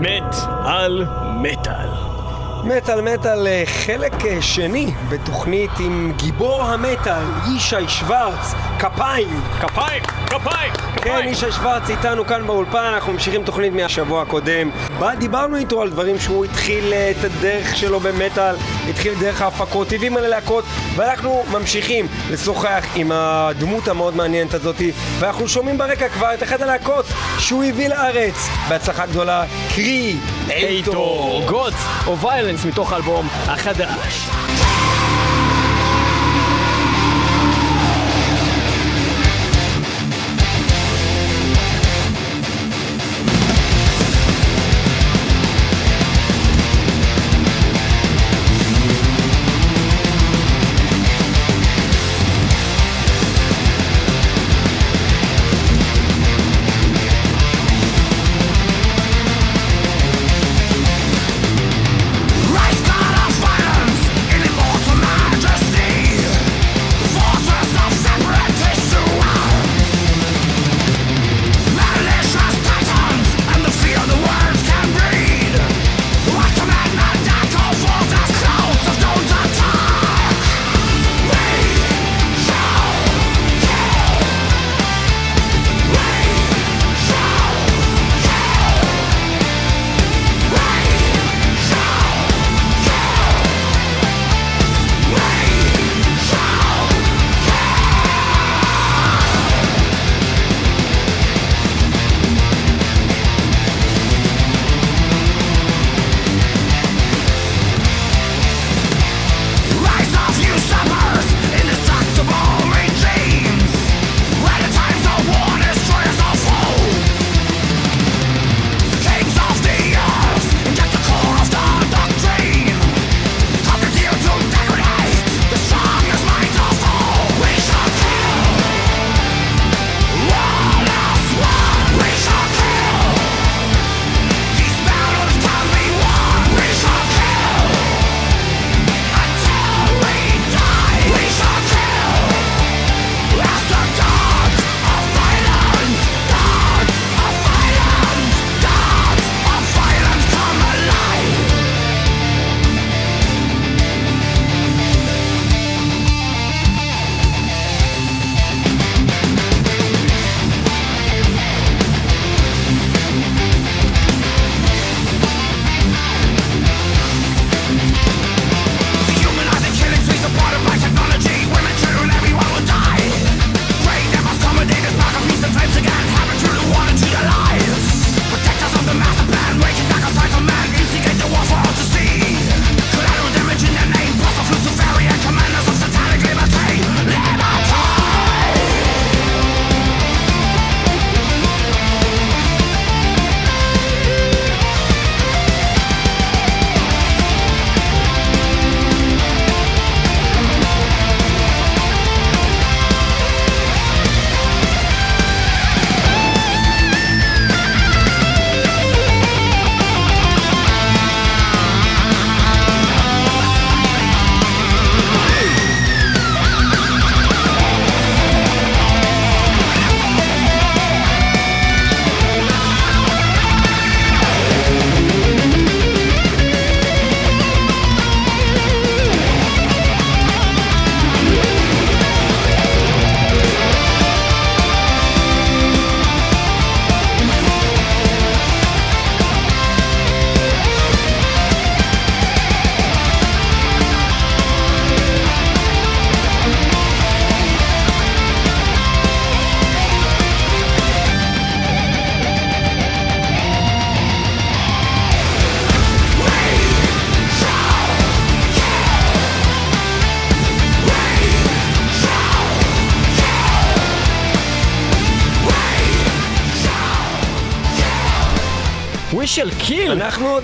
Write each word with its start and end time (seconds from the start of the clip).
מת 0.00 0.34
על 0.64 1.06
מטאל. 1.42 1.88
מטאל 2.64 3.00
מטאל 3.00 3.46
אה, 3.46 3.62
חלק 3.66 4.26
אה, 4.26 4.42
שני 4.42 4.90
בתוכנית 5.08 5.70
עם 5.80 6.12
גיבור 6.16 6.62
המטאל, 6.62 7.22
ישי 7.56 7.88
שוורץ, 7.88 8.54
כפיים. 8.78 9.40
כפיים, 9.60 10.02
כפיים, 10.26 10.72
כן, 10.72 11.00
כפיים. 11.00 11.28
ישי 11.28 11.52
שוורץ 11.52 11.90
איתנו 11.90 12.26
כאן 12.26 12.46
באולפן, 12.46 12.90
אנחנו 12.94 13.12
ממשיכים 13.12 13.44
תוכנית 13.44 13.72
מהשבוע 13.72 14.22
הקודם. 14.22 14.70
בה 14.98 15.14
דיברנו 15.14 15.56
איתו 15.56 15.82
על 15.82 15.90
דברים 15.90 16.18
שהוא 16.18 16.44
התחיל 16.44 16.92
אה, 16.92 17.10
את 17.10 17.24
הדרך 17.24 17.76
שלו 17.76 18.00
במטאל, 18.00 18.54
התחיל 18.90 19.14
דרך 19.20 19.42
ההפקות, 19.42 19.92
הביא 19.92 20.10
מלא 20.10 20.28
להקות, 20.28 20.64
ואנחנו 20.96 21.44
ממשיכים 21.52 22.06
לשוחח 22.30 22.84
עם 22.94 23.12
הדמות 23.12 23.88
המאוד 23.88 24.16
מעניינת 24.16 24.54
הזאת, 24.54 24.76
ואנחנו 25.18 25.48
שומעים 25.48 25.78
ברקע 25.78 26.08
כבר 26.08 26.34
את 26.34 26.42
אחת 26.42 26.60
הלהקות 26.60 27.06
שהוא 27.38 27.64
הביא 27.64 27.88
לארץ, 27.88 28.48
בהצלחה 28.68 29.06
גדולה, 29.06 29.44
קרי, 29.74 30.16
אייטור, 30.50 31.42
גודס 31.46 31.84
או 32.06 32.18
ויילנס 32.18 32.64
מתוך 32.64 32.92
האלבום 32.92 33.28
החדש. 33.46 34.35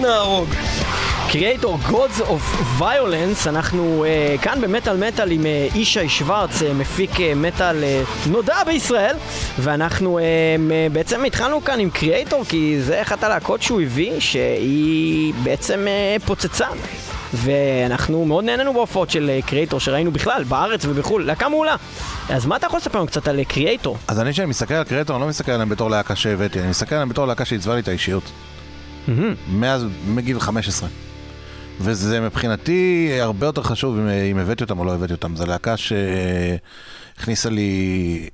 נהרוג. 0.03 0.49
קריאייטור 1.31 1.79
Gods 1.89 2.21
of 2.21 2.81
Violence, 2.81 3.49
אנחנו 3.49 4.05
uh, 4.05 4.43
כאן 4.43 4.61
במטאל 4.61 4.97
מטאל 4.97 5.31
עם 5.31 5.43
uh, 5.43 5.79
ישי 5.79 6.09
שוורץ, 6.09 6.63
uh, 6.63 6.65
מפיק 6.75 7.11
מטאל 7.37 7.77
uh, 7.83 8.29
נודע 8.29 8.65
בישראל, 8.67 9.17
ואנחנו 9.59 10.19
uh, 10.19 10.21
uh, 10.21 10.93
בעצם 10.93 11.25
התחלנו 11.25 11.65
כאן 11.65 11.81
עם 11.81 11.91
קריאייטור, 11.91 12.45
כי 12.49 12.83
זה 12.83 13.03
אחת 13.03 13.25
הלהקות 13.25 13.63
שהוא 13.63 13.81
הביא, 13.81 14.21
שהיא 14.21 15.35
בעצם 15.43 15.87
uh, 15.87 16.27
פוצצה. 16.27 16.67
ואנחנו 17.35 18.25
מאוד 18.25 18.45
נהנינו 18.45 18.73
בהופעות 18.73 19.11
של 19.11 19.31
קריאייטור 19.47 19.81
שראינו 19.81 20.13
בכלל, 20.13 20.45
בארץ 20.45 20.85
ובחו"ל, 20.85 21.25
להקה 21.25 21.49
מעולה. 21.49 21.77
אז 22.29 22.47
מה 22.47 22.57
אתה 22.57 22.67
יכול 22.67 22.79
לספר 22.79 22.99
לנו 22.99 23.07
קצת 23.07 23.29
על 23.29 23.45
קריאייטור? 23.45 23.99
אז 24.09 24.21
אני 24.21 24.33
כשאני 24.33 24.47
מסתכל 24.47 24.75
על 24.75 24.85
קריאטור, 24.85 25.17
אני 25.17 25.23
לא 25.23 25.29
מסתכל 25.29 25.53
עליהם 25.53 25.69
בתור 25.69 25.91
להקה 25.91 26.17
שהבאתי, 26.17 26.61
אני 26.61 26.69
מסתכל 26.69 26.95
עליהם 26.95 27.09
בתור 27.09 27.27
להקה 27.27 27.45
שעיצבה 27.45 27.75
לי 27.75 27.81
את 27.81 27.89
האישיות. 27.89 28.23
מאז, 29.49 29.87
מגיל 30.07 30.41
15. 30.41 30.89
וזה 31.81 32.21
מבחינתי 32.21 33.09
הרבה 33.21 33.47
יותר 33.47 33.63
חשוב 33.63 33.99
אם, 33.99 34.09
אם 34.09 34.39
הבאתי 34.39 34.65
אותם 34.65 34.79
או 34.79 34.85
לא 34.85 34.95
הבאתי 34.95 35.13
אותם. 35.13 35.37
זו 35.37 35.47
להקה 35.47 35.75
שהכניסה 35.77 37.51
לי 37.51 38.29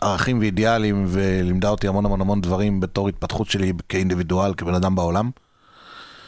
ערכים 0.00 0.38
ואידיאלים 0.38 1.06
ולימדה 1.08 1.68
אותי 1.68 1.88
המון 1.88 2.04
המון 2.04 2.20
המון 2.20 2.40
דברים 2.40 2.80
בתור 2.80 3.08
התפתחות 3.08 3.50
שלי 3.50 3.72
כאינדיבידואל, 3.88 4.54
כבן 4.54 4.74
אדם 4.74 4.94
בעולם. 4.94 5.30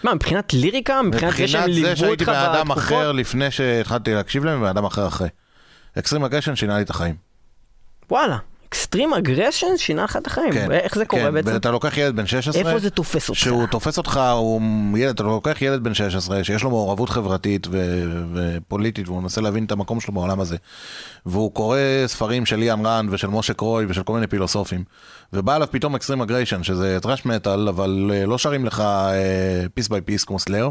מה, 0.02 0.14
מבחינת 0.14 0.52
ליריקה? 0.52 1.02
מבחינת 1.02 1.36
זה 1.36 1.48
שהם 1.48 1.60
מבחינת 1.60 1.84
ליוו 1.84 1.96
זה 1.96 2.06
אותך 2.06 2.24
שהייתי 2.24 2.24
בן 2.24 2.32
אדם 2.32 2.68
בתקופות? 2.68 2.88
אחר 2.88 3.12
לפני 3.12 3.50
שהתחלתי 3.50 4.14
להקשיב 4.14 4.44
להם, 4.44 4.58
ובן 4.58 4.68
אדם 4.68 4.84
אחר 4.84 5.06
אחרי. 5.06 5.28
Extreme 5.98 6.24
Aggression 6.24 6.56
שינה 6.56 6.76
לי 6.76 6.82
את 6.82 6.90
החיים. 6.90 7.14
וואלה, 8.10 8.36
Extreme 8.68 9.14
Aggression 9.14 9.66
שינה 9.76 10.04
לך 10.04 10.16
את 10.16 10.26
החיים. 10.26 10.52
כן. 10.52 10.72
איך 10.72 10.94
זה 10.94 11.04
קורה 11.04 11.22
כן, 11.22 11.34
בעצם? 11.34 11.52
ואתה 11.52 11.70
לוקח 11.70 11.96
ילד 11.96 12.16
בן 12.16 12.26
16, 12.26 12.62
איפה 12.62 12.78
זה 12.78 12.90
תופס 12.90 13.28
אותך? 13.28 13.40
שהוא 13.40 13.66
תופס 13.66 13.98
אותך, 13.98 14.20
הוא 14.34 14.98
ילד, 14.98 15.14
אתה 15.14 15.22
לוקח 15.22 15.62
ילד 15.62 15.84
בן 15.84 15.94
16 15.94 16.44
שיש 16.44 16.62
לו 16.62 16.70
מעורבות 16.70 17.10
חברתית 17.10 17.66
ו- 17.70 18.24
ופוליטית 18.34 19.08
והוא 19.08 19.22
מנסה 19.22 19.40
להבין 19.40 19.64
את 19.64 19.72
המקום 19.72 20.00
שלו 20.00 20.14
בעולם 20.14 20.40
הזה. 20.40 20.56
והוא 21.26 21.52
קורא 21.52 21.78
ספרים 22.06 22.46
של 22.46 22.56
איין 22.56 22.86
ראנד 22.86 23.06
ושל 23.10 23.28
משה 23.28 23.54
קרוי 23.54 23.86
ושל 23.88 24.02
כל 24.02 24.12
מיני 24.12 24.26
פילוסופים. 24.26 24.84
ובא 25.32 25.56
אליו 25.56 25.68
פתאום 25.70 25.94
Extreme 25.94 26.20
Aggression 26.20 26.62
שזה 26.62 26.98
thrash 27.02 27.26
metal 27.26 27.68
אבל 27.68 28.10
אה, 28.14 28.26
לא 28.26 28.38
שרים 28.38 28.64
לך 28.64 28.82
Piece 29.74 29.88
by 29.88 30.00
Piece 30.00 30.24
כמו 30.24 30.38
Slayer. 30.38 30.70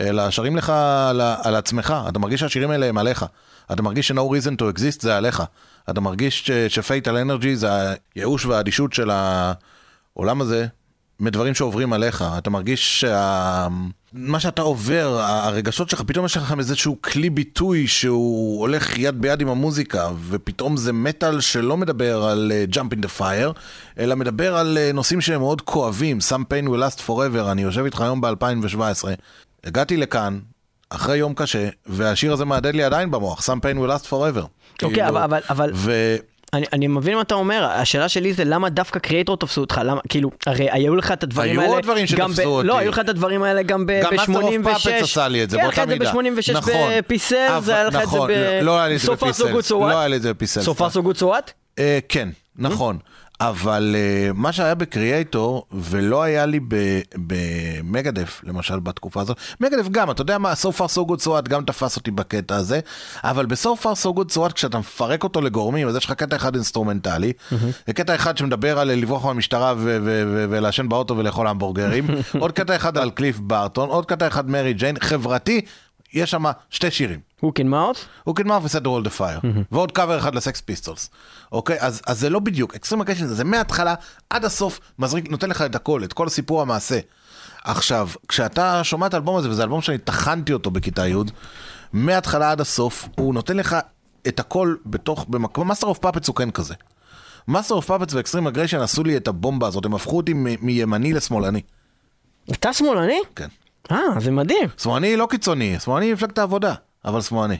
אלא 0.00 0.30
שרים 0.30 0.56
לך 0.56 0.72
על, 1.10 1.20
על 1.20 1.56
עצמך, 1.56 1.94
אתה 2.08 2.18
מרגיש 2.18 2.40
שהשירים 2.40 2.70
האלה 2.70 2.86
הם 2.86 2.98
עליך. 2.98 3.24
אתה 3.72 3.82
מרגיש 3.82 4.08
ש-No 4.08 4.14
reason 4.14 4.52
to 4.52 4.78
exist 4.78 5.00
זה 5.00 5.16
עליך. 5.16 5.42
אתה 5.90 6.00
מרגיש 6.00 6.50
ש-fatal 6.68 7.12
energy 7.26 7.54
זה 7.54 7.68
הייאוש 8.14 8.46
והאדישות 8.46 8.92
של 8.92 9.10
העולם 9.10 10.40
הזה, 10.40 10.66
מדברים 11.20 11.54
שעוברים 11.54 11.92
עליך. 11.92 12.24
אתה 12.38 12.50
מרגיש 12.50 13.00
שה... 13.00 13.68
מה 14.12 14.40
שאתה 14.40 14.62
עובר, 14.62 15.18
הרגשות 15.20 15.90
שלך, 15.90 16.02
פתאום 16.06 16.26
יש 16.26 16.36
לכם 16.36 16.58
איזשהו 16.58 16.96
כלי 17.02 17.30
ביטוי 17.30 17.86
שהוא 17.86 18.60
הולך 18.60 18.98
יד 18.98 19.20
ביד 19.20 19.40
עם 19.40 19.48
המוזיקה, 19.48 20.08
ופתאום 20.28 20.76
זה 20.76 20.92
מטאל 20.92 21.40
שלא 21.40 21.76
מדבר 21.76 22.24
על 22.24 22.52
uh, 22.52 22.74
jump 22.74 22.94
in 22.94 23.04
the 23.04 23.20
fire, 23.20 23.58
אלא 23.98 24.16
מדבר 24.16 24.56
על 24.56 24.78
uh, 24.78 24.94
נושאים 24.94 25.20
שהם 25.20 25.40
מאוד 25.40 25.60
כואבים, 25.60 26.18
some 26.28 26.42
pain 26.52 26.68
will 26.68 26.90
last 26.90 27.00
forever, 27.06 27.50
אני 27.50 27.62
יושב 27.62 27.84
איתך 27.84 28.00
היום 28.00 28.20
ב-2017. 28.20 29.04
הגעתי 29.64 29.96
לכאן, 29.96 30.38
אחרי 30.90 31.16
יום 31.16 31.34
קשה, 31.34 31.68
והשיר 31.86 32.32
הזה 32.32 32.44
מהדהד 32.44 32.74
לי 32.74 32.84
עדיין 32.84 33.10
במוח, 33.10 33.40
some 33.40 33.58
pain 33.60 33.78
will 33.78 33.90
last 33.90 34.10
forever. 34.10 34.42
אוקיי, 34.82 34.94
כאילו, 35.04 35.08
אבל- 35.24 35.40
אבל- 35.50 35.70
ו... 35.74 36.16
אני, 36.54 36.66
אני 36.72 36.86
מבין 36.86 37.14
מה 37.14 37.20
אתה 37.22 37.34
אומר, 37.34 37.64
השאלה 37.70 38.08
שלי 38.08 38.32
זה 38.32 38.44
למה 38.44 38.68
דווקא 38.68 38.98
קריאטור 38.98 39.36
תפסו 39.36 39.60
אותך, 39.60 39.80
למה, 39.84 40.00
כאילו, 40.08 40.30
הרי 40.46 40.70
היו 40.70 40.96
לך 40.96 41.12
את 41.12 41.22
הדברים 41.22 41.50
היו 41.50 41.60
האלה, 41.60 41.72
עוד 41.72 41.82
דברים 41.82 42.06
גם 42.16 42.32
שתפסו 42.32 42.48
ב, 42.50 42.52
אותי. 42.52 42.66
לא, 42.68 42.78
היו 42.78 42.90
לך 42.90 42.98
את 42.98 43.08
הדברים 43.08 43.42
האלה 43.42 43.62
גם 43.62 43.86
ב- 43.86 44.00
גם 44.02 44.10
ב-86, 44.10 44.28
Master 44.28 44.78
of 44.78 44.86
Puppets 44.86 45.02
עשה 45.02 45.28
לי 45.28 45.42
את 45.44 45.50
זה 45.50 45.56
באותה 45.62 45.86
מידה. 45.86 46.04
כן, 46.04 46.10
אחרי 46.10 46.30
זה 46.32 46.52
ב-86 46.52 46.58
נכון. 46.58 46.72
בפיסל, 46.98 47.58
זה 47.60 47.74
היה 47.74 47.84
לך 47.84 47.94
את 47.94 48.00
זה 48.00 48.06
נכון, 48.06 48.28
ב... 48.28 48.32
לא- 48.32 48.60
לא 48.60 48.78
היה 48.78 48.88
לי 48.88 48.94
את 48.96 49.00
זה 49.00 49.12
בפיסל. 49.12 49.44
לא 49.70 49.98
היה 49.98 50.08
לי 50.08 50.16
את 50.16 50.22
זה 50.22 50.34
בפיסל. 50.34 50.60
Good, 50.60 51.16
so 51.18 51.22
what? 51.22 51.50
אה, 51.78 51.98
כן, 52.08 52.28
נכון. 52.56 52.98
אבל 53.40 53.96
אה, 53.98 54.30
מה 54.34 54.52
שהיה 54.52 54.74
בקריאייטור, 54.74 55.66
ולא 55.72 56.22
היה 56.22 56.46
לי 56.46 56.60
במגדף, 57.16 58.40
למשל, 58.44 58.80
בתקופה 58.80 59.20
הזאת, 59.20 59.36
מגדף 59.60 59.88
גם, 59.88 60.10
אתה 60.10 60.22
יודע 60.22 60.38
מה, 60.38 60.52
So 60.52 60.78
far 60.78 60.88
so 60.96 61.10
good 61.10 61.24
so 61.24 61.26
what, 61.26 61.48
גם 61.48 61.64
תפס 61.64 61.96
אותי 61.96 62.10
בקטע 62.10 62.56
הזה, 62.56 62.80
אבל 63.24 63.46
ב-So 63.46 63.82
far 63.82 64.04
so 64.04 64.18
good 64.18 64.34
so 64.34 64.36
what, 64.36 64.52
כשאתה 64.52 64.78
מפרק 64.78 65.24
אותו 65.24 65.40
לגורמים, 65.40 65.88
אז 65.88 65.96
יש 65.96 66.04
לך 66.04 66.12
קטע 66.12 66.36
אחד 66.36 66.54
אינסטרומנטלי, 66.54 67.32
וקטע 67.88 68.14
אחד 68.14 68.38
שמדבר 68.38 68.78
על 68.78 68.88
לברוח 68.88 69.24
מהמשטרה 69.24 69.74
ולעשן 69.78 70.88
באוטו 70.88 71.16
ולאכול 71.16 71.46
המבורגרים, 71.46 72.06
עוד 72.40 72.52
קטע 72.52 72.76
אחד 72.76 72.98
על 72.98 73.10
קליף 73.10 73.38
בארטון, 73.38 73.88
עוד 73.88 74.06
קטע 74.06 74.26
אחד 74.26 74.50
Mary 74.50 74.74
Jane, 74.74 74.96
חברתי, 75.00 75.60
יש 76.12 76.30
שם 76.30 76.44
שתי 76.70 76.90
שירים. 76.90 77.25
Hook 77.40 77.59
in 77.59 77.68
Mouth? 77.68 78.04
הוא 78.24 78.36
קדמה 78.36 78.58
ו-Set 78.62 78.86
the 78.86 79.02
World 79.02 79.10
Afire. 79.10 79.40
ועוד 79.72 79.92
קאבר 79.92 80.18
אחד 80.18 80.34
לסקס 80.34 80.60
פיסטולס. 80.60 81.10
אוקיי? 81.52 81.76
אז, 81.80 82.02
אז 82.06 82.20
זה 82.20 82.30
לא 82.30 82.38
בדיוק. 82.38 82.74
Extreme 82.74 83.00
Aggression 83.00 83.26
זה 83.26 83.44
מההתחלה 83.44 83.94
עד 84.30 84.44
הסוף, 84.44 84.80
מזריק, 84.98 85.30
נותן 85.30 85.50
לך 85.50 85.62
את 85.62 85.74
הכל, 85.74 86.04
את 86.04 86.12
כל 86.12 86.28
סיפור 86.28 86.62
המעשה. 86.62 86.98
עכשיו, 87.64 88.08
כשאתה 88.28 88.84
שומע 88.84 89.06
את 89.06 89.14
האלבום 89.14 89.36
הזה, 89.36 89.50
וזה 89.50 89.62
אלבום 89.62 89.82
שאני 89.82 89.98
טחנתי 89.98 90.52
אותו 90.52 90.70
בכיתה 90.70 91.08
י', 91.08 91.14
מההתחלה 91.92 92.50
עד 92.50 92.60
הסוף, 92.60 93.08
הוא 93.16 93.34
נותן 93.34 93.56
לך 93.56 93.76
את 94.28 94.40
הכל 94.40 94.76
בתוך, 94.86 95.26
במקום, 95.28 95.68
Master 95.68 95.86
of 95.86 95.98
Puppets 95.98 96.28
הוא 96.28 96.36
כן 96.36 96.50
כזה. 96.50 96.74
Master 97.48 97.74
of 97.74 97.86
Puppets 97.86 98.14
ו-Extreme 98.14 98.46
Aggression 98.46 98.80
עשו 98.80 99.04
לי 99.04 99.16
את 99.16 99.28
הבומבה 99.28 99.66
הזאת, 99.66 99.84
הם 99.84 99.94
הפכו 99.94 100.16
אותי 100.16 100.32
מימני 100.34 101.12
לשמאלני. 101.12 101.60
אתה 102.52 102.72
שמאלני? 102.72 103.20
כן. 103.36 103.48
אה, 103.90 104.20
זה 104.20 104.30
מדהים. 104.30 104.68
שמאלני 104.78 105.16
לא 105.16 105.26
קיצוני, 105.30 105.80
שמאלני 105.80 106.12
מפלגת 106.12 106.38
העבודה, 106.38 106.74
אבל 107.06 107.20
שמאלני. 107.20 107.56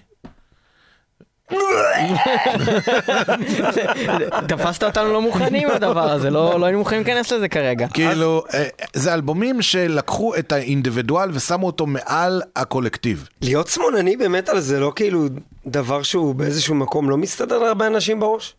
תפסת 4.48 4.82
אותנו 4.84 5.12
לא 5.12 5.22
מוכנים 5.22 5.69
לדבר 5.69 6.10
הזה, 6.10 6.31
לא 6.31 6.60
לא 6.60 6.66
היינו 6.66 6.78
מוכנים 6.78 7.02
להיכנס 7.04 7.32
לזה 7.32 7.48
כרגע. 7.48 7.88
כאילו, 7.88 8.43
אה, 8.54 8.69
זה 8.93 9.14
אלבומים 9.14 9.62
שלקחו 9.62 10.34
את 10.37 10.52
האינדיבידואל 10.52 11.31
ושמו 11.32 11.66
אותו 11.66 11.87
מעל 11.87 12.43
הקולקטיב. 12.56 13.28
להיות 13.43 13.69
שמאלני 13.69 14.16
במטאל 14.16 14.60
זה 14.60 14.81
לא 14.81 14.93
כאילו 14.96 15.25
דבר 15.66 16.02
שהוא 16.02 16.34
באיזשהו 16.34 16.75
מקום 16.75 17.10
לא 17.10 17.16
מסתדר 17.16 17.58
להרבה 17.58 17.87
אנשים 17.87 18.20
בראש? 18.20 18.54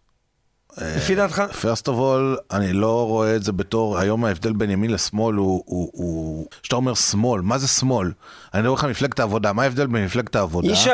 לפי 0.81 1.15
דעתך? 1.15 1.43
First 1.61 1.87
of 1.87 1.97
all, 1.97 2.37
אני 2.51 2.73
לא 2.73 3.07
רואה 3.07 3.35
את 3.35 3.43
זה 3.43 3.51
בתור, 3.51 3.97
היום 3.97 4.25
ההבדל 4.25 4.53
בין 4.53 4.69
ימין 4.69 4.91
לשמאל 4.91 5.35
הוא, 5.35 5.63
הוא, 5.65 5.89
הוא, 5.93 6.47
שאתה 6.63 6.75
אומר 6.75 6.93
שמאל, 6.93 7.41
מה 7.41 7.57
זה 7.57 7.67
שמאל? 7.67 8.11
אני 8.53 8.61
מדבר 8.61 8.73
לך 8.73 8.83
על 8.83 8.89
מפלגת 8.89 9.19
העבודה, 9.19 9.53
מה 9.53 9.63
ההבדל 9.63 9.87
בין 9.87 10.05
מפלגת 10.05 10.35
העבודה? 10.35 10.67
ישי, 10.67 10.89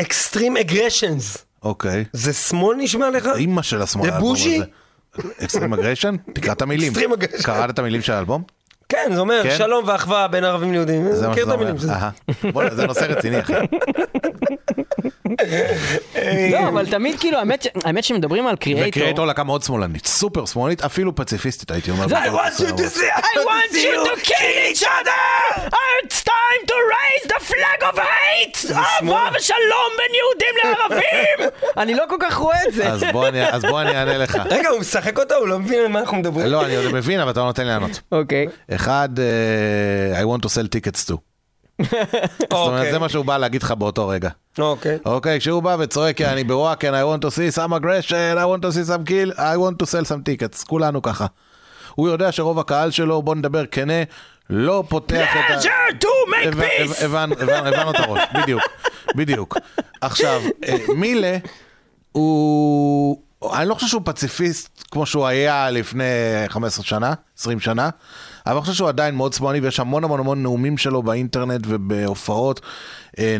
Extreme 0.00 0.56
Aggression. 0.56 1.38
אוקיי. 1.62 2.04
זה 2.12 2.32
שמאל 2.32 2.76
נשמע 2.76 3.10
לך? 3.10 3.28
אימא 3.36 3.62
של 3.62 3.82
השמאל. 3.82 4.10
זה 4.10 4.18
בוז'י? 4.18 4.60
Extreme 5.42 5.72
Aggression? 5.72 6.16
תקרא 6.34 6.52
את 6.52 6.62
המילים. 6.62 6.92
Extreme 6.92 7.22
aggression. 7.22 7.42
קראת 7.42 7.70
את 7.70 7.78
המילים 7.78 8.02
של 8.02 8.12
האלבום? 8.12 8.42
כן, 8.88 9.10
זה 9.14 9.20
אומר 9.20 9.42
כן? 9.42 9.54
שלום 9.58 9.84
ואחווה 9.88 10.28
בין 10.28 10.44
ערבים 10.44 10.72
ליהודים. 10.72 11.12
זה 11.12 11.28
מה 11.28 11.34
שזה 11.36 11.52
אומר. 11.52 12.74
זה 12.74 12.86
נושא 12.86 13.04
רציני, 13.04 13.40
אחי. 13.40 13.52
לא, 16.52 16.68
אבל 16.68 16.86
תמיד 16.86 17.20
כאילו, 17.20 17.38
האמת 17.84 18.04
שמדברים 18.04 18.46
על 18.46 18.56
קריאייטור. 18.56 18.88
וקריאטור 19.02 19.26
להקה 19.26 19.44
מאוד 19.44 19.62
שמאלנית, 19.62 20.06
סופר 20.06 20.46
שמאלנית, 20.46 20.80
אפילו 20.84 21.14
פציפיסטית 21.14 21.70
הייתי 21.70 21.90
אומר. 21.90 22.06
I 22.06 22.08
want 22.28 22.60
you 22.60 22.66
to 22.76 22.86
see, 22.96 23.12
I 23.16 23.38
want 23.38 23.72
you 23.74 24.08
to 24.08 24.24
kill 24.26 24.72
each 24.72 24.82
other! 24.82 25.68
It's 26.04 26.22
time 26.22 26.62
to 26.66 26.74
raise 26.96 27.26
the 27.32 27.40
flag 27.52 27.82
of 27.92 27.98
hate! 27.98 28.72
אהבה 28.76 29.28
ושלום 29.36 29.90
בין 29.98 30.14
יהודים 30.14 30.54
לערבים! 30.64 31.50
אני 31.76 31.94
לא 31.94 32.04
כל 32.08 32.16
כך 32.20 32.36
רואה 32.36 32.58
את 32.68 32.74
זה. 32.74 32.92
אז 32.92 33.04
בוא 33.12 33.28
אני- 33.28 33.48
אז 33.50 33.62
בוא 33.64 33.80
אני 33.80 33.90
אענה 33.98 34.18
לך. 34.18 34.38
רגע, 34.50 34.68
הוא 34.68 34.80
משחק 34.80 35.18
אותה, 35.18 35.34
הוא 35.34 35.48
לא 35.48 35.58
מבין 35.58 35.78
על 35.80 35.88
מה 35.88 36.00
אנחנו 36.00 36.16
מדברים. 36.16 36.46
לא, 36.46 36.64
אני 36.64 36.76
עוד 36.76 36.92
מבין, 36.92 37.20
אבל 37.20 37.30
אתה 37.30 37.40
לא 37.40 37.46
נותן 37.46 37.62
לי 37.62 37.68
לענות. 37.68 38.00
אוקיי. 38.12 38.46
אחד, 38.74 39.08
אה, 39.18 40.22
I 40.22 40.36
want 40.36 40.42
to 40.42 40.48
sell 40.48 40.68
tickets 40.76 41.10
to. 41.10 41.16
זאת 42.40 42.52
אומרת, 42.52 42.92
זה 42.92 42.98
מה 42.98 43.08
שהוא 43.08 43.24
בא 43.24 43.38
להגיד 43.38 43.62
לך 43.62 43.70
באותו 43.72 44.08
רגע. 44.08 44.30
אוקיי. 44.58 44.98
אוקיי, 45.04 45.40
כשהוא 45.40 45.62
בא 45.62 45.76
וצועק, 45.80 46.20
אני 46.20 46.44
בוואק, 46.44 46.84
and 46.84 46.88
I 46.88 46.90
want 46.90 47.26
to 47.26 47.30
see 47.30 47.56
some 47.58 47.72
aggression, 47.72 48.10
I 48.38 48.44
want 48.46 48.62
to 48.62 48.72
see 48.72 48.88
some 48.88 49.08
kill, 49.08 49.38
I 49.38 49.56
want 49.56 49.82
to 49.82 49.86
sell 49.86 50.04
some 50.08 50.22
tickets. 50.28 50.64
כולנו 50.66 51.02
ככה. 51.02 51.26
הוא 51.94 52.08
יודע 52.08 52.32
שרוב 52.32 52.58
הקהל 52.58 52.90
שלו, 52.90 53.22
בוא 53.22 53.34
נדבר 53.34 53.66
כנה, 53.66 54.02
לא 54.50 54.84
פותח 54.88 55.28
את 55.32 55.50
ה... 55.50 55.58
Pleasure 55.60 55.94
to 56.02 56.06
make 56.30 56.54
peace! 56.54 57.02
הבנ- 57.04 57.42
הבנ- 57.42 57.66
הבנו 57.68 57.90
את 57.90 57.96
הראש, 57.98 58.20
בדיוק, 58.34 58.62
בדיוק. 59.16 59.56
עכשיו, 60.00 60.42
אה, 60.68 60.76
מילה 60.96 61.36
הוא... 62.12 63.22
אני 63.54 63.68
לא 63.68 63.74
חושב 63.74 63.86
שהוא 63.86 64.02
פציפיסט 64.04 64.84
כמו 64.90 65.06
שהוא 65.06 65.26
היה 65.26 65.70
לפני 65.70 66.04
15 66.48 66.84
שנה, 66.84 67.12
20 67.38 67.60
שנה, 67.60 67.90
אבל 68.46 68.54
אני 68.54 68.60
חושב 68.60 68.72
שהוא 68.72 68.88
עדיין 68.88 69.14
מאוד 69.14 69.32
שמאלני 69.32 69.60
ויש 69.60 69.80
המון 69.80 70.04
המון 70.04 70.20
המון 70.20 70.42
נאומים 70.42 70.78
שלו 70.78 71.02
באינטרנט 71.02 71.60
ובהופעות 71.68 72.60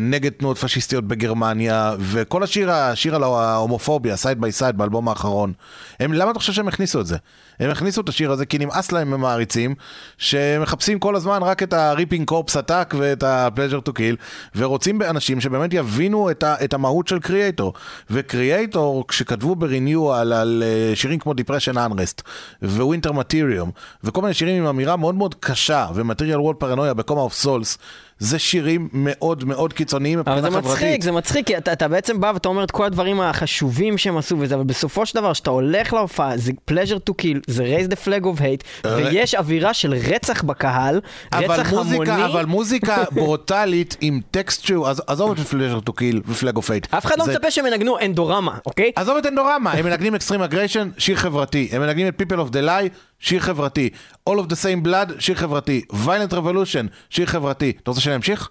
נגד 0.01 0.31
תנועות 0.31 0.57
פשיסטיות 0.57 1.03
בגרמניה, 1.03 1.95
וכל 1.99 2.43
השיר, 2.43 2.71
השיר 2.71 3.15
על 3.15 3.23
ההומופוביה, 3.23 4.15
Side 4.15 4.41
by 4.41 4.51
Side 4.51 4.77
באלבום 4.77 5.09
האחרון. 5.09 5.53
הם, 5.99 6.13
למה 6.13 6.31
אתה 6.31 6.39
חושב 6.39 6.53
שהם 6.53 6.67
הכניסו 6.67 7.01
את 7.01 7.05
זה? 7.05 7.17
הם 7.59 7.69
הכניסו 7.69 8.01
את 8.01 8.09
השיר 8.09 8.31
הזה 8.31 8.45
כי 8.45 8.57
נמאס 8.57 8.91
להם 8.91 9.11
ממעריצים, 9.11 9.75
שמחפשים 10.17 10.99
כל 10.99 11.15
הזמן 11.15 11.43
רק 11.43 11.63
את 11.63 11.73
ה-Ripping 11.73 12.31
Corpse 12.31 12.53
Attack 12.53 12.95
ואת 12.97 13.23
ה-Pleasure 13.23 13.89
to 13.89 13.91
Kill, 13.91 14.15
ורוצים 14.55 14.99
באנשים 14.99 15.41
שבאמת 15.41 15.73
יבינו 15.73 16.31
את, 16.31 16.43
ה- 16.43 16.55
את 16.63 16.73
המהות 16.73 17.07
של 17.07 17.19
Kreator. 17.19 17.73
ו-Kreator, 18.09 19.07
כשכתבו 19.07 19.55
ב-Renewal 19.55 20.33
על 20.33 20.63
אה, 20.65 20.95
שירים 20.95 21.19
כמו 21.19 21.31
Depression 21.33 21.75
Unrest, 21.75 22.21
Winter 22.61 23.11
Martyrium, 23.11 23.71
וכל 24.03 24.21
מיני 24.21 24.33
שירים 24.33 24.63
עם 24.63 24.69
אמירה 24.69 24.95
מאוד 24.95 25.15
מאוד 25.15 25.35
קשה, 25.39 25.87
ו-Material 25.95 26.39
World 26.39 26.55
Paranoia 26.59 26.93
ב-Coma 26.93 27.21
of 27.21 27.33
Souls, 27.33 27.77
זה 28.19 28.39
שירים 28.39 28.89
מאוד 28.93 29.43
מאוד 29.45 29.73
קיצוניים 29.73 30.19
אבל 30.19 30.31
מבחינה 30.35 30.51
זה 30.51 30.57
חברתית. 30.61 30.71
מצחיק, 30.83 31.03
זה 31.03 31.11
מצחיק, 31.11 31.47
כי 31.47 31.57
אתה, 31.57 31.73
אתה 31.73 31.87
בעצם 31.87 32.19
בא 32.21 32.31
ואתה 32.33 32.49
אומר 32.49 32.63
את 32.63 32.71
כל 32.71 32.85
הדברים 32.85 33.21
החשובים 33.21 33.97
שהם 33.97 34.17
עשו 34.17 34.35
וזה, 34.39 34.55
אבל 34.55 34.63
בסופו 34.63 35.05
של 35.05 35.15
דבר, 35.19 35.33
כשאתה 35.33 35.49
הולך 35.49 35.93
להופעה, 35.93 36.37
זה 36.37 36.51
pleasure 36.71 37.09
to 37.09 37.13
kill, 37.21 37.37
זה 37.47 37.63
raise 37.77 37.91
the 37.91 38.07
flag 38.07 38.23
of 38.25 38.39
hate, 38.39 38.87
ויש 38.87 39.35
אווירה 39.35 39.73
של 39.73 39.93
רצח 39.93 40.43
בקהל, 40.43 41.01
אבל 41.33 41.45
רצח 41.45 41.73
מוזיקה, 41.73 42.13
המוני. 42.13 42.25
אבל 42.25 42.45
מוזיקה 42.45 43.03
ברוטלית 43.11 43.97
עם 44.01 44.19
טקסט 44.31 44.65
שהוא, 44.65 44.87
עז- 44.87 45.01
עזוב 45.07 45.31
את 45.31 45.39
Pleasure 45.39 45.79
to 45.79 45.93
Kill 45.93 46.21
ו-Flag 46.27 46.55
of 46.55 46.65
Hate. 46.67 46.93
אף 46.93 47.05
אחד 47.05 47.15
לא 47.19 47.25
מצפה 47.27 47.51
שהם 47.51 47.65
ינגנו 47.65 47.99
Endorama, 47.99 48.57
אוקיי? 48.65 48.91
עזוב 48.95 49.17
את 49.17 49.25
Endorama, 49.25 49.71
הם 49.71 49.85
מנגנים 49.85 50.15
Extreme 50.15 50.41
Aggression, 50.41 50.89
שיר 50.97 51.15
חברתי. 51.15 51.69
הם 51.71 51.81
מנגנים 51.81 52.07
את 52.07 52.21
People 52.21 52.35
of 52.35 52.53
the 52.53 52.65
Lie, 52.67 52.89
שיר 53.19 53.39
חברתי. 53.39 53.89
All 54.29 54.33
of 54.33 54.45
the 54.49 54.55
same 54.55 54.87
blood, 54.87 55.19
שיר 55.19 55.35
חברתי. 55.35 55.81
Violent 56.05 56.31
Revolution, 56.33 56.87
שיר 57.09 57.25
חברתי. 57.25 57.73
אתה 57.83 57.91
רוצה 57.91 58.01
שאני 58.01 58.15
אמשיך? 58.15 58.49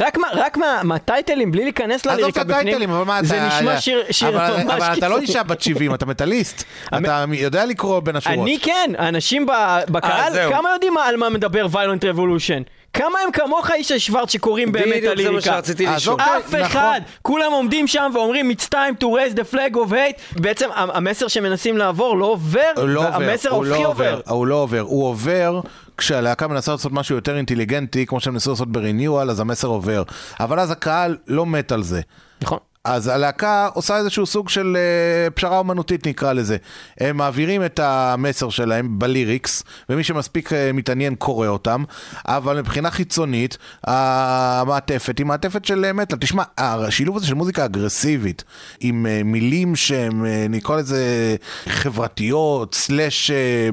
רק 0.00 0.18
מה- 0.18 0.28
רק 0.34 0.56
מה- 0.56 0.80
מהטייטלים, 0.84 1.52
בלי 1.52 1.62
להיכנס 1.64 2.06
לליריקה 2.06 2.44
בפנים, 2.44 2.58
הטייטלים, 2.60 2.90
אבל 2.90 3.04
מה 3.04 3.18
אתה... 3.18 3.26
זה 3.26 3.46
נשמע 3.48 3.80
שיר 3.80 4.02
שיר 4.10 4.28
אבל- 4.28 4.62
ממש 4.64 4.72
אבל 4.82 4.98
אתה 4.98 5.08
לא. 5.08 5.18
אישה 5.18 5.42
בת 5.42 5.60
70, 5.60 5.94
אתה 5.94 6.06
מטאליסט. 6.06 6.64
אתה 6.94 7.24
יודע 7.32 7.64
לקרוא 7.66 8.00
בין 8.00 8.16
השורות. 8.16 8.38
אני 8.48 8.58
כן, 8.62 8.92
האנשים 8.98 9.46
בקהל, 9.88 10.32
זהו. 10.32 10.52
כמה 10.52 10.68
יודעים 10.74 10.96
על 10.98 11.16
מה 11.16 11.28
מדבר 11.28 11.66
ויולנט 11.70 12.04
רבולושן? 12.04 12.62
כמה 12.94 13.18
הם 13.26 13.32
כמוך 13.32 13.70
איש 13.70 13.92
שוורץ 13.92 14.32
שקוראים 14.32 14.72
באמת 14.72 14.84
בדיוק 14.88 15.02
זה 15.02 15.22
מה 15.22 15.28
הליריקה? 15.28 15.40
שרציתי 15.50 15.88
אז 15.88 15.94
לשאול. 15.96 16.20
אף 16.20 16.46
נכון. 16.54 16.60
אחד, 16.60 17.00
כולם 17.22 17.52
עומדים 17.52 17.86
שם 17.86 18.10
ואומרים 18.14 18.50
It's 18.50 18.68
time 18.68 19.02
to 19.02 19.06
raise 19.06 19.38
the 19.38 19.54
flag 19.54 19.74
of 19.76 19.90
hate 19.90 20.40
בעצם 20.42 20.68
המ- 20.74 20.90
המסר 20.90 21.28
שמנסים 21.28 21.78
לעבור 21.78 22.18
לא 22.18 22.26
עובר, 22.26 22.60
לא 22.76 23.00
והמסר 23.00 23.50
הוא 23.50 23.64
ההופכי 23.66 23.82
לא 23.82 23.88
עובר. 23.88 24.20
הוא 24.28 24.46
לא 24.46 24.54
עובר, 24.54 24.80
הוא 24.80 25.06
עובר 25.06 25.60
כשהלהקה 25.98 26.48
מנסה 26.48 26.72
לעשות 26.72 26.92
משהו 26.92 27.14
יותר 27.14 27.36
אינטליגנטי, 27.36 28.06
כמו 28.06 28.20
שהם 28.20 28.34
ניסו 28.34 28.50
לעשות 28.50 28.72
בריניואל, 28.72 29.30
אז 29.30 29.40
המסר 29.40 29.68
עובר. 29.68 30.02
אבל 30.40 30.60
אז 30.60 30.70
הקהל 30.70 31.16
לא 31.28 31.46
מת 31.46 31.72
על 31.72 31.82
זה. 31.82 32.00
נכון. 32.42 32.58
אז 32.84 33.08
הלהקה 33.08 33.68
עושה 33.74 33.96
איזשהו 33.96 34.26
סוג 34.26 34.48
של 34.48 34.76
אה, 34.76 35.30
פשרה 35.30 35.58
אומנותית 35.58 36.06
נקרא 36.06 36.32
לזה. 36.32 36.56
הם 37.00 37.16
מעבירים 37.16 37.64
את 37.64 37.80
המסר 37.82 38.50
שלהם 38.50 38.98
בליריקס, 38.98 39.62
ומי 39.88 40.04
שמספיק 40.04 40.52
אה, 40.52 40.70
מתעניין 40.72 41.14
קורא 41.14 41.48
אותם, 41.48 41.84
אבל 42.26 42.58
מבחינה 42.60 42.90
חיצונית, 42.90 43.58
המעטפת 43.84 45.18
היא 45.18 45.26
מעטפת 45.26 45.64
של 45.64 45.84
אה, 45.84 45.92
מטאל. 45.92 46.18
תשמע, 46.18 46.42
השילוב 46.58 47.16
הזה 47.16 47.26
של 47.26 47.34
מוזיקה 47.34 47.64
אגרסיבית, 47.64 48.44
עם 48.80 49.06
אה, 49.06 49.22
מילים 49.24 49.76
שהן, 49.76 50.26
אה, 50.26 50.46
נקרא 50.50 50.76
לזה, 50.76 51.36
חברתיות, 51.68 52.74
סלאש, 52.74 53.30
אה, 53.30 53.68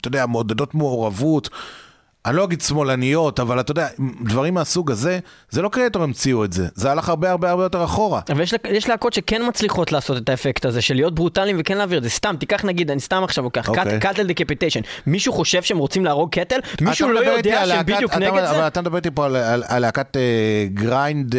אתה 0.00 0.08
יודע, 0.08 0.26
מעודדות 0.26 0.74
מעורבות. 0.74 1.50
אני 2.26 2.36
לא 2.36 2.44
אגיד 2.44 2.60
שמאלניות, 2.60 3.40
אבל 3.40 3.60
אתה 3.60 3.70
יודע, 3.72 3.86
דברים 4.24 4.54
מהסוג 4.54 4.90
הזה, 4.90 5.18
זה 5.50 5.62
לא 5.62 5.68
Kreator 5.68 6.02
המציאו 6.02 6.44
את 6.44 6.52
זה, 6.52 6.66
זה 6.74 6.90
הלך 6.90 7.08
הרבה 7.08 7.30
הרבה 7.30 7.50
הרבה 7.50 7.62
יותר 7.62 7.84
אחורה. 7.84 8.20
אבל 8.30 8.40
יש, 8.42 8.54
יש 8.70 8.88
להקות 8.88 9.12
שכן 9.12 9.42
מצליחות 9.48 9.92
לעשות 9.92 10.16
את 10.16 10.28
האפקט 10.28 10.64
הזה 10.64 10.82
של 10.82 10.94
להיות 10.94 11.14
ברוטליים 11.14 11.56
וכן 11.60 11.76
להעביר 11.78 11.98
את 11.98 12.02
זה. 12.02 12.10
סתם, 12.10 12.34
תיקח 12.38 12.64
נגיד, 12.64 12.90
אני 12.90 13.00
סתם 13.00 13.24
עכשיו 13.24 13.44
לוקח. 13.44 13.68
Cattle 14.00 14.26
Decapitation. 14.26 14.80
מישהו 15.06 15.32
חושב 15.32 15.62
שהם 15.62 15.78
רוצים 15.78 16.04
להרוג 16.04 16.30
cattle? 16.30 16.58
מישהו 16.80 17.12
לא 17.12 17.20
יודע 17.20 17.62
שהם 17.66 17.86
בדיוק 17.86 18.14
נגד 18.14 18.28
אבל 18.28 18.46
זה? 18.46 18.66
אתה 18.66 18.80
מדבר 18.80 18.96
איתי 18.96 19.10
פה 19.14 19.24
על- 19.26 19.78
להקת 19.80 20.16
grind 20.68 21.34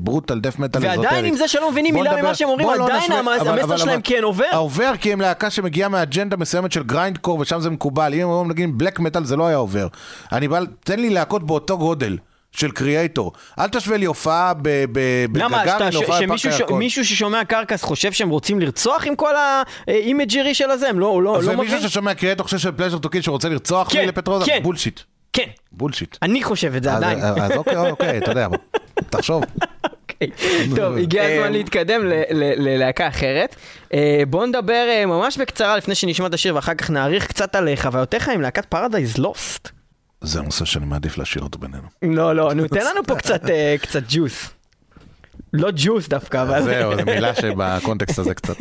brutal 0.00 0.40
death 0.40 0.58
metal 0.58 0.82
ועדיין 0.86 1.24
עם 1.24 1.36
זה 1.36 1.48
שלא 1.48 1.70
מבינים 1.70 1.94
מילה 1.94 2.22
ממה 2.22 2.34
שהם 2.34 2.48
אומרים, 2.48 2.68
לא 2.78 2.84
עדיין 2.86 3.12
אבל- 3.12 3.32
המסר 3.32 3.64
אבל- 3.64 3.76
שלהם 3.76 3.88
אבל- 3.94 4.00
כן 4.04 4.22
עובר. 4.22 4.44
עובר 4.56 4.92
כי 5.00 5.12
הם 5.12 5.20
להקה 5.20 5.50
שמגיעה 5.50 5.88
מאג'נדה 5.88 6.36
מסוימת 6.36 6.72
של 6.72 6.82
grindcore 6.82 7.38
ושם 7.38 7.60
זה 7.60 7.70
מקובל. 7.70 8.14
אם 8.14 8.20
הם 8.20 8.28
אומרים 8.28 8.50
נגיד 8.50 8.78
black 8.78 9.00
metal 9.00 9.24
זה 9.24 9.36
לא 9.36 9.46
היה 9.46 9.56
עובר. 9.56 9.86
אני 10.32 10.48
בא, 10.48 10.60
תן 10.84 11.00
לי 11.00 11.10
להקות 11.10 11.46
באותו 11.46 11.78
גודל. 11.78 12.18
של 12.56 12.70
Kreator. 12.70 13.32
אל 13.58 13.68
תשווה 13.68 13.96
לי 13.96 14.04
הופעה 14.04 14.54
ב- 14.54 14.62
ב- 14.92 15.36
למה, 15.38 15.58
בגגארין, 15.62 15.78
שאתה- 15.78 15.92
ש- 15.92 15.94
הופעה 15.94 16.20
בפארק 16.22 16.40
הירקון. 16.44 16.78
מישהו 16.78 17.04
ששומע 17.04 17.44
Carcass 17.44 17.82
חושב 17.82 18.12
שהם 18.12 18.28
רוצים 18.28 18.60
לרצוח 18.60 19.06
עם 19.06 19.16
כל 19.16 19.34
ה-imagery 19.86 20.54
של 20.54 20.70
הזה? 20.70 20.88
הם 20.88 20.98
לא 21.00 21.22
לא- 21.22 21.42
לא 21.42 21.50
ומישהו 21.52 21.76
מבין? 21.76 21.88
ששומע 21.88 22.14
Kreator 22.14 22.44
חושב 22.44 22.58
ש-Pleasure 22.58 22.98
to 22.98 23.06
Kill 23.06 23.22
שרוצה 23.22 23.48
לרצוח 23.48 23.92
כן, 23.92 23.98
מילי 24.00 24.12
פטרוזה? 24.12 24.46
כן. 24.46 24.60
Bullshit. 24.62 25.00
כן, 25.32 25.46
bullshit. 25.72 26.16
אני 26.22 26.42
חושב 26.42 26.74
את 26.76 26.82
זה 26.82 26.94
עדיין. 26.94 27.18
אז 27.20 27.52
אוקיי, 27.56 27.76
אוקיי, 27.76 28.18
אתה 28.18 28.30
יודע, 28.30 28.48
תחשוב. 29.10 29.44
אוקיי. 29.84 30.28
טוב, 30.76 30.96
הגיע 30.96 31.22
הזמן 31.24 31.46
אמ, 31.46 31.52
להתקדם 31.52 32.00
ללהקה 32.56 33.08
אחרת. 33.08 33.56
אה, 33.94 34.22
בואו 34.28 34.46
נדבר 34.46 34.86
אה, 34.88 35.06
ממש 35.06 35.38
בקצרה 35.38 35.76
לפני 35.76 35.94
שנשמע 35.94 36.26
את 36.26 36.34
השיר 36.34 36.54
ואחר 36.54 36.74
כך 36.74 36.90
נאריך 36.90 37.26
קצת 37.26 37.56
על 37.56 37.68
חוויותיך 37.76 38.28
עם 38.28 38.40
להקת 38.40 38.64
Paradise 38.64 39.18
Lost. 39.18 39.68
זה 40.22 40.42
נושא 40.42 40.64
שאני 40.64 40.86
מעדיף 40.86 41.18
להשאיר 41.18 41.44
אותו 41.44 41.58
בינינו. 41.58 41.88
לא, 42.02 42.36
לא, 42.36 42.54
נו, 42.54 42.68
תן 42.68 42.80
לנו 42.80 43.04
פה 43.06 43.16
קצת, 43.16 43.50
אה, 43.50 43.76
קצת 43.82 44.02
ג'וס. 44.08 44.50
לא 45.52 45.70
ג'וס 45.76 46.08
דווקא, 46.08 46.42
אבל... 46.42 46.62
זהו, 46.62 46.96
זו 46.96 47.04
מילה 47.06 47.34
שבקונטקסט 47.34 48.18
הזה 48.18 48.34
קצת. 48.34 48.54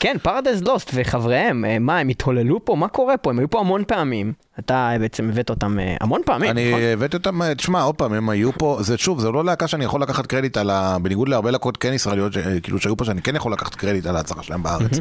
כן, 0.00 0.16
Paradise 0.22 0.62
Lost 0.62 0.90
וחבריהם, 0.94 1.64
אה, 1.64 1.78
מה, 1.78 1.98
הם 1.98 2.08
התהוללו 2.08 2.64
פה? 2.64 2.76
מה 2.76 2.88
קורה 2.88 3.16
פה? 3.16 3.30
הם 3.30 3.38
היו 3.38 3.50
פה 3.50 3.60
המון 3.60 3.84
פעמים. 3.88 4.32
אתה 4.58 4.92
בעצם 5.00 5.28
הבאת 5.28 5.50
אותם 5.50 5.78
אה, 5.78 5.96
המון 6.00 6.20
פעמים, 6.26 6.50
אני 6.50 6.68
נכון? 6.68 6.82
הבאתי 6.82 7.16
אותם, 7.16 7.52
תשמע, 7.54 7.82
עוד 7.82 7.94
פעם, 7.94 8.12
הם 8.12 8.28
היו 8.28 8.52
פה, 8.52 8.78
זה 8.80 8.98
שוב, 8.98 9.20
זה 9.20 9.30
לא 9.30 9.44
להקה 9.44 9.68
שאני 9.68 9.84
יכול 9.84 10.02
לקחת 10.02 10.26
קרדיט 10.26 10.56
על 10.56 10.70
ה... 10.70 10.96
בניגוד 11.02 11.28
להרבה 11.28 11.50
להקות 11.50 11.76
כן 11.76 11.92
ישראליות, 11.92 12.32
כאילו 12.62 12.78
שהיו 12.78 12.96
פה, 12.96 13.04
שאני 13.04 13.22
כן 13.22 13.36
יכול 13.36 13.52
לקחת 13.52 13.74
קרדיט 13.74 14.06
על 14.06 14.16
ההצלחה 14.16 14.42
שלהם 14.42 14.62
בארץ. 14.62 14.98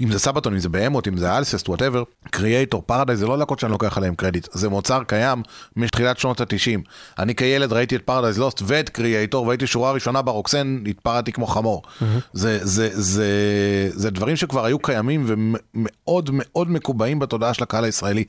אם 0.00 0.12
זה 0.12 0.18
Sabaton, 0.18 0.52
אם 0.52 0.58
זה 0.58 0.68
Behemoth, 0.68 1.08
אם 1.08 1.16
זה 1.16 1.36
Alcest, 1.36 1.68
whatever, 1.68 2.02
Kreator, 2.30 2.82
Paradise, 2.86 3.18
זה 3.18 3.26
לא 3.26 3.38
להקות 3.38 3.58
שאני 3.58 3.72
לוקח 3.72 3.98
עליהם 3.98 4.14
קרדיט. 4.14 4.48
זה 4.52 4.68
מוצר 4.68 5.02
קיים 5.06 5.42
מתחילת 5.76 6.18
שנות 6.18 6.40
ה-90. 6.40 6.80
אני 7.18 7.34
כילד 7.34 7.72
ראיתי 7.72 7.96
את 7.96 8.02
Paradise 8.02 8.38
Lost 8.38 8.62
ואת 8.66 8.88
Kreator, 8.88 9.46
והייתי 9.46 9.66
שורה 9.66 9.92
ראשונה 9.92 10.22
ברוקסן, 10.22 10.84
התפרעתי 10.86 11.32
כמו 11.32 11.46
חמור. 11.46 11.82
זה, 12.32 12.58
זה, 12.62 12.88
זה, 12.92 13.30
זה 13.94 14.10
דברים 14.10 14.36
שכבר 14.36 14.64
היו 14.64 14.78
קיימים 14.78 15.24
ומאוד 15.26 16.30
מאוד 16.32 16.70
מקובעים 16.70 17.18
בתודעה 17.18 17.54
של 17.54 17.62
הקהל 17.62 17.84
הישראלי. 17.84 18.24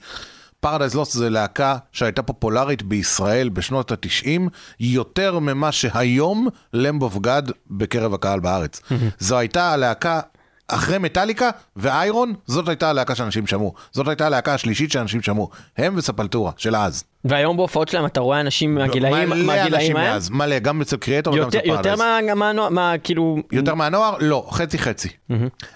Paradise 0.60 0.96
Lost 0.96 1.12
זה 1.12 1.30
להקה 1.30 1.78
שהייתה 1.92 2.22
פופולרית 2.22 2.84
בישראל 2.84 3.50
בשנות 3.50 3.92
ה-90 3.92 4.42
יותר 4.80 5.40
ממה 5.40 5.72
שהיום 5.72 6.48
Lamb 6.74 7.04
of 7.04 7.18
God 7.18 7.52
בקרב 7.70 8.14
הקהל 8.14 8.40
בארץ. 8.40 8.82
זו 9.20 9.38
הייתה 9.38 9.72
הלהקה 9.72 10.20
אחרי 10.68 10.98
Metallica 10.98 11.50
ו 11.76 11.85
Iron, 11.85 12.34
זאת 12.48 12.68
הייתה 12.68 12.90
הלהקה 12.90 13.16
שאנשים 13.16 13.48
שמעו. 13.48 13.74
זאת 13.92 14.08
הייתה 14.08 14.26
הלהקה 14.26 14.54
השלישית 14.54 14.92
שאנשים 14.92 15.22
שמעו. 15.22 15.50
הם 15.78 15.94
ו 15.98 16.03
Sepultura 16.03 16.52
של 16.58 16.76
אז. 16.76 17.04
והיום 17.26 17.58
בהופעות 17.58 17.88
שלהם 17.88 18.06
אתה 18.06 18.20
רואה 18.20 18.40
אנשים 18.42 18.76
מהגילאים 18.76 19.30
מלא 19.30 19.62
אנשים? 19.68 19.94
מאז, 19.96 20.30
מלא, 20.30 20.60
גם 20.60 20.82
אצל 20.82 20.98
Kreator 20.98 21.34
וגם 21.34 21.48
אצל 21.48 21.58
יותר 21.58 21.76
Paradise. 21.76 22.00
מה- 22.36 22.70
מה- 22.70 22.94
כאילו... 23.04 23.38
יותר 23.52 23.76
מהנוער? 23.76 24.16
לא, 24.20 24.48
חצי 24.52 24.78
חצי. 24.78 25.10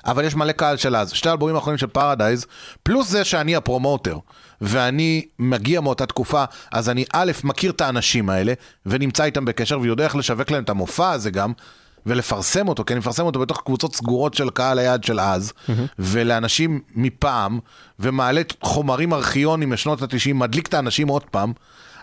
אבל 0.06 0.26
יש 0.26 0.36
מלא 0.36 0.52
קהל 0.52 0.78
של 0.78 0.96
אז. 0.96 1.12
שתי 1.12 1.30
האלבומים 1.30 1.56
האחרונים 1.56 1.78
של 1.78 1.88
Paradise, 1.88 2.46
פלוס 2.84 3.10
זה 3.10 3.24
שאני 3.24 3.56
ה 3.56 3.62
promoter, 3.62 4.18
ואני 4.62 5.26
מגיע 5.40 5.82
מאותה 5.82 6.06
תקופה, 6.06 6.44
אז 6.72 6.90
אני 6.90 7.06
א', 7.14 7.32
מכיר 7.44 7.72
את 7.72 7.82
האנשים 7.82 8.30
האלה, 8.30 8.54
ונמצא 8.86 9.24
איתם 9.24 9.46
בקשר, 9.46 9.80
ויודע 9.80 10.04
איך 10.04 10.16
לשווק 10.16 10.52
להם 10.52 10.64
את 10.64 10.70
המופע 10.70 11.12
הזה 11.12 11.32
גם. 11.32 11.52
ולפרסם 12.06 12.68
אותו, 12.68 12.86
כי 12.86 12.94
אני 12.94 13.00
מפרסם 13.00 13.26
אותו 13.26 13.40
בתוך 13.40 13.62
קבוצות 13.66 13.96
סגורות 13.96 14.34
של 14.34 14.50
קהל 14.50 14.80
היעד 14.80 15.04
של 15.04 15.20
אז, 15.20 15.54
ולאנשים 16.00 16.80
מפעם, 16.96 17.60
ומעלה 18.00 18.42
חומרים 18.64 19.14
ארכיונים 19.14 19.70
משנות 19.70 20.02
ה-90, 20.02 20.34
מדליק 20.34 20.68
את 20.68 20.74
האנשים 20.74 21.08
עוד 21.08 21.24
פעם, 21.24 21.54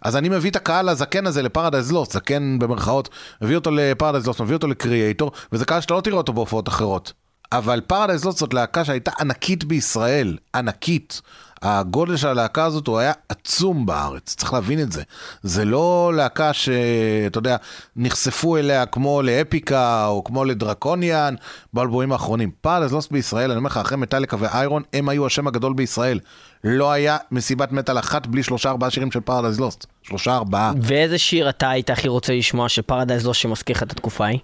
אז 0.02 0.17
אני 0.17 0.28
מביא 0.28 0.50
את 0.50 0.57
הקהל 0.57 0.88
הזקן 0.88 1.26
הזה 1.26 1.43
ל 1.43 1.48
Paradise 1.48 1.93
Lost, 1.93 2.12
זקן 2.12 2.59
במרכאות, 2.59 3.09
מביא 3.43 3.57
אותו 3.57 3.71
ל 3.71 3.77
Paradise 3.77 4.26
Lost, 4.26 4.40
מביא 4.40 4.55
אותו 4.55 4.67
ל 4.67 4.74
Kreator, 4.74 5.33
וזה 5.52 5.64
קהל 5.64 5.81
שאתה 5.81 5.95
לא 5.95 6.00
תראה 6.00 6.17
אותו 6.17 6.33
בהופעות 6.33 6.69
אחרות. 6.69 7.12
אבל 7.52 7.81
Paradise 7.81 8.25
Lost 8.25 8.38
זאת 8.38 8.55
להקה 8.55 8.85
שהייתה 8.85 9.11
ענקית 9.21 9.64
בישראל, 9.64 10.37
ענקית. 10.55 11.21
הגודל 11.62 12.17
של 12.17 12.29
הלהקה 12.29 12.65
הזאת 12.65 12.87
הוא 12.87 12.99
היה 12.99 13.12
עצום 13.29 13.87
בארץ, 13.87 14.35
צריך 14.37 14.53
להבין 14.53 14.81
את 14.81 14.93
זה. 14.93 15.03
זה 15.43 15.65
לא 15.65 16.12
להקה 16.17 16.53
שאתה 16.53 17.38
יודע, 17.38 17.57
נחשפו 17.97 18.57
אליה 18.57 18.87
כמו 18.87 19.23
ל 19.23 19.37
Epica 19.37 20.07
או 20.07 20.25
כמו 20.25 20.45
ל 20.45 20.53
Draconian 20.53 21.35
באלבומים 21.73 22.12
האחרונים. 22.12 22.50
Paradise 22.61 22.93
Lost 22.93 23.12
בישראל, 23.12 23.50
אני 23.50 23.59
אומר 23.59 23.71
לך, 23.71 23.77
אחרי 23.77 23.97
Metallica 23.97 24.37
ו 24.40 24.48
Iron, 24.48 24.83
הם 24.93 25.09
היו 25.09 25.27
השם 25.27 25.47
הגדול 25.47 25.73
בישראל. 25.73 26.21
לא 26.65 26.93
היה 26.93 27.17
מסיבת 27.31 27.73
מטאל 27.73 27.99
אחת 27.99 28.27
בלי 28.27 28.43
שלושה 28.43 28.71
ארבעה 28.71 28.91
שירים 28.91 29.12
של 29.12 29.21
Paradise 29.21 29.61
Lost. 29.61 29.87
שלושה 30.03 30.37
ארבעה. 30.37 30.73
ואיזה 30.83 31.19
שיר 31.19 31.49
אתה 31.49 31.71
היית 31.71 31.91
הכי 31.91 32.09
רוצה 32.09 32.33
לשמוע 32.33 32.69
של 32.69 32.83
Paradise 32.83 33.26
Lost 33.26 33.40
שמזכיר 33.41 33.77
לך 33.77 33.83
את 33.83 33.93
התקופה 33.93 34.25
ההיא? 34.25 34.38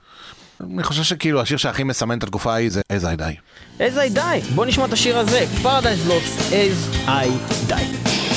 אני 0.61 0.82
חושב 0.82 1.02
שכאילו 1.02 1.40
השיר 1.40 1.56
שהכי 1.56 1.84
מסמן 1.84 2.18
את 2.18 2.23
התקופה 2.23 2.52
ההיא 2.52 2.70
זה 2.70 2.80
As 2.90 3.12
I 3.12 3.16
die. 3.16 3.78
As 3.78 4.14
I 4.14 4.16
die. 4.16 4.54
בוא 4.54 4.66
נשמע 4.66 4.84
את 4.84 4.92
השיר 4.92 5.18
הזה, 5.18 5.44
Paradise 5.62 6.08
Lost, 6.08 6.38
As 6.52 7.08
I 7.08 7.26
die. 7.70 8.33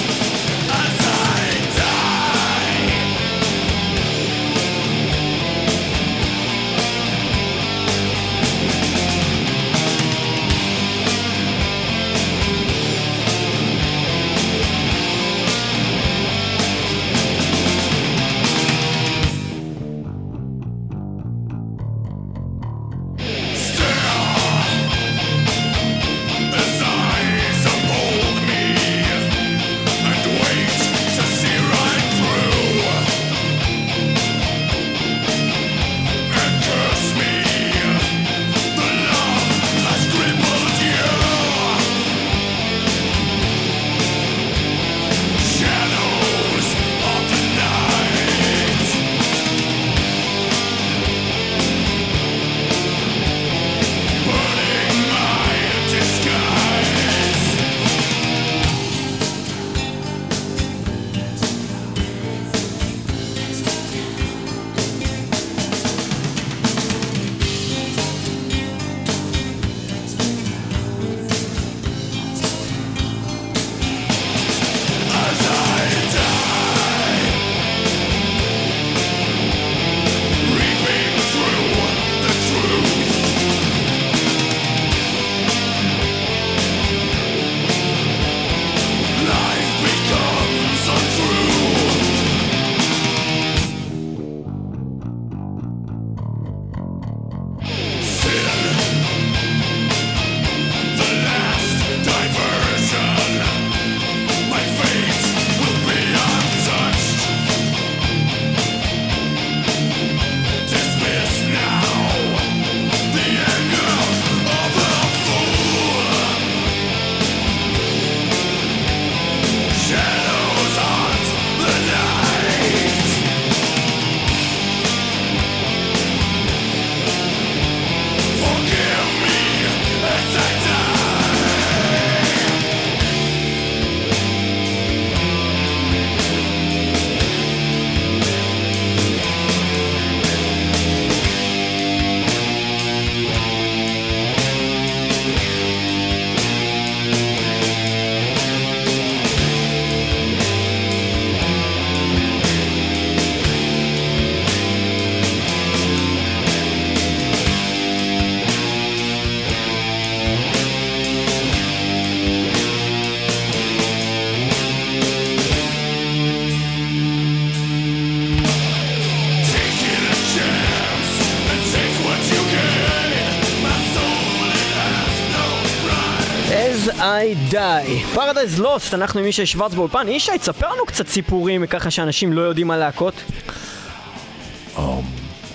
Die. 176.98 177.36
Die. 177.50 178.02
Paradise 178.14 178.60
Lost, 178.60 178.94
אנחנו 178.94 179.20
עם 179.20 179.26
ישי 179.26 179.46
שוורץ 179.46 179.74
באולפן. 179.74 180.08
ישי, 180.08 180.32
תספר 180.38 180.68
לנו 180.74 180.86
קצת 180.86 181.08
סיפורים 181.08 181.66
ככה 181.66 181.92
שאנשים 181.92 182.34
לא 182.34 182.42
יודעים 182.42 182.72
על 182.72 182.80
להקות. 182.80 183.14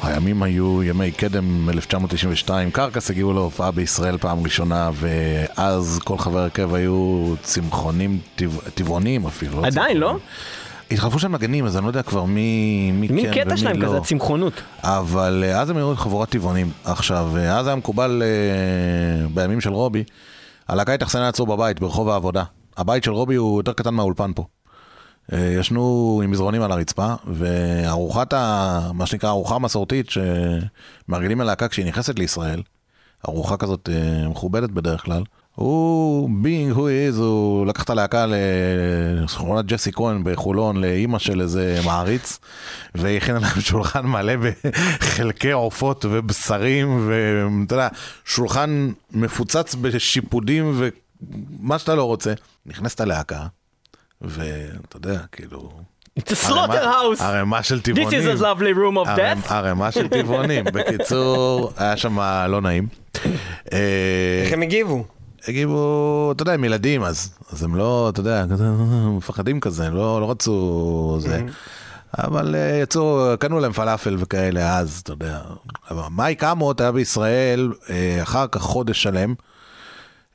הימים 0.02 0.42
היו 0.42 0.82
ימי 0.82 1.10
קדם 1.10 1.68
1992, 1.70 2.70
Carcass 2.70 3.10
הגיעו 3.10 3.32
להופעה 3.32 3.70
בישראל 3.70 4.18
פעם 4.18 4.44
ראשונה, 4.44 4.90
ואז 4.94 6.00
כל 6.04 6.18
חבר 6.18 6.38
הרכב 6.38 6.74
היו 6.74 7.34
צמחונים, 7.42 8.18
טבע- 8.36 8.70
טבעונים 8.74 9.26
אפילו. 9.26 9.60
לא 9.60 9.66
עדיין, 9.66 9.96
לא? 9.96 10.16
התחלפו 10.90 11.18
שם 11.18 11.34
נגנים, 11.34 11.66
אז 11.66 11.76
אני 11.76 11.84
לא 11.84 11.90
יודע 11.90 12.02
כבר 12.02 12.24
מי, 12.24 12.90
מי 12.92 13.08
כן 13.24 13.30
קטע 13.32 13.48
ומי 13.48 13.56
שלהם 13.56 13.82
לא. 13.82 13.88
כזה, 13.88 14.00
צמחונות. 14.00 14.52
אבל 14.82 15.44
אה, 15.46 15.60
אז 15.60 15.70
הם 15.70 15.76
היו 15.76 15.96
חבורת 15.96 16.28
טבעונים. 16.30 16.70
עכשיו, 16.84 17.28
אה, 17.36 17.58
אז 17.58 17.66
היה 17.66 17.76
מקובל 17.76 18.22
אה, 18.24 19.26
בימים 19.34 19.60
של 19.60 19.70
רובי, 19.72 20.04
הלהקה 20.72 20.94
התאכסנה 20.94 21.28
אצלו 21.28 21.46
בבית, 21.46 21.80
ברחוב 21.80 22.08
העבודה. 22.08 22.44
הבית 22.76 23.04
של 23.04 23.10
רובי 23.10 23.34
הוא 23.34 23.58
יותר 23.58 23.72
קטן 23.72 23.94
מהאולפן 23.94 24.32
פה. 24.32 24.44
אה, 25.32 25.54
ישנו 25.58 26.20
עם 26.24 26.30
מזרונים 26.30 26.62
על 26.62 26.72
הרצפה, 26.72 27.14
וארוחת 27.26 28.32
ה... 28.32 28.90
מה 28.94 29.06
שנקרא 29.06 29.30
ארוחה 29.30 29.58
מסורתית 29.58 30.06
שמארגנים 30.10 31.40
ללהקה 31.40 31.68
כשהיא 31.68 31.86
נכנסת 31.86 32.18
לישראל, 32.18 32.62
ארוחה 33.28 33.56
כזאת 33.56 33.88
אה, 33.92 34.28
מכובדת 34.28 34.70
בדרך 34.70 35.04
כלל, 35.04 35.22
הוא, 35.54 36.30
being 36.44 36.74
who 36.76 36.80
he 36.80 37.16
is, 37.16 37.18
הוא 37.18 37.66
לקח 37.66 37.82
את 37.82 37.90
הלהקה 37.90 38.26
לשכונת 39.22 39.66
ג'סי 39.66 39.92
כהן 39.92 40.20
בחולון, 40.24 40.76
לאימא 40.80 41.18
של 41.18 41.40
איזה 41.40 41.80
מעריץ, 41.84 42.38
והכין 42.94 43.34
להם 43.34 43.60
שולחן 43.60 44.06
מלא 44.06 44.32
בחלקי 44.36 45.50
עופות 45.50 46.04
ובשרים, 46.10 47.08
ואתה 47.08 47.74
יודע, 47.74 47.88
שולחן 48.24 48.90
מפוצץ 49.12 49.74
בשיפודים 49.80 50.80
ומה 51.60 51.78
שאתה 51.78 51.94
לא 51.94 52.04
רוצה. 52.04 52.32
נכנסת 52.66 53.00
הלהקה, 53.00 53.46
ואתה 54.20 54.96
יודע, 54.96 55.18
כאילו... 55.32 55.70
It's 56.20 56.32
a 56.32 56.48
slaughterhouse! 56.48 57.22
ערימה 57.22 57.62
של 57.62 57.78
This 57.78 57.82
טבעונים. 57.82 58.20
is 58.20 58.38
a 58.38 58.42
lovely 58.42 58.76
room 58.76 59.06
of 59.06 59.08
ערימה- 59.08 59.46
death. 59.48 59.52
ערימה 59.52 59.90
של 59.92 60.08
טבעונים. 60.08 60.64
בקיצור, 60.74 61.72
היה 61.76 61.96
שם 61.96 62.18
לא 62.48 62.60
נעים. 62.60 62.86
איך 64.42 64.52
הם 64.52 64.62
הגיבו? 64.62 65.04
הגיבו, 65.48 66.32
אתה 66.36 66.42
יודע, 66.42 66.52
הם 66.52 66.64
ילדים 66.64 67.02
אז, 67.02 67.34
אז 67.52 67.62
הם 67.62 67.76
לא, 67.76 68.08
אתה 68.08 68.20
יודע, 68.20 68.44
מפחדים 69.16 69.60
כזה, 69.60 69.90
לא, 69.90 70.20
לא 70.20 70.30
רצו 70.30 71.16
זה. 71.20 71.42
אבל 72.18 72.54
אה, 72.54 72.78
יצאו, 72.82 73.34
קנו 73.38 73.60
להם 73.60 73.72
פלאפל 73.72 74.16
וכאלה 74.18 74.78
אז, 74.78 75.00
אתה 75.02 75.12
יודע. 75.12 75.40
אבל 75.90 76.02
מייק 76.10 76.44
אמוט 76.44 76.80
היה 76.80 76.92
בישראל 76.92 77.72
אה, 77.90 78.18
אחר 78.22 78.46
כך 78.46 78.60
חודש 78.60 79.02
שלם. 79.02 79.34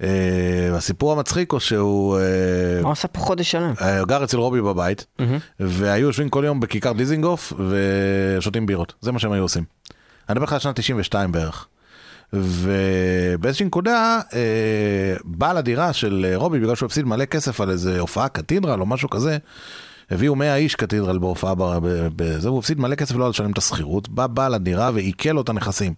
אה, 0.04 0.70
הסיפור 0.74 1.12
המצחיק 1.12 1.52
הוא 1.52 1.60
שהוא... 1.60 2.20
מה 2.84 2.90
עושה 2.90 3.08
פה 3.08 3.20
חודש 3.20 3.52
שלם? 3.52 3.74
גר 4.08 4.24
אצל 4.24 4.38
רובי 4.38 4.62
בבית, 4.62 5.06
והיו 5.60 6.08
יושבים 6.08 6.30
כל 6.30 6.44
יום 6.46 6.60
בכיכר 6.60 6.92
דיזינגוף 6.92 7.54
ושותים 7.70 8.66
בירות. 8.66 8.94
זה 9.02 9.12
מה 9.12 9.20
שהם 9.20 9.32
היו 9.32 9.44
עושים. 9.44 9.64
אני 10.30 10.34
מדבר 10.34 10.44
לך 10.44 10.54
על 10.54 10.60
שנת 10.60 10.80
92 10.80 11.32
בערך. 11.32 11.68
ובאיזושהי 12.34 13.66
נקודה, 13.66 14.20
אה, 14.34 15.16
בעל 15.24 15.58
הדירה 15.58 15.94
של 15.94 16.26
אה, 16.30 16.38
רובי, 16.38 16.60
בגלל 16.60 16.76
שהוא 16.76 16.88
הפסיד 16.88 17.06
מלא 17.06 17.26
כסף 17.26 17.62
על 17.62 17.70
איזה 17.70 18.00
הופעה 18.00 18.28
קתידרל 18.28 18.82
או 18.82 18.86
משהו 18.86 19.10
כזה, 19.10 19.38
הביאו 20.12 20.36
100 20.36 20.56
איש 20.56 20.76
קתידרל 20.76 21.18
בהופעה 21.18 21.54
בזה, 22.16 22.50
והוא 22.50 22.60
הפסיד 22.60 22.80
מלא 22.80 22.96
כסף 22.96 23.16
לא 23.16 23.30
לשלם 23.30 23.52
את 23.52 23.58
השכירות, 23.58 24.10
בא 24.10 24.28
בעל 24.28 24.54
הדירה 24.54 24.92
ועיקל 24.94 25.30
לו 25.30 25.42
את 25.42 25.50
הנכסים. 25.50 25.94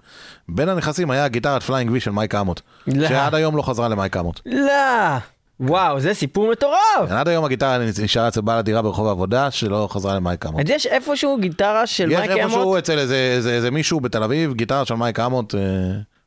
בין 0.50 0.70
הנכסים 0.70 1.12
היה 1.12 1.28
גיטרת 1.28 1.64
Flying 1.64 1.92
V 1.92 2.00
של 2.00 2.12
מייק 2.12 2.36
אמוט, 2.36 2.62
לא. 2.88 3.08
שעד 3.08 3.36
היום 3.36 3.58
לא 3.58 3.62
חזרה 3.62 3.88
למייק 3.88 4.18
אמוט. 4.18 4.40
לא! 4.46 5.18
וואו, 5.60 6.00
זה 6.00 6.14
סיפור 6.14 6.52
מטורף! 6.52 7.10
עד 7.10 7.28
היום 7.28 7.46
הגיטרה 7.46 7.78
נשארה 8.04 8.28
אצל 8.28 8.42
בעל 8.42 8.58
הדירה 8.58 8.82
ברחוב 8.82 9.08
העבודה 9.08 9.52
שלא 9.52 9.88
חזרה 9.92 10.16
למייק 10.16 10.46
אמוט. 10.46 10.62
אז 10.62 10.70
יש 10.70 10.88
איפשהו 10.88 11.38
גיטרה 11.40 11.88
של 11.88 12.12
יש 12.12 12.18
מייק 12.18 12.32
איפשהו 12.32 12.62
אמוט? 12.64 12.78
אצל 12.78 13.00
איזה, 13.00 13.16
איזה, 13.16 13.54
איזה 13.54 13.72
מישהו 13.72 14.00
בתל 14.00 14.24
אביב, 14.24 14.54
גיטרה 14.54 14.86
של 14.86 14.96
מייק 14.96 15.20
אמוט 15.20 15.56
אה, 15.56 15.60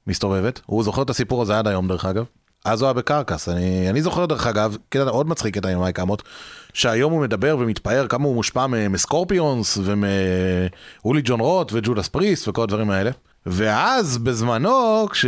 מסתובבת. 0.07 0.61
הוא 0.67 0.85
זוכר 0.85 1.03
את 1.03 1.11
הסיפור 1.11 1.43
הזה 1.43 1.59
עד 1.59 1.69
היום 1.69 1.89
דרך 1.89 2.05
אגב. 2.05 2.25
אז 2.65 2.81
הוא 2.81 2.87
היה 2.87 2.95
ב 2.95 3.01
Carcass. 3.01 3.49
אני, 3.49 3.91
אני 3.91 4.03
זוכר 4.03 4.27
דרך 4.27 4.47
אגב, 4.47 4.77
קטע 4.89 5.03
עוד 5.03 5.29
מצחיק 5.29 5.57
עם 5.67 5.81
מייק 5.81 6.01
אמוט, 6.01 6.23
שהיום 6.73 7.13
הוא 7.13 7.23
מדבר 7.23 7.57
ומתפאר 7.59 8.07
כמה 8.09 8.25
הוא 8.25 8.35
מושפע 8.35 8.67
מסקורפיונס 8.67 9.79
ומאולי 9.85 11.23
ג'ון 11.25 11.41
רוט 11.41 11.73
ו 11.73 11.79
Judas 11.79 12.09
Priest 12.09 12.49
וכל 12.49 12.63
הדברים 12.63 12.91
האלה. 12.91 13.11
ואז 13.47 14.19
בזמנו, 14.19 15.07
כש... 15.11 15.27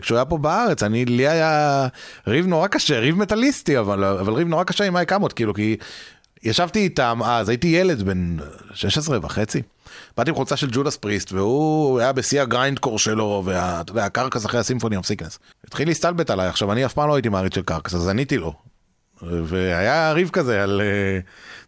כשהוא 0.00 0.16
היה 0.16 0.24
פה 0.24 0.38
בארץ, 0.38 0.82
אני, 0.82 1.04
לי 1.04 1.28
היה 1.28 1.86
ריב 2.26 2.46
נורא 2.46 2.66
קשה, 2.66 2.98
ריב 2.98 3.18
מטאליסטי, 3.18 3.78
אבל, 3.78 4.04
אבל 4.04 4.32
ריב 4.32 4.48
נורא 4.48 4.64
קשה 4.64 4.84
עם 4.84 4.92
מייק 4.92 5.12
אמוט, 5.12 5.32
כאילו, 5.36 5.54
כי 5.54 5.76
ישבתי 6.42 6.78
איתם 6.78 7.20
אז, 7.24 7.48
הייתי 7.48 7.66
ילד 7.66 8.02
בן 8.02 8.36
16 8.74 9.18
וחצי. 9.22 9.62
באתי 10.16 10.30
עם 10.30 10.36
חולצה 10.36 10.56
של 10.56 10.68
Judas 10.72 10.96
Priest, 10.96 11.32
והוא 11.32 12.00
היה 12.00 12.12
בשיא 12.12 12.42
ה 12.42 12.48
grindcore 12.48 12.98
שלו, 12.98 13.42
ואתה 13.44 13.92
יודע, 13.92 14.04
ה 14.04 14.09
Carcass 14.09 14.46
אחרי 14.46 14.60
ה 14.60 14.63
Symphonies 14.63 14.96
of 14.96 15.06
Sickness. 15.06 15.38
התחיל 15.66 15.88
להסתלבט 15.88 16.30
עליי, 16.30 16.48
עכשיו 16.48 16.72
אני 16.72 16.84
אף 16.86 16.92
פעם 16.92 17.08
לא 17.08 17.14
הייתי 17.14 17.28
מעריץ 17.28 17.54
של 17.54 17.62
קרקס, 17.62 17.94
אז 17.94 18.08
עניתי 18.08 18.38
לו. 18.38 18.54
והיה 19.22 20.12
ריב 20.12 20.30
כזה 20.32 20.62
על, 20.62 20.80
אה, 20.84 21.18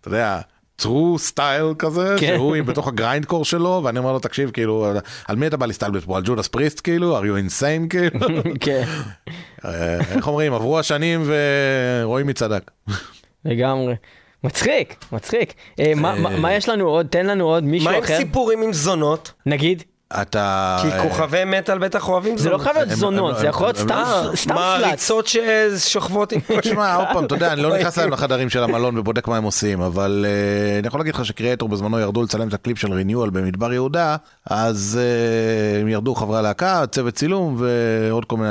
אתה 0.01 0.09
יודע, 0.09 0.41
true 0.83 1.33
style 1.33 1.75
כזה, 1.79 2.17
כן. 2.21 2.35
שהוא 2.37 2.57
בתוך 2.67 2.89
הגריינדקור 2.89 3.45
שלו, 3.45 3.81
ואני 3.85 3.99
אומר 3.99 4.13
לו, 4.13 4.19
תקשיב, 4.19 4.51
כאילו, 4.51 4.93
על 5.29 5.37
מי 5.37 5.47
אתה 5.47 5.57
בא 5.57 5.67
להסתלבט 5.67 6.05
פה? 6.05 6.17
על 6.17 6.23
ג'ודס 6.27 6.49
פריסט 6.49 6.81
כאילו? 6.85 7.19
are 7.19 7.23
you 7.23 7.51
insane 7.51 7.89
כאילו? 7.91 8.27
כן, 8.61 8.85
אה, 9.65 9.99
איך 10.17 10.27
אומרים, 10.27 10.53
עברו 10.53 10.79
השנים 10.79 11.31
ורואים 12.03 12.27
מי 12.27 12.33
צדק. 12.33 12.71
לגמרי. 13.45 13.95
מצחיק, 14.45 14.97
מצחיק. 15.13 15.53
אה, 15.81 15.93
מה- 15.97 16.15
מה 16.15 16.31
מה 16.37 16.53
יש 16.53 16.69
לנו 16.69 16.85
עוד? 16.89 17.07
תן 17.11 17.27
לנו 17.27 17.45
עוד 17.45 17.65
מישהו 17.65 17.91
מה 17.91 17.97
עם 17.97 18.03
אחר. 18.03 18.17
סיפורים 18.17 18.63
עם 18.63 18.73
זונות? 18.73 19.33
נגיד? 19.47 19.83
אתה... 20.21 20.79
כי 20.83 21.09
כוכבי 21.09 21.45
מטאל 21.45 21.79
בטח 21.79 22.09
אוהבים 22.09 22.39
זה 22.39 22.51
לא 22.51 22.57
זונות. 22.59 22.63
חייב 22.65 22.77
להיות 22.77 22.91
הם- 22.91 22.97
זונות, 22.97 23.35
הם- 23.35 23.41
זה 23.41 23.47
יכול 23.47 23.67
להיות 23.67 23.79
הם- 23.79 23.85
סתם 23.85 23.95
אה, 24.07 24.37
סתם 24.37 24.55
פלאץ. 24.55 24.81
מעריצות 24.83 25.27
ששוכבות 25.27 26.33
עם... 26.33 26.41
תשמע, 26.63 26.95
עוד 26.95 27.07
פעם, 27.13 27.25
אתה 27.25 27.35
יודע, 27.35 27.53
אני 27.53 27.63
לא 27.63 27.75
נכנס 27.79 27.99
להם 27.99 28.11
לחדרים 28.11 28.51
של 28.51 28.63
המלון 28.63 28.99
ובודק 28.99 29.29
מה 29.29 29.37
הם 29.37 29.45
עושים, 29.45 29.81
אבל 29.81 30.27
אה, 30.29 30.79
אני 30.79 30.87
יכול 30.89 31.01
להגיד 31.01 31.15
לך 31.15 31.25
שקריאטור 31.25 31.69
בזמנו 31.69 31.99
ירדו 32.01 32.23
לצלם 32.23 32.49
את 32.49 32.55
הקליפ 32.55 32.79
של 32.79 32.93
ריניואל 32.93 33.31
במדבר 33.31 33.73
יהודה, 33.73 34.17
אז 34.51 34.99
אה, 35.03 35.81
הם 35.81 35.89
ירדו 35.89 36.15
חברי 36.15 36.39
הלהקה, 36.39 36.85
צוות 36.91 37.15
צילום 37.15 37.57
ועוד 37.59 38.25
כל 38.25 38.37
מיני 38.37 38.51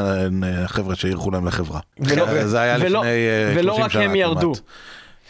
אה, 0.61 0.67
חבר'ה 0.67 0.95
שאירחו 0.95 1.31
להם 1.31 1.47
לחברה. 1.47 1.79
ולא- 1.99 2.45
זה 2.47 2.59
היה 2.61 2.75
ולא- 2.81 2.99
לפני 2.99 3.09
אה, 3.11 3.53
30 3.53 3.59
ולא 3.59 3.75
שנה 3.75 3.85
רק 3.85 3.95
הם 3.95 4.15
ירדו. 4.15 4.53
כמעט. 4.53 4.59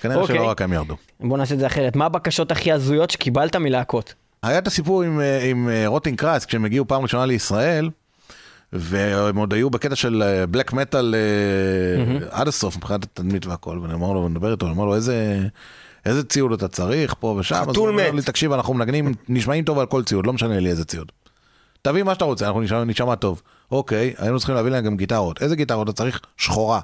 כנראה 0.01 0.17
אוקיי. 0.17 0.35
שלא 0.35 0.49
רק 0.49 0.61
הם 0.61 0.73
ירדו. 0.73 0.95
בוא 1.19 1.37
נעשה 1.37 1.55
את 1.55 1.59
זה 1.59 1.67
אחרת. 1.67 1.95
מה 1.95 2.05
הבקשות 2.05 2.51
הכי 2.51 2.71
הזויות 2.71 3.11
שקיבלת 3.11 3.55
מלהקות? 3.55 4.13
היה 4.43 4.57
את 4.57 4.67
הסיפור 4.67 5.03
עם, 5.03 5.19
אה, 5.19 5.43
עם 5.43 5.69
אה, 5.69 5.87
Rotting 5.87 6.17
Christ 6.17 6.45
כשהם 6.45 6.65
הגיעו 6.65 6.87
פעם 6.87 7.01
ראשונה 7.01 7.25
לישראל, 7.25 7.89
והם 8.73 9.37
עוד 9.37 9.53
היו 9.53 9.69
בקטע 9.69 9.95
של 9.95 10.23
black 10.51 10.73
metal 10.73 11.15
עד 12.29 12.47
הסוף 12.47 12.77
מבחינת 12.77 13.03
התדמית 13.03 13.45
והכל, 13.45 13.79
ואני 13.81 13.93
אומר 13.93 14.13
לו, 14.13 14.29
נדבר 14.29 14.51
איתו, 14.51 14.65
אני 14.65 14.75
אומר 14.75 14.85
לו 14.85 14.95
איזה... 14.95 15.39
איזה 16.05 16.23
ציוד 16.23 16.51
אתה 16.51 16.67
צריך 16.67 17.15
פה 17.19 17.35
ושם, 17.39 17.55
אז 17.55 17.61
חתול 17.61 17.75
הוא 17.77 17.87
אומר 17.87 18.07
מת. 18.07 18.15
לי, 18.15 18.21
תקשיב, 18.21 18.51
אנחנו 18.51 18.73
מנגנים, 18.73 19.13
נשמעים 19.29 19.63
טוב 19.63 19.79
על 19.79 19.85
כל 19.85 20.03
ציוד, 20.03 20.27
לא 20.27 20.33
משנה 20.33 20.59
לי 20.59 20.69
איזה 20.69 20.85
ציוד. 20.85 21.11
תביא 21.81 22.03
מה 22.03 22.13
שאתה 22.13 22.25
רוצה, 22.25 22.47
אנחנו 22.47 22.61
נשמע, 22.61 22.83
נשמע 22.83 23.15
טוב. 23.15 23.41
אוקיי, 23.71 24.13
היינו 24.17 24.37
צריכים 24.37 24.55
להביא 24.55 24.71
להם 24.71 24.85
גם 24.85 24.97
גיטרות. 24.97 25.41
איזה 25.41 25.55
גיטרות 25.55 25.89
אתה 25.89 25.97
צריך? 25.97 26.21
שחורה. 26.37 26.79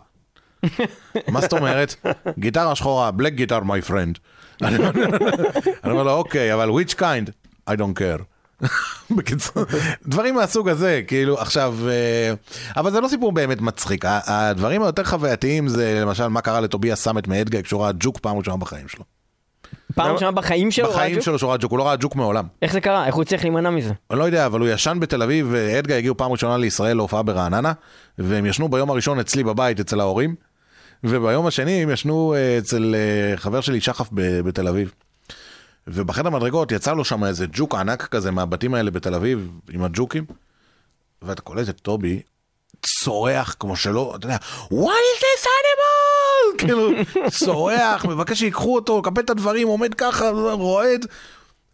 מה 1.28 1.42
זאת 1.42 1.54
אומרת? 1.54 1.96
גיטרה 2.40 2.76
שחורה, 2.76 3.12
black 3.18 3.40
guitar 3.40 3.64
my 3.64 3.90
friend. 3.90 4.20
אני 4.62 5.92
אומר 5.92 6.04
לו, 6.04 6.12
אוקיי, 6.12 6.54
אבל 6.54 6.70
which 6.70 6.94
kind? 6.94 7.30
I 7.70 7.74
don't 7.74 8.00
care. 8.00 8.24
בקיצור, 9.18 9.64
דברים 10.08 10.36
מהסוג 10.36 10.70
הזה, 10.70 11.02
כאילו, 11.08 11.40
עכשיו, 11.40 11.76
אה, 11.90 12.34
אבל 12.78 12.92
זה 12.92 13.02
לא 13.02 13.08
סיפור 13.08 13.32
באמת 13.32 13.62
מצחיק. 13.62 14.06
הדברים 14.06 14.84
היותר 14.84 15.04
חווייתיים 15.04 15.68
זה 15.68 16.00
למשל 16.02 16.28
מה 16.28 16.42
קרה 16.42 16.60
לטוביאס 16.62 17.04
סאמט 17.04 17.28
מאדגה 17.28 17.62
כשהוא 17.62 17.82
ראה 17.82 17.92
ג'וק 18.00 18.20
פעם 18.20 18.38
ראשונה 18.38 18.58
בחיים 18.58 18.88
שלו. 18.88 19.04
פעם 19.96 20.12
ראשונה 20.14 20.32
בחיים 20.32 20.72
שלו? 20.72 20.90
בחיים? 20.92 21.22
שלו 21.22 21.40
שהוא 21.40 21.50
ראה 21.50 21.58
ג'וק, 21.58 21.72
הוא 21.72 21.80
לא 21.80 21.88
ראה 21.88 21.96
ג'וק 22.00 22.16
מעולם. 22.16 22.46
איך 22.62 22.74
זה 22.74 22.82
קרה? 22.82 23.06
איך 23.06 23.16
הוא 23.16 23.22
הצליח 23.22 23.42
להימנע 23.42 23.70
מזה? 23.70 23.94
אני 24.12 24.20
לא 24.20 24.24
יודע, 24.24 24.46
אבל 24.46 24.60
הוא 24.60 24.68
ישן 24.68 24.98
בתל 25.02 25.24
אביב, 25.24 25.48
ואדגה 25.52 25.98
הגיעו 25.98 26.18
פעם 26.18 26.32
ראשונה 26.32 26.58
לישראל 26.58 26.98
להופעה 26.98 27.24
ברעננה, 27.24 27.74
והם 28.18 28.46
ישנו 28.46 28.70
ביום 28.70 28.90
הראשון 28.90 29.20
אצלי 29.20 29.44
בבית, 29.44 29.80
אצל 29.80 30.00
ההורים, 30.00 30.36
וביום 31.04 31.48
השני 31.48 31.84
הם 31.84 31.90
ישנו 31.90 32.34
אה, 32.34 32.58
אצל 32.58 32.96
אה, 32.96 33.38
חבר 33.38 33.62
שלי 33.62 33.82
שחף 33.82 34.10
בתל 34.14 34.68
אביב. 34.68 34.94
ובחדר 35.88 36.30
מדרגות 36.30 36.72
יצא 36.72 36.94
לו 36.94 37.06
שם 37.06 37.24
איזה 37.24 37.46
ג'וק 37.52 37.76
ענק 37.76 38.08
כזה 38.08 38.32
מהבתים 38.32 38.74
האלה 38.74 38.92
בתל 38.92 39.16
אביב, 39.16 39.52
עם 39.72 39.84
הג'וקים, 39.84 40.26
ואתה 41.22 41.42
קולט 41.42 41.70
את 41.70 41.80
טובי 41.80 42.22
צורח 42.86 43.56
כמו 43.60 43.76
שלא, 43.76 44.14
אתה 44.16 44.26
יודע, 44.26 44.38
what 44.66 45.02
is 45.12 45.20
this 45.22 45.46
animal? 45.46 46.58
כאילו, 46.60 46.90
צורח, 47.30 48.06
מבקש 48.06 48.40
שיקחו 48.40 48.76
אותו, 48.76 49.00
לקפל 49.00 49.22
את 49.22 49.30
הדברים, 49.30 49.68
עומד 49.68 49.94
ככה, 49.94 50.30
רועד, 50.52 51.06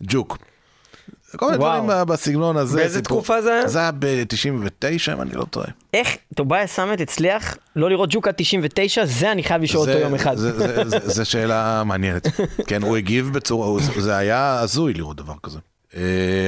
ג'וק. 0.04 0.38
כל 1.38 1.45
מיני. 1.45 1.58
דברים 1.58 1.84
בסגנון 2.08 2.58
הזה. 2.58 2.78
באיזה 2.78 2.97
סיפור- 2.97 3.17
תקופה 3.17 3.41
זה 3.41 3.54
היה? 3.54 3.67
זה 3.67 3.80
היה 3.80 3.91
ב-99, 4.00 5.13
אם 5.13 5.21
אני 5.21 5.32
לא 5.34 5.45
טועה. 5.50 5.67
איך 5.93 6.08
טוביה 6.36 6.67
סמט 6.67 7.02
הצליח 7.02 7.58
לא 7.76 7.89
לראות 7.89 8.10
ג'וקה 8.12 8.32
99, 8.32 9.06
זה 9.06 9.32
אני 9.32 9.43
חייב 9.43 9.62
לשאול 9.62 9.89
אותו 9.89 10.00
יום 10.00 10.15
אחד. 10.15 10.36
זה 11.06 11.26
שאלה 11.26 11.84
מעניינת. 11.86 12.28
כן, 12.67 12.82
הוא 12.84 12.97
הגיב 12.97 13.34
בצורה, 13.34 13.82
זה 14.00 14.15
היה 14.17 14.60
הזוי 14.60 14.93
לראות 14.93 15.17
דבר 15.17 15.34
כזה. 15.43 15.60
אה, 15.95 16.02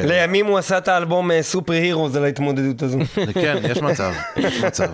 לימים 0.06 0.46
הוא 0.46 0.58
עשה 0.58 0.78
את 0.78 0.88
האלבום 0.88 1.42
סופר 1.42 1.74
הירוס 1.74 2.16
על 2.16 2.24
ההתמודדות 2.24 2.82
הזו. 2.84 2.98
כן, 3.34 3.58
יש 3.64 3.78
מצב, 3.78 4.14
יש 4.38 4.64
מצב. 4.64 4.90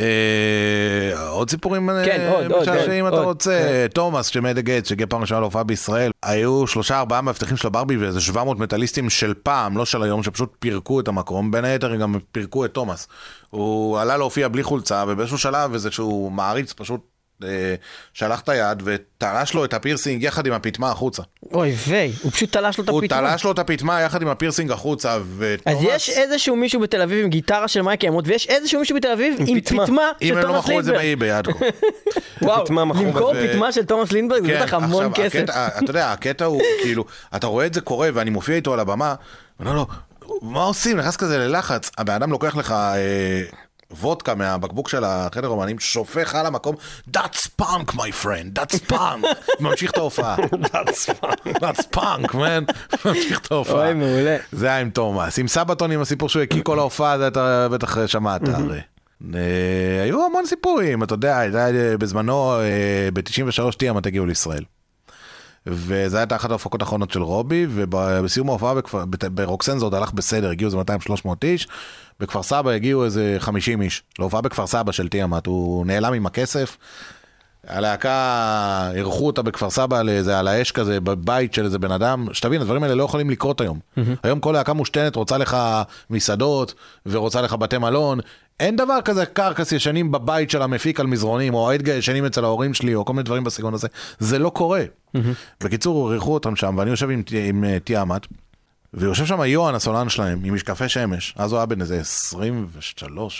אה, 0.00 1.28
עוד 1.28 1.50
סיפורים 1.50 1.90
אה, 1.90 2.04
כן, 2.04 2.30
עוד, 2.32 2.52
עוד, 2.52 2.62
משעשעים 2.62 3.04
עוד, 3.04 3.14
אתה. 3.14 3.22
רוצה? 3.22 3.86
תומאס 3.94 4.26
שמדה 4.26 4.60
גייטס 4.60 4.88
שהגיע 4.88 5.06
פעם 5.08 5.20
ראשונה 5.20 5.40
להופעה 5.40 5.64
בישראל, 5.64 6.10
היו 6.22 6.66
שלושה 6.66 6.98
ארבעה 6.98 7.20
מאבטחים 7.20 7.56
של 7.56 7.66
הברבי 7.66 7.96
ואיזה 7.96 8.20
700 8.20 8.58
מטאליסטים 8.58 9.10
של 9.10 9.34
פעם, 9.42 9.76
לא 9.76 9.84
של 9.84 10.02
היום, 10.02 10.22
שפשוט 10.22 10.54
פירקו 10.58 11.00
את 11.00 11.08
המקום, 11.08 11.50
בין 11.50 11.64
היתר 11.64 11.92
הם 11.92 11.98
גם 11.98 12.14
פירקו 12.32 12.64
את 12.64 12.74
תומאס. 12.74 13.08
הוא 13.50 13.98
עלה 13.98 14.16
להופיע 14.16 14.48
בלי 14.48 14.62
חולצה 14.62 15.04
ובאיזשהו 15.08 15.38
שלב 15.38 15.72
איזשהו 15.72 16.30
מעריץ 16.30 16.72
פשוט 16.72 17.13
שלח 18.14 18.40
את 18.40 18.48
היד 18.48 18.82
ותלש 18.84 19.54
לו 19.54 19.64
את 19.64 19.74
הפירסינג 19.74 20.22
יחד 20.22 20.46
עם 20.46 20.52
הפטמה 20.52 20.90
החוצה. 20.90 21.22
אוי 21.52 21.74
ויי, 21.88 22.12
הוא 22.22 22.32
פשוט 22.32 22.52
תלש 22.52 22.78
לו 22.78 22.84
את 22.84 22.88
הוא 22.88 22.98
הפתרון. 22.98 23.30
תלש 23.30 23.44
לו 23.44 23.52
את 23.52 23.58
הפטמה 23.58 24.00
יחד 24.00 24.22
עם 24.22 24.28
הפירסינג 24.28 24.70
החוצה 24.70 25.14
אז 25.14 25.22
ותומאס... 25.38 25.78
יש 25.82 26.10
איזשהו 26.10 26.56
מישהו 26.56 26.80
בתל 26.80 27.02
אביב 27.02 27.24
עם 27.24 27.30
גיטרה 27.30 27.68
של 27.68 27.82
מייקי 27.82 28.08
אמות, 28.08 28.24
ויש 28.28 28.46
איזשהו 28.46 28.80
מישהו 28.80 28.96
בתל 28.96 29.12
אביב 29.12 29.34
עם 29.46 29.60
פטמה. 29.60 29.84
פטמה 29.86 30.10
אם 30.22 30.28
של 30.28 30.32
הם 30.32 30.38
לא 30.38 30.42
תומאס 30.42 30.64
מכרו 30.64 30.78
את 30.78 30.84
זה 30.84 30.92
לינדברג. 30.92 31.18
באי 31.18 31.42
ביד 31.42 31.46
כה. 31.46 31.64
וואו, 32.46 32.64
למכור 32.70 33.34
פטמה 33.34 33.72
של 33.72 33.84
תומאס 33.84 34.12
לינדברג 34.12 34.46
זה 34.46 34.60
בטח 34.60 34.74
המון 34.74 35.12
כן, 35.14 35.22
כסף. 35.24 35.38
הקטע, 35.38 35.68
אתה 35.68 35.90
יודע, 35.90 36.12
הקטע 36.12 36.44
הוא 36.44 36.62
כאילו, 36.82 37.04
אתה 37.36 37.46
רואה 37.46 37.66
את 37.66 37.74
זה 37.74 37.80
קורה 37.80 38.08
ואני 38.14 38.30
מופיע 38.30 38.56
איתו 38.56 38.72
על 38.72 38.80
הבמה, 38.80 39.14
אומר 39.60 39.74
לו, 39.74 39.86
מה 40.42 40.62
עושים? 40.62 40.96
נכנס 40.96 41.16
כזה 41.16 41.38
ללחץ, 41.38 41.90
הבן 41.98 42.14
אדם 42.14 42.30
לוקח 42.30 42.56
לך 42.56 42.72
אה, 42.72 43.42
וודקה 44.00 44.34
מהבקבוק 44.34 44.88
של 44.88 45.04
החדר 45.04 45.48
אומנים, 45.48 45.78
שופך 45.78 46.34
על 46.34 46.46
המקום, 46.46 46.74
That's 47.16 47.62
punk 47.62 47.92
my 47.92 48.24
friend, 48.24 48.58
that's 48.58 48.92
punk, 48.92 49.26
ממשיך 49.60 49.90
את 49.90 49.98
ההופעה. 49.98 50.36
That's 51.44 51.96
punk, 51.96 52.32
man, 52.32 52.72
ממשיך 53.04 53.40
את 53.40 53.52
ההופעה. 53.52 53.86
אוי, 53.86 53.94
מעולה. 53.94 54.36
זה 54.52 54.66
היה 54.66 54.80
עם 54.80 54.90
תומאס. 54.90 55.38
עם 55.38 55.48
סבתון, 55.48 55.90
עם 55.90 56.00
הסיפור 56.00 56.28
שהוא 56.28 56.42
הקיא 56.42 56.62
כל 56.62 56.78
ההופעה, 56.78 57.18
זה 57.18 57.28
אתה 57.28 57.68
בטח 57.68 58.06
שמעת 58.06 58.48
הרי. 58.48 58.80
אה, 59.34 60.02
היו 60.02 60.26
המון 60.26 60.46
סיפורים, 60.46 61.02
אתה 61.02 61.14
יודע, 61.14 61.38
אה, 61.38 61.96
בזמנו, 61.98 62.52
ב-93 63.12 63.76
תיאמת 63.78 64.06
הגיעו 64.06 64.26
לישראל. 64.26 64.64
וזה 65.66 66.18
הייתה 66.18 66.36
אחת 66.36 66.50
ההופעות 66.50 66.82
האחרונות 66.82 67.10
של 67.10 67.22
רובי, 67.22 67.66
ובסיום 67.70 68.48
ההופעה 68.48 68.74
ברוקסן 69.30 69.78
זה 69.78 69.84
עוד 69.84 69.94
הלך 69.94 70.12
בסדר, 70.12 70.50
הגיעו 70.50 70.66
איזה 70.66 70.76
200-300 71.26 71.28
איש, 71.44 71.68
בכפר 72.20 72.42
סבא 72.42 72.70
הגיעו 72.70 73.04
איזה 73.04 73.36
50 73.38 73.82
איש, 73.82 74.02
להופעה 74.18 74.40
בכפר 74.40 74.66
סבא 74.66 74.92
של 74.92 75.08
תיאמת, 75.08 75.46
הוא 75.46 75.86
נעלם 75.86 76.12
עם 76.12 76.26
הכסף. 76.26 76.76
הלהקה, 77.66 78.90
אירחו 78.94 79.26
אותה 79.26 79.42
בכפר 79.42 79.70
סבא 79.70 79.98
על 79.98 80.08
איזה, 80.08 80.38
על 80.38 80.48
האש 80.48 80.70
כזה, 80.70 81.00
בבית 81.00 81.54
של 81.54 81.64
איזה 81.64 81.78
בן 81.78 81.90
אדם, 81.90 82.26
שתבין, 82.32 82.60
הדברים 82.60 82.82
האלה 82.82 82.94
לא 82.94 83.04
יכולים 83.04 83.30
לקרות 83.30 83.60
היום. 83.60 83.78
היום 84.22 84.40
כל 84.40 84.52
להקה 84.52 84.72
מושתנת 84.72 85.16
רוצה 85.16 85.38
לך 85.38 85.56
מסעדות, 86.10 86.74
ורוצה 87.06 87.40
לך 87.42 87.52
בתי 87.52 87.78
מלון. 87.78 88.18
אין 88.60 88.76
דבר 88.76 88.98
כזה 89.04 89.26
קרקס 89.26 89.72
ישנים 89.72 90.12
בבית 90.12 90.50
של 90.50 90.62
המפיק 90.62 91.00
על 91.00 91.06
מזרונים, 91.06 91.54
או 91.54 91.70
האדגה 91.70 91.94
ישנים 91.94 92.24
אצל 92.24 92.44
ההורים 92.44 92.74
שלי, 92.74 92.94
או 92.94 93.04
כל 93.04 93.12
מיני 93.12 93.22
דברים 93.22 93.44
בסגנון 93.44 93.74
הזה. 93.74 93.88
זה 94.18 94.38
לא 94.38 94.50
קורה. 94.50 94.82
בקיצור, 95.64 96.12
אירחו 96.12 96.34
אותם 96.34 96.56
שם, 96.56 96.74
ואני 96.78 96.90
יושב 96.90 97.10
עם, 97.10 97.22
עם 97.48 97.64
אה, 97.64 97.78
תיאמת, 97.78 98.26
ויושב 98.96 99.26
שם 99.26 99.42
יוהן 99.42 99.74
הסולן 99.74 100.08
שלהם, 100.08 100.44
עם 100.44 100.54
משקפי 100.54 100.88
שמש, 100.88 101.34
אז 101.36 101.52
הוא 101.52 101.58
היה 101.58 101.66
בן 101.66 101.80
איזה 101.80 102.02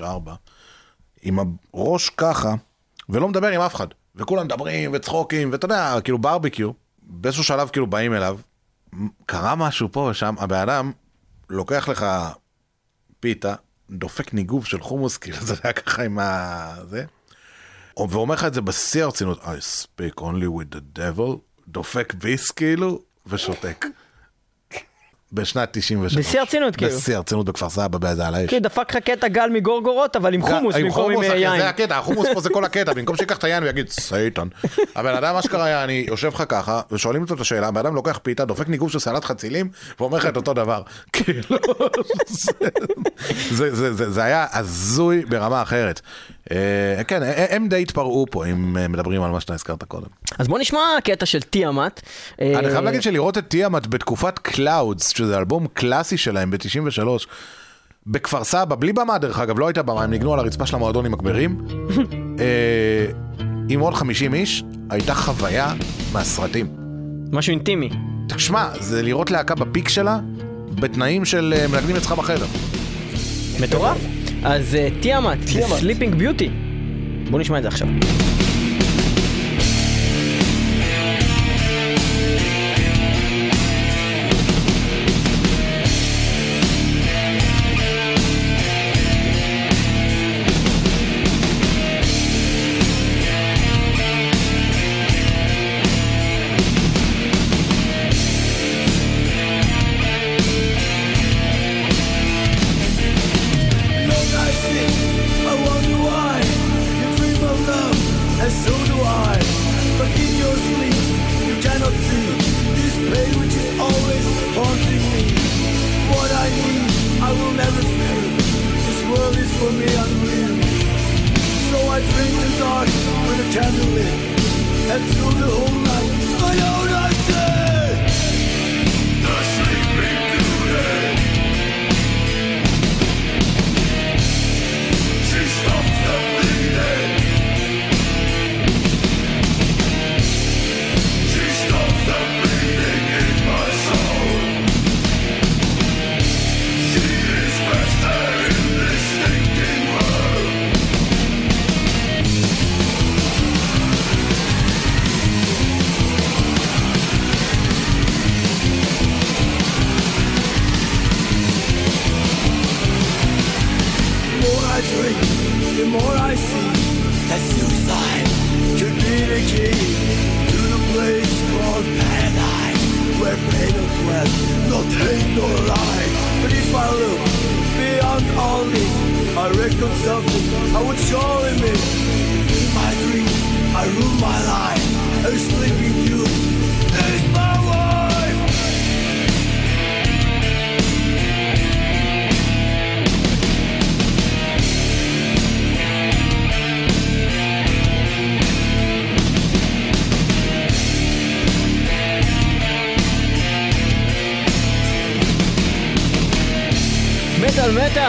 23-4, 0.00 0.04
עם 1.22 1.38
הראש 1.74 2.08
ככה, 2.08 2.54
ולא 3.08 3.28
מדבר 3.28 3.48
עם 3.48 3.60
אף 3.60 3.74
אחד. 3.74 3.86
וכולם 4.14 4.44
מדברים 4.44 4.90
וצחוקים, 4.94 5.52
ואתה 5.52 5.64
יודע, 5.64 5.96
כאילו 6.04 6.18
ברביקיו, 6.18 6.70
באיזשהו 7.02 7.44
שלב 7.44 7.68
כאילו 7.68 7.86
באים 7.86 8.14
אליו, 8.14 8.38
קרה 9.26 9.54
משהו 9.54 9.88
פה 9.92 10.08
ושם, 10.10 10.34
הבן 10.38 10.58
אדם 10.58 10.92
לוקח 11.50 11.88
לך 11.88 12.06
פיתה, 13.20 13.54
דופק 13.90 14.34
ניגוב 14.34 14.66
של 14.66 14.80
חומוס, 14.80 15.16
כאילו 15.16 15.36
זה 15.40 15.54
היה 15.62 15.72
ככה 15.72 16.02
עם 16.02 16.18
ה... 16.18 16.74
זה, 16.88 17.04
ואומר 17.98 18.34
לך 18.34 18.44
את 18.44 18.54
זה 18.54 18.60
בשיא 18.60 19.04
הרצינות, 19.04 19.42
I 19.42 19.46
speak 19.46 20.20
only 20.20 20.48
with 20.58 20.76
the 20.76 20.98
devil, 20.98 21.36
דופק 21.68 22.14
ביס 22.14 22.50
כאילו, 22.50 23.00
ושותק. 23.26 23.86
בשנת 25.34 25.68
93. 25.72 26.16
בשיא 26.16 26.40
הרצינות, 26.40 26.76
כאילו. 26.76 26.92
בשיא 26.92 27.16
הרצינות 27.16 27.46
בכפר 27.46 27.70
סבא, 27.70 27.98
באיזה 27.98 28.26
על 28.26 28.34
האש. 28.34 28.48
כאילו 28.48 28.62
דפק 28.62 28.90
לך 28.90 28.96
קטע 28.96 29.28
גל 29.28 29.50
מגורגורות, 29.50 30.16
אבל 30.16 30.34
עם 30.34 30.42
חומוס 30.42 30.74
במקום 30.76 31.12
עם 31.12 31.22
אה, 31.22 31.26
יין. 31.26 31.60
זה 31.60 31.68
הקטע, 31.68 31.98
החומוס 31.98 32.28
פה 32.34 32.40
זה 32.40 32.48
כל 32.48 32.64
הקטע, 32.64 32.92
במקום 32.92 33.16
שיקח 33.16 33.38
את 33.38 33.44
היין 33.44 33.62
ויגיד 33.62 33.90
סייטן. 33.90 34.48
הבן 34.96 35.14
אדם 35.14 35.36
אשכרה 35.36 35.64
היה, 35.64 35.84
אני 35.84 36.04
יושב 36.08 36.30
לך 36.34 36.44
ככה, 36.48 36.80
ושואלים 36.90 37.22
אותו 37.22 37.34
את 37.34 37.40
השאלה, 37.40 37.68
הבן 37.68 37.80
אדם 37.80 37.94
לוקח 37.94 38.18
פיתה, 38.22 38.44
דופק 38.44 38.68
ניגוב 38.68 38.90
של 38.90 38.98
סלט 38.98 39.24
חצילים, 39.24 39.68
ואומר 40.00 40.18
לך 40.18 40.26
את 40.26 40.36
אותו 40.36 40.54
דבר. 40.54 40.82
כאילו, 41.12 41.56
זה 43.90 44.22
היה 44.24 44.46
הזוי 44.52 45.24
ברמה 45.24 45.62
אחרת. 45.62 46.00
אה, 46.52 47.04
כן, 47.04 47.20
הם 47.50 47.68
די 47.68 47.82
התפרעו 47.82 48.26
פה, 48.30 48.46
אם 48.46 48.76
אה, 48.76 48.88
מדברים 48.88 49.22
על 49.22 49.30
מה 49.30 49.40
שאתה 49.40 49.54
הזכרת 49.54 49.84
קודם. 49.84 50.06
אז 50.38 50.48
בוא 50.48 50.58
נשמע 50.58 50.80
קטע 51.04 51.26
של 51.26 51.42
Tiamat. 51.42 52.00
אה, 52.40 52.58
אני 52.58 52.70
חייב 52.70 52.84
להגיד 52.84 53.02
שלראות 53.02 53.38
את 53.38 53.44
Tiamat 53.48 53.86
בתקופת 53.86 54.38
Clouds, 54.38 55.08
שזה 55.08 55.38
אלבום 55.38 55.66
קלאסי 55.66 56.16
שלהם 56.16 56.50
ב-93, 56.50 57.08
בכפר 58.06 58.44
סבא, 58.44 58.76
בלי 58.76 58.92
במה 58.92 59.18
דרך 59.18 59.38
אגב, 59.38 59.58
לא 59.58 59.66
הייתה 59.66 59.82
במה, 59.82 60.04
הם 60.04 60.10
ניגנו 60.10 60.32
על 60.32 60.38
הרצפה 60.38 60.66
של 60.66 60.76
המועדון 60.76 61.06
עם 61.06 61.12
מגברים, 61.12 61.60
אה, 62.40 63.06
עם 63.68 63.80
עוד 63.80 63.94
50 63.94 64.34
איש, 64.34 64.64
הייתה 64.90 65.14
חוויה 65.14 65.74
מהסרטים. 66.12 66.66
משהו 67.32 67.50
אינטימי. 67.50 67.90
תשמע, 68.28 68.68
זה 68.80 69.02
לראות 69.02 69.30
להקה 69.30 69.54
בפיק 69.54 69.88
שלה, 69.88 70.18
בתנאים 70.74 71.24
של 71.24 71.54
אה, 71.56 71.68
מנגנים 71.68 71.96
אצלך 71.96 72.12
בחדר. 72.12 72.46
מטורף. 73.60 74.23
אז 74.44 74.76
Tiamat, 75.00 75.38
Sleeping 75.66 76.14
Beauty. 76.14 76.50
בוא 77.30 77.40
נשמע 77.40 77.58
את 77.58 77.62
זה 77.62 77.68
עכשיו. 77.68 77.88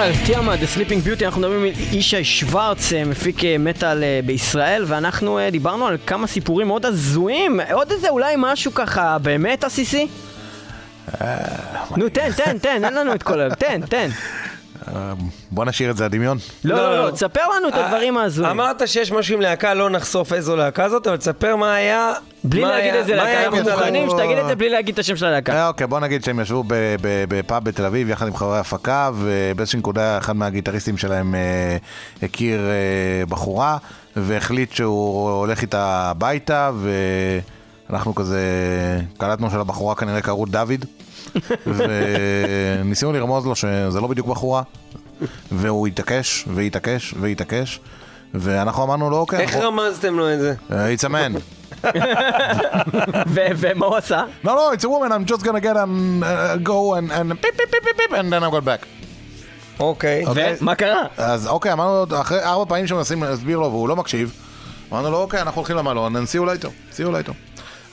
מטאל 0.06 0.14
מטאל, 0.14 0.26
תיאמה, 0.26 0.54
The 0.54 0.78
Sleeping 0.78 1.08
Beauty, 1.08 1.26
אנחנו 1.26 1.42
מדברים 1.42 1.64
עם 1.64 1.72
ישי 1.92 2.24
שוורץ, 2.24 2.94
אה, 2.94 3.06
מפיק 3.06 3.46
אה, 3.46 3.58
מטאל 3.60 4.04
אה, 4.04 4.20
בישראל, 4.26 4.84
ואנחנו 4.88 5.40
דיברנו 5.52 5.88
על 5.88 5.98
כמה 6.08 6.28
סיפורים 6.28 6.68
מאוד 6.68 6.86
הזויים, 6.86 7.60
עוד 7.74 7.92
איזה 7.92 8.10
אולי 8.10 8.36
משהו 8.38 8.74
ככה 8.74 9.18
באמת 9.18 9.64
עסיסי? 9.64 10.08
נו 11.98 12.10
תן, 12.10 12.32
תן, 12.32 12.58
תן, 12.58 12.86
אין 12.86 12.94
לנו 12.94 13.14
את 13.14 13.24
כל 13.24 13.42
ה... 13.42 13.56
תן, 13.56 13.82
תן. 13.82 14.10
בוא 15.52 15.66
נשאיר 15.66 15.92
את 15.92 15.98
זה 15.98 16.06
הדמיון. 16.06 16.38
לא, 16.64 16.76
לא, 16.76 16.84
לא, 16.84 16.96
לא. 16.96 17.06
לא, 17.06 17.12
תספר 17.12 17.42
לנו 17.58 17.68
את 17.68 17.74
הדברים 17.74 18.18
ההזויים. 18.18 18.52
אמרת 18.52 18.88
שיש 18.88 19.12
משהו 19.12 19.36
עם 19.36 19.42
להקה, 19.42 19.74
לא 19.74 19.90
נחשוף 19.90 20.34
איזו 20.34 20.56
להקה 20.56 20.90
זאת, 20.90 21.08
אבל 21.08 21.18
תספר 21.18 21.56
מה 21.56 21.74
היה... 21.74 22.14
בלי 22.44 22.62
מה 22.62 22.72
להגיד 22.72 22.94
איזה 22.94 23.16
להקה, 23.16 23.46
אנחנו 23.46 23.72
מוכנים? 23.72 24.10
שתגיד 24.10 24.38
את 24.38 24.48
זה 24.48 24.56
בלי 24.56 24.70
להגיד 24.70 24.94
את 24.94 25.00
השם 25.00 25.16
של 25.16 25.26
הלהקה. 25.26 25.54
אה, 25.54 25.68
אוקיי, 25.68 25.88
בוא 25.88 26.00
נגיד 26.00 26.24
שהם 26.24 26.40
ישבו 26.40 26.64
ב- 26.68 26.96
ב- 27.02 27.26
בפאב 27.28 27.64
בתל 27.64 27.86
אביב 27.86 28.10
יחד 28.10 28.28
עם 28.28 28.36
חברי 28.36 28.60
הפקה, 28.60 29.12
ובאיזושהי 29.16 29.80
נקודה 29.80 30.18
אחד 30.18 30.36
מהגיטריסטים 30.36 30.98
שלהם 30.98 31.36
אה, 31.36 31.78
הכיר 32.24 32.60
אה, 32.60 33.26
בחורה, 33.26 33.78
והחליט 34.16 34.74
שהוא 34.74 35.30
הולך 35.30 35.62
איתה 35.62 36.12
הביתה, 36.12 36.72
ואנחנו 37.90 38.16
כזה 38.16 38.42
קלטנו 39.18 39.52
שלבחורה 39.52 39.96
כנראה 39.96 40.22
קראו 40.22 40.46
דוד, 40.46 40.86
וניסינו 41.68 43.14
לרמוז 43.14 43.46
לו 43.46 43.56
שזה 43.56 44.02
לא 44.02 44.08
בדיוק 44.08 44.28
בחורה, 44.28 44.62
והוא 45.52 45.88
התעקש, 45.88 46.46
והתעקש, 46.54 47.14
והתעקש. 47.22 47.80
ואנחנו 48.34 48.84
אמרנו 48.84 49.10
לו, 49.10 49.18
אוקיי, 49.18 49.40
איך 49.40 49.56
אנחנו- 49.56 49.68
רמזתם 49.68 50.16
לו 50.18 50.34
את 50.34 50.40
זה? 50.40 50.54
אה, 50.72 50.94
it's 50.94 51.02
a 51.04 51.10
man. 51.10 51.40
ו- 53.28 53.46
ומה 53.58 53.86
הוא 53.86 53.96
עשה? 53.96 54.24
No, 54.44 54.48
no, 54.48 54.78
it's 54.78 54.84
a 54.84 54.88
woman. 54.88 55.12
I'm 55.12 55.32
just 55.32 55.44
gonna 55.44 55.62
get 55.64 55.76
and 55.76 56.24
uh, 56.24 56.58
go 56.64 56.94
and 56.98 57.12
and 57.12 57.30
beep 57.42 57.56
beep 57.58 57.72
beep 57.72 57.84
beep 57.86 57.98
beep 57.98 58.12
and 58.20 58.34
then 58.34 58.44
I'll 58.44 58.62
go 58.62 58.66
back. 58.66 58.86
אוקיי. 59.80 60.26
אוקיי. 60.26 60.56
ומה 60.62 60.76
קרה? 60.76 61.04
אז 61.18 61.48
אוקיי, 61.48 61.74
אמרנו 61.74 62.06
לו, 62.10 62.22
אחרי 62.22 62.44
ארבע 62.44 62.66
פעמים 62.70 62.88
שמנסים 62.88 63.24
להסביר 63.24 63.60
לו 63.60 63.66
והוא 63.72 63.90
לא 63.90 63.96
מקשיב, 63.96 64.34
אמרנו 64.92 65.12
לו, 65.12 65.18
אוקיי, 65.18 65.42
אנחנו 65.42 65.60
הולכים 65.62 65.76
למלון, 65.76 66.16
see 66.16 66.40
you 66.40 66.62
later, 66.62 66.68
see 66.98 67.02
you 67.02 67.30
later. 67.30 67.32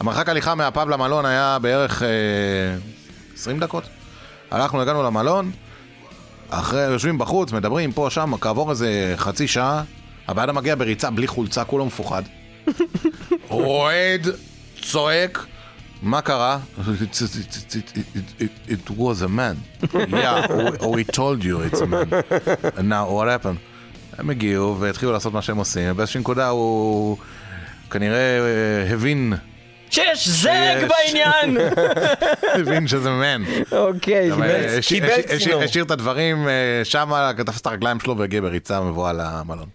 המרחק 0.00 0.28
הליכה 0.28 0.54
מהפאב 0.54 0.88
למלון 0.88 1.26
היה 1.26 1.58
בערך 1.62 2.02
אה, 2.02 2.08
20 3.42 3.60
דקות. 3.60 3.84
הלכנו, 4.50 4.82
הגענו 4.82 5.02
למלון, 5.02 5.50
אחרי, 6.50 6.82
יושבים 6.82 7.18
בחוץ, 7.18 7.52
מדברים 7.52 7.92
פה, 7.92 8.06
שם, 8.10 8.36
כעבור 8.40 8.70
איזה 8.70 9.14
חצי 9.16 9.48
שעה, 9.48 9.82
הבן 10.28 10.42
אדם 10.42 10.54
מגיע 10.54 10.74
בריצה 10.74 11.10
בלי 11.10 11.26
חולצה, 11.26 11.64
כולו 11.64 11.86
מפוחד. 11.86 12.22
רועד, 13.48 14.26
צועק, 14.82 15.46
מה 16.02 16.20
קרה? 16.20 16.58
It, 16.78 17.22
it, 18.20 18.42
it, 18.42 18.50
it, 18.68 18.90
was 18.90 19.22
a 19.22 19.28
man. 19.28 19.56
yeah, 20.22 20.86
we, 20.96 21.04
told 21.04 21.44
you 21.44 21.60
it's 21.60 21.80
a 21.80 21.86
man. 21.86 22.08
Now 22.82 23.04
what 23.10 23.28
happened? 23.28 23.58
הם 24.18 24.30
הגיעו 24.30 24.76
והתחילו 24.80 25.12
לעשות 25.12 25.32
מה 25.32 25.42
שהם 25.42 25.56
עושים, 25.56 25.90
ובאיזושהי 25.90 26.20
נקודה 26.20 26.48
הוא 26.48 27.16
כנראה 27.90 28.38
אה, 28.38 28.94
הבין, 28.94 29.32
שיש 29.92 30.28
זג. 30.28 30.86
בעניין! 30.88 31.56
הבין 32.60 32.86
שזה 32.88 33.08
man. 33.08 33.74
אוקיי. 33.74 34.30
אה, 34.32 34.78
השאיר- 34.78 35.00
קיבל 35.06 35.38
צינור. 35.38 35.62
השאיר 35.62 35.84
את 35.84 35.90
הדברים 35.90 36.48
שם, 36.84 37.10
תפס 37.46 37.60
את 37.60 37.66
הרגליים 37.66 38.00
שלו 38.00 38.18
והגיע 38.18 38.40
בריצה 38.40 38.80
מבואה 38.80 39.12
למלון. 39.12 39.66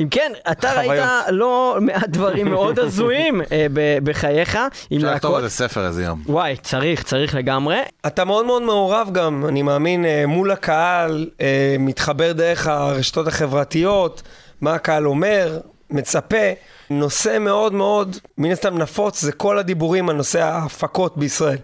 אם 0.00 0.08
כן, 0.08 0.32
אתה. 0.50 0.72
ראית 0.72 1.02
לא 1.28 1.76
מעט 1.80 2.08
דברים 2.08 2.50
מאוד 2.50 2.78
הזויים 2.84 3.40
אה, 3.52 3.66
בחייך, 4.04 4.48
אפשר 4.48 4.66
לכתוב 4.90 5.04
להקות. 5.04 5.36
איזה 5.36 5.50
ספר 5.50 5.86
איזה 5.86 6.02
יום. 6.04 6.22
וואי, 6.26 6.56
צריך, 6.62 7.02
צריך 7.02 7.34
לגמרי. 7.34 7.76
אתה 8.06 8.24
מאוד 8.24 8.46
מאוד 8.46 8.62
מעורב 8.62 9.08
גם, 9.12 9.44
אני 9.48 9.62
מאמין, 9.62 10.04
אה, 10.04 10.24
מול 10.26 10.50
הקהל, 10.50 11.28
אה, 11.40 11.46
מתחבר 11.78 12.32
דרך 12.32 12.66
הרשתות 12.66 13.26
החברתיות, 13.28 14.22
מה 14.60 14.74
הקהל 14.74 15.06
אומר, 15.06 15.58
מצפה. 15.90 16.52
נושא 16.90 17.38
מאוד 17.40 17.72
מאוד, 17.72 18.16
מן 18.38 18.50
הסתם 18.50 18.78
נפוץ, 18.78 19.22
זה 19.22 19.32
כל 19.32 19.58
הדיבורים 19.58 20.08
על 20.08 20.16
נושא 20.16 20.42
ההפקות 20.42 21.16
בישראל. 21.16 21.58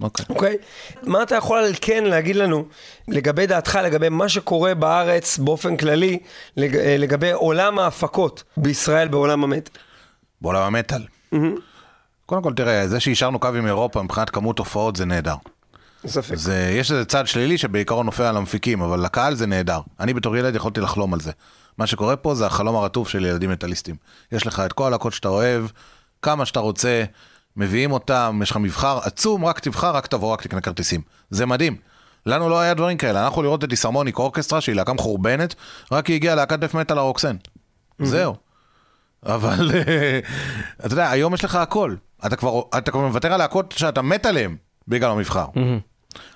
אוקיי. 0.00 0.24
אוקיי? 0.28 0.56
מה 1.02 1.22
אתה 1.22 1.34
יכול 1.34 1.58
על 1.58 1.72
כן 1.80 2.04
להגיד 2.04 2.36
לנו 2.36 2.64
לגבי 3.08 3.46
דעתך, 3.46 3.78
לגבי 3.84 4.08
מה 4.08 4.28
שקורה 4.28 4.74
בארץ 4.74 5.38
באופן 5.38 5.76
כללי, 5.76 6.18
לג, 6.56 6.76
אה, 6.76 6.96
לגבי 6.98 7.32
עולם 7.32 7.78
ההפקות 7.78 8.42
בישראל 8.56 9.08
בעולם 9.08 9.44
המת? 9.44 9.70
בעולם 10.40 10.62
המטאל. 10.62 11.02
קודם 12.26 12.42
כל, 12.42 12.52
תראה, 12.54 12.88
זה 12.88 13.00
שהשארנו 13.00 13.38
קו 13.38 13.48
עם 13.48 13.66
אירופה 13.66 14.02
מבחינת 14.02 14.30
כמות 14.30 14.58
הופעות 14.58 14.96
זה 14.96 15.04
נהדר. 15.04 15.34
ספק. 16.06 16.34
זה, 16.34 16.74
יש 16.74 16.92
איזה 16.92 17.04
צד 17.04 17.26
שלילי 17.26 17.58
שבעיקרון 17.58 18.06
נופל 18.06 18.22
על 18.22 18.36
המפיקים, 18.36 18.82
אבל 18.82 19.04
לקהל 19.04 19.34
זה 19.34 19.46
נהדר. 19.46 19.80
אני 20.00 20.14
בתור 20.14 20.36
ילד 20.36 20.54
יכולתי 20.54 20.80
לחלום 20.80 21.14
על 21.14 21.20
זה. 21.20 21.32
מה 21.80 21.86
שקורה 21.86 22.16
פה 22.16 22.34
זה 22.34 22.46
החלום 22.46 22.76
הרטוב 22.76 23.08
של 23.08 23.24
ילדים 23.24 23.50
מטאליסטים. 23.50 23.96
יש 24.32 24.46
לך 24.46 24.62
את 24.66 24.72
כל 24.72 24.86
הלהקות 24.86 25.12
שאתה 25.12 25.28
אוהב, 25.28 25.64
כמה 26.22 26.46
שאתה 26.46 26.60
רוצה, 26.60 27.04
מביאים 27.56 27.92
אותם, 27.92 28.40
יש 28.42 28.50
לך 28.50 28.56
מבחר 28.56 28.98
עצום, 29.02 29.44
רק 29.44 29.58
תבחר, 29.60 29.90
רק 29.90 30.06
תבוא, 30.06 30.32
רק 30.32 30.42
תקנה 30.42 30.60
כרטיסים. 30.60 31.00
זה 31.30 31.46
מדהים. 31.46 31.76
לנו 32.26 32.48
לא 32.48 32.60
היה 32.60 32.74
דברים 32.74 32.96
כאלה, 32.96 33.24
אנחנו 33.24 33.42
לראות 33.42 33.64
את 33.64 33.68
Disharmonic 33.68 34.18
Orchestra, 34.18 34.60
שהיא 34.60 34.76
להקה 34.76 34.92
מחורבנת, 34.92 35.54
רק 35.92 36.06
היא 36.06 36.16
הגיעה 36.16 36.34
להקת 36.34 36.58
death 36.58 36.74
metal 36.74 36.98
הרוקסן. 36.98 37.36
זהו. 37.98 38.34
אבל 39.26 39.70
אה, 39.74 40.20
אתה 40.86 40.92
יודע, 40.92 41.10
היום 41.10 41.34
יש 41.34 41.44
לך 41.44 41.54
הכל. 41.54 41.94
אתה 42.26 42.36
כבר, 42.36 42.62
אתה 42.78 42.90
כבר 42.90 43.00
מוותר 43.00 43.32
על 43.32 43.38
להקות 43.38 43.74
שאתה 43.76 44.02
מת 44.02 44.26
עליהן 44.26 44.56
בגלל 44.88 45.10
המבחר. 45.10 45.46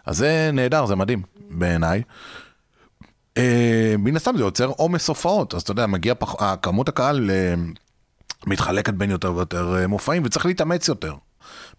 אז 0.06 0.16
זה 0.16 0.50
נהדר, 0.52 0.86
זה 0.86 0.96
מדהים 0.96 1.22
בעיניי. 1.50 2.02
אה, 3.38 3.94
מן 3.98 4.16
הסתם 4.16 4.36
זה 4.36 4.42
יוצר 4.42 4.66
עומס 4.66 5.08
הופעות, 5.08 5.54
אז 5.54 5.62
אתה 5.62 5.70
יודע, 5.72 5.86
מגיע 5.86 6.14
פח... 6.18 6.34
אה, 6.40 6.56
כמות 6.56 6.88
הקהל 6.88 7.30
אה, 7.30 7.54
מתחלקת 8.46 8.94
בין 8.94 9.10
יותר 9.10 9.34
ויותר 9.34 9.76
מופעים, 9.88 10.22
וצריך 10.24 10.46
להתאמץ 10.46 10.88
יותר. 10.88 11.14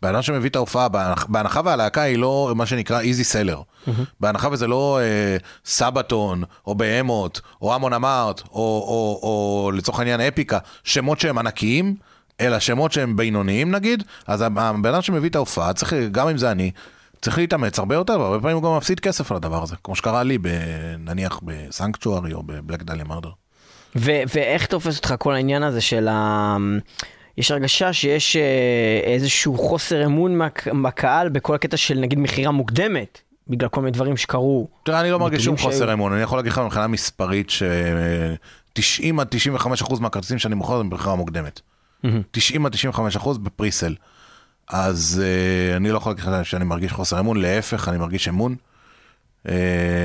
בן 0.01 0.09
אדם 0.09 0.21
שמביא 0.21 0.49
את 0.49 0.55
ההופעה, 0.55 0.87
בהנח- 0.89 1.25
בהנחה 1.29 1.61
והלהקה 1.65 2.01
היא 2.01 2.17
לא 2.17 2.53
מה 2.55 2.65
שנקרא 2.65 2.99
איזי 3.01 3.23
סלר. 3.23 3.61
בהנחה 4.19 4.47
וזה 4.51 4.67
לא 4.67 4.99
אה, 5.01 5.37
סבתון, 5.65 6.43
או 6.67 6.75
בהמות, 6.75 7.41
או 7.61 7.75
המון 7.75 7.93
אמרת, 7.93 8.41
או, 8.41 8.47
או, 8.53 9.19
או 9.23 9.71
לצורך 9.73 9.99
העניין 9.99 10.21
אפיקה, 10.21 10.57
שמות 10.83 11.19
שהם 11.19 11.37
ענקיים, 11.37 11.95
אלא 12.41 12.59
שמות 12.59 12.91
שהם 12.91 13.15
בינוניים 13.15 13.71
נגיד, 13.71 14.03
אז 14.27 14.41
הבן 14.41 14.59
אדם 14.89 15.01
שמביא 15.01 15.29
את 15.29 15.35
ההופעה, 15.35 15.73
צריך, 15.73 15.93
גם 16.11 16.27
אם 16.29 16.37
זה 16.37 16.51
אני, 16.51 16.71
צריך 17.25 17.37
להתאמץ 17.37 17.79
הרבה 17.79 17.95
יותר, 17.95 18.19
והרבה 18.19 18.39
פעמים 18.39 18.55
הוא 18.55 18.63
גם 18.63 18.77
מפסיד 18.77 18.99
כסף 18.99 19.31
על 19.31 19.37
הדבר 19.37 19.63
הזה, 19.63 19.75
כמו 19.83 19.95
שקרה 19.95 20.23
לי, 20.23 20.37
נניח 20.99 21.39
בסנקצ'וארי 21.43 22.33
או 22.33 22.43
בבלק 22.43 22.83
דליה 22.83 23.03
מרדר. 23.03 23.29
ואיך 23.95 24.65
תופס 24.65 24.97
אותך 24.97 25.13
כל 25.19 25.33
העניין 25.33 25.63
הזה 25.63 25.81
של 25.81 26.07
ה... 26.07 26.57
יש 27.37 27.51
הרגשה 27.51 27.93
שיש 27.93 28.35
אה, 28.35 28.41
איזשהו 29.03 29.57
חוסר 29.57 30.05
אמון 30.05 30.39
בקהל 30.83 31.29
בכל 31.29 31.55
הקטע 31.55 31.77
של 31.77 31.99
נגיד 31.99 32.19
מכירה 32.19 32.51
מוקדמת, 32.51 33.21
בגלל 33.47 33.69
כל 33.69 33.81
מיני 33.81 33.91
דברים 33.91 34.17
שקרו. 34.17 34.67
תראה, 34.83 35.01
אני 35.01 35.11
לא 35.11 35.19
מרגיש 35.19 35.43
שום 35.43 35.57
חוסר. 35.57 35.93
אמון, 35.93 36.13
אני 36.13 36.21
יכול 36.21 36.37
להגיד 36.37 36.51
לך 36.51 36.59
מבחינה 36.59 36.87
מספרית 36.87 37.49
ש-90 37.49 39.21
עד 39.21 39.27
95 39.29 39.81
אחוז 39.81 39.99
מהכרטיסים 39.99 40.37
שאני 40.39 40.55
מוכר 40.55 40.79
הם 40.79 40.89
במכירה 40.89 41.15
מוקדמת. 41.15 41.61
90 42.31 42.65
עד 42.65 42.71
95 42.71 43.15
אחוז 43.15 43.37
בפריסל. 43.37 43.95
אז 44.69 45.21
uh, 45.23 45.77
אני 45.77 45.91
לא 45.91 45.97
יכול 45.97 46.11
להגיד 46.11 46.43
שאני 46.43 46.65
מרגיש 46.65 46.91
חוסר 46.91 47.19
אמון, 47.19 47.41
להפך, 47.41 47.89
אני 47.89 47.97
מרגיש 47.97 48.27
אמון. 48.27 48.55
Uh, 49.47 49.49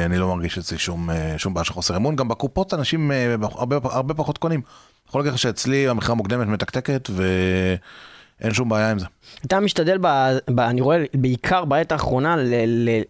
אני 0.04 0.18
לא 0.18 0.36
מרגיש 0.36 0.58
אצלי 0.58 0.78
שום, 0.78 1.10
uh, 1.10 1.12
שום 1.36 1.54
בעיה 1.54 1.64
של 1.64 1.72
חוסר 1.72 1.96
אמון. 1.96 2.16
גם 2.16 2.28
בקופות 2.28 2.74
אנשים 2.74 3.10
uh, 3.10 3.46
הרבה, 3.58 3.78
הרבה 3.82 4.14
פחות 4.14 4.38
קונים. 4.38 4.62
יכול 5.08 5.20
להגיד 5.20 5.32
לך 5.32 5.38
שאצלי 5.38 5.88
המכירה 5.88 6.14
מוקדמת 6.14 6.46
מתקתקת 6.46 7.10
ואין 7.10 8.54
שום 8.54 8.68
בעיה 8.68 8.90
עם 8.90 8.98
זה. 8.98 9.06
אתה 9.46 9.60
משתדל, 9.60 9.98
ב, 10.00 10.06
ב, 10.50 10.60
אני 10.60 10.80
רואה 10.80 11.04
בעיקר 11.14 11.64
בעת 11.64 11.92
האחרונה, 11.92 12.36
ל, 12.36 12.54
ל, 12.66 13.02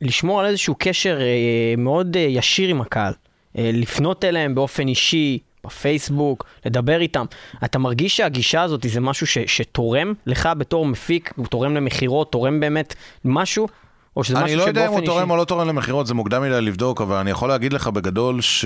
לשמור 0.00 0.40
על 0.40 0.46
איזשהו 0.46 0.74
קשר 0.78 1.20
אה, 1.20 1.74
מאוד 1.78 2.16
אה, 2.16 2.22
ישיר 2.22 2.68
עם 2.68 2.80
הקהל. 2.80 3.12
אה, 3.58 3.70
לפנות 3.72 4.24
אליהם 4.24 4.54
באופן 4.54 4.88
אישי, 4.88 5.38
בפייסבוק, 5.66 6.44
לדבר 6.66 7.00
איתם. 7.00 7.24
אתה 7.64 7.78
מרגיש 7.78 8.16
שהגישה 8.16 8.62
הזאת 8.62 8.86
זה 8.88 9.00
משהו 9.00 9.26
ש, 9.26 9.38
שתורם 9.38 10.12
לך 10.26 10.48
בתור 10.58 10.86
מפיק, 10.86 11.32
הוא 11.36 11.46
תורם 11.46 11.74
למכירות, 11.74 12.32
תורם 12.32 12.60
באמת 12.60 12.94
משהו? 13.24 13.68
או 14.16 14.24
שזה 14.24 14.38
אני 14.38 14.44
משהו 14.44 14.56
לא 14.56 14.62
יודע 14.62 14.80
אם 14.80 14.86
שבאופן 14.86 15.00
הוא 15.00 15.06
תורם 15.06 15.22
אישי... 15.22 15.32
או 15.32 15.36
לא 15.36 15.44
תורם 15.44 15.68
למכירות, 15.68 16.06
זה 16.06 16.14
מוקדם 16.14 16.42
מדי 16.42 16.60
לבדוק, 16.60 17.00
אבל 17.00 17.16
אני 17.16 17.30
יכול 17.30 17.48
להגיד 17.48 17.72
לך 17.72 17.88
בגדול 17.88 18.40
ש... 18.40 18.64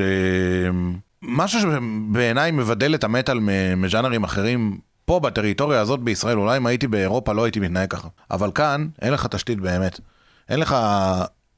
משהו 1.23 1.61
שבעיניי 1.61 2.51
מבדל 2.51 2.95
את 2.95 3.05
המטאל 3.05 3.39
מז'אנרים 3.77 4.25
אחרים, 4.25 4.79
פה 5.05 5.21
בטריטוריה 5.21 5.81
הזאת 5.81 6.01
בישראל, 6.01 6.39
אולי 6.39 6.57
אם 6.57 6.67
הייתי 6.67 6.87
באירופה 6.87 7.33
לא 7.33 7.45
הייתי 7.45 7.61
מתנהג 7.61 7.91
ככה. 7.91 8.09
אבל 8.31 8.51
כאן 8.55 8.89
אין 9.03 9.13
לך 9.13 9.27
תשתית 9.27 9.61
באמת. 9.61 10.01
אין 10.49 10.61
לך 10.61 10.77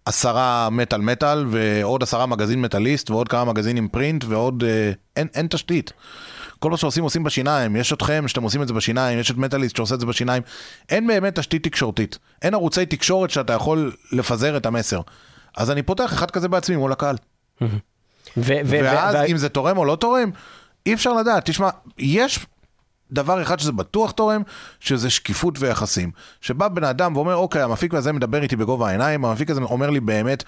עשרה 0.04 0.68
מטאל 0.70 1.00
מטאל 1.00 1.46
ועוד 1.50 2.02
עשרה 2.02 2.26
מגזין 2.26 2.60
מטאליסט 2.62 3.10
ועוד 3.10 3.28
כמה 3.28 3.44
מגזינים 3.44 3.88
פרינט 3.88 4.24
ועוד... 4.24 4.64
אה, 4.64 4.92
אין, 5.16 5.28
אין 5.34 5.46
תשתית. 5.46 5.92
כל 6.58 6.70
מה 6.70 6.76
שעושים 6.76 7.04
עושים 7.04 7.24
בשיניים, 7.24 7.76
יש 7.76 7.92
אתכם 7.92 8.28
שאתם 8.28 8.42
עושים 8.42 8.62
את 8.62 8.68
זה 8.68 8.74
בשיניים, 8.74 9.18
יש 9.18 9.30
את 9.30 9.36
מטאליסט 9.36 9.76
שעושה 9.76 9.94
את 9.94 10.00
זה 10.00 10.06
בשיניים. 10.06 10.42
אין 10.88 11.06
באמת 11.06 11.38
תשתית 11.38 11.64
תקשורתית. 11.64 12.18
אין 12.42 12.54
ערוצי 12.54 12.86
תקשורת 12.86 13.30
שאתה 13.30 13.52
יכול 13.52 13.92
לפזר 14.12 14.56
את 14.56 14.66
המסר. 14.66 15.00
אז 15.56 15.70
אני 15.70 15.82
פותח 15.82 16.12
אחד 16.12 16.30
כזה 16.30 16.48
בעצמי 16.48 16.76
מול 16.76 16.92
הקהל. 16.92 17.16
ואז 18.36 19.16
אם 19.30 19.36
זה 19.36 19.48
תורם 19.48 19.78
או 19.78 19.84
לא 19.84 19.96
תורם, 19.96 20.30
אי 20.86 20.94
אפשר 20.94 21.12
לדעת. 21.12 21.50
תשמע, 21.50 21.68
יש 21.98 22.46
דבר 23.12 23.42
אחד 23.42 23.58
שזה 23.58 23.72
בטוח 23.72 24.10
תורם, 24.10 24.42
שזה 24.80 25.10
שקיפות 25.10 25.54
ויחסים. 25.58 26.10
שבא 26.40 26.68
בן 26.68 26.84
אדם 26.84 27.16
ואומר, 27.16 27.36
אוקיי, 27.36 27.62
המפיק 27.62 27.94
הזה 27.94 28.12
מדבר 28.12 28.42
איתי 28.42 28.56
בגובה 28.56 28.88
העיניים, 28.88 29.24
המפיק 29.24 29.50
הזה 29.50 29.60
אומר 29.60 29.90
לי 29.90 30.00
באמת 30.00 30.44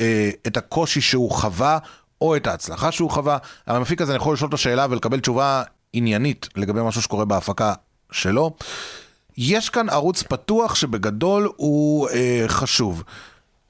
אה, 0.00 0.30
את 0.46 0.56
הקושי 0.56 1.00
שהוא 1.00 1.30
חווה, 1.30 1.78
או 2.20 2.36
את 2.36 2.46
ההצלחה 2.46 2.92
שהוא 2.92 3.10
חווה. 3.10 3.38
המפיק 3.66 4.00
הזה 4.00 4.12
אני 4.12 4.16
יכול 4.16 4.34
לשאול 4.34 4.46
אותו 4.48 4.56
שאלה 4.56 4.86
ולקבל 4.90 5.20
תשובה 5.20 5.62
עניינית 5.92 6.48
לגבי 6.56 6.80
משהו 6.82 7.02
שקורה 7.02 7.24
בהפקה 7.24 7.74
שלו. 8.12 8.56
יש 9.36 9.70
כאן 9.70 9.88
ערוץ 9.88 10.22
פתוח 10.22 10.74
שבגדול 10.74 11.52
הוא 11.56 12.08
אה, 12.08 12.44
חשוב. 12.48 13.02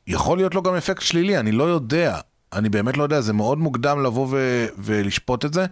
יכול 0.07 0.39
להיות 0.39 0.55
לו 0.55 0.63
גם 0.63 0.75
אפקט 0.75 1.03
שלילי, 1.03 1.39
אני 1.39 1.53
לא 1.53 1.65
יודע. 1.65 2.19
אני 2.53 2.69
באמת 2.69 2.97
לא 2.97 3.03
יודע, 3.03 3.21
זה 3.21 3.33
מאוד 3.33 3.59
מוקדם 3.59 4.03
לבוא 4.03 4.27
ו- 4.31 4.67
ולשפוט 4.79 5.45
את 5.45 5.55
זה. 5.55 5.67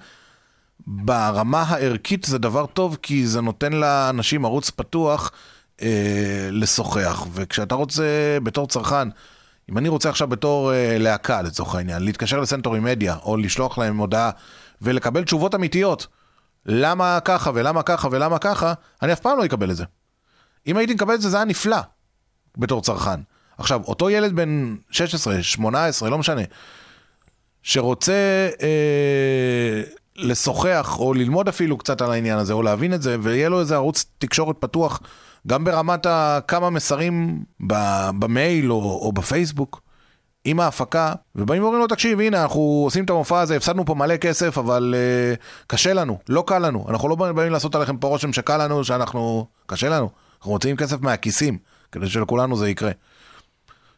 ברמה 0.86 1.62
הערכית 1.62 2.24
זה 2.24 2.38
דבר 2.38 2.66
טוב, 2.66 2.96
כי 3.02 3.26
זה 3.26 3.40
נותן 3.40 3.72
לאנשים 3.72 4.44
ערוץ 4.44 4.70
פתוח 4.70 5.30
אה, 5.82 6.48
לשוחח. 6.52 7.26
וכשאתה 7.32 7.74
רוצה, 7.74 8.38
בתור 8.42 8.68
צרכן, 8.68 9.08
אם 9.70 9.78
אני 9.78 9.88
רוצה 9.88 10.08
עכשיו 10.08 10.28
בתור 10.28 10.72
אה, 10.72 10.98
להקה, 10.98 11.42
לצורך 11.42 11.74
העניין, 11.74 12.02
להתקשר 12.02 12.40
לסנטורי 12.40 12.80
מדיה, 12.80 13.16
או 13.22 13.36
לשלוח 13.36 13.78
להם 13.78 13.96
הודעה, 13.96 14.30
ולקבל 14.82 15.24
תשובות 15.24 15.54
אמיתיות, 15.54 16.06
למה 16.66 17.18
ככה 17.24 17.50
ולמה 17.54 17.82
ככה 17.82 18.08
ולמה 18.10 18.38
ככה, 18.38 18.72
אני 19.02 19.12
אף 19.12 19.20
פעם 19.20 19.38
לא 19.38 19.44
אקבל 19.44 19.70
את 19.70 19.76
זה. 19.76 19.84
אם 20.66 20.76
הייתי 20.76 20.94
מקבל 20.94 21.14
את 21.14 21.20
זה, 21.20 21.28
זה 21.28 21.36
היה 21.36 21.44
נפלא, 21.44 21.80
בתור 22.56 22.82
צרכן. 22.82 23.20
עכשיו, 23.58 23.82
אותו 23.84 24.10
ילד 24.10 24.32
בן 24.36 24.76
16, 24.90 25.42
18, 25.42 26.10
לא 26.10 26.18
משנה, 26.18 26.42
שרוצה 27.62 28.48
אה, 28.62 29.82
לשוחח 30.18 30.96
או 30.98 31.14
ללמוד 31.14 31.48
אפילו 31.48 31.78
קצת 31.78 32.02
על 32.02 32.12
העניין 32.12 32.38
הזה, 32.38 32.52
או 32.52 32.62
להבין 32.62 32.94
את 32.94 33.02
זה, 33.02 33.16
ויהיה 33.20 33.48
לו 33.48 33.60
איזה 33.60 33.74
ערוץ 33.74 34.04
תקשורת 34.18 34.56
פתוח, 34.60 35.00
גם 35.46 35.64
ברמת 35.64 36.06
כמה 36.48 36.70
מסרים 36.70 37.44
במייל 38.18 38.72
או, 38.72 39.00
או 39.02 39.12
בפייסבוק. 39.12 39.88
עם 40.44 40.60
ההפקה, 40.60 41.12
ובאים 41.34 41.62
ואומרים 41.62 41.80
לו, 41.80 41.86
תקשיב, 41.86 42.20
הנה, 42.20 42.42
אנחנו 42.42 42.60
עושים 42.60 43.04
את 43.04 43.10
המופע 43.10 43.40
הזה, 43.40 43.56
הפסדנו 43.56 43.84
פה 43.84 43.94
מלא 43.94 44.16
כסף, 44.16 44.58
אבל 44.58 44.94
uh, 44.94 45.64
קשה 45.66 45.92
לנו, 45.92 46.18
לא 46.28 46.44
קל 46.46 46.58
לנו. 46.58 46.86
אנחנו 46.88 47.08
לא 47.08 47.14
באים 47.14 47.52
לעשות 47.52 47.74
עליכם 47.74 47.96
פה 47.96 48.08
רושם 48.08 48.32
שקל 48.32 48.64
לנו, 48.64 48.84
שאנחנו... 48.84 49.46
קשה 49.66 49.88
לנו. 49.88 50.10
אנחנו 50.38 50.52
מוציאים 50.52 50.76
כסף 50.76 51.00
מהכיסים, 51.00 51.58
כדי 51.92 52.08
שלכולנו 52.08 52.56
זה 52.56 52.68
יקרה. 52.68 52.90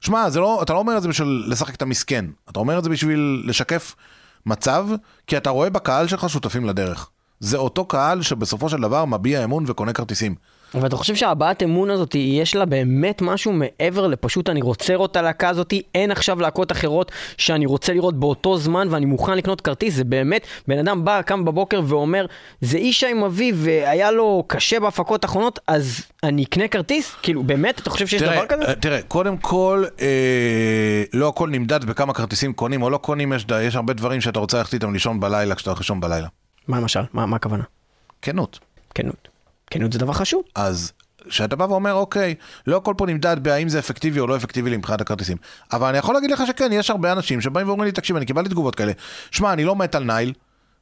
שמע, 0.00 0.26
לא, 0.34 0.62
אתה 0.62 0.72
לא 0.72 0.78
אומר 0.78 0.96
את 0.96 1.02
זה 1.02 1.08
בשביל 1.08 1.44
לשחק 1.48 1.74
את 1.74 1.82
המסכן, 1.82 2.24
אתה 2.50 2.58
אומר 2.58 2.78
את 2.78 2.84
זה 2.84 2.90
בשביל 2.90 3.42
לשקף 3.46 3.94
מצב, 4.47 4.86
כי 5.26 5.36
אתה 5.36 5.51
רואה 5.51 5.70
בקהל 5.70 6.07
שלך 6.07 6.30
שותפים 6.30 6.64
לדרך. 6.64 7.11
זה 7.41 7.57
אותו 7.57 7.84
קהל 7.84 8.22
שבסופו 8.22 8.68
של 8.68 8.80
דבר 8.80 9.05
מביע 9.05 9.45
אמון 9.45 9.64
וקונה 9.66 9.93
כרטיסים. 9.93 10.34
ואתה 10.74 10.96
חושב 10.96 11.14
שהבעת 11.14 11.62
אמון 11.62 11.90
הזאת, 11.90 12.14
יש 12.14 12.56
לה 12.56 12.64
באמת 12.64 13.22
משהו 13.22 13.52
מעבר 13.52 14.06
לפשוט 14.06 14.48
אני 14.48 14.62
רוצה 14.62 14.92
לראות 14.92 15.10
את 15.10 15.16
הלהקה 15.16 15.48
הזאת, 15.48 15.74
אין 15.94 16.10
עכשיו 16.10 16.40
להקות 16.40 16.72
אחרות 16.72 17.12
שאני 17.36 17.66
רוצה 17.66 17.92
לראות 17.92 18.20
באותו 18.20 18.56
זמן 18.56 18.88
ואני 18.90 19.06
מוכן 19.06 19.36
לקנות 19.36 19.60
כרטיס, 19.60 19.94
זה 19.94 20.04
באמת, 20.04 20.46
בן 20.68 20.78
אדם 20.78 21.04
בא, 21.04 21.22
קם 21.22 21.44
בבוקר 21.44 21.80
ואומר, 21.86 22.26
זה 22.60 22.78
איש 22.78 23.04
עם 23.04 23.24
אביו 23.24 23.54
והיה 23.56 24.10
לו 24.10 24.44
קשה 24.46 24.80
בהפקות 24.80 25.24
האחרונות, 25.24 25.58
אז 25.66 26.00
אני 26.22 26.44
אקנה 26.44 26.68
כרטיס? 26.68 27.16
כאילו, 27.22 27.42
באמת, 27.42 27.80
אתה 27.80 27.90
חושב 27.90 28.06
שיש 28.06 28.22
דבר 28.22 28.46
כזה? 28.46 28.64
אה, 28.64 28.74
תראה, 28.74 29.02
קודם 29.02 29.36
כל, 29.36 29.84
אה, 30.00 31.02
לא 31.12 31.28
הכל 31.28 31.48
נמדד 31.48 31.84
בכמה 31.84 32.14
כרטיסים 32.14 32.52
קונים 32.52 32.82
או 32.82 32.90
לא 32.90 32.96
קונים, 32.96 33.32
יש, 33.32 33.46
יש 33.62 33.76
הרבה 33.76 33.92
דברים 33.92 34.20
שאתה 34.20 34.38
רוצה 34.38 34.58
ללכת 34.58 34.74
איתם 34.74 34.92
לישון 34.92 35.20
בלילה 35.20 35.54
כשאתה 35.54 35.70
הולך 35.70 35.80
לישון 35.80 36.00
בלילה. 36.00 36.28
מה 36.68 36.80
למשל? 36.80 37.00
מה 37.12 37.26
מה 37.26 37.36
הכוונה? 37.36 37.64
כנות. 38.22 38.58
כנות. 38.94 39.39
כנות 39.70 39.92
זה 39.92 39.98
דבר 39.98 40.12
חשוב. 40.12 40.42
אז 40.54 40.92
כשאתה 41.28 41.56
בא 41.56 41.64
ואומר, 41.64 41.94
אוקיי, 41.94 42.34
לא 42.66 42.76
הכל 42.76 42.94
פה 42.96 43.06
נמדד 43.06 43.36
בהאם 43.42 43.68
זה 43.68 43.78
אפקטיבי 43.78 44.20
או 44.20 44.26
לא 44.26 44.36
אפקטיבי 44.36 44.70
לי 44.70 44.76
מבחינת 44.76 45.00
הכרטיסים. 45.00 45.36
אבל 45.72 45.88
אני 45.88 45.98
יכול 45.98 46.14
להגיד 46.14 46.30
לך 46.30 46.42
שכן, 46.46 46.72
יש 46.72 46.90
הרבה 46.90 47.12
אנשים 47.12 47.40
שבאים 47.40 47.68
ואומרים 47.68 47.86
לי, 47.86 47.92
תקשיב, 47.92 48.16
אני 48.16 48.26
קיבלתי 48.26 48.48
תגובות 48.48 48.74
כאלה. 48.74 48.92
שמע, 49.30 49.52
אני 49.52 49.64
לא 49.64 49.76
מת 49.76 49.94
על 49.94 50.04
נייל. 50.04 50.32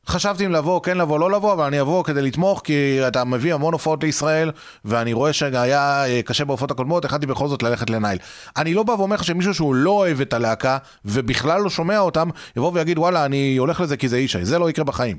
חשבתי 0.07 0.47
אם 0.47 0.53
לבוא, 0.53 0.83
כן 0.83 0.99
לבוא, 0.99 1.19
לא 1.19 1.31
לבוא, 1.31 1.53
אבל 1.53 1.65
אני 1.65 1.81
אבוא 1.81 2.05
כדי 2.05 2.23
לתמוך, 2.23 2.61
כי 2.65 3.01
אתה 3.09 3.25
מביא 3.25 3.55
המון 3.55 3.73
הופעות 3.73 4.03
לישראל, 4.05 4.51
ואני 4.85 5.13
רואה 5.13 5.33
שהיה 5.33 6.07
אה, 6.07 6.21
קשה 6.25 6.45
בהופעות 6.45 6.71
הקודמות, 6.71 7.05
החלטתי 7.05 7.27
בכל 7.27 7.49
זאת 7.49 7.63
ללכת 7.63 7.91
לנייל. 7.91 8.19
אני 8.57 8.75
לא 8.75 8.83
בא 8.83 8.93
ואומר 8.93 9.17
לך 9.17 9.25
שמישהו 9.25 9.55
שהוא 9.55 9.75
לא 9.75 9.91
אוהב 9.91 10.21
את 10.21 10.33
הלהקה, 10.33 10.79
ובכלל 11.05 11.61
לא 11.63 11.71
שומע 11.71 11.99
אותם, 11.99 12.29
יבוא 12.57 12.73
ויגיד, 12.75 12.99
וואלה, 12.99 13.25
אני 13.25 13.57
הולך 13.57 13.81
לזה 13.81 13.97
כי 13.97 14.09
זה 14.09 14.19
ישי, 14.19 14.45
זה 14.45 14.59
לא 14.59 14.71
יקרה 14.71 14.85
בחיים. 14.85 15.19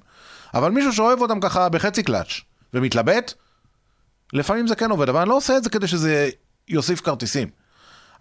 אבל 0.53 0.71
מישהו 0.71 0.93
שאוהב 0.93 1.21
אותם 1.21 1.39
ככה 1.39 1.69
בחצי 1.69 2.03
קלאץ', 2.03 2.41
ומתלבט, 2.73 3.33
לפעמים 4.33 4.67
זה 4.67 4.75
כן 4.75 4.91
עובד, 4.91 5.09
אבל 5.09 5.19
אני 5.19 5.29
לא 5.29 5.37
עושה 5.37 5.57
את 5.57 5.63
זה 5.63 5.69
כדי 5.69 5.87
שזה 5.87 6.29
יוסיף 6.67 7.01
כרטיסים. 7.01 7.47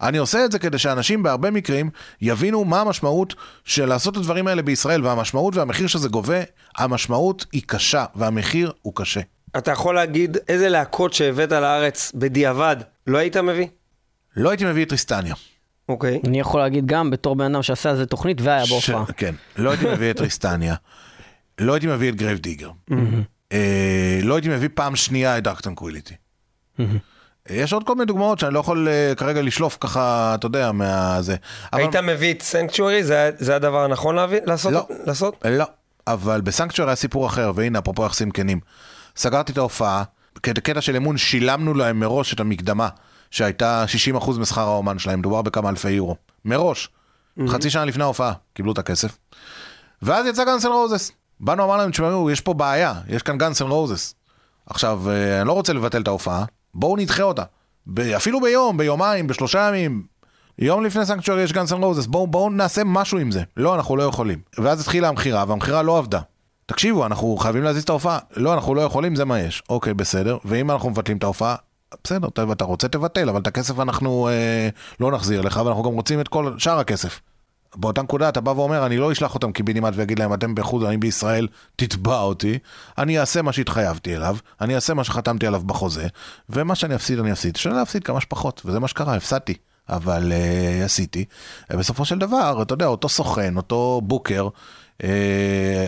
אני 0.01 0.17
עושה 0.17 0.45
את 0.45 0.51
זה 0.51 0.59
כדי 0.59 0.77
שאנשים 0.77 1.23
בהרבה 1.23 1.51
מקרים 1.51 1.89
יבינו 2.21 2.65
מה 2.65 2.81
המשמעות 2.81 3.35
של 3.65 3.85
לעשות 3.85 4.13
את 4.13 4.17
הדברים 4.19 4.47
האלה 4.47 4.61
בישראל, 4.61 5.05
והמשמעות 5.05 5.55
והמחיר 5.55 5.87
שזה 5.87 6.09
גובה, 6.09 6.39
המשמעות 6.77 7.45
היא 7.51 7.61
קשה, 7.65 8.05
והמחיר 8.15 8.71
הוא 8.81 8.93
קשה. 8.95 9.21
אתה 9.57 9.71
יכול 9.71 9.95
להגיד 9.95 10.37
איזה 10.47 10.69
להקות 10.69 11.13
שהבאת 11.13 11.51
לארץ 11.51 12.11
בדיעבד 12.15 12.75
לא 13.07 13.17
היית 13.17 13.37
מביא? 13.37 13.67
לא 14.35 14.49
הייתי 14.49 14.65
מביא 14.65 14.83
את 14.83 14.89
טריסטניה. 14.89 15.35
אוקיי. 15.89 16.21
אני 16.25 16.39
יכול 16.39 16.59
להגיד 16.61 16.85
גם 16.85 17.09
בתור 17.09 17.35
בן 17.35 17.55
אדם 17.55 17.63
שעשה 17.63 17.89
על 17.89 17.97
זה 17.97 18.05
תוכנית 18.05 18.41
והיה 18.41 18.65
בהופעה. 18.69 19.05
ש... 19.07 19.11
כן, 19.17 19.35
לא 19.57 19.69
הייתי 19.69 19.85
מביא 19.85 20.11
את 20.11 20.17
Tristania. 20.17 20.75
לא 21.59 21.73
הייתי 21.73 21.87
מביא 21.87 22.09
את 22.09 22.15
Grave 22.15 22.37
Digger. 22.37 22.69
אה, 23.53 24.19
לא 24.23 24.35
הייתי 24.35 24.49
מביא 24.49 24.69
פעם 24.73 24.95
שנייה 24.95 25.37
את 25.37 25.43
Dark 25.43 25.61
Tranquillity. 25.61 26.13
יש 27.49 27.73
עוד 27.73 27.83
כל 27.83 27.93
מיני 27.95 28.05
דוגמאות 28.05 28.39
שאני 28.39 28.53
לא 28.53 28.59
יכול 28.59 28.87
אה, 28.87 29.13
כרגע 29.17 29.41
לשלוף 29.41 29.77
ככה, 29.79 30.35
אתה 30.35 30.45
יודע, 30.45 30.71
מהזה. 30.71 31.35
אבל- 31.73 31.81
היית 31.81 31.95
מביא 31.95 32.33
את 32.33 32.41
סנקצ'וארי? 32.41 33.03
זה 33.03 33.31
זה 33.37 33.55
הדבר 33.55 33.83
הנכון 33.83 34.15
להביא- 34.15 34.39
לעשות? 34.45 34.73
לא. 34.73 34.87
לעשות? 35.05 35.43
לא, 35.51 35.65
אבל 36.07 36.41
בסנקצ'ר 36.41 36.85
היה 36.87 36.95
סיפור 36.95 37.27
אחר, 37.27 37.51
והנה, 37.55 37.79
אפרופו 37.79 38.05
יחסים 38.05 38.31
כנים. 38.31 38.59
סגרתי 39.15 39.51
את 39.51 39.57
ההופעה, 39.57 40.03
קטע 40.41 40.81
של 40.81 40.95
אמון, 40.95 41.17
שילמנו 41.17 41.73
להם 41.73 41.99
מראש 41.99 42.33
את 42.33 42.39
המקדמה, 42.39 42.89
שהייתה 43.31 43.85
60% 44.15 44.39
משכר 44.39 44.61
האומן 44.61 44.99
שלהם, 44.99 45.19
מדובר 45.19 45.41
בכמה 45.41 45.69
אלפי 45.69 45.91
יורו. 45.91 46.15
מראש. 46.45 46.89
חצי 47.47 47.69
שנה 47.69 47.85
לפני 47.85 48.03
ההופעה, 48.03 48.33
קיבלו 48.53 48.71
את 48.71 48.77
הכסף. 48.77 49.17
ואז 50.01 50.25
יצא 50.25 50.45
גאנסן 50.45 50.67
רוזס. 50.67 51.11
באנו, 51.39 51.63
אמר 51.63 51.77
להם, 51.77 51.91
תשמעו, 51.91 52.31
יש 52.31 52.41
פה 52.41 52.53
בעיה, 52.53 52.93
יש 53.07 53.23
כאן 53.23 53.37
גאנסן 53.37 53.65
רוזס. 53.65 54.15
עכשיו, 54.65 55.01
אה, 55.09 55.41
אני 55.41 55.47
לא 55.47 55.53
רוצה 55.53 55.73
לבטל 55.73 56.01
את 56.01 56.07
ההופעה, 56.07 56.45
בואו 56.73 56.97
נדחה 56.97 57.23
אותה. 57.23 57.43
אפילו 58.15 58.41
ביום, 58.41 58.77
ביומיים, 58.77 59.27
בשלושה 59.27 59.67
ימים. 59.67 60.03
יום 60.59 60.85
לפני 60.85 61.05
סנקצ'וארי 61.05 61.41
יש 61.41 61.53
גאנסן 61.53 61.83
רוזס, 61.83 62.05
בואו 62.05 62.27
בואו 62.27 62.49
נעשה 62.49 62.81
משהו 62.85 63.17
עם 63.17 63.31
זה. 63.31 63.43
לא, 63.57 63.75
אנחנו 63.75 63.97
לא 63.97 64.03
יכולים. 64.03 64.39
ואז 64.57 64.81
התחילה 64.81 65.07
המכירה, 65.07 65.45
והמכירה 65.47 65.81
לא 65.81 65.97
עבדה. 65.97 66.19
תקשיבו, 66.65 67.05
אנחנו 67.05 67.37
חייבים 67.37 67.63
להזיז 67.63 67.83
את 67.83 67.89
ההופעה. 67.89 68.19
לא, 68.35 68.53
אנחנו 68.53 68.75
לא 68.75 68.81
יכולים, 68.81 69.15
זה 69.15 69.25
מה 69.25 69.39
יש. 69.39 69.63
אוקיי, 69.69 69.93
בסדר. 69.93 70.37
ואם 70.45 70.71
אנחנו 70.71 70.89
מבטלים 70.89 71.17
את 71.17 71.23
ההופעה, 71.23 71.55
בסדר, 72.03 72.27
אתה 72.51 72.65
רוצה 72.65 72.87
תבטל, 72.87 73.29
אבל 73.29 73.41
את 73.41 73.47
הכסף 73.47 73.79
אנחנו 73.79 74.27
אה, 74.27 74.69
לא 74.99 75.11
נחזיר 75.11 75.41
לך, 75.41 75.61
ואנחנו 75.65 75.83
גם 75.83 75.91
רוצים 75.91 76.21
את 76.21 76.27
כל 76.27 76.53
שאר 76.57 76.79
הכסף. 76.79 77.19
באותה 77.75 78.01
נקודה 78.01 78.29
אתה 78.29 78.41
בא 78.41 78.49
ואומר, 78.49 78.85
אני 78.85 78.97
לא 78.97 79.11
אשלח 79.11 79.35
אותם 79.35 79.51
קיבינימט 79.51 79.93
ואגיד 79.95 80.19
להם, 80.19 80.33
אתם 80.33 80.55
בחו"ל, 80.55 80.85
אני 80.85 80.97
בישראל, 80.97 81.47
תתבע 81.75 82.19
אותי, 82.19 82.59
אני 82.97 83.19
אעשה 83.19 83.41
מה 83.41 83.51
שהתחייבתי 83.51 84.15
אליו, 84.15 84.37
אני 84.61 84.75
אעשה 84.75 84.93
מה 84.93 85.03
שחתמתי 85.03 85.47
עליו 85.47 85.61
בחוזה, 85.65 86.07
ומה 86.49 86.75
שאני 86.75 86.95
אפסיד, 86.95 87.19
אני 87.19 87.31
אפסיד. 87.31 87.55
אפשר 87.55 87.73
להפסיד 87.73 88.03
כמה 88.03 88.21
שפחות, 88.21 88.61
וזה 88.65 88.79
מה 88.79 88.87
שקרה, 88.87 89.15
הפסדתי. 89.15 89.53
אבל 89.89 90.31
uh, 90.31 90.85
עשיתי. 90.85 91.25
בסופו 91.69 92.05
של 92.05 92.19
דבר, 92.19 92.61
אתה 92.61 92.73
יודע, 92.73 92.85
אותו 92.85 93.09
סוכן, 93.09 93.57
אותו 93.57 94.01
בוקר, 94.03 94.47
uh, 94.97 95.05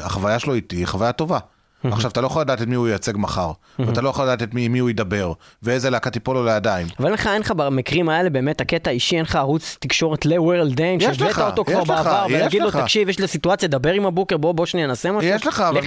החוויה 0.02 0.40
שלו 0.40 0.54
איתי 0.54 0.76
היא 0.76 0.86
חוויה 0.86 1.12
טובה. 1.12 1.40
עכשיו, 1.92 2.12
אתה 2.12 2.22
לא 2.22 2.28
יכול 2.28 2.42
לדעת 2.42 2.62
את 2.62 2.68
מי 2.68 2.76
הוא 2.76 2.88
ייצג 2.88 3.14
מחר, 3.16 3.52
ואתה 3.80 4.02
לא 4.02 4.10
יכול 4.10 4.26
לדעת 4.26 4.44
את 4.44 4.54
מי, 4.54 4.68
מי 4.68 4.80
הוא 4.80 4.90
ידבר, 4.90 5.34
ואיזה 5.64 5.90
להקה 5.90 6.10
תיפול 6.10 6.36
לו 6.36 6.46
לידיים. 6.46 6.88
אבל 7.00 7.14
לך, 7.14 7.28
אין 7.28 7.42
לך 7.42 7.52
במקרים 7.52 8.10
האלה 8.10 8.30
באמת 8.30 8.62
הקטע 8.62 8.90
האישי, 8.90 9.16
אין 9.16 9.24
לך 9.24 9.36
ערוץ 9.36 9.78
תקשורת 9.80 10.26
ל-World 10.26 10.76
Dane, 10.76 11.04
יש 11.04 11.18
שהבאת 11.18 11.38
אותו 11.40 11.66
כבר 11.66 11.84
בעבר, 11.84 12.26
ולהגיד 12.30 12.62
לו. 12.62 12.72
תקשיב, 12.72 13.10
יש 13.10 13.20
לי 13.20 13.28
סיטואציה, 13.28 13.68
דבר 13.68 13.92
עם 13.92 14.06
הבוקר, 14.06 14.38
בוא 14.38 14.52
בוא 14.54 14.66
שנייה 14.66 14.88
נעשה 14.88 15.12
משהו. 15.12 15.30
יש 15.30 15.48
לך, 15.48 15.60
אבל 15.62 15.82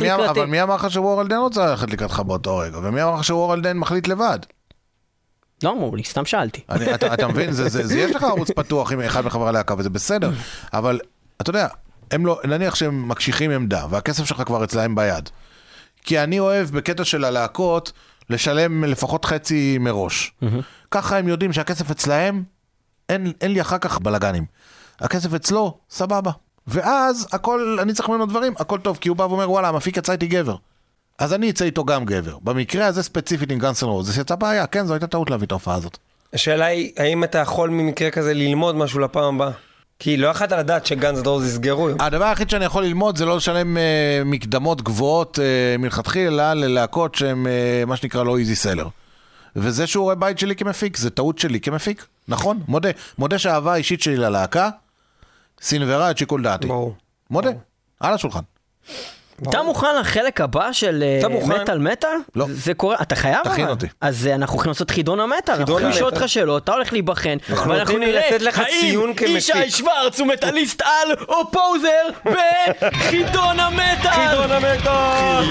מי, 0.47 0.63
אמר- 0.63 0.75
לך 0.77 0.91
שוורלדן 0.91 1.37
רוצה 1.37 1.67
ללכת 1.67 1.91
לקראתך 1.91 2.21
באותו 2.27 2.57
רגע? 2.57 2.79
ומי 2.79 3.03
אמר 3.03 3.15
לך 3.15 3.25
שוורלדן 3.25 3.77
מחליט 3.77 4.09
לבד? 4.09 4.39
לא 5.63 5.71
אמרו 5.71 5.97
לי, 5.97 6.05
סתם 6.05 6.25
שאלתי. 6.25 6.61
אני, 6.71 6.95
אתה, 6.95 7.15
אתה 7.15 7.29
מבין, 7.29 7.53
זה, 7.53 7.69
זה, 7.69 7.87
זה, 7.87 7.99
יש 7.99 8.15
לך 8.15 8.23
ערוץ 8.23 8.51
פתוח 8.57 8.93
עם 8.93 9.01
אחד 9.01 9.25
מחברי 9.27 9.49
הלהקה 9.49 9.75
וזה 9.79 9.91
בסדר, 9.91 10.31
אבל 10.73 11.01
אתה 11.41 11.51
יודע, 11.51 11.69
הם 12.11 12.27
לא, 12.27 12.41
נניח 12.45 12.75
שהם 12.75 13.09
מקשיחים 13.09 13.51
עמדה 13.51 13.87
והכסף 13.91 14.25
שלך 14.25 14.43
כבר 14.47 14.65
אצלהם 14.65 14.95
ביד. 14.95 15.29
כי 16.05 16.21
אני 16.21 16.39
אוהב 16.39 16.71
בקטע 16.71 17.05
של 17.05 17.25
הלהקות 17.25 17.93
לשלם 18.31 18.85
לפחות 18.85 19.25
חצי 19.25 19.79
מראש. 19.79 20.33
ככה 20.91 21.19
הם 21.19 21.29
יודעים 21.29 21.53
שהכסף 21.53 21.91
אצלהם, 21.91 22.43
אין, 23.09 23.33
אין 23.41 23.53
לי 23.53 23.61
אחר 23.61 23.79
כך 23.79 23.99
בלאגנים. 23.99 24.45
הכסף 25.01 25.35
אצלו, 25.35 25.79
סבבה. 25.91 26.31
ואז 26.67 27.29
הכל, 27.33 27.79
אני 27.83 27.93
צריך 27.93 28.09
ממנו 28.09 28.27
דברים, 28.27 28.55
הכל 28.59 28.79
טוב, 28.79 28.99
כי 29.01 29.09
הוא 29.09 29.17
בא 29.17 29.23
ואומר 29.23 29.51
וואלה, 29.51 29.69
המפיק 29.69 29.97
יצא 29.97 30.13
איתי 30.13 30.27
גבר. 30.27 30.57
אז 31.19 31.33
אני 31.33 31.51
אצא 31.51 31.65
איתו 31.65 31.85
גם 31.85 32.05
גבר. 32.05 32.39
במקרה 32.43 32.87
הזה 32.87 33.03
ספציפית 33.03 33.53
עם 33.53 33.59
גאנסון 33.59 33.91
רוז, 33.91 34.15
זה 34.15 34.21
יצא 34.21 34.35
בעיה, 34.35 34.67
כן, 34.67 34.87
זו 34.87 34.93
הייתה 34.93 35.07
טעות 35.07 35.31
להביא 35.31 35.47
את 35.47 35.53
ההופעה 35.53 35.75
הזאת. 35.75 35.99
השאלה 36.33 36.65
היא, 36.65 36.93
האם 36.97 37.25
אתה 37.25 37.39
יכול 37.39 37.71
ממקרה 37.71 38.11
כזה 38.11 38.35
ללמוד 38.35 38.77
משהו 38.77 39.01
לפעם 39.01 39.35
הבאה? 39.35 39.51
כי 39.99 40.17
לא 40.17 40.29
יכולת 40.29 40.53
לדעת 40.53 40.87
שגאנז 40.87 41.23
דורז 41.23 41.47
יסגרו. 41.47 41.89
הדבר 42.01 42.25
היחיד 42.25 42.51
שאני 42.51 42.65
יכול 42.65 42.85
ללמוד 42.85 43.17
זה 43.17 43.25
לא 43.27 43.37
לשלם 43.37 43.77
אה, 43.77 44.23
מקדמות 44.25 44.83
גבוהות 44.83 45.39
אה, 45.39 45.77
מלכתחילה 45.79 46.55
ללהקות 46.55 47.15
שהן 47.15 47.47
אה, 47.47 47.83
מה 47.87 47.97
שנקרא 47.97 48.25
לא 48.25 48.39
איזי 48.39 48.57
סלר. 48.57 48.89
וזה 49.57 49.87
שיעורי 49.87 50.17
בית 50.17 50.39
שלי 50.39 50.57
כמפיק, 50.57 50.97
זה 50.97 51.11
טעות 51.11 51.39
שלי 51.39 51.61
כמפיק, 51.61 52.07
נכון? 52.29 52.61
מודה. 52.69 52.91
מודה 53.19 53.39
שהאהבה 53.39 53.73
האישית 53.73 54.03
שלי 54.03 54.17
ללהקה 54.17 54.71
סינוורה 55.63 56.11
את 56.11 56.19
שיקול 56.19 56.43
דעתי. 56.43 56.67
ברור. 56.67 56.95
מודה, 57.31 57.51
על 58.01 58.15
השולחן. 58.15 58.41
אתה 59.43 59.63
מוכן 59.63 59.97
לחלק 60.01 60.41
הבא 60.41 60.73
של 60.73 61.05
אה? 61.23 61.29
מטאל 61.47 61.79
מטאל? 61.79 62.11
לא. 62.35 62.47
זה 62.51 62.75
קורה, 62.75 62.97
אתה 63.03 63.17
חייב 63.17 63.45
תכין 63.45 63.65
אבל. 63.65 63.73
אותי. 63.73 63.87
אז 64.01 64.27
אה, 64.27 64.35
אנחנו 64.35 64.55
הולכים 64.55 64.71
לעשות 64.71 64.91
חידון 64.91 65.21
המטאל, 65.21 65.37
אנחנו 65.55 65.57
חידון 65.59 65.73
הולכים 65.73 65.89
לשאול 65.91 66.05
המטאל. 66.05 66.19
אותך 66.23 66.33
שאלות, 66.33 66.65
אתה 66.65 66.73
הולך 66.73 66.93
להיבחן, 66.93 67.37
אנחנו 67.51 67.71
ואנחנו 67.71 67.99
נראה 67.99 68.27
לתת 68.29 68.43
לך 68.43 68.63
ציון 68.81 69.13
האם. 69.21 69.37
ישי 69.37 69.71
שוורץ 69.71 70.21
הוא 70.21 70.29
מטאליסט 70.29 70.83
על 70.83 71.13
או 71.29 71.51
פוזר 71.51 72.31
בחידון 72.81 73.61
המטאל! 73.61 74.11
חידון 74.11 74.51
המטאל! 74.51 75.45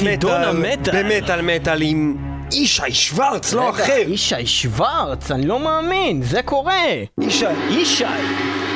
חידון 0.00 0.42
המטאל. 0.44 1.02
במטאל 1.02 1.42
מטאל 1.42 1.82
עם 1.82 2.16
ישי 2.52 2.92
שוורץ, 2.92 3.52
לא 3.52 3.68
רגע, 3.74 3.84
אחר. 3.84 4.02
ישי 4.06 4.46
שוורץ, 4.46 5.30
אני 5.30 5.46
לא 5.46 5.58
מאמין, 5.58 6.22
זה 6.22 6.42
קורה! 6.42 6.84
ישי, 7.20 7.44
ישי! 7.70 8.04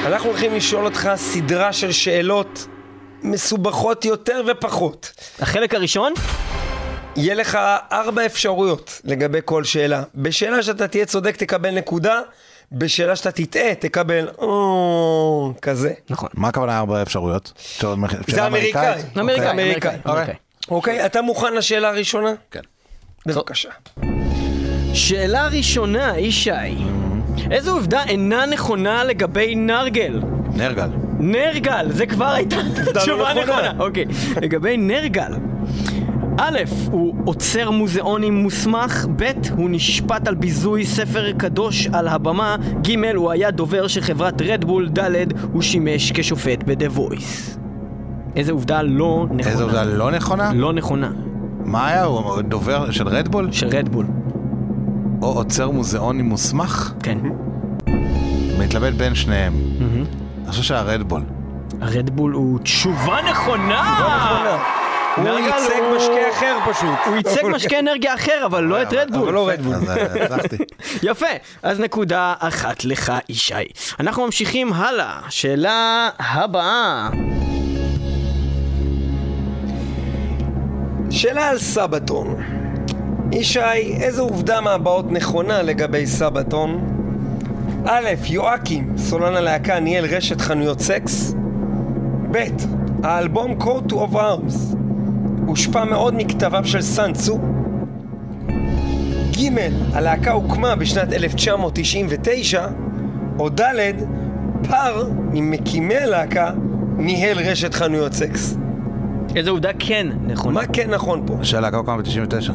אנחנו 0.06 0.28
הולכים 0.28 0.54
לשאול 0.54 0.84
אותך 0.84 1.10
סדרה 1.16 1.72
של 1.72 1.92
שאלות 1.92 2.66
מסובכות 3.22 4.04
יותר 4.04 4.42
ופחות. 4.46 5.12
החלק 5.40 5.74
הראשון? 5.74 6.12
יהיה 7.16 7.34
לך 7.34 7.58
ארבע 7.92 8.26
אפשרויות 8.26 9.00
לגבי 9.04 9.38
כל 9.44 9.64
שאלה. 9.64 10.02
בשאלה 10.14 10.62
שאתה 10.62 10.88
תהיה 10.88 11.06
צודק 11.06 11.36
תקבל 11.36 11.70
נקודה, 11.70 12.20
בשאלה 12.72 13.16
שאתה 13.16 13.30
תטעה 13.30 13.74
תקבל 13.74 14.28
או 14.38 15.52
כזה. 15.62 15.92
נכון. 16.10 16.28
מה 16.34 16.48
הכוונה 16.48 16.78
ארבע 16.78 17.02
אפשרויות? 17.02 17.52
זה 17.80 17.92
אמריקאי. 17.92 18.22
אמריקאי, 18.40 18.96
אוקיי. 19.16 19.20
אמריקאי, 19.20 19.96
אמריקאי. 20.06 20.43
אוקיי, 20.70 21.06
אתה 21.06 21.22
מוכן 21.22 21.54
לשאלה 21.54 21.88
הראשונה? 21.88 22.32
כן. 22.50 22.60
בבקשה. 23.26 23.68
שאלה 24.94 25.48
ראשונה, 25.48 26.18
ישי. 26.18 26.50
איזו 27.50 27.72
עובדה 27.72 28.04
אינה 28.04 28.46
נכונה 28.46 29.04
לגבי 29.04 29.54
נרגל? 29.54 30.20
נרגל. 30.54 30.88
נרגל, 31.18 31.86
זה 31.90 32.06
כבר 32.06 32.26
הייתה 32.26 32.56
תשובה 32.94 33.34
נכונה. 33.34 33.42
נכונה. 33.42 33.72
אוקיי. 33.78 34.04
לגבי 34.42 34.76
נרגל. 34.76 35.32
א', 36.38 36.58
הוא 36.90 37.14
עוצר 37.24 37.70
מוזיאונים 37.70 38.34
מוסמך, 38.34 39.06
ב', 39.16 39.30
הוא 39.56 39.70
נשפט 39.70 40.28
על 40.28 40.34
ביזוי 40.34 40.86
ספר 40.86 41.32
קדוש 41.38 41.86
על 41.92 42.08
הבמה, 42.08 42.56
ג', 42.82 43.04
הוא 43.14 43.30
היה 43.30 43.50
דובר 43.50 43.86
של 43.86 44.00
חברת 44.00 44.42
רדבול, 44.42 44.88
ד', 44.88 45.32
הוא 45.52 45.62
שימש 45.62 46.12
כשופט 46.12 46.62
ב" 46.62 46.72
The 46.72 46.86
Voice". 46.90 47.58
איזה 48.36 48.52
עובדה 48.52 48.82
לא 48.82 49.26
נכונה. 49.30 49.50
איזו 49.52 49.64
עובדה 49.64 49.84
לא 49.84 50.10
נכונה? 50.10 50.50
לא 50.54 50.72
נכונה. 50.72 51.10
מה 51.64 51.88
היה? 51.88 52.04
הוא 52.04 52.40
דובר 52.42 52.90
של 52.90 53.08
רדבול? 53.08 53.52
של 53.52 53.66
רדבול. 53.66 54.06
או 55.22 55.28
אוצר 55.32 55.70
מוזיאונים 55.70 56.24
מוסמך? 56.28 56.92
כן. 57.02 57.18
מתלבט 58.58 58.92
בין 58.92 59.14
שניהם. 59.14 59.52
אני 60.42 60.50
חושב 60.50 60.62
שהרדבול. 60.62 61.22
הרדבול 61.80 62.32
הוא 62.32 62.58
תשובה 62.58 63.16
נכונה! 63.30 63.94
הוא 65.16 65.28
ייצג 65.28 65.54
הוא- 65.88 65.96
משקה 65.96 66.30
אחר 66.32 66.56
פשוט. 66.72 66.88
הוא 67.06 67.16
ייצג 67.16 67.42
משקה 67.54 67.78
אנרגיה 67.78 68.14
אחר, 68.14 68.42
אבל 68.46 68.64
לא 68.64 68.82
את 68.82 68.92
רדבול. 68.92 69.22
אבל 69.22 69.32
לא 69.34 69.48
רדבול. 69.48 69.74
אה. 69.88 70.36
יפה, 71.10 71.26
אז 71.62 71.80
נקודה 71.80 72.34
אחת 72.38 72.84
לך, 72.84 73.12
ישי. 73.28 73.54
אנחנו 74.00 74.24
ממשיכים 74.24 74.72
הלאה. 74.72 75.20
שאלה 75.28 76.08
הבאה. 76.18 77.08
שאלה 81.14 81.48
על 81.48 81.58
סבתון. 81.58 82.36
ישי, 83.32 83.60
איזו 84.00 84.22
עובדה 84.22 84.60
מהבאות 84.60 85.12
נכונה 85.12 85.62
לגבי 85.62 86.06
סבתון? 86.06 86.84
א', 87.84 88.08
יואקים, 88.26 88.92
סולן 88.96 89.36
הלהקה, 89.36 89.80
ניהל 89.80 90.04
רשת 90.04 90.40
חנויות 90.40 90.80
סקס. 90.80 91.34
ב', 92.30 92.38
האלבום 93.02 93.56
Code 93.60 93.90
to 93.90 93.94
of 93.94 94.14
Arms 94.14 94.76
הושפע 95.46 95.84
מאוד 95.84 96.14
מכתביו 96.16 96.62
של 96.64 96.82
סאנסו. 96.82 97.38
ג', 99.30 99.48
הלהקה 99.92 100.32
הוקמה 100.32 100.76
בשנת 100.76 101.12
1999. 101.12 102.66
או 103.38 103.48
ד', 103.48 103.94
פר 104.68 105.08
ממקימי 105.32 105.96
הלהקה 105.96 106.50
ניהל 106.96 107.38
רשת 107.38 107.74
חנויות 107.74 108.12
סקס. 108.12 108.63
איזו 109.36 109.50
עובדה 109.50 109.70
כן 109.78 110.06
נכונה. 110.26 110.60
מה 110.60 110.66
כן 110.66 110.90
נכון 110.90 111.26
פה? 111.26 111.38
שהלהקה 111.42 111.76
הוקמה 111.76 111.96
ב-99. 111.96 112.50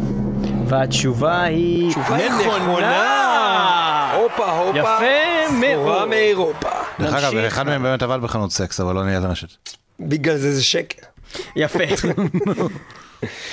והתשובה 0.67 1.43
היא 1.43 1.91
תשובה 1.91 2.17
נכונה! 2.39 4.11
הופה 4.15 4.51
הופה, 4.51 4.79
יפה 4.79 4.89
סחורה 5.47 5.75
מאוד. 5.75 6.09
מאירופה. 6.09 6.69
דרך 6.99 7.13
אגב. 7.13 7.37
אחד 7.37 7.65
מהם 7.65 7.83
באמת 7.83 8.03
עבד 8.03 8.19
בחנות 8.21 8.51
סקס, 8.51 8.79
אבל 8.79 8.95
לא 8.95 9.05
ניהל 9.05 9.25
רשת. 9.25 9.47
בגלל 9.99 10.37
זה 10.37 10.55
זה 10.55 10.63
שקר. 10.63 11.05
יפה. 11.55 11.83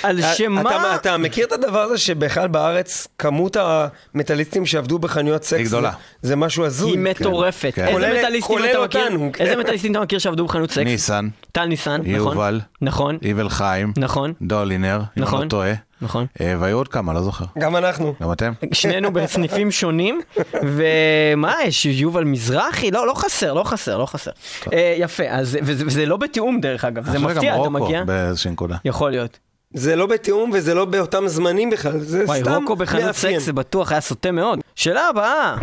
על 0.03 0.21
שמה... 0.21 0.61
אתה, 0.61 0.95
אתה 0.95 1.17
מכיר 1.17 1.45
את 1.45 1.51
הדבר 1.51 1.79
הזה 1.79 1.97
שבכלל 1.97 2.47
בארץ 2.47 3.07
כמות 3.17 3.57
המטאליסטים 3.59 4.65
שעבדו 4.65 4.99
בחנויות 4.99 5.43
סקס 5.43 5.57
היא 5.59 5.65
גדולה. 5.65 5.91
זה, 6.21 6.27
זה 6.29 6.35
משהו 6.35 6.65
הזוי. 6.65 6.91
היא 6.91 6.99
מטורפת. 6.99 7.71
כן. 7.75 7.81
איזה 7.81 7.93
כולל- 7.93 8.17
מטאליסטים 8.19 8.41
כולל 8.57 8.65
אתה 8.71 8.79
מכיר? 8.85 9.01
אותנו, 9.03 9.29
כן. 9.33 9.43
איזה 9.43 9.55
מטאליסטים 9.55 9.91
אתה 9.91 9.99
מכיר 10.01 10.19
שעבדו 10.19 10.45
בחנות 10.45 10.71
סקס? 10.71 10.83
ניסן, 10.85 11.27
טל 11.51 11.65
ניסן, 11.65 12.01
נכון? 12.01 12.11
יובל, 12.33 12.61
נכון. 12.81 13.17
יבל 13.21 13.49
חיים, 13.49 13.93
נכון. 13.97 14.33
דולינר, 14.41 14.95
אם 14.97 15.01
אני 15.17 15.25
נכון. 15.25 15.43
לא 15.43 15.49
טועה. 15.49 15.73
נכון. 16.01 16.25
אה, 16.41 16.55
והיו 16.59 16.77
עוד 16.77 16.87
כמה, 16.87 17.13
לא 17.13 17.21
זוכר. 17.21 17.45
גם 17.59 17.75
אנחנו. 17.75 18.13
גם 18.21 18.31
אתם? 18.31 18.51
שנינו 18.71 19.13
בסניפים 19.13 19.71
שונים, 19.71 20.21
ומה 20.53 21.53
יש, 21.65 21.85
יובל 21.85 22.23
מזרחי? 22.23 22.91
לא, 22.91 23.07
לא 23.07 23.13
חסר, 23.13 23.53
לא 23.53 23.63
חסר, 23.63 23.97
לא 23.97 24.05
חסר. 24.05 24.31
אה, 24.73 24.95
יפה, 24.97 25.23
אז, 25.29 25.57
וזה, 25.61 26.05
לא 26.05 26.17
בתיאום 26.17 26.59
דרך 26.61 26.85
אגב, 26.85 27.11
זה 27.11 27.19
מפתיע, 27.19 27.61
אתה 27.61 27.69
מגיע? 27.69 28.03
באיזושהי 28.03 28.51
נקודה. 28.51 28.75
יכול 28.85 29.11
להיות. 29.11 29.39
זה 29.73 29.95
לא 29.95 30.05
בתיאום 30.05 30.51
וזה 30.53 30.73
לא 30.73 30.85
באותם 30.85 31.27
זמנים 31.27 31.69
בכלל, 31.69 31.99
זה 31.99 32.23
וואי, 32.25 32.39
סתם 32.39 32.53
רוקו 32.53 32.75
בחנות 32.75 33.03
מאפיין. 33.03 33.33
סקס 33.33 33.45
זה 33.45 33.53
בטוח 33.53 33.91
היה 33.91 34.01
סוטה 34.01 34.31
מאוד. 34.31 34.59
שאלה 34.75 35.07
הבאה, 35.09 35.55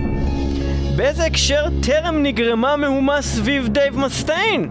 באיזה 0.97 1.25
הקשר 1.25 1.65
טרם 1.83 2.23
נגרמה 2.23 2.77
מהומה 2.77 3.23
סביב 3.23 3.69
דייב 3.69 3.99
מסטיין? 3.99 4.69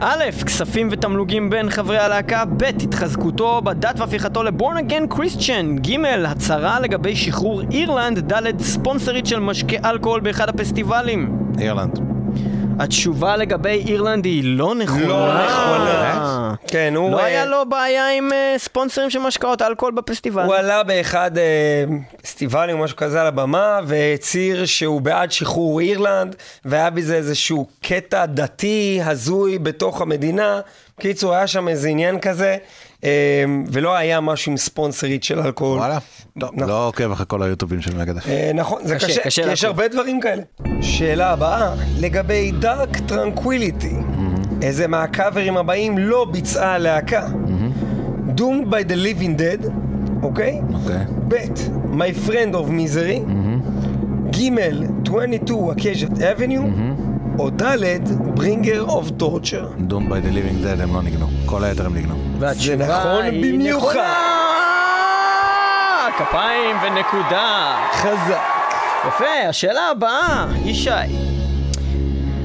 א', 0.00 0.24
כספים 0.46 0.88
ותמלוגים 0.90 1.50
בין 1.50 1.70
חברי 1.70 1.98
הלהקה, 1.98 2.44
ב', 2.44 2.64
התחזקותו 2.64 3.60
בדת 3.64 4.00
והפיכתו 4.00 4.42
ל 4.42 4.49
born 4.49 4.76
again 4.76 5.06
Christian, 5.06 5.76
ג', 5.76 6.04
הצהרה 6.04 6.80
לגבי 6.80 7.16
שחרור 7.16 7.62
אירלנד, 7.72 8.32
ד', 8.32 8.60
ספונסרית 8.60 9.26
של 9.26 9.40
משקה 9.40 9.90
אלכוהול 9.90 10.20
באחד 10.20 10.48
הפסטיבלים. 10.48 11.38
אירלנד. 11.58 11.98
התשובה 12.78 13.36
לגבי 13.36 13.84
אירלנד 13.86 14.24
היא 14.24 14.42
לא 14.44 14.74
נכונה. 14.74 15.06
לא 15.06 15.44
נכונה. 15.44 16.54
כן, 16.66 16.94
הוא... 16.96 17.10
לא 17.10 17.18
אה, 17.18 17.24
היה 17.24 17.44
לו 17.44 17.68
בעיה 17.68 18.16
עם 18.16 18.32
אה, 18.32 18.54
ספונסרים 18.58 19.10
של 19.10 19.18
משקאות 19.18 19.62
אלכוהול 19.62 19.94
בפסטיבל. 19.94 20.42
הוא 20.42 20.54
עלה 20.54 20.82
באחד 20.82 21.38
אה, 21.38 21.84
פסטיבלים 22.22 22.78
או 22.78 22.84
משהו 22.84 22.96
כזה 22.96 23.20
על 23.20 23.26
הבמה, 23.26 23.80
והצהיר 23.84 24.66
שהוא 24.66 25.00
בעד 25.00 25.32
שחרור 25.32 25.80
אירלנד, 25.80 26.36
והיה 26.64 26.90
בזה 26.90 27.16
איזשהו 27.16 27.66
קטע 27.82 28.26
דתי 28.26 29.00
הזוי 29.04 29.58
בתוך 29.58 30.00
המדינה. 30.00 30.60
בקיצור, 30.98 31.34
היה 31.34 31.46
שם 31.46 31.68
איזה 31.68 31.88
עניין 31.88 32.20
כזה, 32.20 32.50
אה, 32.50 32.56
ולא 33.72 33.96
היה 33.96 34.20
משהו 34.20 34.50
עם 34.52 34.56
ספונסרית 34.56 35.24
של 35.24 35.40
אלכוהול. 35.40 35.78
וואלה. 35.78 35.98
טוב, 36.38 36.50
נכון. 36.54 36.68
לא 36.68 36.86
עוקב 36.86 37.10
אחרי 37.12 37.26
כל 37.28 37.42
היוטיובים 37.42 37.80
של 37.80 37.96
מגדל. 37.98 38.20
אה, 38.28 38.50
נכון, 38.54 38.86
זה 38.86 38.96
קשה, 38.96 39.22
כי 39.30 39.52
יש. 39.52 39.64
הרבה 39.64 39.88
דברים 39.88 40.20
כאלה. 40.20 40.42
שאלה 40.80 41.30
הבאה, 41.30 41.74
לגבי 42.00 42.52
Dark 42.58 42.98
Tranquillity, 43.06 43.96
איזה 44.62 44.88
מהקאברים 44.88 45.56
הבאים 45.56 45.98
לא 45.98 46.26
ביצעה 46.32 46.74
הלהקה? 46.74 47.26
Doomed 48.36 48.66
by 48.70 48.88
the 48.90 48.96
Living 48.96 49.38
Dead, 49.40 49.68
אוקיי? 50.22 50.60
אוקיי. 50.74 51.04
ב' 51.28 51.34
My 51.92 52.28
Friend 52.28 52.54
of 52.54 52.68
Misery, 52.70 53.20
ג' 54.30 54.50
22 55.04 55.70
Acacia 55.70 56.08
Avenue, 56.18 56.66
או 57.38 57.50
ד' 57.50 57.64
Bringer 58.36 58.88
of 58.88 59.22
Torture. 59.22 59.80
דום 59.80 60.12
by 60.12 60.16
the 60.16 60.28
living 60.28 60.64
dead 60.64 60.82
הם 60.82 60.94
לא 60.94 61.02
ניגנו. 61.02 61.26
כל 61.46 61.64
היתר 61.64 61.86
הם 61.86 61.94
ניגנו. 61.94 62.14
והתשובה 62.38 62.86
זה 62.86 62.92
נכון 62.92 63.26
במיוחד. 63.42 63.98
כפיים 66.18 66.76
ונקודה. 66.82 67.76
חזק. 67.92 68.40
יפה, 69.08 69.48
השאלה 69.48 69.80
הבאה, 69.90 70.46
ישי. 70.64 70.90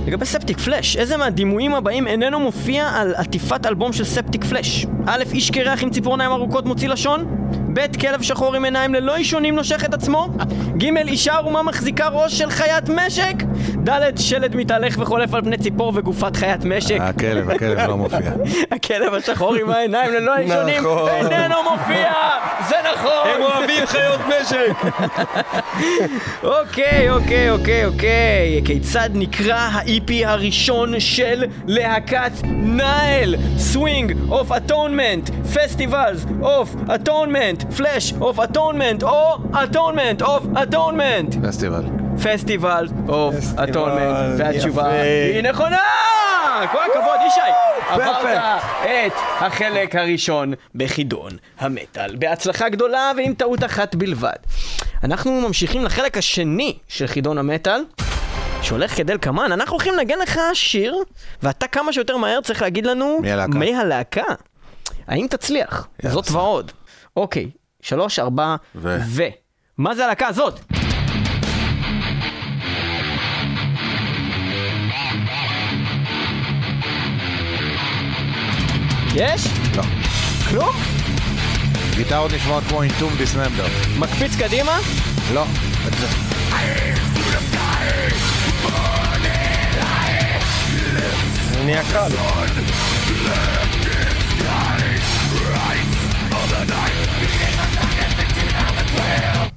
לגבי 0.08 0.26
ספטיק 0.26 0.60
פלאש, 0.60 0.98
איזה 0.98 1.18
מהדימויים 1.18 1.76
הבאים 1.76 2.08
איננו 2.08 2.40
מופיע 2.40 2.88
על 2.88 3.14
עטיפת 3.16 3.66
אלבום 3.66 3.94
של 3.94 4.04
ספטיק 4.04 4.44
פלאש? 4.44 4.86
א', 5.08 5.24
איש 5.34 5.52
קרח 5.52 5.84
עם 5.84 5.90
ציפורניים 5.90 6.32
ארוכות 6.32 6.66
מוציא 6.66 6.90
לשון? 6.90 7.26
ב', 7.74 7.98
כלב 8.02 8.22
שחור 8.22 8.56
עם 8.56 8.66
עיניים 8.66 8.94
ללא 8.94 9.16
אישונים 9.16 9.56
נושך 9.56 9.86
את 9.86 9.94
עצמו? 9.94 10.28
ג', 10.78 10.98
אישה 11.08 11.34
ערומה 11.34 11.64
מחזיקה 11.64 12.08
ראש 12.08 12.38
של 12.38 12.50
חיית 12.50 12.90
משק? 12.90 13.36
ד', 13.84 14.18
שלד 14.18 14.56
מתהלך 14.56 14.96
וחולף 15.00 15.34
על 15.34 15.42
פני 15.42 15.58
ציפור 15.58 15.92
וגופת 15.96 16.36
חיית 16.36 16.66
משק? 16.66 16.98
הכלב, 17.00 17.50
הכלב 17.50 17.80
לא 17.88 17.98
מופיע. 17.98 18.20
הכלב 18.76 19.14
השחור 19.14 19.56
עם 19.56 19.70
העיניים 19.70 20.14
ללא 20.14 20.38
אישונים 20.38 20.80
נכון. 20.80 21.10
איננו 21.10 21.56
מופיע! 21.72 22.14
זה 22.70 22.76
נכון! 22.94 23.28
הם 23.36 23.42
אוהבים 23.42 23.86
חיות 23.86 24.20
משק! 24.28 24.72
אוקיי, 26.44 27.10
אוקיי, 27.10 27.52
אוקיי, 27.52 27.86
אוקיי. 27.86 28.62
כיצד 28.66 29.10
נקרא 29.14 29.56
ה-EP 29.56 30.12
הראשון 30.26 31.00
של 31.00 31.44
להקת 31.68 32.32
Nile? 32.44 33.36
Swing 33.74 34.32
of 34.32 34.52
Atonement, 34.52 35.32
Festivals 35.54 36.26
of 36.42 36.68
Atonement, 36.90 37.66
Flash 37.78 38.14
of 38.14 38.40
Atonement, 38.40 39.04
או 39.04 39.38
Atonement 39.54 40.22
of 40.22 40.42
Atonement. 40.64 41.48
פסטיבל. 41.48 41.84
Festival 42.24 42.88
of 43.10 43.36
Atonement, 43.64 44.40
והתשובה. 44.40 44.92
היא 45.34 45.44
נכונה! 45.44 45.78
כל 46.72 46.78
הכבוד, 46.92 47.20
ישי! 47.28 47.40
עברת. 47.90 48.62
את 48.84 49.14
החלק 49.40 49.96
הראשון 49.96 50.54
בחידון 50.76 51.32
המטאל. 51.60 52.16
בהצלחה 52.16 52.70
גדולה 52.70 53.12
ועם 53.18 53.34
טעות 53.34 53.64
אחת 53.64 53.96
בלבד. 53.96 54.36
אנחנו 55.04 55.42
ממשיכים 55.42 55.86
לחלק 55.86 56.18
השני 56.18 56.78
של 56.88 57.08
חידון 57.08 57.38
המטאל. 57.38 57.82
שהולך 58.62 58.98
כדלקמן, 58.98 59.52
אנחנו 59.52 59.74
הולכים 59.74 59.94
לנגן 59.94 60.20
לך 60.20 60.40
שיר, 60.54 60.96
ואתה 61.44 61.68
כמה 61.68 61.94
שיותר 61.94 62.18
מהר 62.18 62.42
צריך 62.42 62.62
להגיד 62.62 62.86
לנו 62.86 63.18
מי 63.22 63.32
הלהקה? 63.32 63.58
מי 63.58 63.76
הלהקה. 63.76 64.24
האם 65.08 65.28
תצליח? 65.30 65.88
זאת. 66.04 66.32
ועוד. 66.32 66.72
אוקיי, 67.18 67.50
שלוש, 67.82 68.20
ארבע, 68.20 68.56
ו- 68.76 68.98
ו... 69.06 69.24
מה 69.80 69.96
זה 69.96 70.06
הלהקה 70.06 70.28
הזאת? 70.28 70.60
יש? 79.16 79.48
לא. 79.76 79.84
כלום? 80.50 80.76
גיטרות 81.96 82.32
נשמעות 82.34 82.64
כמו 82.70 82.84
אינטום 82.84 83.14
דיסממבר. 83.18 83.66
מקפיץ 84.00 84.36
קדימה? 84.36 84.80
לא. 85.34 85.46
זה 91.52 91.64
נהיה 91.64 91.84
קל. 91.94 92.10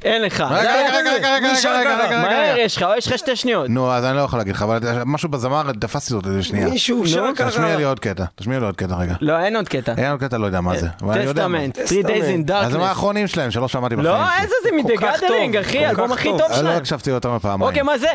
אין 0.04 0.22
לך. 0.22 0.44
רגע, 0.50 0.74
רגע, 0.74 0.98
רגע, 0.98 1.12
רגע, 1.12 1.34
רגע, 1.34 1.80
רגע. 1.80 2.06
רגע, 2.06 2.22
מהר 2.22 2.52
רגע. 2.52 2.60
יש 2.62 2.76
לך, 2.76 2.86
יש 2.98 3.06
לך 3.06 3.18
שתי 3.18 3.36
שניות. 3.36 3.70
נו, 3.70 3.92
אז 3.92 4.04
אני 4.04 4.16
לא 4.16 4.20
יכול 4.20 4.38
להגיד 4.38 4.54
לך, 4.54 4.62
אבל 4.62 4.78
משהו 5.06 5.28
בזמר, 5.28 5.62
תפסתי 5.80 6.14
אותו 6.14 6.28
איזה 6.28 6.42
שנייה. 6.42 6.68
מישהו 6.68 7.06
שר 7.06 7.26
ככה. 7.36 7.50
תשמיע 7.50 7.76
לי 7.76 7.82
עוד 7.82 8.00
קטע, 8.00 8.24
תשמיע 8.34 8.58
לי 8.58 8.66
עוד 8.66 8.76
קטע 8.76 8.94
רגע. 8.96 9.14
לא, 9.20 9.38
אין 9.38 9.56
עוד 9.56 9.68
קטע. 9.68 9.92
אין 9.96 10.10
עוד 10.10 10.20
קטע, 10.20 10.38
לא 10.38 10.46
יודע 10.46 10.60
מה 10.60 10.76
זה. 10.76 10.88
טסטמנט, 11.14 11.78
3 11.86 11.90
days 11.90 12.06
in 12.06 12.52
אז 12.52 12.72
זה 12.72 12.78
darkness. 12.78 12.80
מהאחרונים 12.80 13.26
שלהם 13.26 13.50
שלא 13.50 13.68
שמעתי 13.68 13.96
בחיים 13.96 14.12
לא. 14.14 14.24
איזה 14.42 14.54
זה 14.62 14.70
מדה 14.76 14.94
טוב, 15.28 15.56
אחי, 15.60 15.84
כך 15.96 16.10
הכי 16.10 16.28
טוב. 16.28 16.40
לא 16.50 16.56
שלהם. 16.56 16.76
הקשבתי 16.76 17.10
יותר 17.10 17.32
מפעמיים. 17.32 17.62
אוקיי, 17.62 17.82
מה 17.82 17.98
זה? 17.98 18.08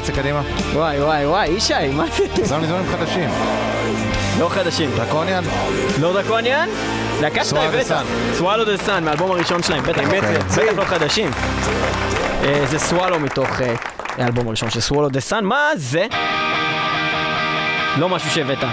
זה 0.00 0.12
קדימה. 0.12 0.40
וואי, 0.72 1.02
וואי, 1.02 1.26
וואי, 1.26 1.48
ישי, 1.48 1.88
מה 1.92 2.04
זה? 2.16 2.46
שם 2.48 2.60
לי 2.60 2.66
דברים 2.66 2.86
חדשים. 2.86 3.30
לא 4.38 4.48
חדשים. 4.48 4.90
Draconian? 4.96 5.44
לא 6.00 6.12
Draconian? 6.12 6.68
להקה 7.20 7.44
שאתה 7.44 7.62
הבאת. 7.62 7.86
Swallow 8.34 8.64
the 8.64 8.76
Sun, 8.76 9.04
מהאלבום 9.04 9.30
הראשון 9.30 9.62
שלהם, 9.62 9.82
בטח, 9.82 10.02
זה. 10.48 10.62
בטח 10.62 10.78
לא 10.78 10.84
חדשים. 10.84 11.30
אה, 12.44 12.64
זה 12.66 12.78
Swallow 12.78 13.20
מתוך 13.20 13.60
אה, 13.60 13.74
האלבום 14.18 14.48
הראשון 14.48 14.70
של 14.70 14.80
Swallow 14.80 15.08
the 15.08 15.20
Sun, 15.20 15.44
מה 15.44 15.68
זה? 15.76 16.06
לא 17.96 18.08
משהו 18.08 18.30
שהבאת. 18.30 18.64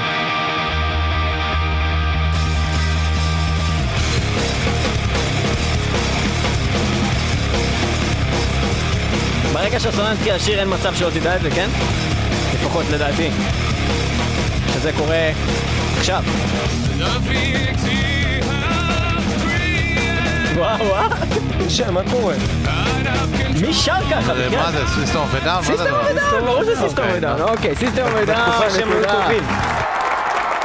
ברגע 9.59 9.79
שהסולן 9.79 10.11
התחיל 10.11 10.35
לשיר 10.35 10.59
אין 10.59 10.73
מצב 10.73 10.95
שלא 10.95 11.09
תדע 11.09 11.35
את 11.35 11.41
זה, 11.41 11.49
כן? 11.51 11.67
לפחות 12.53 12.85
לדעתי. 12.91 13.29
שזה 14.73 14.91
קורה 14.97 15.29
עכשיו. 15.97 16.23
וואו 20.55 20.85
וואו, 20.85 21.09
ישי, 21.67 21.83
מה 21.91 22.01
קורה? 22.11 22.33
מי 23.61 23.73
שר 23.73 23.93
ככה? 24.11 24.21
זה- 24.35 24.47
בחייאת? 24.47 24.65
מה 24.65 24.71
זה, 24.71 24.87
System 24.87 25.27
of 25.31 25.37
a 25.37 25.40
Down? 25.40 25.55
מה 25.55 25.61
זה 25.61 25.67
System 25.67 25.83
הדבר 25.83 26.01
הזה? 26.01 26.21
אבדאון, 26.21 26.45
ברור 26.45 26.63
שזה 26.63 26.75
סיסטם 26.75 27.01
אוקיי, 27.01 27.15
אבדאון, 27.15 27.41
אוקיי, 27.41 27.71
בתקופה 28.25 28.69
שהם 28.69 28.91
היו 28.91 28.99
נקודה. 28.99 29.21
טובים. 29.23 29.43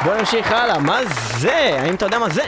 בוא 0.05 0.15
נמשיך 0.15 0.53
הלאה, 0.53 0.79
מה 0.79 0.99
זה? 1.39 1.77
האם 1.83 1.95
אתה 1.95 2.07
יודע 2.07 2.19
מה 2.19 2.29
זה? 2.31 2.43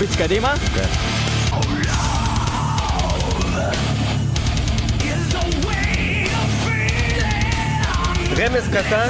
מקפיץ 0.00 0.16
קדימה? 0.16 0.54
רמז 8.36 8.68
קטן, 8.68 9.08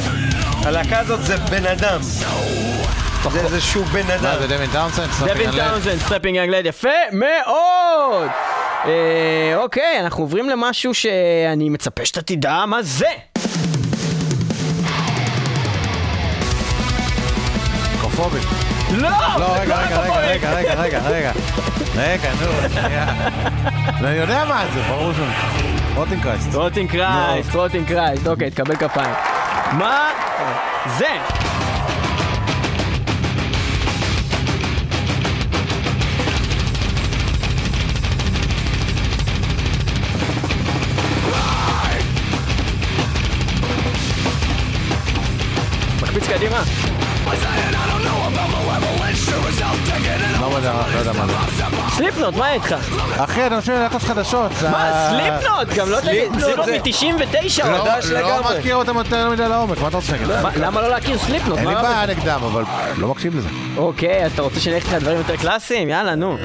הלהקה 0.65 0.99
הזאת 0.99 1.23
זה 1.23 1.37
בן 1.37 1.67
אדם. 1.67 2.03
זה 2.03 3.41
איזשהו 3.41 3.85
בן 3.85 4.11
אדם. 4.11 4.23
מה 4.23 4.39
זה 4.39 4.47
דווין 4.47 4.71
טאונסנד? 4.71 5.11
דווין 5.19 5.51
טאונסנד, 5.51 5.99
Strapping 5.99 6.37
Young 6.37 6.67
יפה 6.67 6.89
מאוד! 7.13 8.29
אה, 8.85 9.53
אוקיי, 9.57 10.01
אנחנו 10.01 10.25
עוברים 10.25 10.49
למשהו 10.49 10.95
שאני 10.95 11.69
מצפה 11.69 12.05
שאתה 12.05 12.23
תדע 12.23 12.65
מה 12.67 12.83
זה! 12.83 13.09
Necrophobic. 18.01 18.68
לא! 18.91 18.99
לא! 19.01 19.39
לא, 19.39 19.57
רגע, 19.61 19.77
רגע, 19.77 20.01
רגע, 20.01 20.53
רגע, 20.53 20.75
רגע, 20.75 20.75
רגע. 20.75 21.01
רגע, 21.09 21.33
רגע, 21.97 22.31
נו, 22.41 22.69
שנייה. 22.75 23.07
אני 24.01 24.17
יודע 24.17 24.45
מה 24.45 24.65
זה, 24.75 24.83
ברור 24.89 25.13
שם. 25.13 25.31
Rotting 25.95 26.23
Christ. 26.23 26.55
Rotting 26.55 26.91
Christ, 26.91 27.55
Rotting 27.55 27.89
Christ. 27.89 28.27
אוקיי, 28.27 28.51
תקבל 28.51 28.77
כפיים. 28.77 29.15
מה 29.73 30.11
זה? 30.99 31.07
מקפיץ 46.03 46.29
קדימה. 46.29 46.63
לא 50.41 50.57
יודע, 50.57 50.73
לא 50.95 50.99
יודע 50.99 51.13
מה 51.13 51.27
זה. 51.27 51.33
סליפנוט, 51.97 52.35
מה 52.37 52.53
איתך? 52.53 52.75
אחי, 53.17 53.47
אתה 53.47 53.61
חושב 53.61 53.73
להקות 53.73 54.03
חדשות. 54.03 54.51
מה, 54.71 55.09
סליפנוט? 55.11 55.79
גם 55.79 55.91
לא 55.91 56.01
תגיד, 56.01 56.13
סליפנוט 56.13 56.43
סליפנוט 56.43 56.67
זה- 56.67 56.79
מ-99. 56.79 57.69
לא- 57.69 57.85
חדש 57.85 58.07
לא 58.07 58.19
לגמרי. 58.21 58.59
מכיר 58.59 58.77
אותם 58.77 58.97
יותר 58.97 59.31
מדי 59.31 59.49
לעומק, 59.49 59.81
מה 59.81 59.89
אתה 59.89 59.97
רוצה 59.97 60.13
להגיד? 60.13 60.29
מה, 60.43 60.51
למה 60.57 60.81
לא 60.83 60.89
להכיר 60.89 61.19
סליפנוט? 61.19 61.59
אין 61.59 61.69
לי 61.69 61.75
בעיה 61.75 62.07
נגדם, 62.07 62.41
אבל 62.53 62.65
לא 62.97 63.09
מקשיב 63.09 63.37
לזה. 63.37 63.49
אוקיי, 63.77 64.25
אז 64.25 64.33
אתה 64.33 64.43
רוצה 64.43 64.61
שנלך 64.61 64.83
איתך 64.85 64.93
לדברים 64.93 65.19
יותר 65.19 65.37
קלאסיים? 65.37 65.89
יאללה, 65.89 66.15
נו. 66.15 66.37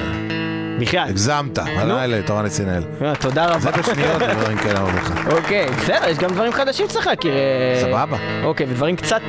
בחייאת. 0.80 1.08
הגזמת, 1.08 1.58
הלאה 1.58 2.06
לתורן 2.06 2.44
נצינאל. 2.44 2.82
אה, 3.02 3.12
תודה 3.14 3.46
רבה. 3.46 3.58
זה 3.60 3.70
בשניות 3.70 4.16
ודברים 4.22 4.58
כאלה 4.58 4.80
אומר 4.80 4.92
לך. 4.96 5.12
אוקיי, 5.30 5.66
בסדר, 5.70 6.08
יש 6.08 6.18
גם 6.18 6.30
דברים 6.30 6.52
חדשים 6.52 6.88
שצריך 6.88 7.06
להכיר. 7.06 7.32
אה, 7.32 7.80
סבבה. 7.82 8.16
אוקיי, 8.44 8.66
ודברים 8.70 8.96
קצת 8.96 9.20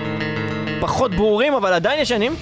פחות 0.82 1.16
ברורים, 1.16 1.54
אבל 1.54 1.74
עדיין 1.74 2.00
ישנים. 2.00 2.36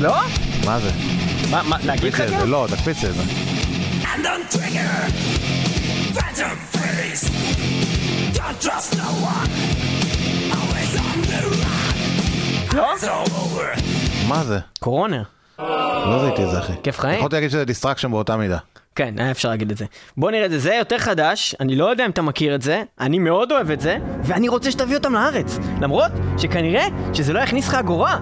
לא? 0.00 0.14
מה 0.66 0.78
זה? 0.80 0.90
מה, 1.50 1.62
מה, 1.62 1.76
להגיד 1.84 2.12
לך 2.12 2.20
תקפיץ 2.20 2.20
את 2.20 2.28
זה, 2.28 2.36
כאילו? 2.36 2.50
לא, 2.50 2.66
תקפיץ 2.70 3.04
את 3.04 3.14
זה. 3.14 3.22
לא? 12.72 12.84
מה 14.28 14.44
זה? 14.44 14.58
Coroner. 14.80 15.22
לא 15.58 16.18
זיהיתי 16.20 16.44
את 16.44 16.50
זה, 16.50 16.58
אחי. 16.58 16.72
כיף 16.82 17.00
חיים? 17.00 17.16
יכולתי 17.18 17.36
להגיד 17.36 17.50
שזה 17.50 17.64
Destruction 17.64 18.10
באותה 18.10 18.36
מידה. 18.36 18.58
כן, 18.94 19.14
היה 19.18 19.30
אפשר 19.30 19.48
להגיד 19.48 19.70
את 19.70 19.76
זה. 19.76 19.84
בוא 20.16 20.30
נראה 20.30 20.46
את 20.46 20.50
זה, 20.50 20.58
זה 20.58 20.74
יותר 20.74 20.98
חדש, 20.98 21.54
אני 21.60 21.76
לא 21.76 21.84
יודע 21.90 22.04
אם 22.06 22.10
אתה 22.10 22.22
מכיר 22.22 22.54
את 22.54 22.62
זה, 22.62 22.82
אני 23.00 23.18
מאוד 23.18 23.52
אוהב 23.52 23.70
את 23.70 23.80
זה, 23.80 23.96
ואני 24.24 24.48
רוצה 24.48 24.70
שתביא 24.70 24.96
אותם 24.96 25.14
לארץ. 25.14 25.58
למרות 25.80 26.12
שכנראה 26.38 26.86
שזה 27.12 27.32
לא 27.32 27.40
יכניס 27.40 27.68
לך 27.68 27.74
אגורה. 27.74 28.18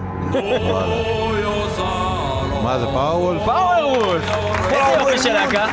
מה 2.63 2.79
זה, 2.79 2.85
פאוול? 2.85 3.37
Powerwolf! 3.45 4.23
איזה 4.65 4.99
יופי 4.99 5.17
של 5.23 5.33
להקה. 5.33 5.67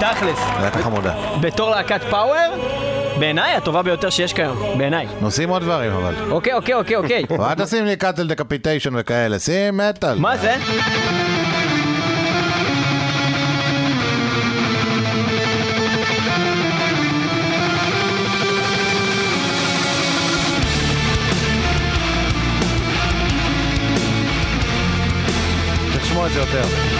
תכלס. 0.00 0.38
להקה 0.60 0.82
חמודה. 0.82 1.14
בתור 1.40 1.70
להקת 1.70 2.00
power, 2.10 2.66
בעיניי 3.18 3.54
הטובה 3.54 3.82
ביותר 3.82 4.10
שיש 4.10 4.32
כיום. 4.32 4.78
בעיניי. 4.78 5.06
נוסעים 5.20 5.48
עוד 5.48 5.62
דברים 5.62 5.92
אבל. 5.92 6.14
אוקיי, 6.30 6.52
אוקיי, 6.54 6.74
אוקיי, 6.74 6.96
אוקיי. 6.96 7.24
ואל 7.40 7.54
תשים 7.54 7.84
לי 7.84 7.96
קאטל 7.96 8.26
דקפיטיישן 8.26 8.92
וכאלה, 8.96 9.38
שים 9.38 9.76
מטאל. 9.76 10.18
מה 10.18 10.36
זה? 10.36 10.54
Death. 26.42 26.94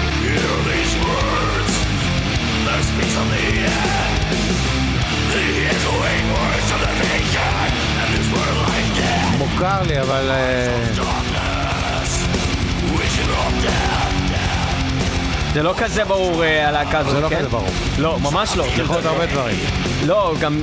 מוכר 9.38 9.82
לי, 9.82 10.00
אבל... 10.00 10.30
אה. 10.30 10.84
זה 15.54 15.62
לא 15.62 15.74
כזה 15.78 16.04
ברור 16.04 16.44
אה, 16.44 16.68
הלהקה 16.68 16.98
הזאת, 16.98 17.12
זה 17.12 17.20
לא 17.20 17.28
כן? 17.28 17.38
כזה 17.38 17.48
ברור. 17.48 17.68
לא, 17.98 18.18
ממש 18.20 18.56
לא. 18.56 18.64
יכול 18.64 18.96
להיות 18.96 19.06
הרבה 19.06 19.26
דברים. 19.26 19.56
לא, 20.06 20.34
גם... 20.40 20.60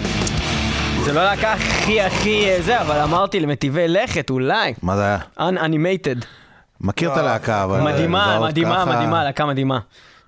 זה 1.03 1.13
לא 1.13 1.19
הלהקה 1.19 1.53
הכי 1.53 2.01
הכי 2.01 2.49
אה, 2.49 2.61
זה, 2.61 2.81
אבל 2.81 2.97
אמרתי 2.97 3.39
למטיבי 3.39 3.87
לכת, 3.87 4.29
אולי. 4.29 4.73
מה 4.81 4.95
זה 4.95 5.03
היה? 5.03 5.17
Unanimated. 5.39 6.40
מכיר 6.83 7.13
את 7.13 7.17
הלהקה, 7.17 7.63
אבל... 7.63 7.79
אה, 7.79 7.83
מדהימה, 7.83 8.39
מדהימה, 8.41 8.85
מדהימה, 8.85 9.23
להקה 9.23 9.45
מדהימה. 9.45 9.79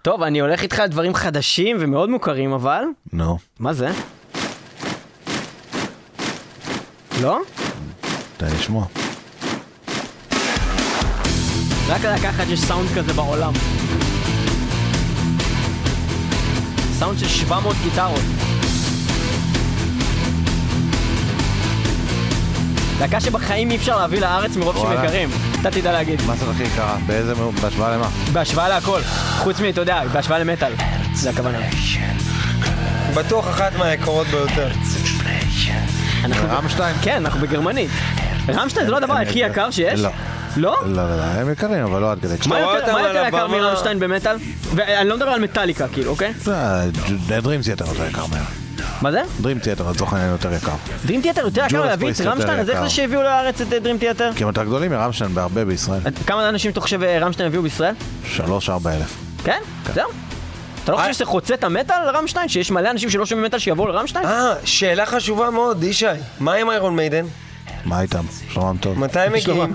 טוב, 0.02 0.24
אני 0.24 0.40
הולך 0.40 0.62
איתך 0.62 0.80
על 0.80 0.88
דברים 0.88 1.14
חדשים 1.14 1.78
ומאוד 1.80 2.10
מוכרים, 2.10 2.54
אבל... 2.54 2.84
נו, 3.14 3.38
מה 3.60 3.74
זה? 3.74 3.90
לא? 7.22 7.40
תן 8.38 8.46
לי 8.46 8.54
לשמוע. 8.54 8.86
רק 11.88 12.02
ללהקה 12.04 12.30
אחת 12.30 12.48
יש 12.48 12.60
סאונד 12.60 12.90
כזה 12.96 13.14
בעולם. 13.14 13.54
סאונד 17.00 17.20
של 17.20 17.28
700 17.28 17.76
גיטרות. 17.84 18.22
להקה 23.00 23.20
שבחיים 23.20 23.72
אי 23.72 23.76
אפשר 23.76 23.98
להביא 23.98 24.22
לארץ 24.22 24.56
מרוב 24.56 24.78
שהם. 24.78 25.04
יקרים. 25.06 25.53
אתה 25.68 25.72
תדע 25.72 25.92
להגיד. 25.92 26.22
מה 26.28 26.36
זה 26.36 26.46
הכי 26.52 26.64
יקרה? 26.64 26.98
באיזה... 27.08 27.34
בהשוואה 27.62 27.96
למה? 27.96 28.10
בהשוואה 28.34 28.70
להכל. 28.70 29.02
חוץ 29.38 29.60
מ... 29.60 29.66
אתה 29.70 29.82
יודע, 29.82 30.02
בהשוואה 30.14 30.40
למטאל. 30.40 30.74
זה 31.14 31.30
הכוונה. 31.30 31.58
בטוח 33.16 33.50
אחת 33.50 33.76
מהיקרות 33.76 34.28
ביותר. 34.28 34.70
אנחנו... 36.24 36.48
רמשטיין? 36.50 36.96
כן, 37.02 37.16
אנחנו 37.16 37.40
בגרמנית. 37.40 37.90
רמשטיין 38.50 38.86
זה 38.86 38.92
לא 38.92 38.98
הדבר 38.98 39.14
הכי. 39.14 39.40
יקר 39.40 39.72
שיש? 39.72 40.00
לא. 40.00 40.10
לא? 40.58 40.78
לא, 40.86 41.10
לא, 41.10 41.18
לא, 41.18 41.24
הם 41.24 41.52
יקרים, 41.52 41.84
אבל 41.84 42.02
לא 42.02 42.12
עד 42.12 42.20
כדי. 42.20 42.36
מה 42.48 42.60
יותר- 42.60 43.28
יקר 43.28 43.48
מרמשטיין 43.48 44.00
במטאל? 44.00 44.36
ואני 44.76 45.10
לא 45.10 45.16
מדבר 45.16 45.30
על 45.30 45.40
מטאליקה, 45.40 45.88
כאילו, 45.88 46.12
אוקיי? 46.12 46.34
דרים 47.28 47.62
תיאטר 47.62 47.86
יותר 47.86 48.08
יקר 48.08 48.26
מהם. 48.26 48.63
מה 49.02 49.12
זה? 49.12 49.22
דרים 49.42 49.60
תיאטר 49.60 49.90
לצורך 49.92 50.14
העניין 50.14 50.32
יותר 50.32 50.54
יקר. 50.54 50.72
דרים 51.06 51.22
תיאטר 51.22 51.42
יותר 51.42 51.66
יקר 51.66 51.86
להביא 51.86 52.12
את 52.12 52.22
רמשטיין, 52.22 52.60
אז 52.60 52.70
איך. 52.70 52.82
זה 52.84 52.90
שהביאו 52.90 53.22
לארץ 53.24 53.62
את 53.62 53.74
אה, 53.74 53.80
דרים 53.80 53.98
תיאטר? 53.98 54.32
כי 54.36 54.44
הם 54.44 54.48
יותר 54.50 54.64
גדולים 54.64 54.92
מרמשטיין 54.92 55.34
בהרבה 55.36 55.66
בישראל. 55.66 56.00
כמה 56.28 56.50
אנשים 56.50 56.72
אתה 56.72 56.82
חושב 56.82 57.04
אה, 57.04 57.20
רמשטיין 57.20 57.48
הביאו 57.48 57.62
בישראל? 57.64 57.94
שלוש, 58.26 58.70
ארבע 58.70 58.92
אלף. 58.96 59.18
כן? 59.44 59.60
זהו? 59.94 60.10
אתה 60.84 60.92
לא 60.92 60.98
חושב 60.98 61.14
שזה 61.14 61.26
חוצה 61.26 61.54
את 61.54 61.64
המטאל 61.64 62.12
לרמשטיין? 62.12 62.50
שיש 62.50 62.72
מלא 62.72 62.92
אנשים 62.92 63.10
שלא 63.10 63.26
שומעים 63.26 63.46
מטאל 63.46 63.60
שיבואו 63.60 63.88
לרמשטיין? 63.88 64.26
אה, 64.26 64.54
שאלה 64.66 65.06
חשובה 65.06 65.50
מאוד, 65.50 65.84
ישי. 65.84 66.06
מה 66.40 66.54
עם 66.54 66.70
Iron 66.70 66.96
Maiden? 66.96 67.26
מה 67.86 68.02
איתם? 68.02 68.24
שלומם 68.50 68.78
טוב. 68.78 69.00
מתי 69.00 69.20
הם 69.20 69.34
מגיעים? 69.34 69.74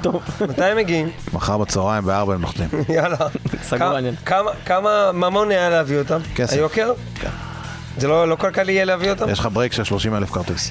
מתי 0.48 0.64
הם 0.64 0.76
מגיעים? 0.76 1.10
מחר 1.32 1.58
בצהריים 1.58 2.04
בארבע 2.04 2.34
הם 2.34 2.40
נוחתים. 2.40 2.68
יאללה. 2.88 3.16
סגור 3.62 3.78
כמה- 3.78 3.94
העניין. 3.94 4.14
כמה- 4.26 4.50
כמה 4.66 5.12
ממון 5.12 5.50
היה 5.50 5.70
להביא 5.70 5.98
אותם? 5.98 6.18
כסף. 6.34 6.52
היוקר? 6.52 6.92
כן. 7.20 7.28
זה 7.98 8.08
לא 8.08 8.28
לא 8.28 8.36
כלכלי 8.36 8.72
יהיה 8.72 8.84
להביא 8.84 9.10
אותם? 9.10 9.28
יש 9.30 9.38
לך 9.38 9.48
break 9.52 9.72
של 9.72 9.84
30 9.84 10.14
אלף 10.14 10.30
כרטיס. 10.30 10.70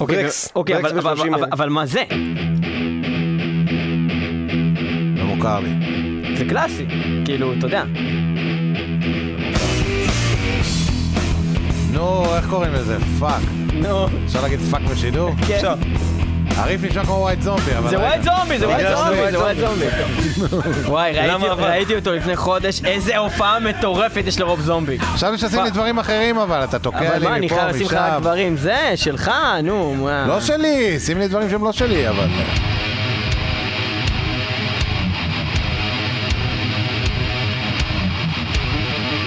אוקיי, 0.00 0.22
ברקס. 0.22 0.48
אוקיי, 0.56 0.74
ברקס 0.82 0.90
אבל- 0.90 0.98
אבל- 1.00 1.14
ב-30 1.14 1.34
אבל- 1.34 1.44
אלף. 1.44 1.52
אבל 1.52 1.68
מה 1.68 1.86
זה? 1.86 2.02
לא 5.16 5.24
מוכר 5.24 5.60
לי. 5.60 5.70
זה 6.38 6.44
קלאסי. 6.44 6.86
כאילו, 7.24 7.52
אתה 7.58 7.66
יודע. 7.66 7.82
נו, 11.92 12.34
איך 12.36 12.46
קוראים 12.50 12.72
לזה? 12.72 12.96
Fuck. 13.20 13.42
נו, 13.72 14.06
אפשר 14.26 14.42
להגיד 14.42 14.60
fuck 14.70 14.82
בשידור? 14.82 15.30
כן. 15.48 15.60
הריף 16.54 16.84
נשמע 16.84 17.04
כמו 17.04 17.14
White 17.14 17.42
Zombie, 17.42 17.76
אבל... 17.78 17.90
זה. 17.90 17.98
White 17.98 18.22
Zombie, 18.22 18.58
זה 18.58 18.66
White 18.68 18.86
שזה 18.86 18.96
Zombie, 18.96 19.30
זה 19.30 19.38
White 19.38 19.58
white 19.58 19.60
Zombie. 19.60 19.86
וואי, 20.88 21.12
ראיתי- 21.12 21.50
אבל? 21.50 21.82
אותו 21.96 22.12
לפני 22.12 22.36
חודש, 22.36 22.80
איזה 22.84 23.16
הופעה 23.18 23.58
מטורפת 23.60 24.22
יש 24.26 24.40
לרוב 24.40 24.60
זומבי. 24.60 24.98
חשבתי 24.98 25.38
שתשים 25.38 25.62
לי 25.64 25.70
דברים 25.70 25.98
אחרים, 25.98 26.38
אבל 26.38 26.64
אתה 26.64 26.78
תוקע 26.78 26.98
אבל 26.98 27.18
לי 27.18 27.26
מה, 27.28 27.36
אני 27.36 27.46
מפה, 27.46 27.54
חייב 27.54 27.68
לשים 27.68 27.86
לך 27.86 27.92
רק 27.92 28.10
משם. 28.12 28.20
דברים, 28.20 28.56
זה, 28.56 28.92
שלך, 28.96 29.30
נו, 29.64 29.94
מה. 29.94 30.24
לא 30.28 30.40
שלי, 30.40 31.00
שים 31.00 31.18
לי 31.18 31.28
דברים 31.28 31.50
שהם 31.50 31.64
לא 31.64 31.72
שלי, 31.72 32.08
אבל... 32.08 32.26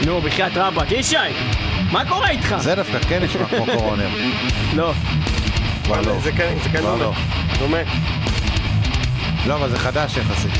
נו, 0.05 0.21
בחייאת 0.21 0.51
רבאק, 0.57 0.91
ישי, 0.91 1.15
מה 1.91 2.05
קורה 2.09 2.29
איתך? 2.29 2.55
זה 2.59 2.75
דווקא 2.75 2.99
כן 2.99 3.23
נשמע 3.23 3.45
כמו 3.45 3.65
קורונר. 3.65 4.07
לא. 4.75 4.93
כבר 5.89 6.01
לא. 6.01 6.19
זה 6.19 6.31
כן, 6.31 6.53
זה 6.63 6.69
כן 6.69 6.81
דומה. 6.81 6.97
לא. 7.03 7.13
דומה. 7.59 7.77
לא, 9.47 9.55
אבל 9.55 9.69
זה 9.69 9.79
חדש 9.79 10.17
יחסית. 10.17 10.51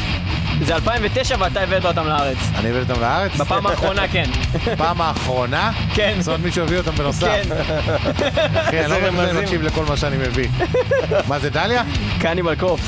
זה 0.62 0.76
2009 0.76 1.36
ואתה 1.40 1.62
הבאת 1.62 1.86
אותם 1.86 2.08
לארץ. 2.08 2.38
אני 2.56 2.70
הבאתי 2.70 2.92
אותם 2.92 3.02
לארץ? 3.02 3.36
בפעם 3.36 3.68
האחרונה 3.68 4.08
כן. 4.14 4.30
פעם 4.78 5.02
האחרונה? 5.02 5.72
כן. 5.94 6.16
זאת 6.20 6.28
אומרת 6.28 6.42
מישהו 6.46 6.64
הביא 6.64 6.78
אותם 6.78 6.92
בנוסף. 6.92 7.28
כן, 7.28 7.42
אחי, 8.68 8.80
אני 8.80 9.34
לא. 9.34 9.42
מקשיב 9.42 9.62
לכל 9.62 9.86
מה 9.86 9.98
שאני 9.98 10.18
מביא. 10.18 10.48
מה 11.30 11.40
זה 11.40 11.50
דליה? 11.50 11.84
קניבל 12.20 12.56
קופ. 12.56 12.82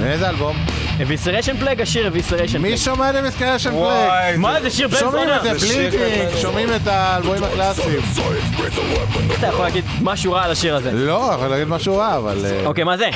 מאיזה 0.00 0.28
אלבום? 0.28 0.56
אביסריישן 1.02 1.56
פלג, 1.56 1.80
השיר 1.80 2.08
אביסריישן 2.08 2.58
מי 2.58 2.68
פלג. 2.68 2.76
שומע 2.76 3.10
את 3.10 3.14
פלייק? 3.34 3.66
וואי, 3.72 4.36
מה 4.36 4.60
זה 4.60 4.70
שיר 4.70 4.88
בן 4.88 4.96
שומעים 4.98 5.28
זונה? 5.28 5.52
את 5.52 5.60
שיר 5.60 5.90
בלינקינג, 5.90 6.28
קטן. 6.28 6.38
שומעים 6.40 6.68
את 6.76 6.86
האלבומים 6.86 7.44
הקלאסיים. 7.44 8.00
אתה 9.38 9.46
יכול 9.46 9.64
להגיד 9.64 9.84
משהו 10.02 10.32
רע 10.32 10.44
על 10.44 10.50
השיר 10.50 10.76
הזה. 10.76 10.92
לא, 10.92 11.30
יכול 11.34 11.46
להגיד 11.48 11.68
משהו 11.68 11.96
רע, 11.96 12.16
אבל... 12.16 12.46
אה, 12.46 12.66
אוקיי, 12.66 12.84
מה 12.84 12.96
זה? 12.96 13.08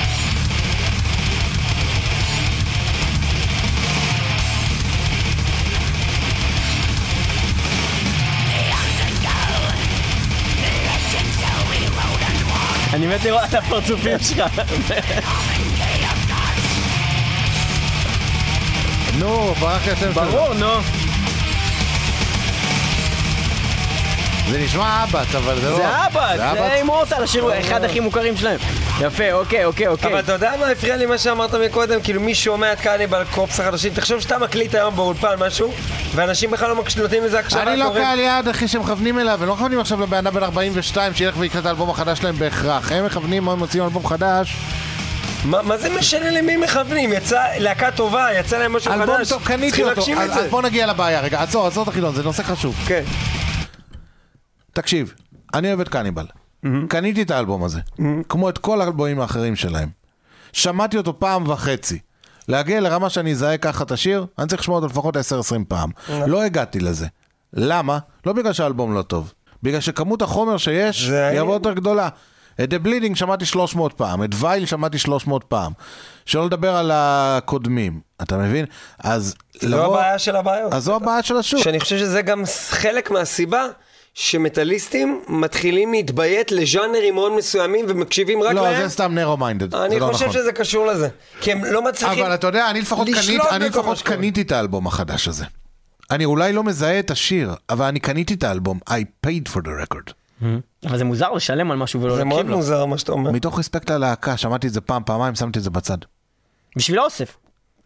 אני 12.93 13.07
מת 13.07 13.23
לראות 13.23 13.43
את 13.49 13.53
הפרצופים 13.53 14.19
שלך. 14.19 14.61
נו, 19.19 19.53
ברח 19.59 19.85
לי 19.85 19.91
השם 19.91 20.13
שלו. 20.13 20.25
ברור, 20.25 20.53
נו. 20.53 20.81
זה 24.49 24.59
נשמע 24.59 25.03
אבט, 25.03 25.35
אבל 25.35 25.59
זה 25.61 25.69
לא... 25.69 25.77
זה 25.77 26.05
אבא, 26.05 26.37
זה 26.37 26.51
אבט? 26.51 26.71
אימורטל, 26.75 27.23
השיר 27.23 27.59
אחד 27.59 27.83
הכי 27.83 27.99
מוכרים 27.99 28.37
שלהם. 28.37 28.59
יפה, 29.01 29.31
אוקיי, 29.31 29.65
אוקיי, 29.65 29.87
אוקיי. 29.87 30.11
אבל 30.11 30.19
אתה 30.19 30.31
יודע 30.31 30.51
מה 30.59 30.67
הפריע 30.67 30.97
לי 30.97 31.05
מה 31.05 31.17
שאמרת 31.17 31.55
מקודם? 31.55 32.01
כאילו 32.01 32.21
מי 32.21 32.35
שומע 32.35 32.73
את 32.73 32.79
קניבל 32.79 33.23
קופס 33.31 33.59
החדשים, 33.59 33.93
תחשוב 33.93 34.19
שאתה 34.19 34.37
מקליט 34.37 34.75
היום 34.75 34.95
באולפן 34.95 35.35
משהו, 35.39 35.71
ואנשים 36.15 36.51
בכלל 36.51 36.69
לא 36.69 36.83
נותנים 36.97 37.23
לזה 37.23 37.39
הקשבה. 37.39 37.63
אני 37.63 37.77
לא 37.77 37.91
קהל 37.93 38.19
יעד, 38.19 38.47
אחי, 38.47 38.67
שמכוונים 38.67 39.19
אליו, 39.19 39.39
הם 39.41 39.47
לא 39.47 39.53
מכוונים 39.53 39.79
עכשיו 39.79 40.01
לבן 40.01 40.17
אדם 40.17 40.33
בן 40.33 40.43
42 40.43 41.13
שילך 41.13 41.35
ויקרא 41.37 41.59
את 41.59 41.65
האלבום 41.65 41.89
החדש 41.89 42.19
שלהם 42.19 42.35
בהכרח. 42.35 42.91
הם 42.91 43.05
מכוונים, 43.05 43.49
הם 43.49 43.59
מוציאים 43.59 43.83
אלבום 43.83 44.07
חדש. 44.07 44.57
מה 45.45 45.61
מה 45.61 45.77
זה 45.77 45.89
משנה 45.99 46.29
למי 46.31 46.57
מכוונים? 46.57 47.13
יצא 47.13 47.43
להקה 47.59 47.91
טובה, 47.91 48.27
יצא 48.39 48.57
להם 48.57 48.73
משהו 48.75 48.91
חדש. 48.91 49.01
אלבום 49.01 49.15
טוב, 49.29 49.43
קניתי 49.45 49.83
אותו. 49.83 50.01
אז. 50.17 50.37
אז 50.37 50.49
בוא 50.49 50.61
נגיע 50.61 50.87
לבעיה, 50.87 51.21
רגע, 51.21 51.41
עצור, 51.41 51.67
עצור 51.67 51.83
את 51.83 51.87
החידון, 51.87 52.15
זה 52.15 52.23
נושא 52.23 52.43
חשוב. 52.43 52.75
כן. 52.87 53.03
תקשיב, 54.73 55.13
אני 55.53 55.67
אוהב 55.67 55.79
את 55.79 55.89
קניבל. 55.89 56.25
קניתי 56.87 57.21
את 57.21 57.31
האלבום 57.31 57.63
הזה, 57.63 57.79
כמו 58.29 58.49
את 58.49 58.57
כל 58.57 58.81
האלבומים 58.81 59.21
האחרים 59.21 59.55
שלהם. 59.55 59.89
שמעתי 60.53 60.97
אותו 60.97 61.19
פעם 61.19 61.47
וחצי. 61.47 61.99
להגיע 62.47 62.79
לרמה 62.81 63.09
שאני 63.09 63.31
אזהה 63.31 63.57
ככה 63.57 63.83
את 63.83 63.91
השיר, 63.91 64.25
אני 64.39 64.47
צריך 64.47 64.61
לשמוע 64.61 64.75
אותו 64.75 64.87
לפחות 64.87 65.17
10-20 65.17 65.19
פעם. 65.67 65.89
לא 66.27 66.43
הגעתי 66.43 66.79
לזה. 66.79 67.07
למה? 67.53 67.99
לא 68.25 68.33
בגלל 68.33 68.53
שהאלבום 68.53 68.93
לא 68.93 69.01
טוב. 69.01 69.33
בגלל 69.63 69.79
שכמות 69.79 70.21
החומר 70.21 70.57
שיש 70.57 71.03
זה- 71.03 71.27
היא 71.27 71.39
הרבה 71.39 71.53
יותר 71.53 71.73
גדולה. 71.73 72.09
את 72.63 72.73
The 72.73 72.87
Bleeding 72.87 73.15
שמעתי 73.15 73.45
300 73.45 73.93
פעם, 73.93 74.23
את 74.23 74.29
וייל 74.35 74.65
שמעתי 74.65 74.97
300 74.97 75.43
פעם. 75.43 75.71
שלא 76.25 76.45
לדבר 76.45 76.75
על 76.75 76.91
הקודמים, 76.93 77.99
אתה 78.21 78.37
מבין? 78.37 78.65
אז 78.99 79.35
זו 79.61 79.85
הבעיה 79.85 80.19
של 80.19 80.35
הבעיות. 80.35 80.73
אז 80.73 80.83
זו 80.83 80.95
הבעיה 80.95 81.23
של 81.23 81.37
השוק. 81.37 81.63
שאני 81.63 81.79
חושב 81.79 81.97
שזה 81.97 82.21
גם 82.21 82.43
חלק 82.69 83.11
מהסיבה 83.11 83.67
שמטאליסטים 84.13 85.21
מתחילים 85.27 85.91
להתביית 85.91 86.51
לז'אנרים 86.51 87.15
מאוד 87.15 87.31
מסוימים 87.31 87.85
ומקשיבים 87.87 88.43
רק 88.43 88.53
לא, 88.53 88.63
להם. 88.63 88.81
זה 88.81 88.89
סתם 88.89 89.11
נרו 89.15 89.37
מיינדד. 89.37 89.75
אני 89.75 89.99
חושב 89.99 90.31
שזה 90.31 90.51
קשור 90.51 90.85
לזה. 90.87 91.09
כי 91.41 91.51
הם 91.51 91.65
לא 91.65 91.81
מצליחים... 91.81 92.23
אבל 92.23 92.33
אתה 92.33 92.47
יודע, 92.47 92.69
אני 92.69 92.81
לפחות, 92.81 93.07
קנית, 93.07 93.41
אני 93.51 93.65
לפחות. 93.65 94.01
קניתי 94.01 94.41
את 94.41 94.51
האלבום 94.51 94.87
החדש 94.87 95.27
הזה. 95.27 95.45
אני 96.11 96.25
אולי 96.25 96.53
לא 96.53 96.63
מזהה 96.63 96.99
את 96.99 97.11
השיר, 97.11 97.53
אבל 97.69 97.85
אני 97.85 97.99
קניתי 97.99 98.33
את 98.33 98.43
האלבום. 98.43 98.79
I 98.89 99.27
paid 99.27 99.51
for 99.53 99.59
the 99.61 99.93
record. 99.93 100.13
אבל 100.85 100.97
זה 100.97 101.03
מוזר 101.03 101.31
לשלם 101.31 101.71
על 101.71 101.77
משהו 101.77 102.01
ולא 102.01 102.15
זה 102.15 102.23
מאוד 102.23 102.37
להקשיב 102.37 102.51
לו. 102.51 102.57
מוזר 102.57 102.85
מה 102.85 102.97
שאתה 102.97 103.11
אומר. 103.11 103.31
מתוך 103.31 103.59
רספקט 103.59 103.89
ללהקה, 103.89 104.37
שמעתי 104.37 104.67
את 104.67 104.73
זה 104.73 104.81
פעם, 104.81 105.03
פעמיים, 105.05 105.35
שמתי 105.35 105.59
את 105.59 105.63
זה 105.63 105.69
בצד. 105.69 105.97
בשביל 106.75 106.99
האוסף. 106.99 107.37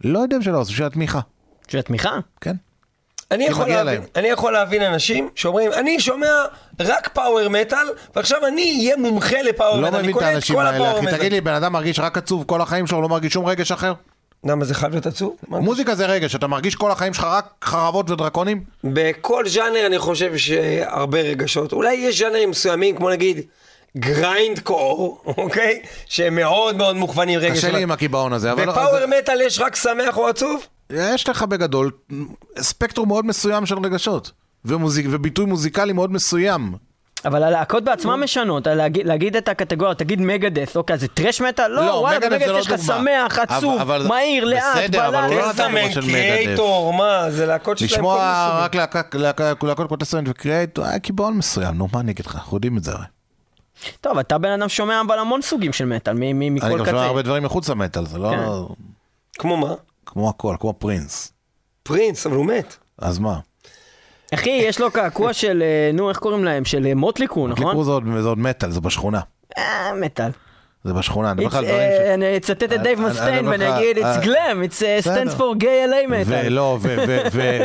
לא 0.04 0.20
יודע 0.20 0.38
שלא, 0.42 0.64
זה 0.64 0.72
בשביל 0.72 0.88
התמיכה. 0.88 1.20
בשביל 1.68 1.80
התמיכה. 1.80 2.20
כן. 2.42 2.56
אני 3.32 3.46
יכול, 3.46 3.68
להבין. 3.70 4.02
אני 4.16 4.28
יכול 4.28 4.54
להבין 4.54 4.82
אנשים 4.82 5.30
שאומרים, 5.36 5.74
אני 5.74 6.00
שומע 6.00 6.28
רק 6.80 7.08
פאוור 7.08 7.50
מטאל, 7.50 7.88
ועכשיו 8.16 8.48
אני 8.48 8.78
אהיה 8.80 8.98
מומחה 8.98 9.42
לפאוור 9.42 9.82
לא 9.82 9.88
מטאל, 9.88 10.00
אני 10.00 10.08
מבין 10.08 10.16
את 10.16 10.20
קונה 10.20 10.38
את 10.38 10.44
כל 10.44 10.66
האלה, 10.66 10.90
הפאוור. 10.90 11.02
מטאל. 11.02 11.18
תגיד 11.18 11.32
לי, 11.32 11.42
בן 11.42 11.54
אדם 11.54 11.74
מרגיש 11.74 12.00
רק 12.00 12.18
עצוב 12.18 12.44
כל 12.48 12.62
החיים 12.62 12.88
שלו, 12.88 13.02
לא 13.02 13.10
מרגיש 13.10 13.34
שום 13.34 13.46
רגש 13.46 13.72
אחר? 13.72 13.94
למה 14.44 14.66
זה 14.66 14.74
חייב 14.74 14.92
להיות 14.92 15.06
עצוב? 15.06 15.36
מוזיקה 15.48 15.96
זה 15.96 16.06
רגש, 16.06 16.36
אתה 16.36 16.48
מרגיש 16.48 16.76
כל 16.76 16.92
החיים 16.92 17.14
שלך 17.14 17.24
רק 17.24 17.46
חרבות 17.64 18.10
ודרקונים? 18.10 18.64
בכל 18.84 19.48
ז'אנר 19.48 19.86
אני 19.86 20.00
חושב 20.00 20.38
שהרבה 20.38 21.22
רגשות. 21.22 21.74
אולי 21.74 21.94
יש 21.94 22.20
ז'אנרים 22.20 22.50
מסוימים, 22.50 22.96
כמו 22.96 23.10
נגיד 23.10 23.42
grindcore, 23.98 25.22
אוקיי? 25.38 25.82
שהם 26.06 26.36
מאוד 26.36 26.76
מאוד 26.76 26.96
מוכוונים 26.96 27.40
רגש. 27.40 27.58
קשה 27.58 27.72
לי 27.72 27.84
עם 27.84 27.92
הקיבעון 27.92 28.34
הזה, 28.34 28.52
אבל... 28.52 28.66
ב 28.66 28.72
power 28.72 29.06
מטאל 29.20 29.42
יש 29.42 29.60
רק 29.60 29.76
שמח 29.76 30.18
או 30.18 30.28
עצוב? 30.28 30.66
יש 30.90 31.30
לך 31.30 31.44
בגדול 31.44 31.92
ספקטרום 32.60 33.08
מאוד 33.08 33.26
מסוים 33.26 33.66
של 33.66 33.76
רגשות. 33.78 34.32
ומוזיק, 34.66 35.06
וביטוי 35.10 35.46
מוזיקלי 35.46 35.94
מאוד 35.94 36.12
מסוים. 36.12 36.74
אבל 37.26 37.44
הלהקות 37.44 37.84
בעצמן 37.84 38.20
משנות, 38.20 38.68
על 38.68 38.78
להגיד- 38.78 39.08
להגיד 39.08 39.36
את 39.36 39.48
הקטגוריה, 39.50 39.96
תגיד 39.96 40.22
Megadeth, 40.22 40.78
אוקיי, 40.78 40.98
זה 40.98 41.08
thrash 41.08 41.42
metal? 41.42 41.68
לא, 41.72 41.82
וואלה, 41.82 42.18
Megadeth, 42.20 42.32
ב 42.32 42.33
Megadeth 42.33 42.48
לא 42.50 42.58
יש 42.58 42.70
לך. 42.70 42.80
שמח, 42.82 43.40
אבל- 43.40 43.58
עצוב, 43.58 43.82
אבל- 43.82 44.08
מהיר, 44.08 44.44
לאט, 44.46 44.64
בסדר, 44.78 45.08
אבל 45.08 45.16
הוא 45.24 45.36
לא 45.36 45.42
בלט. 45.46 45.60
נתן 45.60 45.64
דוגמה 45.72 45.92
של 45.92 46.02
Kreator, 46.02 46.94
מה? 46.94 47.32
זה 47.32 47.46
להקות 47.46 47.78
שיש 47.78 47.94
להם 47.94 48.02
כל 48.02 48.08
לשמוע 48.12 48.68
רק 48.70 48.76
להקות 49.64 49.88
כמו 49.88 49.98
Testament 49.98 50.28
ו 50.30 50.35
Kreator, 50.35 50.80
היה 50.80 51.00
קיבעון 51.00 51.34
מסוים, 51.38 51.76
נו, 51.76 51.88
מה 51.94 52.00
אני 52.00 52.12
אגיד 52.12 52.26
לך, 52.26 52.36
אנחנו 52.36 52.58
יודעים 52.58 52.78
את 52.78 52.84
זה 52.84 52.92
הרי. 52.92 53.06
טוב, 54.02 54.18
אתה 54.18 54.38
בן 54.38 54.52
אדם 54.52 54.70
שומע 54.70 55.02
אבל 55.08 55.20
המון 55.20 55.42
סוגים 55.42 55.74
של 55.74 55.86
מטאל, 55.86 56.14
מ- 56.14 56.20
מ- 56.20 56.22
אני 56.42 56.50
מכל 56.50 56.66
גם 56.70 56.78
שומע 56.78 56.86
קצה. 56.86 57.06
הרבה 57.06 57.22
דברים 57.22 57.44
מחוץ 57.44 57.70
למטאל, 57.70 58.06
זה 58.06 58.18
לא... 58.18 58.30
כן. 58.32 58.74
כמו 59.40 59.58
מה? 59.58 59.74
כמו 60.06 60.30
הכל, 60.30 60.56
כמו 60.60 60.74
פרינס. 60.74 61.32
פרינס, 61.84 62.26
אבל 62.26 62.36
הוא 62.36 62.46
מת. 62.46 62.76
אז 62.98 63.20
מה? 63.20 63.40
אחי, 64.34 64.50
יש 64.50 64.80
לו 64.80 64.92
קעקוע 64.92 65.34
של, 65.34 65.64
אה, 65.66 65.92
נו, 65.94 66.10
איך 66.10 66.18
קוראים 66.18 66.44
להם? 66.44 66.66
של 66.66 66.86
אה, 66.86 66.96
Mötley 66.96 67.24
Crüe, 67.24 67.48
נכון? 67.48 67.84
זה 67.84 67.92
עוד 67.92 68.04
זה 68.22 68.28
עוד 68.28 68.40
מטאל, 68.40 68.72
זה 68.72 68.82
בשכונה. 68.82 69.20
אה, 69.58 69.92
מטאל. 70.02 70.30
זה 70.84 70.94
בשכונה, 70.94 71.32
אני 71.32 71.40
אומר 71.40 71.48
לך 71.48 71.56
על 71.56 71.66
דברים 71.66 71.80
אה, 71.80 71.98
ש... 72.06 72.10
אני 72.14 72.38
אצטט 72.38 72.64
את 72.64 72.70
דייב 72.70 72.86
אני- 73.00 73.06
אני 73.08 73.14
מאסטיין 73.14 73.48
ואני 73.48 73.78
אגיד, 73.78 73.98
אה, 73.98 74.16
it's 74.20 74.24
glam, 74.24 74.70
it's 74.70 75.06
stands 75.06 75.34
for 75.38 75.62
gay 75.64 75.64
LA 75.90 76.10
metal. 76.10 76.28
ולא, 76.28 76.78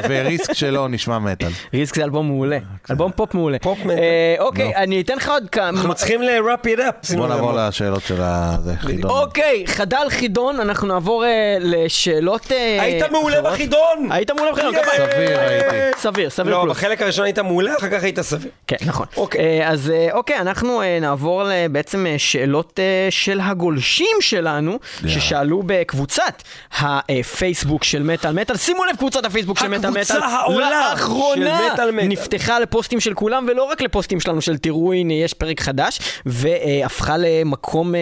ו 0.08 0.17
Risk 0.17 0.52
שלו 0.52 0.88
נשמע 0.88 1.18
מטאל. 1.18 1.48
Risk 1.74 1.94
זה 1.96 2.04
אלבום 2.04 2.26
מעולה, 2.26 2.58
אלבום 2.90 3.12
פופ 3.16 3.34
מעולה. 3.34 3.58
פופ 3.58 3.78
מטאל. 3.78 3.98
אה, 3.98 4.34
אוקיי. 4.38 4.76
אני 4.76 5.00
אתן 5.00 5.16
לך 5.16 5.28
עוד 5.28 5.50
כמה... 5.50 5.68
אנחנו 5.68 5.94
צריכים 5.94 6.22
ל-wrap 6.22 6.66
it 6.66 6.78
up. 6.78 7.16
בוא 7.16 7.28
נעבור. 7.28 7.52
לשאלות 7.56 8.02
של 8.02 8.16
החידון. 8.20 9.10
אוקיי, 9.10 9.64
חדל 9.66 10.06
חידון, 10.08 10.60
אנחנו 10.60 10.88
נעבור 10.88 11.24
אה, 11.24 11.56
לשאלות... 11.60 12.52
אה, 12.52 12.82
היית 12.82 13.10
מעולה. 13.10 13.42
בחידון! 13.42 14.08
היית 14.10 14.30
מעולה 14.30 14.52
בחידון. 14.52 14.74
סביר 14.96 15.40
הייתי. 15.40 15.76
סביר, 15.98 16.30
סביר 16.30 16.52
לא. 16.58 16.64
בחלק 16.64 17.02
הראשון 17.02 17.24
היית 17.24 17.38
מעולה, 17.38 17.72
אחר 17.78 17.88
כך 17.90 18.02
היית 18.02 18.20
סביר. 18.20 18.50
כן, 18.66 18.76
נכון. 18.86 19.06
אוקיי. 19.16 19.60
אה, 19.62 19.70
אז 19.70 19.90
אה, 19.90 20.08
אוקיי, 20.12 20.38
אנחנו 20.38 20.82
אה, 20.82 20.98
נעבור 21.00 21.42
בעצם 21.72 22.06
אה, 22.06 22.14
שאלות 22.18 22.80
אה, 22.82 23.03
של 23.10 23.40
הגולשים 23.40 24.16
שלנו, 24.20 24.78
ששאלו 25.06 25.62
בקבוצת 25.66 26.42
הפייסבוק 26.80 27.84
של 27.84 28.02
מטאל 28.02 28.32
מטאל. 28.32 28.56
שימו 28.56 28.84
לב, 28.84 28.96
קבוצת 28.96 29.24
הפייסבוק 29.24 29.58
של 29.58 29.68
מטאל 29.68 29.90
מטאל. 29.90 30.02
הקבוצה 30.02 30.26
העולה 30.26 30.70
לאחרונה 30.90 31.58
של 31.58 31.72
מטאל 31.72 31.90
מטאל. 31.90 32.06
נפתחה 32.08 32.58
לפוסטים 32.58 33.00
של 33.00 33.14
כולם, 33.14 33.46
ולא 33.50 33.64
רק 33.64 33.80
לפוסטים 33.80 34.20
שלנו 34.20 34.40
של 34.40 34.58
תראו, 34.58 34.92
הנה, 34.92 35.12
יש 35.14 35.34
פרק 35.34 35.60
חדש, 35.60 35.98
והפכה 36.26 37.16
למקום 37.18 37.94
אה, 37.94 38.00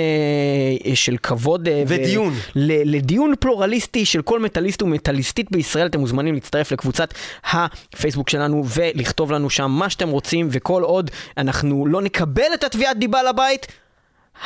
של 0.94 1.16
כבוד. 1.22 1.68
אה, 1.68 1.82
ו- 1.86 1.94
ודיון. 1.94 2.34
ל- 2.55 2.96
לדיון 2.96 3.34
פלורליסטי 3.40 4.05
של 4.05 4.22
כל 4.22 4.40
מטאליסט 4.40 4.82
ומטאליסטית 4.82 5.50
בישראל. 5.50 5.86
אתם 5.86 6.00
מוזמנים 6.00 6.34
להצטרף 6.34 6.72
לקבוצת 6.72 7.14
הפייסבוק 7.53 8.30
שלנו 8.30 8.64
ולכתוב 8.66 9.32
לנו 9.32 9.50
שם 9.50 9.70
מה 9.70 9.90
שאתם 9.90 10.09
רוצים, 10.09 10.48
וכל 10.50 10.82
עוד 10.82 11.11
אנחנו 11.38 11.86
לא 11.86 12.03
נקבל 12.03 12.55
את 12.55 12.64
התביעת 12.64 12.98
דיבה 12.98 13.22
לבית, 13.22 13.66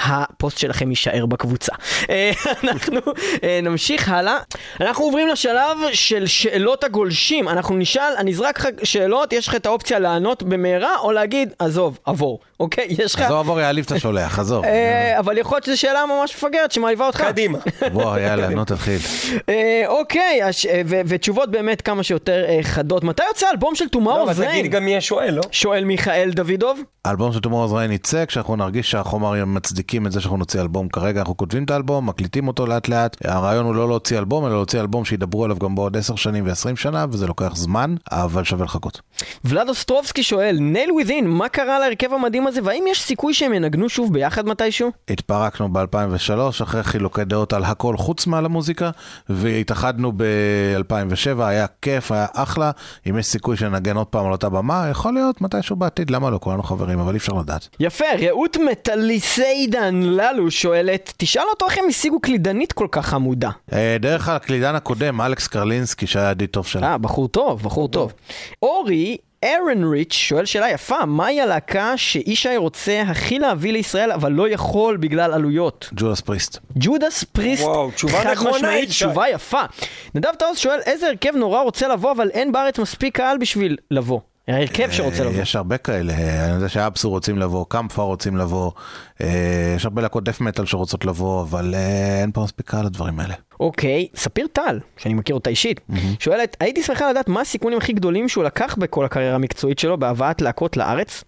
הפוסט 0.04 0.58
שלכם 0.58 0.90
יישאר 0.90 1.26
בקבוצה. 1.26 1.72
אה, 2.10 2.30
אנחנו 2.64 3.00
אה, 3.44 3.60
נמשיך 3.62 4.08
הלאה. 4.08 4.38
אנחנו 4.80 5.04
עוברים 5.04 5.28
לשלב 5.28 5.78
של 5.92 6.26
שאלות 6.26 6.84
הגולשים. 6.84 7.48
אנחנו 7.48 7.76
נשאל, 7.76 8.12
אני 8.18 8.30
אזרק 8.30 8.58
לך 8.58 8.66
שאלות, 8.82 9.32
יש 9.32 9.48
לך 9.48 9.54
את 9.54 9.66
האופציה 9.66 9.98
לענות 9.98 10.42
במהרה, 10.42 10.98
או 10.98 11.12
להגיד, 11.12 11.52
עזוב, 11.58 11.98
עבור. 12.04 12.40
אוקיי? 12.60 12.86
יש 12.90 13.14
לך... 13.14 13.20
עזוב, 13.20 13.38
עבור, 13.38 13.60
יעליב 13.60 13.84
את 13.84 13.92
השולח, 13.92 14.38
עזוב. 14.38 14.64
אה, 14.64 15.18
אבל 15.18 15.38
יכול 15.38 15.56
להיות 15.56 15.64
שזו 15.64 15.80
שאלה 15.80 16.04
ממש 16.06 16.34
מפגרת 16.34 16.72
שמעליבה 16.72 17.06
אותך. 17.06 17.20
קדימה. 17.20 17.58
בוא, 17.92 18.18
יאללה, 18.18 18.48
נו 18.48 18.64
תתחיל. 18.64 18.98
אה, 19.48 19.82
אוקיי, 19.86 20.42
אה, 20.42 20.50
ו- 20.86 21.00
ותשובות 21.06 21.50
באמת 21.50 21.80
כמה 21.82 22.02
שיותר 22.02 22.44
חדות. 22.62 23.04
מתי 23.04 23.22
יוצא 23.28 23.46
האלבום 23.46 23.74
של 23.74 23.84
לא, 23.84 23.90
טומאור 23.90 24.22
אבל 24.22 24.32
זיין? 24.32 24.60
תגיד 24.60 24.72
גם 24.72 24.84
מי 24.84 24.96
השואל, 24.96 25.34
לא? 25.34 25.42
שואל 25.50 25.84
מיכאל 25.84 26.30
דוידוב. 26.34 26.80
האלבום 27.04 27.32
של 27.32 27.40
תומור 27.40 27.64
עזריין 27.64 27.92
יצא 27.92 28.24
כשאנחנו 28.24 28.56
נרגיש 28.56 28.90
שהחומרים 28.90 29.54
מצדיקים 29.54 30.06
את 30.06 30.12
זה 30.12 30.20
שאנחנו 30.20 30.36
נוציא 30.36 30.60
אלבום. 30.60 30.88
כרגע 30.88 31.20
אנחנו 31.20 31.36
כותבים 31.36 31.64
את 31.64 31.70
האלבום, 31.70 32.06
מקליטים 32.08 32.48
אותו 32.48 32.66
לאט 32.66 32.88
לאט. 32.88 33.16
הרעיון 33.24 33.66
הוא 33.66 33.74
לא 33.74 33.88
להוציא 33.88 34.18
אלבום, 34.18 34.46
אלא 34.46 34.54
להוציא 34.54 34.80
אלבום 34.80 35.04
שידברו 35.04 35.44
עליו 35.44 35.56
גם 35.58 35.74
בעוד 35.74 35.96
10 35.96 36.16
שנים 36.16 36.46
ו-20 36.46 36.76
שנה, 36.76 37.06
וזה 37.10 37.26
לוקח 37.26 37.56
זמן, 37.56 37.94
אבל 38.12 38.44
שווה 38.44 38.64
לחכות. 38.64 39.00
אוסטרובסקי 39.68 40.22
שואל, 40.22 40.56
Nail 40.60 40.92
Within, 40.92 41.26
מה 41.28 41.48
קרה 41.48 41.78
להרכב 41.78 42.12
המדהים 42.12 42.45
הזה, 42.46 42.60
והאם 42.64 42.84
יש 42.88 43.02
סיכוי 43.02 43.34
שהם 43.34 43.52
ינגנו 43.54 43.88
שוב 43.88 44.12
ביחד 44.12 44.46
מתישהו? 44.46 44.90
התפרקנו 45.08 45.72
ב-2003 45.72 46.62
אחרי 46.62 46.82
חילוקי 46.82 47.24
דעות 47.24 47.52
על 47.52 47.64
הכל 47.64 47.96
חוץ 47.96 48.26
מעל 48.26 48.44
המוזיקה, 48.44 48.90
והתאחדנו 49.28 50.12
ב-2007, 50.16 51.42
היה 51.42 51.66
כיף, 51.82 52.12
היה 52.12 52.26
אחלה. 52.32 52.70
אם 53.10 53.18
יש 53.18 53.26
סיכוי 53.26 53.56
שנגן 53.56 53.96
עוד 53.96 54.06
פעם 54.06 54.26
על 54.26 54.32
אותה 54.32 54.48
במה, 54.48 54.88
יכול 54.90 55.14
להיות 55.14 55.40
מתישהו 55.40 55.76
בעתיד, 55.76 56.10
למה 56.10 56.30
לא? 56.30 56.38
כולנו 56.38 56.62
חברים, 56.62 56.98
אבל 56.98 57.12
אי 57.12 57.18
אפשר 57.18 57.32
לדעת. 57.32 57.68
יפה, 57.80 58.04
רעות 58.28 58.56
מטליסיידן 58.70 59.94
ללו 60.02 60.50
שואלת, 60.50 61.12
תשאל 61.16 61.42
אותו 61.50 61.66
איך 61.66 61.78
הם 61.78 61.84
השיגו 61.88 62.20
קלידנית 62.20 62.72
כל 62.72 62.88
כך 62.90 63.06
חמודה. 63.06 63.50
אה, 63.72 63.96
דרך 64.00 64.28
הקלידן 64.28 64.74
הקודם, 64.74 65.20
אלכס 65.20 65.46
קרלינסקי, 65.46 66.06
שהיה 66.06 66.30
ידיד 66.30 66.48
טוב 66.48 66.66
שלה. 66.66 66.86
אה, 66.86 66.98
בחור 66.98 67.28
טוב, 67.28 67.62
בחור 67.62 67.88
טוב. 67.88 68.12
אורי 68.62 69.16
ארן 69.46 69.84
ריץ' 69.84 70.12
שואל 70.12 70.44
שאלה 70.44 70.70
יפה, 70.70 71.04
מהי 71.04 71.40
הלהקה 71.40 71.96
שישי 71.96 72.56
רוצה 72.56 73.02
הכי 73.02 73.38
להביא 73.38 73.72
לישראל 73.72 74.12
אבל 74.12 74.32
לא 74.32 74.48
יכול 74.48 74.96
בגלל 74.96 75.32
עלויות? 75.32 75.90
Judas 75.94 76.20
Priest. 76.20 76.58
Judas 76.76 77.24
Priest, 77.24 77.62
וואו, 77.62 77.90
תשובה 77.90 78.20
חד 78.22 78.30
נכונה, 78.30 78.56
משמעית. 78.56 78.88
תשובה 78.88 79.28
יפה. 79.28 79.62
נדב 80.14 80.34
טאוס 80.34 80.58
שואל 80.58 80.78
איזה 80.86 81.06
הרכב 81.06 81.36
נורא 81.36 81.62
רוצה 81.62 81.88
לבוא 81.88 82.12
אבל 82.12 82.30
אין 82.30 82.52
בארץ 82.52 82.78
מספיק 82.78 83.16
קהל 83.16 83.38
בשביל 83.38 83.76
לבוא. 83.90 84.20
ההרכב 84.48 84.90
שרוצה 84.90 85.24
לבוא. 85.24 85.42
יש 85.42 85.56
הרבה 85.56 85.78
כאלה, 85.78 86.12
אה, 86.12 86.44
אני 86.44 86.54
יודע 86.54 86.68
ש 86.68 86.82
Absu 86.82 87.10
רוצים 87.10 87.38
לבוא, 87.38 87.64
Kampfar 87.68 88.02
רוצים 88.02 88.36
לבוא, 88.36 88.70
אה, 89.20 89.72
יש 89.76 89.84
הרבה 89.84 90.02
להקות 90.02 90.24
death 90.24 90.40
metal 90.40 90.66
שרוצות 90.66 91.04
לבוא, 91.04 91.42
אבל 91.42 91.74
אה, 91.74 92.20
אין 92.20 92.32
פה 92.32 92.40
מספיק 92.44 92.70
קהל 92.70 92.86
לדברים 92.86 93.20
האלה. 93.20 93.34
אוקיי, 93.60 94.08
ספיר 94.16 94.46
טל, 94.52 94.80
שאני 94.96 95.14
מכיר 95.14 95.34
אותה 95.34 95.50
אישית, 95.50 95.80
שואלת, 96.18 96.56
הייתי 96.60 96.82
שמחה 96.82 97.10
לדעת 97.10 97.28
מה 97.28 97.40
הסיכונים 97.40 97.78
הכי 97.78 97.92
גדולים 97.92 98.28
שהוא 98.28 98.44
לקח 98.44 98.74
בכל 98.78 99.04
הקריירה 99.04 99.34
המקצועית 99.34 99.78
שלו 99.78 99.98
בהבאת 99.98 100.42
להקות 100.42 100.76
לארץ, 100.76 101.24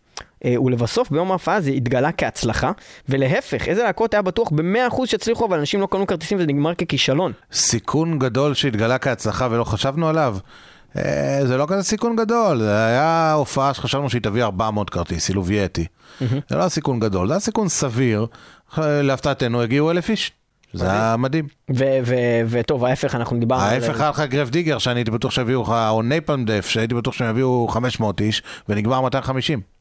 ולבסוף 0.65 1.11
ביום 1.11 1.31
ההופעה 1.31 1.61
זה 1.61 1.71
התגלה 1.71 2.13
כהצלחה, 2.13 2.73
ולהפך, 3.09 3.69
איזה 3.69 3.83
להקות 3.83 4.15
היה 4.15 4.23
בטוח 4.23 4.51
ב-100% 4.51 5.07
שהצליחו, 5.07 5.47
אבל 5.47 5.59
אנשים 5.59 5.81
לא 5.81 5.89
קנו 5.91 6.07
כרטיסים 6.07 6.39
וזה 6.39 6.47
נגמר 6.47 6.75
ככישלון. 6.75 7.33
סיכון 7.53 8.19
גדול 8.19 8.55
שהתגלה 8.55 8.99
כהצלחה 8.99 9.49
ולא 9.51 9.65
חשבנו 9.65 10.09
עליו. 10.09 10.37
אה, 10.97 11.41
זה 11.47 11.57
לא 11.57 11.67
כזה 11.69 11.83
סיכון 11.83 12.17
גדול, 12.17 12.59
זה 12.59 12.87
היה 12.87 13.33
הופעה 13.33 13.75
שחשבנו 13.75 14.11
שהיא 14.11 14.23
תביא 14.23 14.45
400 14.45 14.91
כרטיס, 14.91 15.25
סילובייטי. 15.25 15.87
זה 16.21 16.57
לא 16.57 16.61
היה 16.61 16.69
סיכון 16.69 17.01
גדול, 17.01 17.27
זה 17.27 17.33
היה 17.33 17.41
סיכון 17.41 17.69
סביר. 17.69 18.27
להפתעתנו 18.79 19.63
הגיעו 19.63 19.91
אלף 19.91 20.11
איש. 20.11 20.33
זה 20.73 20.91
היה 20.91 21.17
מדהים. 21.19 21.49
וטוב, 22.49 22.85
ההפך, 22.85 23.15
אנחנו 23.15 23.39
דיברנו 23.39 23.63
על... 23.63 23.69
ההפך 23.71 24.01
היה 24.01 24.11
לך 24.11 24.21
Grave 24.21 24.51
Digger, 24.51 24.79
שאני 24.79 24.99
הייתי 25.01 25.11
בטוח 25.11 25.31
שיביאו 25.31 25.63
לך, 25.63 25.69
או 25.69 26.03
Napalm 26.03 26.45
Death, 26.45 26.67
שהייתי 26.67 26.95
בטוח 26.95 27.15
שהם 27.15 27.31
יביאו 27.31 27.69
500 27.71 28.21
איש, 28.21 28.43
ונגמר 28.69 29.01
250. 29.01 29.78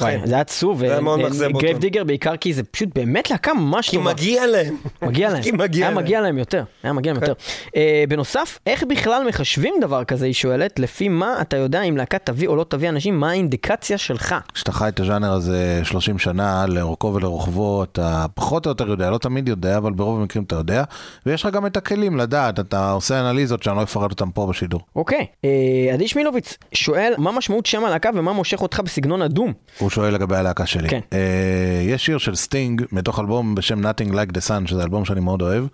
וואי, 0.00 0.18
זה 0.24 0.34
היה 0.34 0.40
עצוב, 0.40 0.78
זה 0.78 0.92
היה 0.92 1.00
מאוד 1.00 1.20
מאכזב 1.20 1.46
ו 1.54 1.58
Grave 1.58 1.76
אותם. 1.76 1.80
Digger 1.80 2.04
בעיקר 2.04 2.36
כי 2.36 2.52
זה 2.52 2.62
פשוט 2.62 2.88
באמת 2.94 3.30
להקה 3.30 3.54
ממש 3.54 3.90
כי 3.90 3.96
טובה. 3.96 4.12
מגיע 4.12 4.46
להם. 4.46 4.76
מגיע 5.02 5.30
להם. 5.30 5.42
כי 5.44 5.52
מגיע 5.52 5.86
היה 5.86 5.94
להם. 5.94 6.04
מגיע 6.04 6.20
להם 6.20 6.38
יותר. 6.38 6.64
היה 6.82 6.92
מגיע 6.92 7.12
להם 7.12 7.22
יותר. 7.22 7.32
אה, 7.76 8.04
בנוסף, 8.08 8.58
איך 8.66 8.84
בכלל 8.88 9.24
מחשבים 9.28 9.74
דבר 9.80 10.04
כזה, 10.04 10.26
היא 10.26 10.34
שואלת, 10.34 10.78
לפי 10.78 11.08
מה 11.08 11.40
אתה 11.40 11.56
יודע 11.56 11.82
אם 11.82 11.96
להקה 11.96 12.18
תביא 12.18 12.48
או 12.48 12.56
לא 12.56 12.64
תביא 12.68 12.88
אנשים, 12.88 13.20
מה 13.20 13.30
האינדיקציה 13.30 13.98
שלך? 13.98 14.34
כשאתה 14.54 14.72
חי 14.72 14.88
את 14.88 15.00
הז'אנר 15.00 15.32
הזה 15.32 15.80
30 15.84 16.18
שנה, 16.18 16.66
לאורכו 16.68 17.14
ולרוחבו, 17.14 17.84
אתה 17.84 18.26
פחות 18.34 18.66
או 18.66 18.70
יותר 18.70 18.88
יודע, 18.88 19.10
לא 19.10 19.18
תמיד 19.18 19.48
יודע, 19.48 19.76
אבל 19.76 19.92
ברוב 19.92 20.20
המקרים 20.20 20.44
אתה 20.44 20.54
יודע, 20.56 20.84
ויש 21.26 21.42
לך 21.42 21.52
גם 21.52 21.66
את 21.66 21.76
הכלים 21.76 22.16
לדעת, 22.16 22.60
אתה 22.60 22.90
עושה 22.90 23.20
אנליזות 23.20 23.62
שאני 23.62 23.76
לא 23.76 23.82
אפרט 23.82 24.10
אותן 24.10 24.30
פה 24.34 24.46
בשידור. 24.46 24.80
אוקיי. 24.96 25.26
אה, 25.44 25.94
עדי 25.94 26.08
שמילוביץ 26.08 26.58
שואל, 26.74 27.14
מה 27.18 27.32
משמעות 27.32 27.66
שם 27.66 27.84
הלהקה 27.84 28.10
ומה 28.14 28.32
מושך 28.32 28.62
אותך 28.62 28.80
בסגנון 28.80 29.22
ה 29.22 29.27
doom? 29.27 29.52
הוא 29.82 29.90
שואל 29.90 30.14
לגבי 30.14 30.36
הלהקה 30.36 30.66
שלי. 30.66 30.88
כן. 30.88 31.00
אה, 31.12 31.82
יש 31.84 32.04
שיר 32.04 32.18
של 32.18 32.34
סטינג, 32.34 32.82
מתוך 32.92 33.18
אלבום 33.18 33.54
בשם 33.54 33.86
Nothing 33.86 34.10
Like 34.12 34.32
the 34.32 34.48
Sun, 34.48 34.66
שזה 34.66 34.82
אלבום 34.82 35.04
שאני 35.04 35.20
מאוד 35.20 35.42
אוהב, 35.42 35.64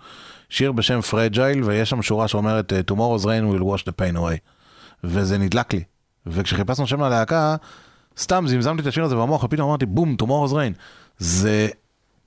שיר 0.49 0.71
בשם 0.71 1.01
Fragile, 1.01 1.63
ויש 1.63 1.89
שם 1.89 2.01
שורה 2.01 2.27
שאומרת 2.27 2.73
אה, 2.73 2.79
Tomorrow's 2.91 3.23
rain 3.23 3.53
will 3.53 3.63
wash 3.63 3.83
the 3.83 3.91
pain 4.01 4.17
away. 4.17 4.37
וזה 5.03 5.37
נדלק 5.37 5.73
לי. 5.73 5.83
וכשחיפשנו 6.25 6.87
שם 6.87 7.01
ללהקה, 7.01 7.55
סתם 8.17 8.45
זמזמתי 8.47 8.81
את 8.81 8.87
השיר 8.87 9.03
הזה 9.03 9.15
במוח, 9.15 9.43
ופתאום 9.43 9.67
אמרתי, 9.67 9.85
בום, 9.85 10.15
Tomorrow's 10.23 10.51
rain. 10.51 10.73
זה 11.17 11.67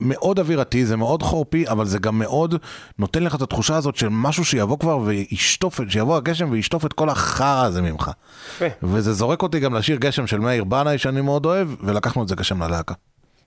מאוד 0.03 0.39
אווירתי, 0.39 0.85
זה 0.85 0.97
מאוד 0.97 1.23
חורפי, 1.23 1.67
אבל 1.67 1.85
זה 1.85 1.99
גם 1.99 2.19
מאוד 2.19 2.55
נותן 2.99 3.23
לך 3.23 3.35
את 3.35 3.41
התחושה 3.41 3.75
הזאת 3.75 3.95
של 3.95 4.07
משהו 4.11 4.45
שיבוא 4.45 4.79
כבר 4.79 4.97
וישטוף, 4.97 5.79
שיבוא 5.89 6.17
הגשם 6.17 6.47
וישטוף 6.51 6.85
את 6.85 6.93
כל 6.93 7.09
החרא 7.09 7.65
הזה 7.65 7.81
ממך. 7.81 8.11
וזה 8.83 9.13
זורק 9.13 9.41
אותי 9.41 9.59
גם 9.59 9.73
לשיר 9.75 9.97
גשם 9.97 10.27
של 10.27 10.39
מאיר 10.39 10.63
בנאי 10.63 10.97
שאני 10.97 11.21
מאוד 11.21 11.45
אוהב, 11.45 11.67
ולקחנו 11.83 12.23
את 12.23 12.27
זה 12.27 12.35
גשם 12.35 12.63
ללהקה. 12.63 12.93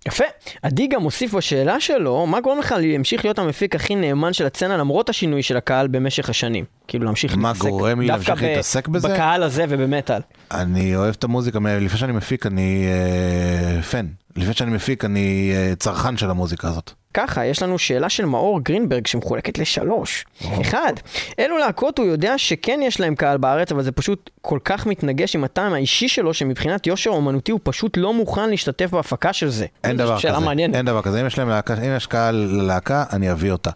יפה. 0.07 0.25
עדי 0.63 0.87
גם 0.87 1.03
מוסיף 1.03 1.35
בשאלה 1.35 1.81
שלו, 1.81 2.27
מה 2.27 2.41
גורם 2.41 2.59
לך 2.59 2.75
להמשיך 2.81 3.25
להיות 3.25 3.39
המפיק 3.39 3.75
הכי 3.75 3.95
נאמן 3.95 4.33
של 4.33 4.47
הצצנה 4.47 4.77
למרות 4.77 5.09
השינוי 5.09 5.43
של 5.43 5.57
הקהל 5.57 5.87
במשך 5.87 6.29
השנים? 6.29 6.65
כאילו 6.89 7.05
להמשיך 7.05 7.37
מה 7.37 7.49
להתעסק 7.49 7.69
גורם 7.71 8.01
לי 8.01 8.07
דווקא 8.07 8.31
להמשיך 8.31 8.45
ב- 8.45 8.47
להתעסק 8.49 8.89
בזה? 8.89 9.09
בקהל 9.09 9.43
הזה 9.43 9.65
ובמטאל. 9.69 10.21
אני 10.51 10.97
אוהב 10.97 11.15
את 11.19 11.25
המוזיקה, 11.25 11.59
לפני 11.81 11.99
שאני 11.99 12.13
מפיק 12.13 12.47
אני 12.47 12.87
אה, 12.87 13.83
פן. 13.83 14.07
לפני 14.37 14.55
שאני 14.55 14.71
מפיק 14.71 15.05
אני 15.05 15.53
אה, 15.55 15.75
צרכן 15.79 16.17
של 16.17 16.31
המוזיקה 16.31 16.69
הזאת. 16.69 16.93
ככה, 17.17 17.47
יש 17.47 17.63
לנו 17.63 17.79
שאלה 17.79 18.09
של 18.09 18.25
מאור 18.25 18.61
גרינברג 18.61 19.07
שמחולקת 19.07 19.59
לשלוש. 19.59 20.25
אחד, 20.61 20.93
אילו 21.39 21.59
להקות 21.59 21.99
הוא 21.99 22.07
יודע 22.07 22.39
שכן 22.39 22.81
יש 22.83 23.01
להם 23.01 23.15
קהל 23.15 23.39
בארץ, 23.39 23.73
אבל 23.73 23.83
זה 23.83 23.93
פשוט 23.93 24.31
כל 24.41 24.59
כך 24.65 24.87
מתנגש 24.87 25.37
עם 25.37 25.45
הטעם 25.45 25.73
האישי 25.73 26.09
שלו, 26.09 26.35
שמבחינת 26.35 26.87
יושר 26.87 27.11
אומנותי 27.11 27.53
הוא 27.53 27.61
פשוט 27.63 27.97
לא 27.97 28.15
מוכן 28.15 28.51
להשתתף 28.51 28.91
בהפקה 28.91 29.33
של 29.33 29.49
זה. 29.49 29.67
אין 29.85 29.97
דבר 29.97 30.19
כזה. 30.21 30.39
מעניינת. 30.39 30.75
אין 30.75 30.87
דבר 30.87 31.03
כזה. 31.03 31.21
אם 31.21 31.27
יש 31.27 31.39
להקה, 31.39 31.75
אם 31.75 31.97
יש 31.97 32.07
קהל 32.07 32.35
ללהקה, 32.35 33.05
אני 33.13 33.33
אביא 33.33 33.53
אותה. 33.53 33.71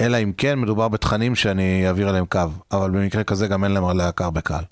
אלא 0.00 0.16
אם 0.16 0.32
כן 0.36 0.58
מדובר 0.58 0.88
בתכנים 0.88 1.34
שאני 1.34 1.88
אעביר 1.88 2.08
עליהם 2.08 2.26
קו. 2.26 2.40
אבל 2.72 2.90
במקרה 2.90 3.24
כזה 3.24 3.46
גם 3.46 3.64
אין 3.64 3.72
להם 3.72 3.98
להקה 3.98 4.24
הרבה 4.24 4.40
קהל. 4.40 4.64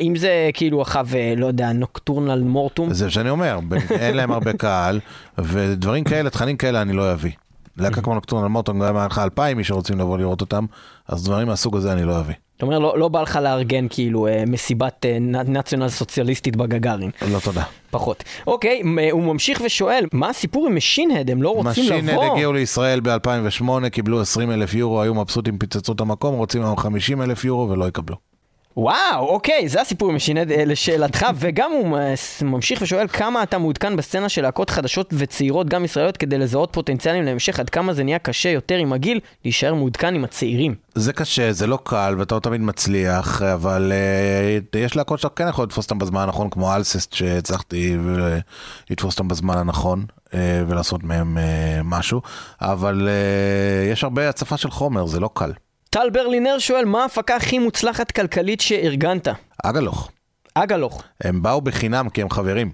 אם 0.00 0.16
זה 0.16 0.50
כאילו 0.54 0.82
אחאב, 0.82 1.14
אה, 1.14 1.34
לא 1.36 1.46
יודע, 1.46 1.72
נוקטורנל 1.72 2.42
מורטום? 2.42 2.92
זה 2.92 3.04
מה 3.04 3.10
שאני 3.10 3.30
אומר, 3.30 3.58
אין 4.00 4.16
להם 4.16 4.32
הרבה 4.32 4.52
קהל, 4.52 5.00
ודברים 5.38 6.04
כאלה, 6.04 6.30
תכנים 6.30 6.56
כאלה 6.56 6.82
אני 6.82 6.92
לא 6.92 7.12
אביא. 7.12 7.32
להקה 7.80 8.00
כמו 8.00 8.14
נוקטורנל 8.14 8.46
מוטון, 8.46 8.78
גם 8.78 8.84
אם 8.84 8.96
היה 8.96 9.06
לך 9.06 9.18
אלפיים 9.18 9.58
איש 9.58 9.68
שרוצים 9.68 9.98
לבוא 9.98 10.18
לראות 10.18 10.40
אותם, 10.40 10.66
אז 11.08 11.24
דברים 11.24 11.48
מהסוג 11.48 11.76
הזה 11.76 11.92
אני 11.92 12.04
לא 12.04 12.20
אביא. 12.20 12.34
אתה 12.56 12.66
אומר, 12.66 12.78
לא, 12.78 12.98
לא 12.98 13.08
בא 13.08 13.22
לך 13.22 13.36
לארגן 13.42 13.86
כאילו 13.90 14.26
אה, 14.26 14.44
מסיבת 14.46 15.06
אה, 15.06 15.18
נציונל 15.44 15.88
סוציאליסטית 15.88 16.56
בגגארין. 16.56 17.10
לא 17.32 17.38
תודה. 17.44 17.62
פחות. 17.90 18.24
אוקיי, 18.46 18.82
הוא 19.10 19.22
ממשיך 19.22 19.62
ושואל, 19.64 20.04
מה 20.12 20.28
הסיפור 20.28 20.66
עם 20.66 20.76
Machine 20.76 21.07
Head? 21.07 21.30
הם 21.30 21.42
לא 21.42 21.50
רוצים 21.50 21.92
לבוא? 21.92 22.24
הגיעו 22.24 22.52
לישראל 22.52 23.00
ב-2008, 23.00 23.88
קיבלו 23.90 24.20
20 24.20 24.50
אלף 24.50 24.74
יורו, 24.74 25.02
היו 25.02 25.14
מבסוטים, 25.14 25.58
פיצצו 25.58 25.92
את 25.92 26.00
המקום, 26.00 26.34
רוצים 26.34 26.62
היום 26.62 26.76
50 26.76 27.22
אלף 27.22 27.44
יורו 27.44 27.70
ולא 27.70 27.88
יקבלו. 27.88 28.16
וואו, 28.78 29.26
אוקיי, 29.28 29.68
זה 29.68 29.80
הסיפור 29.80 30.12
Machine 30.12 30.38
Head 30.38 30.52
אה, 30.52 30.64
לשאלתך, 30.64 31.26
וגם 31.40 31.72
הוא 31.72 31.88
מס- 31.88 32.42
ממשיך 32.42 32.82
ושואל 32.82 33.08
כמה 33.08 33.42
אתה 33.42 33.58
מעודכן 33.58 33.96
בסצנה 33.96 34.28
של 34.28 34.42
להקות 34.42 34.70
חדשות 34.70 35.14
וצעירות, 35.18 35.68
גם 35.68 35.84
ישראליות, 35.84 36.16
כדי 36.16 36.38
לזהות 36.38 36.72
פוטנציאלים 36.72 37.24
להמשך, 37.24 37.60
עד 37.60 37.70
כמה 37.70 37.94
זה 37.94 38.04
נהיה 38.04 38.18
קשה 38.18 38.48
יותר 38.48 38.74
עם 38.74 38.92
הגיל, 38.92 39.20
להישאר 39.44 39.74
מעודכן 39.74 40.14
עם 40.14 40.24
הצעירים. 40.24 40.74
זה 40.94 41.12
קשה, 41.12 41.52
זה 41.52 41.66
לא 41.66 41.78
קל, 41.84 42.14
ואתה 42.18 42.34
לא 42.34 42.40
תמיד 42.40 42.60
מצליח, 42.60 43.42
אבל 43.42 43.92
אה, 44.74 44.78
יש 44.78 44.96
להקות 44.96 45.20
שאתה 45.20 45.34
כן 45.34 45.48
יכול 45.48 45.64
לתפוס 45.64 45.84
אותם 45.84 45.98
בזמן 45.98 46.22
הנכון, 46.22 46.50
כמו 46.50 46.74
Alcest 46.74 47.12
שהצלחתי 47.12 47.96
לתפוס 48.90 49.14
אותם 49.14 49.28
בזמן 49.28 49.58
הנכון 49.58 50.04
ולעשות 50.68 51.04
מהם 51.04 51.38
משהו, 51.84 52.20
אבל 52.60 53.08
יש 53.92 54.04
הרבה 54.04 54.28
הצפה 54.28 54.56
של 54.56 54.70
חומר, 54.70 55.06
זה 55.06 55.20
לא 55.20 55.30
קל. 55.34 55.52
טל 55.90 56.10
ברלינר 56.12 56.58
שואל, 56.58 56.84
מה 56.84 57.02
ההפקה 57.02 57.36
הכי 57.36 57.58
מוצלחת 57.58 58.10
כלכלית 58.10 58.60
שארגנת? 58.60 59.28
Agalloch, 59.64 60.10
Agalloch. 60.54 61.02
הם 61.20 61.42
באו 61.42 61.60
בחינם 61.60 62.08
כי 62.08 62.22
הם 62.22 62.30
חברים, 62.30 62.70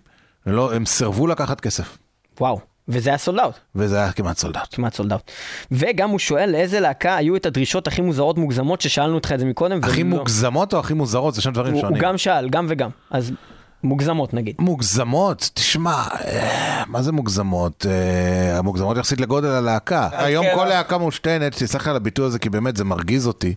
הם, 0.47 0.53
לא, 0.53 0.75
הם 0.75 0.87
סירבו 0.87 1.27
לקחת 1.27 1.61
כסף, 1.61 1.99
וואו, 2.41 2.61
וזה 2.89 3.11
היה 3.11 3.19
sold 3.19 3.41
out. 3.41 3.55
וזה 3.75 3.97
היה 3.97 4.13
כמעט 4.13 4.39
sold 4.39 4.57
out. 4.57 4.75
כמעט 4.75 4.95
sold 4.95 5.13
out. 5.13 5.31
וגם 5.71 6.11
הוא 6.11 6.19
שואל 6.19 6.51
לאיזה 6.51 6.81
להקה 6.81 7.17
היו 7.17 7.37
את 7.37 7.47
הדרישות 7.47 7.87
הכי 7.87 8.03
מוזרות 8.03 8.39
מוגזמות 8.39 8.81
ששאלנו 8.81 9.15
אותך 9.15 9.33
את 9.33 9.41
זה 9.41 9.45
מקודם. 9.47 9.81
הכי 9.83 10.03
מוגזמות 10.03 10.75
או 10.75 10.79
הכי 10.79 10.95
מוזרות? 10.95 11.35
זה 11.35 11.43
שני 11.43 11.53
דברים 11.53 11.73
הוא, 11.73 11.81
הוא 11.81 11.89
שונים. 11.89 12.03
גם 12.03 12.19
שאל, 12.19 12.49
גם 12.49 12.67
וגם. 12.69 12.91
אז 13.11 13.33
מוגזמות 13.85 14.35
נגיד. 14.35 14.55
מוגזמות, 14.59 15.51
תשמע, 15.55 16.05
אה, 16.25 16.83
מה 16.87 17.03
זה 17.03 17.13
מוגזמות? 17.13 17.87
אה, 17.89 18.59
המוגזמות 18.59 18.97
יחסית 18.97 19.21
לגודל 19.21 19.49
הלהקה. 19.49 20.09
היום 20.13 20.47
כל 20.55 20.65
להקה 20.65 20.99
מושתנת, 20.99 21.53
תסלח 21.53 21.87
לי 21.87 21.91
על 21.91 21.97
הביטוי 21.97 22.27
הזה 22.27 22.39
כי 22.39 22.51
באמת 22.51 22.77
זה 22.77 22.85
מרגיז 22.85 23.27
אותי. 23.27 23.55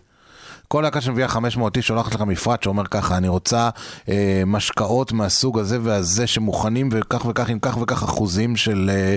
כל 0.68 0.80
להקה 0.80 1.00
שמביאה 1.00 1.28
500 1.28 1.76
איש 1.76 1.86
שולחת 1.86 2.14
לך 2.14 2.20
מפרט 2.20 2.62
שאומר 2.62 2.84
ככה, 2.86 3.16
אני 3.16 3.28
רוצה 3.28 3.68
אה, 4.08 4.42
משקאות 4.46 5.12
מהסוג 5.12 5.58
הזה 5.58 5.78
והזה 5.82 6.26
שמוכנים 6.26 6.88
וכך 6.92 7.24
וכך 7.24 7.48
עם 7.48 7.58
כך 7.58 7.76
וכך 7.80 8.02
אחוזים 8.02 8.56
של, 8.56 8.90
אה, 8.94 9.16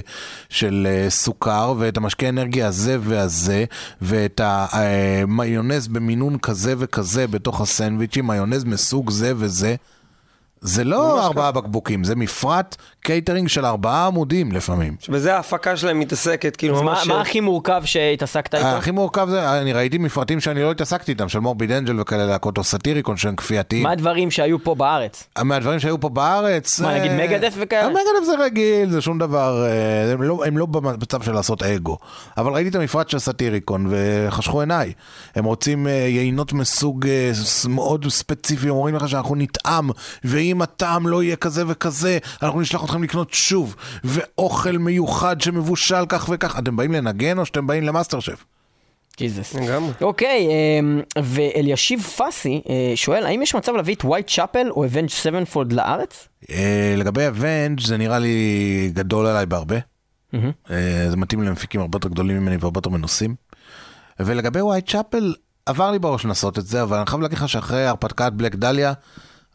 של 0.50 0.88
אה, 0.90 1.10
סוכר 1.10 1.74
ואת 1.78 1.98
המשקה 1.98 2.30
אנרגיה 2.30 2.68
הזה 2.68 2.98
והזה 3.02 3.66
ואת 4.02 4.42
המיונז 4.44 5.88
במינון 5.88 6.38
כזה 6.38 6.74
וכזה 6.78 7.28
בתוך 7.28 7.62
הסנדוויצ'ים, 7.62 8.28
מיונז 8.28 8.64
מסוג 8.64 9.10
זה 9.10 9.34
וזה. 9.36 9.76
זה 10.64 10.84
לא 10.84 11.26
ארבעה 11.26 11.52
בקבוקים, 11.52 12.04
זה 12.04 12.16
מפרט 12.16 12.76
קייטרינג 13.02 13.48
של 13.48 13.66
ארבעה 13.66 14.08
עמודים 14.08 14.52
לפעמים. 14.52 14.96
שבזה 15.00 15.36
ההפקה 15.36 15.78
שלהם 15.78 16.00
מתעסקת, 16.00 16.56
כאילו 16.56 16.76
מה, 16.76 16.92
ממש... 16.92 17.08
מה 17.08 17.22
הכי 17.22 17.40
מורכב 17.40 17.82
שהתעסקת 17.86 18.56
איתו? 18.56 18.68
הכי 18.68 18.92
מורכב 18.92 19.28
זה, 19.30 19.62
אני 19.62 19.74
ראיתי 19.74 19.98
מפרטים 19.98 20.40
שאני 20.40 20.64
לא 20.64 20.72
התעסקתי 20.72 21.12
איתם, 21.12 21.30
של 21.30 21.40
Morbid 21.40 21.72
Angel 21.72 22.02
וכאלה 22.02 22.26
להקות, 22.26 22.58
או 22.58 22.64
Satyricon 22.64 23.18
שהם 23.18 23.36
כפייתיים. 23.36 23.84
מה 23.84 23.92
הדברים 23.92 24.32
שהיו 24.32 24.64
פה 24.64 24.76
בארץ? 24.76 25.24
מהדברים 25.44 25.80
שהיו 25.80 26.00
פה 26.00 26.10
בארץ... 26.10 26.80
מה, 26.80 26.94
אה, 26.94 27.00
נגיד 27.00 27.12
Megadeth 27.12 27.54
וכאלה? 27.58 27.90
Megadeth 27.90 28.26
זה 28.26 28.32
רגיל, 28.40 28.90
זה 28.90 29.02
שום 29.02 29.20
דבר, 29.20 29.66
אה, 29.66 30.12
הם 30.14 30.22
לא, 30.22 30.44
הם 30.46 30.58
לא 30.58 30.66
במצב 30.66 31.22
של 31.22 31.32
לעשות 31.32 31.64
אגו. 31.64 31.98
אבל 32.38 32.54
ראיתי 32.54 32.70
את 32.70 32.76
המפרט 32.76 33.10
של 33.10 33.20
Satyricon 33.20 33.88
וחשכו 33.90 34.60
עיניי. 34.60 34.94
הם 35.36 35.46
רוצים 35.46 35.88
אה, 35.88 35.92
יינות 35.92 36.54
מסוג 36.54 37.08
אה, 37.08 37.32
מאוד 37.70 38.06
ספציפי, 38.10 38.70
אומרים 38.70 38.96
לך 38.96 39.10
שאנחנו 39.10 39.36
נטעם, 39.36 39.90
ואם 40.24 40.51
אם 40.52 40.62
הטעם 40.62 41.08
לא 41.08 41.24
יהיה 41.24 41.36
כזה 41.36 41.64
וכזה, 41.68 42.18
אנחנו 42.42 42.62
נשלח 42.62 42.84
אתכם 42.84 43.04
לקנות 43.04 43.34
שוב, 43.34 43.76
ואוכל 44.04 44.78
מיוחד 44.78 45.42
שמבושל 45.42 46.06
כך 46.10 46.30
וכך. 46.34 46.60
אתם 46.60 46.76
באים 46.76 46.92
לנגן 46.92 47.38
או 47.38 47.46
שאתם 47.46 47.68
באים 47.68 47.84
למאסטר 47.84 48.20
שף? 48.20 48.46
ג'יזוס. 49.18 49.54
לגמרי. 49.54 49.92
אוקיי, 50.02 50.48
אמ, 50.80 51.02
ואלישיב 51.24 52.02
פאסי 52.02 52.62
אה, 52.70 52.92
שואל, 52.96 53.26
האם 53.26 53.42
יש 53.42 53.56
מצב 53.56 53.76
להביא 53.76 53.96
את 53.96 54.06
Whitechapel 54.06 54.68
או 54.70 54.86
Avenged 54.86 55.10
Sevenfold 55.10 55.74
לארץ? 55.74 56.28
אה, 56.50 56.94
לגבי 56.98 57.28
Avenged 57.28 57.80
זה 57.80 57.98
נראה 57.98 58.20
לי 58.20 58.92
גדול 58.94 59.26
עליי 59.26 59.46
בהרבה. 59.46 59.76
מהמם. 60.34 60.52
אה, 60.72 61.06
זה 61.10 61.18
מתאים 61.18 61.44
למפיקים 61.44 61.82
הרבה 61.82 61.96
יותר 61.96 62.10
גדולים 62.10 62.38
ממני 62.38 62.58
והרבה 62.60 62.78
יותר 62.78 62.90
מנוסים. 62.90 63.36
ולגבי 64.20 64.62
Whitechapel, 64.62 65.34
עבר 65.66 65.92
לי 65.92 66.00
בראש 66.00 66.26
לנסות 66.26 66.60
את 66.60 66.66
זה, 66.66 66.84
אבל 66.84 66.98
אני 66.98 67.06
חייב 67.06 67.22
להגיד 67.22 67.38
לך 67.38 67.50
שאחרי 67.50 67.86
הרפתקת 67.86 68.32
Black 68.34 68.56
Dahlia, 68.56 68.94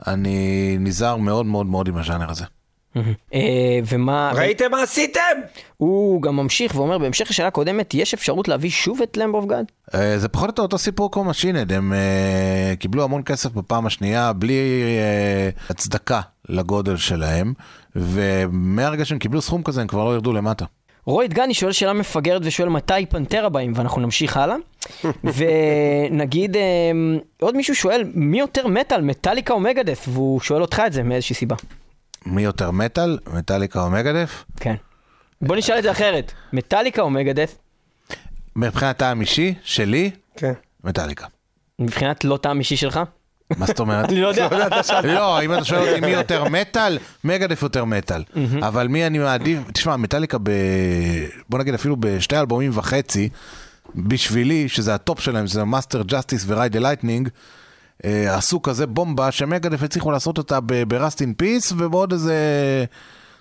אני 0.06 0.76
נזהר 0.80 1.16
מאוד 1.16 1.46
מאוד 1.46 1.66
מאוד 1.66 1.88
עם 1.88 1.96
הז'אנר 1.96 2.30
הזה. 2.30 2.44
אה, 3.34 3.78
ומה... 3.88 4.32
ראיתם 4.34 4.70
מה 4.70 4.82
עשיתם? 4.82 5.20
הוא 5.76 6.22
גם 6.22 6.36
ממשיך 6.36 6.74
ואומר, 6.74 6.98
בהמשך 6.98 7.30
לשאלה 7.30 7.48
הקודמת, 7.48 7.94
יש 7.94 8.14
אפשרות 8.14 8.48
להביא 8.48 8.70
שוב 8.70 9.02
את 9.02 9.16
Lamb 9.16 9.34
of 9.34 9.44
God? 9.44 9.64
אה, 9.94 10.18
זה 10.18 10.28
פחות 10.28 10.44
או 10.44 10.50
יותר 10.50 10.62
אותו 10.62 10.78
סיפור 10.78 11.12
כמו 11.12 11.24
Machine 11.24 11.52
Head, 11.52 11.72
הם 11.72 11.92
אה, 11.92 12.74
קיבלו 12.78 13.04
המון 13.04 13.22
כסף 13.22 13.52
בפעם 13.52 13.86
השנייה 13.86 14.32
בלי 14.32 14.82
הצדקה 15.70 16.20
לגודל 16.48 16.96
שלהם, 16.96 17.52
ומהרגע 17.96 19.04
שהם 19.04 19.18
קיבלו 19.18 19.42
סכום 19.42 19.62
כזה 19.62 19.80
הם 19.80 19.86
כבר 19.86 20.04
לא 20.04 20.14
ירדו 20.14 20.32
למטה. 20.32 20.64
רוי 21.06 21.28
דגני 21.28 21.54
שואל 21.54 21.72
שאלה 21.72 21.92
מפגרת 21.92 22.42
ושואל 22.44 22.68
מתי 22.68 23.06
פנטרה 23.08 23.48
באים, 23.48 23.72
ואנחנו 23.76 24.00
נמשיך 24.00 24.36
הלאה. 24.36 24.56
ונגיד, 25.36 26.56
אה, 26.56 26.62
עוד 27.40 27.56
מישהו 27.56 27.74
שואל, 27.74 28.10
מי 28.14 28.38
יותר 28.38 28.66
מטאל, 28.66 29.00
מטאליקה 29.00 29.54
או 29.54 29.60
מגדף? 29.60 30.04
והוא 30.08 30.40
שואל 30.40 30.62
אותך 30.62 30.82
את 30.86 30.92
זה 30.92 31.02
מאיזושהי 31.02 31.34
סיבה. 31.36 31.56
מי 32.26 32.42
יותר 32.42 32.70
מטאל, 32.70 33.18
מטאליקה 33.32 33.82
או 33.82 33.90
מגדף? 33.90 34.44
כן. 34.60 34.74
בוא 35.42 35.56
נשאל 35.56 35.78
את 35.78 35.82
זה 35.82 35.90
אחרת, 35.90 36.32
מטאליקה 36.52 37.02
או 37.02 37.10
מגדף? 37.10 37.58
מבחינת 38.56 38.96
טעם 38.98 39.20
אישי, 39.20 39.54
שלי, 39.62 40.10
כן. 40.36 40.52
מטאליקה. 40.84 41.26
מבחינת 41.78 42.24
לא 42.24 42.36
טעם 42.36 42.58
אישי 42.58 42.76
שלך? 42.76 43.00
מה 43.56 43.66
זאת 43.66 43.80
אומרת? 43.80 44.08
אני 44.08 44.20
לא 44.20 44.28
יודע. 44.28 44.48
לא, 45.04 45.42
אם 45.42 45.54
אתה 45.54 45.64
שואל 45.64 45.88
אותי 45.88 46.00
מי 46.00 46.12
יותר 46.12 46.44
מטאל, 46.44 46.98
Megadeth 47.24 47.62
יותר 47.62 47.84
מטאל. 47.84 48.22
אבל 48.62 48.88
מי 48.88 49.06
אני 49.06 49.18
מעדיף, 49.18 49.58
תשמע, 49.72 49.96
מטאליקה 49.96 50.38
ב... 50.42 50.50
בוא 51.48 51.58
נגיד 51.58 51.74
אפילו 51.74 51.96
בשתי 52.00 52.36
אלבומים 52.38 52.70
וחצי, 52.74 53.28
בשבילי, 53.94 54.68
שזה 54.68 54.94
הטופ 54.94 55.20
שלהם, 55.20 55.46
זה 55.46 55.64
Master, 55.64 56.02
Justice 56.02 56.44
ו 56.46 56.50
Ride 56.50 56.65
the 56.65 56.76
Lightning, 56.76 57.28
עשו 58.04 58.62
כזה 58.62 58.86
בומבה 58.86 59.30
ש 59.30 59.41
Megadeth 59.41 59.82
הצליחו 59.82 60.10
לעשות 60.10 60.38
אותה 60.38 60.58
ב-Rust 60.60 61.18
in 61.18 61.42
Peace 61.42 61.74
ובעוד 61.76 62.12
איזה... 62.12 62.34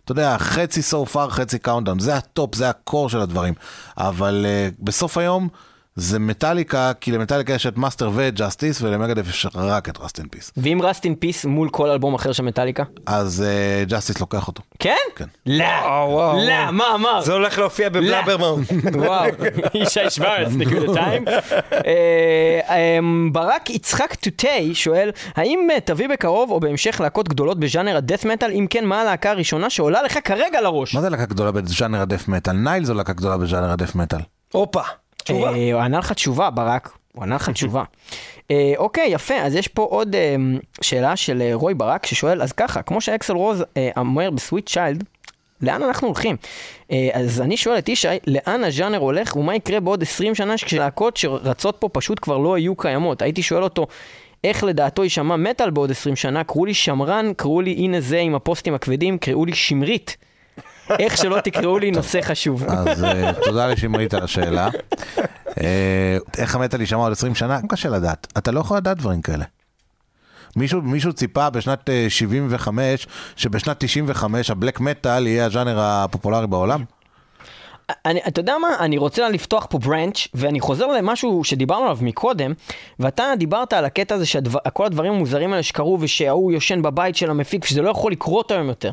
אתה 0.03 0.11
יודע, 0.11 0.37
חצי 0.37 0.79
so 0.79 1.13
far, 1.13 1.29
חצי 1.29 1.57
countdown, 1.65 1.99
זה 1.99 2.15
הטופ, 2.15 2.55
זה 2.55 2.69
ה 2.69 2.77
core 2.77 3.09
של 3.09 3.19
הדברים. 3.19 3.53
אבל 3.97 4.45
אה, 4.45 4.75
בסוף 4.83 5.17
היום 5.17 5.47
זה 5.95 6.19
מטאליקה, 6.19 6.91
כי 7.01 7.11
למטאליקה 7.11 7.53
יש 7.53 7.67
את 7.67 7.77
Master 7.77 8.11
ו 8.13 8.21
Justice, 8.21 8.81
ול 8.81 8.91
Megadeth 8.91 9.29
יש 9.29 9.47
רק 9.55 9.89
את 9.89 9.97
Rust 9.99 10.19
in 10.19 10.27
Peace. 10.27 10.51
ואם 10.57 10.79
Rust 10.83 11.05
in 11.05 11.15
Peace 11.15 11.45
מול 11.45 11.69
כל 11.69 11.89
אלבום 11.89 12.13
אחר 12.13 12.31
של 12.31 12.43
מטאליקה? 12.43 12.83
אז 13.05 13.45
Justice 13.88 14.19
לוקח 14.19 14.47
אותו. 14.47 14.61
כן? 14.79 14.95
כן. 15.15 15.25
לא, 15.45 15.65
לא. 16.47 16.71
מה 16.71 16.83
אמר? 16.95 17.21
זה 17.21 17.33
הולך 17.33 17.59
להופיע 17.59 17.89
ב 17.89 17.95
Blabbermouth. 17.95 18.67
וואו, 18.95 19.29
ישי 19.73 20.09
שוורץ, 20.09 20.47
נקודתיים. 20.59 21.25
אה, 21.85 22.97
אמ, 22.99 23.29
ברק 23.33 23.69
יצחק 23.69 24.15
טוטי 24.15 24.75
שואל, 24.75 25.11
האם 25.35 25.67
אה, 25.73 25.79
תביא 25.79 26.09
בקרוב 26.09 26.51
או 26.51 26.59
בהמשך 26.59 27.01
להקות 27.01 27.29
גדולות 27.29 27.59
בז'אנר 27.59 27.97
ה 27.97 28.02
death 28.02 28.25
metal? 28.25 28.51
אם 28.51 28.67
כן, 28.69 28.85
מה 28.85 29.01
הלהקה 29.01 29.31
הראשונה 29.31 29.69
שעולה 29.69 30.01
לך 30.03 30.17
כרגע 30.23 30.61
לראש? 30.61 30.95
מה 30.95 31.01
זה 31.01 31.09
להקה 31.09 31.25
גדולה 31.25 31.51
בז'אנר 31.51 32.01
ה 32.01 32.06
death 32.06 32.27
metal? 32.27 32.53
נייל 32.53 32.85
זו 32.85 32.93
להקה 32.93 33.13
גדולה 33.13 33.37
בז'אנר 33.37 33.71
ה 33.71 33.75
death 33.75 33.95
metal. 33.95 34.19
הופה, 34.51 34.81
תשובה. 35.26 35.53
אה, 35.53 35.73
הוא 35.73 35.82
ענה 35.82 35.99
לך 35.99 36.11
תשובה, 36.11 36.49
ברק. 36.49 36.97
הוא 37.11 37.23
ענה 37.23 37.36
לך 37.36 37.49
תשובה. 37.49 37.84
אה, 38.51 38.73
אוקיי, 38.78 39.07
יפה, 39.09 39.36
אז 39.36 39.55
יש 39.55 39.67
פה 39.67 39.84
עוד 39.84 40.15
אה, 40.15 40.36
שאלה 40.82 41.15
של 41.15 41.41
אה, 41.41 41.51
רוי 41.53 41.73
ברק 41.73 42.05
ששואל, 42.05 42.41
אז 42.41 42.51
ככה, 42.51 42.82
כמו 42.82 43.01
שאקסל 43.01 43.34
רוז 43.34 43.63
אה, 43.78 43.89
אומר 43.97 44.30
בסוויט 44.30 44.69
צ'יילד, 44.69 45.03
לאן 45.61 45.84
אנחנו 45.84 46.07
הולכים? 46.07 46.36
אה, 46.91 47.09
אז 47.13 47.41
אני 47.41 47.57
שואל 47.57 47.78
את 47.78 47.89
ישי, 47.89 48.07
לאן 48.28 48.63
הז'אנר 48.63 48.97
הולך 48.97 49.36
ומה 49.36 49.55
יקרה 49.55 49.80
בעוד 49.80 50.01
20 50.01 50.36
שנה 50.36 50.55
כשלהקות 50.57 51.17
שרצות 51.17 51.76
פה 51.80 51.89
פשוט 51.89 52.19
כבר 52.21 52.38
לא 52.38 52.57
יהיו 52.57 52.76
קיימות? 52.76 53.21
הייתי 53.21 53.41
שואל 53.41 53.63
אותו, 53.63 53.88
איך 54.43 54.63
לדעתו 54.63 55.03
יישמע 55.03 55.36
מטאל 55.36 55.69
בעוד 55.69 55.91
20 55.91 56.15
שנה? 56.15 56.43
קראו 56.43 56.65
לי 56.65 56.73
שמרן, 56.73 57.32
קראו 57.38 57.61
לי 57.61 57.71
הנה 57.71 58.01
זה 58.01 58.19
עם 58.19 58.36
הפוסטים 58.36 58.73
הכבדים, 58.73 59.17
קראו 59.17 59.45
לי 59.45 59.55
שמרית. 59.55 60.17
איך 60.99 61.17
שלא 61.17 61.39
תקראו 61.39 61.79
לי 61.79 61.91
נושא 61.91 62.21
חשוב. 62.21 62.63
אז 62.63 63.03
אה, 63.03 63.31
תודה 63.45 63.67
לשמרית 63.67 64.13
על 64.13 64.23
השאלה. 64.23 64.69
אה, 65.61 66.17
איך 66.38 66.55
המטאל 66.55 66.81
יישמע 66.81 66.99
עוד 66.99 67.11
20 67.11 67.36
שנה? 67.36 67.59
קשה 67.69 67.89
לדעת. 67.89 68.27
אתה 68.38 68.51
לא 68.51 68.59
יכול 68.59 68.77
לדעת 68.77 68.97
דברים 68.97 69.21
כאלה. 69.21 69.45
מישהו, 70.55 70.81
מישהו 70.81 71.13
ציפה 71.13 71.49
בשנת 71.49 71.89
אה, 71.89 72.05
75, 72.09 73.07
שבשנת 73.36 73.75
95 73.79 74.49
הבלק 74.49 74.79
מטאל 74.79 75.27
יהיה 75.27 75.45
הז'אנר 75.45 75.79
הפופולרי 75.79 76.47
בעולם? 76.47 76.83
אני, 78.05 78.19
אתה 78.27 78.39
יודע 78.39 78.57
מה? 78.57 78.67
אני 78.79 78.97
רוצה 78.97 79.29
לפתוח 79.29 79.67
פה 79.69 79.77
ברנץ', 79.77 80.27
ואני 80.33 80.59
חוזר 80.59 80.88
למשהו 80.88 81.43
שדיברנו 81.43 81.83
עליו 81.83 81.97
מקודם, 82.01 82.53
ואתה 82.99 83.23
דיברת 83.38 83.73
על 83.73 83.86
הקטע 83.86 84.15
הזה 84.15 84.25
שכל 84.25 84.86
הדברים 84.86 85.13
המוזרים 85.13 85.51
האלה 85.53 85.63
שקרו, 85.63 85.97
ושההוא 86.01 86.51
יושן 86.51 86.81
בבית 86.81 87.15
של 87.15 87.29
המפיק, 87.29 87.65
שזה 87.65 87.81
לא 87.81 87.89
יכול 87.89 88.11
לקרות 88.11 88.51
היום 88.51 88.67
יותר. 88.67 88.91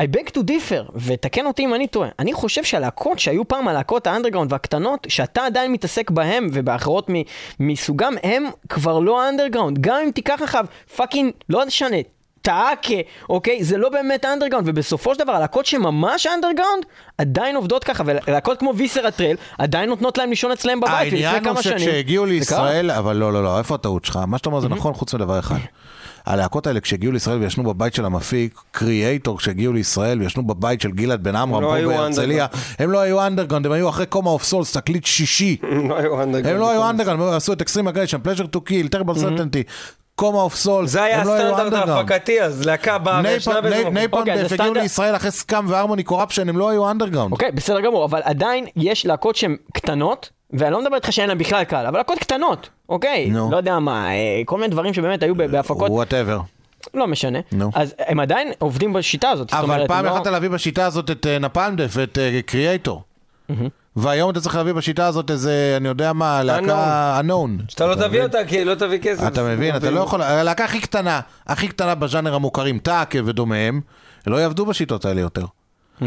I 0.00 0.16
beg 0.16 0.30
to 0.34 0.40
differ, 0.40 0.90
ותקן 0.94 1.46
אותי 1.46 1.64
אם 1.64 1.74
אני 1.74 1.86
טועה, 1.86 2.08
אני 2.18 2.32
חושב 2.32 2.64
שהלהקות 2.64 3.18
שהיו 3.18 3.48
פעם 3.48 3.68
הלהקות 3.68 4.06
האנדרגראונד 4.06 4.52
והקטנות, 4.52 5.06
שאתה 5.08 5.46
עדיין 5.46 5.72
מתעסק 5.72 6.10
בהם 6.10 6.46
ובאחרות 6.52 7.10
מ- 7.10 7.22
מסוגם, 7.60 8.14
הם 8.22 8.44
כבר 8.68 8.98
לא 8.98 9.22
האנדרגראונד. 9.22 9.78
גם 9.80 9.96
אם 10.04 10.10
תיקח 10.10 10.40
לך 10.40 10.58
fucking, 10.96 11.32
לא 11.48 11.66
משנה, 11.66 11.96
טאקה, 12.42 12.94
אוקיי? 13.28 13.64
זה 13.64 13.76
לא 13.76 13.88
באמת 13.88 14.24
אנדרגראונד, 14.24 14.68
ובסופו 14.68 15.14
של 15.14 15.20
דבר 15.20 15.32
הלהקות 15.32 15.66
שממש 15.66 16.26
אנדרגראונד, 16.26 16.84
עדיין 17.18 17.56
עובדות 17.56 17.84
ככה, 17.84 18.04
ולהקות 18.06 18.58
כמו 18.58 18.76
ויסר 18.76 19.06
הטרל, 19.06 19.36
עדיין 19.58 19.88
נותנות 19.88 20.18
להם 20.18 20.30
לישון 20.30 20.52
אצלם 20.52 20.80
בבית, 20.80 21.12
העניין 21.12 21.34
הוא 21.34 21.52
כמה 21.52 21.62
שנים... 21.62 21.78
שכשהגיעו 21.78 22.24
זה 22.24 22.28
קרה. 22.28 22.38
לישראל, 22.38 22.90
אבל 22.90 23.16
לא, 23.16 23.32
לא, 23.32 23.44
לא, 23.44 23.58
איפה 23.58 23.74
הטעות 23.74 24.04
שלך? 24.04 24.18
מה 24.26 24.38
שאתה 24.38 24.48
אומר 24.48 24.60
זה 24.60 24.68
נכון 24.68 24.94
חוץ 24.94 25.14
מדבר 25.14 25.38
אחד. 25.38 25.56
הלהקות 26.26 26.66
האלה 26.66 26.80
כשהגיעו 26.80 27.12
לישראל 27.12 27.38
וישנו 27.38 27.64
בבית 27.64 27.94
של 27.94 28.04
המפיק, 28.04 28.60
קריאייטור 28.70 29.38
כשהגיעו 29.38 29.72
לישראל 29.72 30.20
וישנו 30.20 30.46
בבית 30.46 30.80
של 30.80 30.90
גלעד 30.90 31.22
בן 31.22 31.36
עמרם 31.36 31.62
לא 31.62 31.74
פה 31.82 31.88
בהרצליה, 31.88 32.46
הם 32.78 32.90
לא 32.90 33.00
היו 33.00 33.26
אנדרגראונד, 33.26 33.66
הם 33.66 33.72
היו 33.72 33.88
אחרי 33.88 34.06
Coma 34.06 34.30
of 34.30 34.44
Souls, 34.44 34.72
תקליט 34.72 35.06
שישי. 35.06 35.56
לא 35.62 35.96
היו 35.96 36.22
אנדרגראונד. 36.22 36.46
הם 36.46 36.56
לא 36.56 36.70
היו 36.70 36.90
אנדרגראונד, 36.90 37.22
הם 37.22 37.28
עשו 37.34 37.52
את 37.52 37.60
Extreme 37.60 37.88
Aggression, 37.88 38.18
Pleasure 38.22 38.46
to 38.46 38.60
Kill, 38.60 38.88
Terrible 38.88 39.14
Certainty, 39.18 39.62
Coma 40.14 40.38
of 40.40 40.54
Souls, 40.56 40.90
זה 40.90 41.02
היה 41.02 41.20
הם 41.20 41.26
לא 41.26 41.32
היו 41.32 41.42
הסטנדרט 41.42 41.66
אנדרגראונד. 41.66 42.10
ההפקתי, 42.10 42.42
אז 42.42 42.66
להקה 42.66 42.98
באה 42.98 43.20
וישנה 43.24 43.60
בזה. 43.60 43.76
אוקיי, 43.78 43.90
Napalm 43.90 44.13
Death 44.13 44.32
אז 44.44 44.52
הגיעו 44.52 44.74
לישראל 44.74 45.16
אחרי 45.16 45.30
Scum 45.30 45.64
ו 45.68 45.72
Harmony 45.72 46.02
Corruption, 46.02 46.48
הם 46.48 46.58
לא 46.58 46.68
היו 46.68 46.90
אנדרגראונד. 46.90 47.32
אוקיי, 47.32 47.52
בסדר 47.52 47.80
גמור, 47.80 48.04
אבל 48.04 48.20
עדיין 48.24 48.66
יש 48.76 49.06
להקות 49.06 49.36
שהן 49.36 49.56
קטנות, 49.74 50.30
ואני 50.52 50.72
לא 50.72 50.80
מדבר 50.82 50.94
איתך 50.94 51.12
שאין 51.12 51.28
להן 51.28 51.38
בכלל 51.38 51.64
קהל, 51.64 51.86
אבל 51.86 51.98
להקות 51.98 52.18
קטנות, 52.18 52.68
אוקיי? 52.88 53.30
נו. 53.30 53.50
לא 53.50 53.56
יודע 53.56 53.78
מה, 53.78 54.10
אה, 54.10 54.42
כל 54.44 54.56
מיני 54.56 54.68
דברים 54.68 54.94
שבאמת 54.94 55.22
היו 55.22 55.34
בהפקות, 55.34 55.90
whatever. 55.90 56.40
לא 56.94 57.06
משנה. 57.06 57.38
נו. 57.52 57.70
אז 57.74 57.94
הם 57.98 58.20
עדיין 58.20 58.52
עובדים 58.58 58.92
בשיטה 58.92 59.28
הזאת. 59.30 59.50
זאת 59.50 59.58
אבל 59.58 59.64
אומרת, 59.64 59.88
פעם 59.88 59.98
הם 59.98 60.04
לא- 60.04 60.10
יכולת 60.10 60.26
להביא 60.26 60.48
בשיטה 60.48 60.86
הזאת 60.86 61.10
את 61.10 61.26
אה, 61.26 61.38
Napalm 61.38 61.66
Death 61.66 61.90
ואת 61.94 62.18
קריאייטור. 62.46 63.02
והיום 63.96 64.30
אתה 64.30 64.40
צריך 64.40 64.56
להביא 64.56 64.72
בשיטה 64.72 65.06
הזאת 65.06 65.30
איזה, 65.30 65.74
אני 65.76 65.88
יודע 65.88 66.12
מה, 66.12 66.42
להקה 66.42 67.20
unknown. 67.20 67.62
שאתה 67.68 67.86
לא 67.86 67.94
תביא 67.94 68.22
אותה 68.22 68.38
כי 68.48 68.64
לא 68.64 68.74
תביא 68.74 68.98
כסף. 68.98 69.26
אתה 69.26 69.42
מבין, 69.42 69.76
אתה 69.76 69.90
לא 69.90 70.00
יכול, 70.00 70.22
הלהקה 70.22 70.64
הכי 70.64 70.80
קטנה, 70.80 71.20
הכי 71.46 71.68
קטנה 71.68 71.94
בז'אנר 71.94 72.34
המוכרים, 72.34 72.78
טאקה 72.78 73.18
ודומיהם, 73.24 73.80
לא 74.26 74.36
יעבדו 74.36 74.66
בשיטות 74.66 75.04
האלה 75.04 75.20
יותר. 75.20 75.44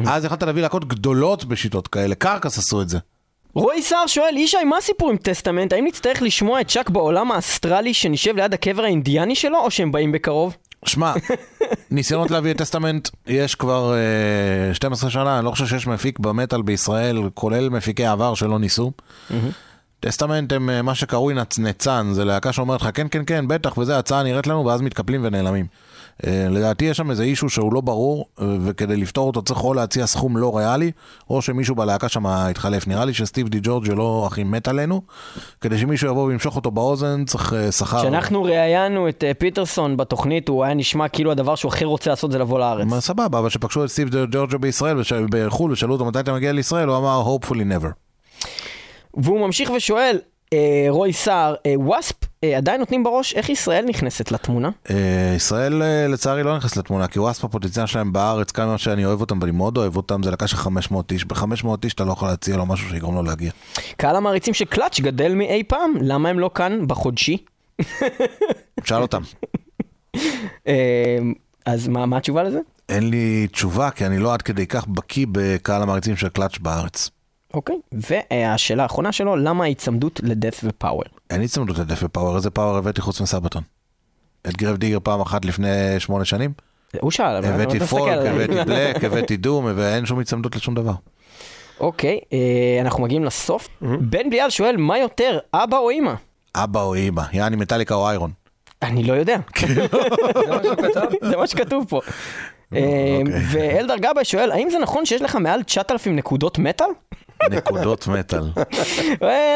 אז 0.08 0.26
יכולת 0.26 0.44
להביא 0.44 0.62
להקות 0.62 0.86
גדולות 0.86 1.46
בשיטות 1.46 1.88
כאלה, 1.88 2.16
קרקס 2.16 2.58
עשו 2.58 2.82
את 2.82 2.90
זה. 2.90 2.98
רועי 3.56 3.82
סער 3.82 4.08
שואל, 4.08 4.38
ישי, 4.38 4.64
מה 4.64 4.78
הסיפור 4.78 5.10
עם 5.10 5.18
טסטמנט? 5.18 5.74
האם 5.74 5.86
נצטרך 5.86 6.22
לשמוע 6.22 6.62
את 6.62 6.68
צ'אק 6.68 6.90
בעולם 6.90 7.32
האסטרלי 7.32 7.94
שנשב 7.94 8.36
ליד 8.36 8.54
הקבר 8.54 8.84
האינדיאני 8.84 9.36
שלו, 9.36 9.58
או 9.58 9.72
שהם 9.72 9.92
באים 9.92 10.12
בקרוב? 10.12 10.58
שמע, 10.86 11.14
ניסיונות 11.92 12.32
להביא 12.32 12.52
את 12.52 12.58
טסטמנט 12.58 13.10
יש 13.28 13.56
כבר 13.56 13.94
אה, 13.94 14.74
12 14.74 15.10
שנה, 15.10 15.38
אני 15.38 15.46
לא 15.46 15.52
חושב 15.52 15.66
שיש 15.66 15.88
מפיק 15.88 16.20
במטאל 16.20 16.62
בישראל, 16.62 17.20
כולל 17.34 17.70
מפיקי 17.70 18.06
העבר 18.06 18.34
שלא 18.34 18.60
ניסו. 18.60 18.92
טסטמנט 20.00 20.52
הם 20.52 20.70
אה, 20.70 20.82
מה 20.82 20.96
שקרוי 20.96 21.34
נצנצן, 21.34 22.10
זה 22.12 22.26
להקה 22.26 22.54
שאומרת 22.54 22.82
לך 22.82 22.90
כן 22.94 23.08
כן 23.12 23.22
כן 23.26 23.48
בטח 23.48 23.78
וזה 23.78 23.96
ההצעה 23.96 24.24
נראית 24.24 24.48
לנו 24.48 24.66
ואז 24.66 24.82
מתקפלים 24.82 25.22
ונעלמים. 25.24 25.66
אה, 26.28 26.48
לדעתי 26.50 26.86
יש 26.86 26.98
שם 26.98 27.12
איזה 27.12 27.24
אישו 27.24 27.50
שהוא 27.50 27.74
לא 27.74 27.82
ברור, 27.82 28.26
אה, 28.42 28.48
וכדי 28.66 28.98
לפתור 28.98 29.28
אותו 29.28 29.42
צריך 29.42 29.64
או 29.64 29.74
להציע 29.74 30.08
סכום 30.08 30.38
לא 30.38 30.58
ריאלי, 30.58 30.92
או 31.30 31.42
שמישהו 31.42 31.76
בלהקה 31.76 32.10
שם 32.10 32.24
יתחלף. 32.50 32.88
נראה 32.88 33.06
לי 33.06 33.14
שסטיב 33.14 33.50
די 33.50 33.60
ג'ורג'יו 33.64 33.94
לא 33.94 34.24
הכי 34.28 34.44
מת 34.44 34.68
עלינו, 34.68 35.02
כדי 35.62 35.78
שמישהו 35.78 36.10
יבוא 36.10 36.24
וימשוך 36.24 36.56
אותו 36.56 36.72
באוזן 36.72 37.26
צריך 37.26 37.54
אה, 37.54 37.72
שכר. 37.72 38.00
כשאנחנו 38.00 38.44
ראיינו 38.44 39.10
את 39.10 39.24
פיטרסון 39.38 39.98
בתוכנית, 39.98 40.50
הוא 40.50 40.64
היה 40.64 40.74
נשמע 40.74 41.08
כאילו 41.08 41.32
הדבר 41.32 41.56
שהוא 41.56 41.70
הכי 41.70 41.86
רוצה 41.86 42.10
לעשות 42.10 42.32
זה 42.32 42.40
לבוא 42.40 42.60
לארץ. 42.60 42.88
מה, 42.88 43.02
סבבה, 43.02 43.40
אבל 43.40 43.50
כשפגשו 43.50 43.84
את 43.84 43.90
סטיב 43.90 44.10
די 44.10 44.24
ג'ורג'ה 44.32 44.58
בישראל, 44.58 44.98
בחו"ל, 45.30 45.72
ושאלו 45.72 45.94
אותו 45.94 46.06
מתי 46.06 46.20
אתה 46.20 46.34
מגיע 46.34 46.52
לישראל, 46.52 46.88
הוא 46.88 46.98
אמר 46.98 47.24
hopefully 47.26 47.54
never. 47.80 47.88
והוא 49.14 49.40
ממשיך 49.40 49.70
ושואל, 49.70 50.18
רוי 50.90 51.14
סער, 51.14 51.56
אה, 51.66 51.74
וואספ 51.76 52.16
אה, 52.44 52.58
עדיין 52.58 52.80
נותנים 52.80 53.04
בראש, 53.04 53.34
איך 53.34 53.50
ישראל 53.50 53.86
נכנסת 53.86 54.32
לתמונה? 54.32 54.70
אה, 54.90 55.34
ישראל 55.36 55.82
אה, 55.82 56.08
לצערי 56.08 56.44
לא 56.44 56.58
נכנס 56.58 56.78
לתמונה, 56.78 57.08
כי 57.08 57.20
וואספ 57.20 57.44
הפוטנציאל 57.44 57.86
שלהם 57.86 58.14
בארץ, 58.14 58.52
כמה 58.52 58.78
שאני 58.78 59.06
אוהב 59.06 59.22
אותם 59.22 59.40
ואני 59.42 59.52
מאוד 59.52 59.78
אוהב 59.78 59.96
אותם, 59.96 60.24
זה 60.24 60.32
לקה 60.32 60.48
של 60.48 60.58
500 60.58 61.12
איש. 61.12 61.26
ב-500 61.26 61.68
איש 61.84 61.94
אתה 61.94 62.04
לא 62.04 62.12
יכול 62.12 62.28
להציע 62.28 62.58
לו 62.58 62.66
משהו 62.66 62.90
שיגרום 62.90 63.16
לו 63.16 63.24
להגיע. 63.24 63.52
קהל 63.98 64.16
המעריצים 64.16 64.54
של 64.54 64.66
קלאץ' 64.66 65.00
גדל 65.00 65.34
מאי 65.34 65.64
פעם, 65.68 65.94
למה 66.02 66.30
הם 66.30 66.40
לא 66.40 66.50
כאן 66.56 66.88
בחודשי? 66.88 67.38
שאל 68.84 69.02
אותם. 69.02 69.22
אה, 70.68 71.18
אז 71.66 71.88
מה, 71.88 72.06
מה 72.06 72.18
התשובה 72.18 72.44
לזה? 72.44 72.60
אין 72.90 73.10
לי 73.10 73.48
תשובה, 73.52 73.90
כי 73.90 74.06
אני 74.06 74.20
לא 74.20 74.34
עד 74.34 74.42
כדי 74.42 74.68
כך 74.68 74.88
בקיא 74.88 75.26
בקהל 75.32 75.82
המעריצים 75.82 76.16
של 76.16 76.30
קלאץ' 76.30 76.58
בארץ. 76.58 77.10
אוקיי, 77.54 77.76
והשאלה 77.92 78.84
האחרונה 78.84 79.12
שלו, 79.12 79.36
למה 79.36 79.64
ההיצמדות 79.64 80.20
ל 80.24 80.29
death 80.29 80.56
ו 80.56 80.62
power? 80.64 81.04
אין 81.30 81.42
לי 81.42 81.48
צמדות 81.48 81.78
ל 81.78 81.81
death 81.81 81.97
ו 81.97 82.00
power, 82.04 82.36
איזה 82.36 82.50
power 82.50 82.78
הבאתי 82.78 83.02
חוץ 83.02 83.22
מסבטון? 83.22 83.64
את 84.48 84.58
גרייב 84.58 84.78
דיגר 84.78 84.98
פעם 85.04 85.22
אחת 85.22 85.46
לפני 85.46 86.00
שמונה 86.00 86.26
שנים? 86.26 86.54
הוא 87.02 87.12
שאל, 87.12 87.36
אבל 87.36 87.48
הבאתי 87.62 87.80
folk. 87.80 88.18
הבאתי 88.26 88.54
black, 88.66 89.04
הבאתי 89.04 89.38
doom, 89.38 89.66
ואין 89.76 90.06
שום 90.06 90.20
הצמדות 90.20 90.56
לשום 90.56 90.76
דבר. 90.76 90.94
אוקיי, 91.80 92.20
אה, 92.34 92.78
אנחנו 92.82 93.04
מגיעים 93.04 93.24
לסוף. 93.26 93.68
בן 93.82 94.30
בליעל 94.30 94.50
שואל, 94.50 94.78
מה 94.78 94.98
יותר, 94.98 95.40
אבא 95.54 95.78
או 95.78 95.90
אימא? 95.90 96.14
אבא 96.56 96.82
או 96.82 96.94
אימא, 96.94 97.22
יעני 97.34 97.56
מטאליקה 97.56 97.96
או 97.96 98.10
איירון. 98.10 98.32
אני 98.82 99.04
לא 99.04 99.14
יודע. 99.14 99.38
זה 99.68 99.88
מה 100.50 100.64
שהוא 100.64 100.76
כתב? 100.76 101.08
זה 101.22 101.38
מה 101.38 101.48
שכתוב 101.48 101.86
פה. 101.90 102.02
אה, 102.76 103.20
אוקיי. 103.20 103.42
ואלדר 103.52 103.98
גבאי 103.98 104.26
שואל, 104.26 104.52
האם 104.52 104.70
זה 104.70 104.80
נכון 104.80 105.06
שיש 105.06 105.22
לך 105.22 105.36
מעל 105.36 105.64
9,000 105.64 106.16
נקודות 106.16 106.60
מטאל? 106.60 106.86
נקודות 107.52 108.08
מטאל. 108.08 108.44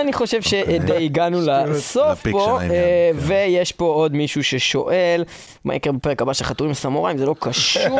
אני 0.02 0.14
חושב 0.14 0.42
שדי 0.42 1.06
הגענו 1.06 1.42
לסוף 1.42 2.28
פה, 2.32 2.60
אה, 2.62 2.68
כן. 2.68 3.18
ויש 3.20 3.72
פה 3.72 3.86
עוד 3.86 4.14
מישהו 4.14 4.44
ששואל, 4.44 5.24
מה 5.66 5.76
יקרה 5.76 5.94
בפרק 5.94 6.22
הבא 6.22 6.34
של 6.34 6.44
חתולים 6.44 6.74
סמוראים, 6.74 7.18
זה 7.18 7.26
לא 7.26 7.36
קשור. 7.40 8.00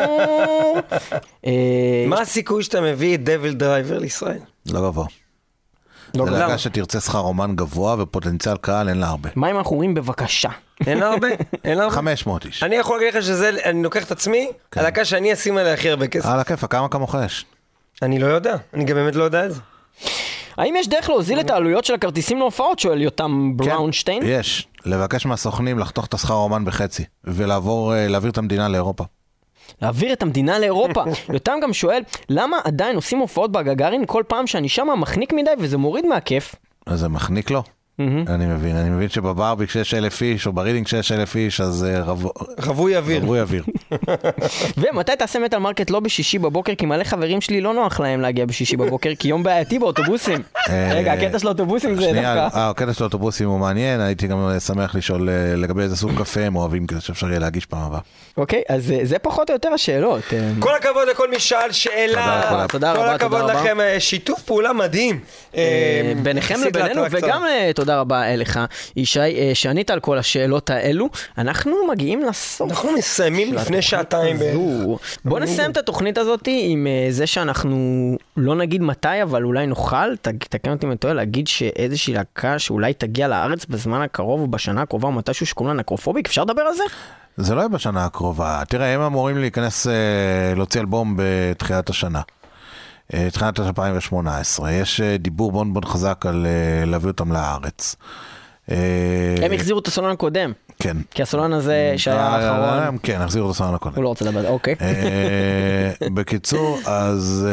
אה, 1.46 2.04
מה 2.06 2.20
הסיכוי 2.20 2.62
שאתה 2.62 2.80
מביא 2.80 3.14
את 3.14 3.24
DevilDriver 3.24 3.98
לישראל? 3.98 4.38
לא 4.66 4.80
גבוה. 4.80 5.06
לא 6.14 6.24
זה. 6.24 6.30
להקה 6.30 6.58
שתרצה 6.58 7.00
שכר 7.00 7.18
אומן 7.18 7.56
גבוה 7.56 7.96
ופוטנציאל 7.98 8.56
קהל 8.56 8.88
אין 8.88 8.98
לה 8.98 9.06
הרבה. 9.06 9.30
מה 9.36 9.50
אם 9.50 9.58
אנחנו 9.58 9.72
אומרים 9.72 9.94
בבקשה? 9.94 10.48
אין 10.86 10.98
לה 10.98 11.08
הרבה? 11.08 11.28
אין 11.64 11.78
לה 11.78 11.84
הרבה? 11.84 11.96
500 11.96 12.46
איש. 12.46 12.62
אני 12.62 12.76
יכול 12.76 12.98
להגיד 12.98 13.14
לך 13.14 13.22
שזה, 13.22 13.50
אני 13.64 13.82
לוקח 13.82 14.04
את 14.04 14.10
עצמי, 14.10 14.48
הלהקה 14.76 15.04
שאני 15.04 15.32
אשים 15.32 15.56
עליה 15.56 15.72
הכי 15.72 15.90
הרבה 15.90 16.06
כסף. 16.06 16.26
על 16.26 16.40
הכיפה, 16.40 16.66
כמה 16.66 16.88
כמוך 16.88 17.14
יש? 17.26 17.44
אני 18.02 18.18
לא 18.18 18.26
יודע, 18.26 18.56
אני 18.74 18.84
גם 18.84 18.96
באמת 18.96 19.14
לא 19.14 19.24
יודע 19.24 19.46
את 19.46 19.54
זה. 19.54 19.60
האם 20.56 20.74
יש 20.76 20.88
דרך 20.88 21.08
להוזיל 21.08 21.40
את 21.40 21.50
העלויות 21.50 21.84
של 21.84 21.94
הכרטיסים 21.94 22.38
להופעות? 22.38 22.78
שואל 22.78 23.02
יותם 23.02 23.52
בראונשטיין. 23.56 24.22
כן, 24.22 24.28
יש. 24.28 24.68
לבקש 24.86 25.26
מהסוכנים 25.26 25.78
לחתוך 25.78 26.06
את 26.06 26.14
השכר 26.14 26.34
האומן 26.34 26.64
בחצי, 26.64 27.04
ולעבור, 27.24 27.94
אה, 27.94 28.08
להעביר 28.08 28.30
את 28.30 28.38
המדינה 28.38 28.68
לאירופה. 28.68 29.04
להעביר 29.82 30.12
את 30.12 30.22
המדינה 30.22 30.58
לאירופה. 30.58 31.04
יותם 31.34 31.58
גם 31.62 31.72
שואל, 31.72 32.02
למה 32.28 32.56
עדיין 32.64 32.96
עושים 32.96 33.18
הופעות 33.18 33.52
בגגארין 33.52 34.04
כל 34.06 34.22
פעם 34.28 34.46
שאני 34.46 34.68
שמה 34.68 34.96
מחניק 34.96 35.32
מדי 35.32 35.50
וזה 35.58 35.78
מוריד 35.78 36.06
מהכיף? 36.06 36.54
אז 36.86 37.00
זה 37.00 37.08
מחניק 37.08 37.50
לו? 37.50 37.62
אני 38.28 38.46
מבין, 38.46 38.76
אני 38.76 38.90
מבין 38.90 39.08
שבברבי 39.08 39.66
כשיש 39.66 39.94
אלף 39.94 40.22
איש, 40.22 40.46
או 40.46 40.52
ברידינג 40.52 40.86
כשיש 40.86 41.12
אלף 41.12 41.36
איש, 41.36 41.60
אז 41.60 41.84
אה, 41.84 42.02
רבו- 42.02 42.32
רווי 42.66 42.96
אוויר. 42.96 43.22
רווי 43.22 43.40
אוויר. 43.40 43.64
ומתי 44.92 45.12
תעשה 45.18 45.38
מטאל 45.38 45.58
מרקט 45.58 45.90
לא 45.90 46.00
בשישי 46.00 46.38
בבוקר? 46.38 46.74
כי 46.74 46.86
מלא 46.86 47.04
חברים 47.04 47.40
שלי 47.40 47.60
לא 47.60 47.74
נוח 47.74 48.00
להם 48.00 48.20
להגיע 48.20 48.46
בשישי 48.46 48.76
בבוקר, 48.76 49.10
כי 49.18 49.28
יום 49.28 49.42
בעייתי 49.42 49.78
באוטובוסים. 49.78 50.40
אה, 50.68 50.90
רגע, 50.94 51.12
הקטע 51.12 51.38
של 51.38 51.46
האוטובוסים 51.46 51.94
זה 51.94 52.02
שנייה, 52.02 52.34
דווקא... 52.34 52.56
אה, 52.58 52.70
הקטע 52.70 52.92
של 52.92 53.02
האוטובוסים 53.04 53.48
הוא 53.48 53.58
מעניין, 53.58 54.00
הייתי 54.00 54.26
גם 54.26 54.38
שמח 54.66 54.94
לשאול 54.94 55.28
לגבי 55.56 55.82
איזה 55.82 55.96
סוג 55.96 56.10
קפה 56.18 56.40
הם 56.40 56.56
אוהבים, 56.56 56.86
כדי 56.86 57.00
שאפשר 57.00 57.28
יהיה 57.28 57.38
להגיש 57.38 57.66
פעם 57.66 57.80
הבאה. 57.82 58.00
אוקיי, 58.38 58.62
אז 58.68 58.92
אה, 58.92 58.98
זה 59.02 59.18
פחות 59.18 59.50
או 59.50 59.54
יותר 59.54 59.68
השאלות. 59.68 60.22
אה, 60.32 60.50
כל 60.58 60.74
הכבוד 60.74 61.08
לכל 61.10 61.30
מי 61.30 61.40
שאל 61.40 61.60
תודה 61.60 61.72
שאלה. 61.72 62.66
תודה 62.68 62.94
כל 62.94 63.00
רבה, 63.00 63.14
הכבוד 63.14 63.40
תודה 63.40 63.52
רבה. 63.52 63.62
לכם, 63.62 63.80
אה, 63.80 64.00
שיתוף 64.00 64.42
פעולה 64.42 64.72
מדהים. 64.72 65.20
ביניכם 66.22 66.54
לבינינו. 66.66 67.02
וגם 67.10 67.44
תודה 67.74 68.00
רבה 68.00 68.36
לך, 68.36 68.60
ישי, 68.96 69.54
שענית 69.54 69.90
על 69.90 70.00
כל 70.00 70.18
השאלות 70.18 70.70
האלו. 70.70 71.08
אנחנו 71.38 71.76
מגיעים 71.88 72.24
לסוף. 72.24 72.70
אנחנו 72.70 72.92
מסיימים 72.92 73.54
לפני 73.54 73.82
שעתיים. 73.82 74.38
בערך. 74.38 74.54
זו. 74.54 74.98
בוא 75.24 75.40
נסיים 75.40 75.70
את 75.70 75.76
התוכנית 75.76 76.18
הזאת 76.18 76.48
עם 76.52 76.86
זה 77.10 77.26
שאנחנו 77.26 78.16
לא 78.36 78.54
נגיד 78.54 78.82
מתי, 78.82 79.22
אבל 79.22 79.44
אולי 79.44 79.66
נוכל, 79.66 80.16
תקן 80.22 80.70
אותי 80.70 80.86
אם 80.86 80.90
אני 80.90 80.98
טועה, 80.98 81.14
להגיד 81.14 81.48
שאיזושהי 81.48 82.14
להקה 82.14 82.58
שאולי 82.58 82.94
תגיע 82.94 83.28
לארץ 83.28 83.66
בזמן 83.66 84.02
הקרוב 84.02 84.40
או 84.40 84.46
בשנה 84.46 84.82
הקרובה 84.82 85.08
או 85.08 85.12
מתישהו 85.12 85.46
שקוראים 85.46 85.76
לה 85.76 85.80
נקרופוביק, 85.80 86.26
אפשר 86.26 86.42
לדבר 86.44 86.62
על 86.62 86.74
זה? 86.74 86.84
זה 87.38 87.54
לא 87.54 87.60
יהיה 87.60 87.68
בשנה 87.68 88.04
הקרובה. 88.04 88.62
תראה, 88.68 88.94
הם 88.94 89.00
אמורים 89.00 89.38
להיכנס, 89.38 89.86
אה, 89.86 89.92
להוציא 90.56 90.80
אלבום 90.80 91.14
בתחילת 91.18 91.90
השנה. 91.90 92.20
אה, 93.14 93.28
תחילת 93.32 93.60
2018. 93.60 94.72
יש 94.72 95.00
אה, 95.00 95.16
דיבור 95.16 95.64
מאוד 95.64 95.84
חזק 95.84 96.26
על 96.26 96.46
להביא 96.86 97.08
אותם 97.08 97.32
לארץ. 97.32 97.96
הם 98.68 99.52
החזירו 99.54 99.78
את 99.78 99.86
הסולן 99.86 100.10
הקודם, 100.10 100.52
כן. 100.78 100.96
כי 101.10 101.22
הסולן 101.22 101.52
הזה 101.52 101.94
שהיה 101.96 102.26
האחרון, 102.26 102.98
כן, 103.02 103.20
החזירו 103.20 103.50
את 103.50 103.54
הסולן 103.54 103.74
הקודם. 103.74 103.94
הוא 103.96 104.04
לא 104.04 104.08
רוצה 104.08 104.24
לדבר, 104.24 104.48
אוקיי. 104.48 104.74
בקיצור, 106.14 106.78
אז 106.86 107.46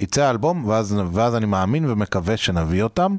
יצא 0.00 0.22
האלבום, 0.24 0.64
ואז 1.12 1.36
אני 1.36 1.46
מאמין 1.46 1.90
ומקווה 1.90 2.36
שנביא 2.36 2.82
אותם. 2.82 3.16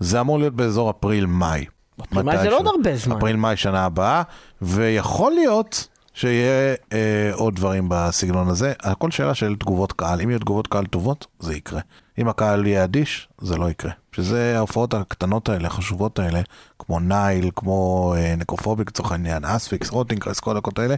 זה 0.00 0.20
אמור 0.20 0.38
להיות 0.38 0.54
באזור 0.54 0.90
אפריל-מאי. 0.90 1.64
אפריל-מאי 2.00 2.38
זה 2.38 2.50
לא 2.50 2.58
עוד 2.58 2.66
הרבה 2.66 2.96
זמן. 2.96 3.16
אפריל-מאי 3.16 3.56
שנה 3.56 3.84
הבאה, 3.84 4.22
ויכול 4.62 5.32
להיות 5.32 5.88
שיהיה 6.14 6.74
אה, 6.92 7.30
עוד 7.34 7.56
דברים 7.56 7.86
בסגנון 7.88 8.48
הזה. 8.48 8.72
הכל 8.82 9.10
שאלה 9.10 9.34
של 9.34 9.56
תגובות 9.56 9.92
קהל. 9.92 10.20
אם 10.20 10.30
יהיו 10.30 10.38
תגובות 10.38 10.66
קהל 10.66 10.86
טובות, 10.86 11.26
זה 11.40 11.54
יקרה. 11.54 11.80
אם 12.18 12.28
הקהל 12.28 12.66
יהיה 12.66 12.84
אדיש, 12.84 13.28
זה 13.40 13.56
לא 13.56 13.70
יקרה. 13.70 13.90
שזה 14.12 14.54
ההופעות 14.56 14.94
הקטנות 14.94 15.48
האלה, 15.48 15.66
החשובות 15.66 16.18
האלה, 16.18 16.40
כמו 16.78 17.00
נייל, 17.00 17.50
כמו 17.56 18.14
אה, 18.16 18.34
נקרופוביק 18.36 18.88
לצורך 18.88 19.12
העניין, 19.12 19.44
אספיקס, 19.44 19.90
רוטינגרס, 19.90 20.40
כל 20.40 20.50
הלהקות 20.56 20.78
האלה. 20.78 20.94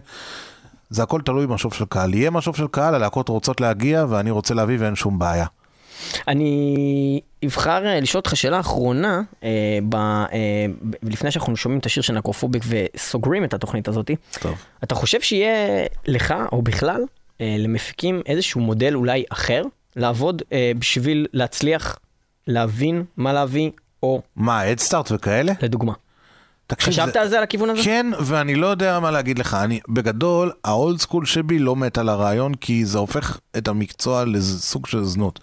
זה 0.89 1.03
הכל 1.03 1.21
תלוי 1.21 1.47
במשוב 1.47 1.73
של 1.73 1.85
קהל. 1.85 2.13
יהיה 2.13 2.31
משוב 2.31 2.55
של 2.55 2.67
קהל, 2.67 2.95
הלהקות 2.95 3.29
רוצות 3.29 3.61
להגיע 3.61 4.05
ואני 4.09 4.31
רוצה 4.31 4.53
להביא 4.53 4.77
ואין 4.79 4.95
שום 4.95 5.19
בעיה. 5.19 5.45
אני 6.27 7.21
אבחר 7.45 7.85
אה, 7.85 7.99
לשאול 7.99 8.19
אותך 8.19 8.35
שאלה 8.35 8.59
אחרונה, 8.59 9.21
אה, 9.43 9.49
ב, 9.89 9.95
אה, 9.95 10.29
לפני 11.03 11.31
שאנחנו 11.31 11.57
שומעים 11.57 11.79
את 11.79 11.85
השיר 11.85 12.03
של 12.03 12.13
נקרופוביק 12.13 12.63
וסוגרים 12.67 13.43
את 13.43 13.53
התוכנית 13.53 13.87
הזאת. 13.87 14.11
טוב. 14.39 14.55
אתה 14.83 14.95
חושב 14.95 15.21
שיהיה 15.21 15.85
לך, 16.07 16.33
או 16.51 16.61
בכלל, 16.61 17.01
אה, 17.41 17.55
למפיקים 17.59 18.21
איזשהו 18.25 18.61
מודל 18.61 18.95
אולי 18.95 19.23
אחר, 19.29 19.63
לעבוד 19.95 20.41
אה, 20.53 20.71
בשביל 20.79 21.27
להצליח 21.33 21.99
להבין 22.47 23.03
מה 23.17 23.33
להביא, 23.33 23.71
או 24.03 24.21
מה, 24.35 24.61
הדסטארט 24.61 25.11
וכאלה? 25.11 25.53
לדוגמה. 25.61 25.93
תקשיב, 26.67 26.93
חשבת 26.93 27.13
זה- 27.13 27.21
על 27.21 27.29
זה, 27.29 27.37
על 27.37 27.43
הכיוון 27.43 27.69
הזה? 27.69 27.81
כן, 27.83 28.05
ואני 28.19 28.55
לא 28.55 28.67
יודע 28.67 28.99
מה 28.99 29.11
להגיד 29.11 29.39
לך. 29.39 29.53
אני, 29.53 29.79
בגדול, 29.89 30.51
ה 30.63 30.72
old 30.72 30.99
school 30.99 31.25
שבי 31.25 31.59
לא 31.59 31.75
מת 31.75 31.97
על 31.97 32.09
הרעיון, 32.09 32.53
כי 32.53 32.85
זה 32.85 32.97
הופך 32.97 33.37
את 33.57 33.67
המקצוע 33.67 34.25
לסוג 34.25 34.87
של 34.87 35.03
זנות. 35.03 35.39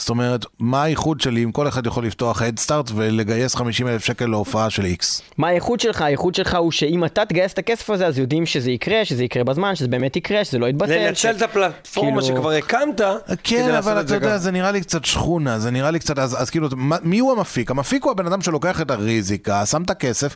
זאת 0.00 0.10
אומרת, 0.10 0.46
מה 0.58 0.82
הייחוד 0.82 1.20
שלי 1.20 1.44
אם 1.44 1.52
כל 1.52 1.68
אחד 1.68 1.86
יכול 1.86 2.06
לפתוח 2.06 2.42
הדסטארט 2.42 2.90
ולגייס 2.94 3.54
50 3.54 3.88
אלף 3.88 4.04
שקל 4.04 4.26
להופעה 4.26 4.70
של 4.70 4.84
איקס? 4.84 5.22
מה 5.38 5.48
הייחוד 5.48 5.80
שלך? 5.80 6.02
הייחוד 6.02 6.34
שלך 6.34 6.54
הוא 6.54 6.72
שאם 6.72 7.04
אתה 7.04 7.24
תגייס 7.24 7.52
את 7.52 7.58
הכסף 7.58 7.90
הזה, 7.90 8.06
אז 8.06 8.18
יודעים 8.18 8.46
שזה 8.46 8.70
יקרה, 8.70 9.04
שזה 9.04 9.24
יקרה 9.24 9.44
בזמן, 9.44 9.74
שזה 9.76 9.88
באמת 9.88 10.16
יקרה, 10.16 10.44
שזה 10.44 10.58
לא 10.58 10.66
יתבטל. 10.66 11.06
לנצל 11.06 11.30
את 11.36 11.42
הפלטפורמה 11.42 12.20
כאילו- 12.22 12.36
שכבר 12.36 12.50
הקמת, 12.50 13.00
כן, 13.44 13.74
אבל 13.74 13.92
את 13.92 13.98
אתה 13.98 14.08
זה 14.08 14.14
יודע. 14.14 14.38
זה 14.38 14.50
נראה 14.50 14.70
לי 14.70 14.80
קצת 14.80 15.04
שכונה, 15.04 15.58
זה 15.58 15.70
נראה 15.70 15.90
לי 15.90 15.98
קצת, 15.98 16.18
אז, 16.18 16.42
אז 16.42 16.50
כאילו, 16.50 16.68
מי 17.02 17.18
הוא 17.18 17.32
המפיק? 17.32 17.70
המפיק 17.70 18.04
הוא 18.04 18.10
הבן 18.10 18.26
אדם 18.26 18.42
שלוקח 18.42 18.80
את 18.80 18.90
הריזיקה, 18.90 19.66
שם 19.66 19.82
את 19.82 19.90
הכסף, 19.90 20.34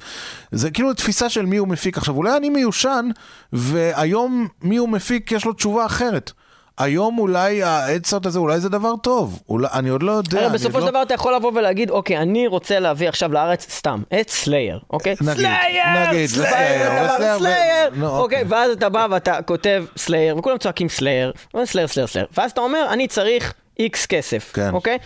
זה 0.52 0.70
כאילו 0.70 0.94
תפיסה 0.94 1.28
של 1.28 1.46
מי 1.46 1.56
הוא 1.56 1.68
מפיק. 1.68 1.98
עכשיו, 1.98 2.16
אולי 2.16 2.36
אני 2.36 2.48
מיושן, 2.48 3.08
והיום 3.52 4.48
מי 4.62 4.76
הוא 4.76 4.88
מפיק, 4.88 5.32
יש 5.32 5.44
לו 5.44 5.52
תשובה 5.52 5.86
אחרת. 5.86 6.32
היום 6.78 7.18
אולי 7.18 7.62
ההדסטארט 7.62 8.26
הזה, 8.26 8.38
אולי 8.38 8.60
זה 8.60 8.68
דבר 8.68 8.94
טוב. 9.02 9.42
אולי, 9.48 9.66
אני 9.72 9.88
עוד 9.88 10.02
לא 10.02 10.12
יודע. 10.12 10.40
הרי 10.40 10.52
בסופו 10.54 10.78
של 10.80 10.84
לא... 10.84 10.90
דבר 10.90 11.02
אתה 11.02 11.14
יכול 11.14 11.34
לבוא 11.34 11.52
ולהגיד, 11.54 11.90
אוקיי, 11.90 12.18
אני 12.18 12.46
רוצה 12.46 12.78
להביא 12.80 13.08
עכשיו 13.08 13.32
לארץ 13.32 13.66
סתם, 13.70 14.02
את 14.20 14.30
סלייר, 14.30 14.80
אוקיי? 14.90 15.14
נגיד, 15.20 15.46
נגיד, 16.08 16.26
סלייר, 16.26 16.48
סלייר, 16.50 17.08
סלייר, 17.16 17.38
סלייר, 17.38 17.90
נו, 17.94 18.06
אוקיי, 18.08 18.42
אוקיי. 18.42 18.44
ואז 18.58 18.70
אתה 18.70 18.88
בא 18.88 19.06
ואתה 19.10 19.42
כותב 19.42 19.84
סלייר, 19.96 20.36
וכולם 20.38 20.58
צועקים 20.58 20.88
סלייר, 20.88 21.32
סלייר, 21.64 21.86
סלייר, 21.88 22.06
סלייר, 22.06 22.26
ואז 22.36 22.50
אתה 22.50 22.60
אומר, 22.60 22.86
אני 22.92 23.08
צריך 23.08 23.54
איקס 23.78 24.06
כסף, 24.06 24.50
כן. 24.54 24.70
אוקיי? 24.72 24.98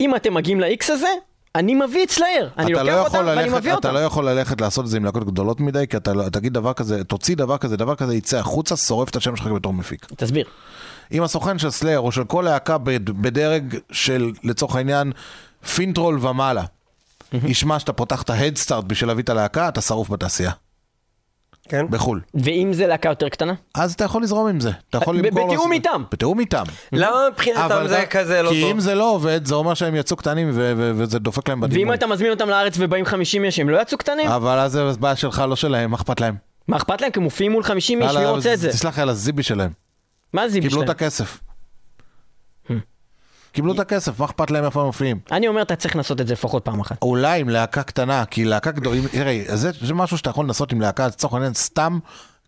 אם 0.00 0.16
אתם 0.16 0.34
מגיעים 0.34 0.60
לאיקס 0.60 0.90
הזה, 0.90 1.08
אני 1.54 1.74
מביא 1.74 2.04
את 2.04 2.10
סלייר, 2.10 2.50
אני 2.58 2.72
לא 2.72 2.82
לוקח 2.82 2.92
יכול 3.06 3.06
אותם 3.20 3.26
ואני 3.28 3.40
ללכת- 3.42 3.56
מביא 3.56 3.72
אותם. 3.72 3.88
אתה 3.88 3.98
לא 3.98 4.04
יכול 4.04 4.28
ללכת 4.28 4.60
לעשות 4.60 4.84
את 4.84 4.90
זה 4.90 4.96
עם 4.96 5.04
להקות 5.04 5.24
גדולות 5.26 5.60
מדי, 5.60 5.84
כי 5.90 5.96
אתה 5.96 6.12
לא- 6.12 6.28
תגיד 6.28 6.52
דבר 6.52 6.72
כזה, 6.72 7.04
תוציא 7.04 7.36
דבר 7.36 7.58
כזה, 7.58 7.76
דבר 7.76 7.94
כזה 7.94 8.14
יצא 8.14 8.38
החוצה, 8.38 8.76
שורף 8.76 9.08
את 9.10 9.16
השם 9.16 9.36
שלך 9.36 9.46
בתור 9.46 9.72
מפיק. 9.72 10.06
תסביר. 10.16 10.44
אם 11.12 11.22
הסוכן 11.22 11.58
של 11.58 11.70
סלייר 11.70 11.98
או 12.00 12.12
של 12.12 12.24
כל 12.24 12.42
להקה 12.42 12.78
בד- 12.78 13.10
בדרג 13.10 13.76
של, 13.92 14.32
לצורך 14.44 14.76
העניין, 14.76 15.12
פינטרול 15.74 16.26
ומעלה, 16.26 16.62
ישמע 17.32 17.78
שאתה 17.78 17.92
פותח 17.92 18.22
את 18.22 18.30
ההדסטארט 18.30 18.84
בשביל 18.84 19.08
להביא 19.10 19.22
את 19.24 19.28
הלהקה, 19.28 19.68
אתה 19.68 19.80
שרוף 19.80 20.10
בתעשייה, 20.10 20.50
כן? 21.68 21.86
בחו"ל. 21.90 22.20
ואם 22.34 22.72
זה 22.72 22.86
להקה 22.86 23.08
יותר 23.08 23.28
קטנה? 23.28 23.52
אז 23.74 23.92
אתה 23.92 24.04
יכול 24.04 24.22
לזרום 24.22 24.46
עם 24.48 24.60
זה. 24.60 24.70
אתה 24.90 24.98
יכול 24.98 25.16
למכור... 25.18 25.46
בתיאום 25.46 25.72
איתם. 25.72 26.02
בתיאום 26.12 26.40
איתם. 26.40 26.62
למה 26.92 27.16
מבחינתם 27.32 27.60
אבל 27.60 27.88
זה 27.88 28.04
כזה 28.10 28.42
לא 28.42 28.50
כי 28.50 28.60
טוב? 28.60 28.70
אם 28.70 28.80
זה 28.80 28.94
לא 28.94 29.10
עובד, 29.10 29.46
זה 29.46 29.54
אומר 29.54 29.74
שהם 29.74 29.94
יצאו 29.94 30.16
קטנים 30.16 30.50
וזה 30.76 31.18
דופק 31.18 31.48
להם 31.48 31.60
בדימוי. 31.60 31.84
ואם 31.84 31.94
אתה 31.94 32.06
מזמין 32.06 32.30
אותם 32.30 32.48
לארץ 32.48 32.74
ובאים 32.78 33.04
50 33.04 33.44
איש, 33.44 33.58
הם 33.58 33.68
לא 33.68 33.82
יצאו 33.82 33.98
קטנים? 33.98 34.28
אבל 34.30 34.58
אז 34.58 34.72
זה 34.72 34.92
בעיה 35.00 35.16
שלך, 35.16 35.44
לא 35.48 35.56
שלהם, 35.56 35.90
מה 35.90 35.96
אכפת 35.96 36.20
להם? 36.20 36.34
מה 36.68 36.76
אכפת 36.76 37.00
להם? 37.00 37.10
כי 37.10 37.18
הם 37.18 37.24
מופיעים 37.24 37.52
מול 37.52 37.62
50 37.62 38.02
איש, 38.02 38.16
מי 38.16 38.26
רוצה 38.26 38.54
את 38.54 38.58
זה? 38.58 38.68
תסלח 38.70 38.96
לי 38.96 39.02
על 39.02 39.08
הזיבי 39.08 39.42
שלהם. 39.42 39.70
מה 40.36 40.48
זה 40.48 40.60
קיבלו? 40.60 40.82
את 40.82 40.88
הכסף. 40.88 41.40
קיבלו 43.52 43.74
את 43.74 43.78
הכסף, 43.78 44.20
מה 44.20 44.24
אכפת 44.24 44.50
להם 44.50 44.64
איפה 44.64 44.80
הם 44.80 44.86
מופיעים? 44.86 45.20
אני 45.32 45.48
אומר, 45.48 45.62
אתה 45.62 45.76
צריך 45.76 45.96
לנסות 45.96 46.20
את 46.20 46.26
זה 46.26 46.32
לפחות 46.32 46.64
פעם 46.64 46.80
אחת. 46.80 47.02
אולי 47.02 47.40
עם 47.40 47.48
להקה 47.48 47.82
קטנה, 47.82 48.24
כי 48.24 48.44
להקה 48.44 48.70
גדולה, 48.70 49.08
תראה, 49.12 49.42
זה 49.56 49.94
משהו 49.94 50.18
שאתה 50.18 50.30
יכול 50.30 50.44
לנסות 50.44 50.72
עם 50.72 50.80
להקה, 50.80 51.06
לצורך 51.06 51.34
העניין, 51.34 51.54
סתם 51.54 51.98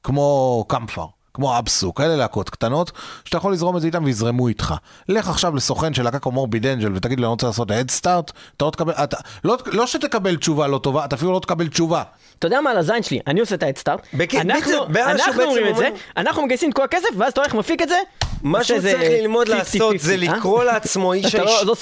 כמו 0.03 0.65
קמפר, 0.69 1.07
כמו 1.39 1.59
אבסו, 1.59 1.95
כאלה 1.95 2.17
להקות 2.17 2.51
קטנות, 2.51 2.93
שאתה 3.25 3.37
יכול 3.37 3.53
לזרום 3.53 3.77
את 3.77 3.81
זה 3.81 3.87
איתם 3.87 4.05
ויזרמו 4.05 4.49
איתך. 4.49 4.75
לך 5.09 5.29
עכשיו 5.29 5.57
לסוכן 5.57 5.95
של 5.95 6.03
להקה 6.03 6.19
כמו 6.19 6.33
מורביד 6.33 6.67
אנג'ל 6.67 6.93
ותגיד 6.95 7.21
לו, 7.21 7.27
אני 7.27 7.31
רוצה 7.31 7.47
לעשות 7.47 7.71
הד 7.71 7.91
סטארט, 7.91 8.33
אתה 8.57 8.65
לא 8.65 8.71
תקבל, 8.71 8.93
אתה, 8.93 9.17
לא, 9.45 9.57
לא 9.67 9.87
שתקבל 9.87 10.37
תשובה 10.37 10.67
לא 10.67 10.79
טובה, 10.79 11.05
אתה 11.05 11.17
אפילו 11.17 11.33
לא 11.33 11.41
תקבל 11.41 11.69
תשובה. 11.69 12.03
אתה 12.39 12.47
יודע 12.47 12.61
מה 12.61 12.71
על 12.71 12.79
הזין 12.79 13.03
שלי? 13.03 13.21
אני 13.27 13.41
עושה 13.41 13.55
את 13.55 13.63
האדסטארט. 13.63 14.01
בק- 14.15 14.35
אנחנו 14.35 14.73
אנחנו 14.97 15.43
אומרים 15.43 15.69
את 15.69 15.77
זה, 15.77 15.89
אנחנו 16.17 16.43
מגייסים 16.43 16.71
את 16.71 16.75
כל 16.75 16.83
הכסף, 16.83 17.09
ואז 17.17 17.33
אתה 17.33 17.41
הולך 17.41 17.55
מפיק 17.55 17.83
את 17.83 17.89
זה. 17.89 17.99
מה 18.43 18.65
שהוא 18.65 18.81
צריך 18.81 19.11
ללמוד 19.21 19.47
50-50, 19.47 19.51
לעשות 19.51 19.95
זה 19.99 20.13
אה? 20.13 20.17
לקרוא 20.17 20.65
לעצמו 20.65 21.13
איש 21.13 21.35
לא- 21.35 21.45
לא 21.65 21.75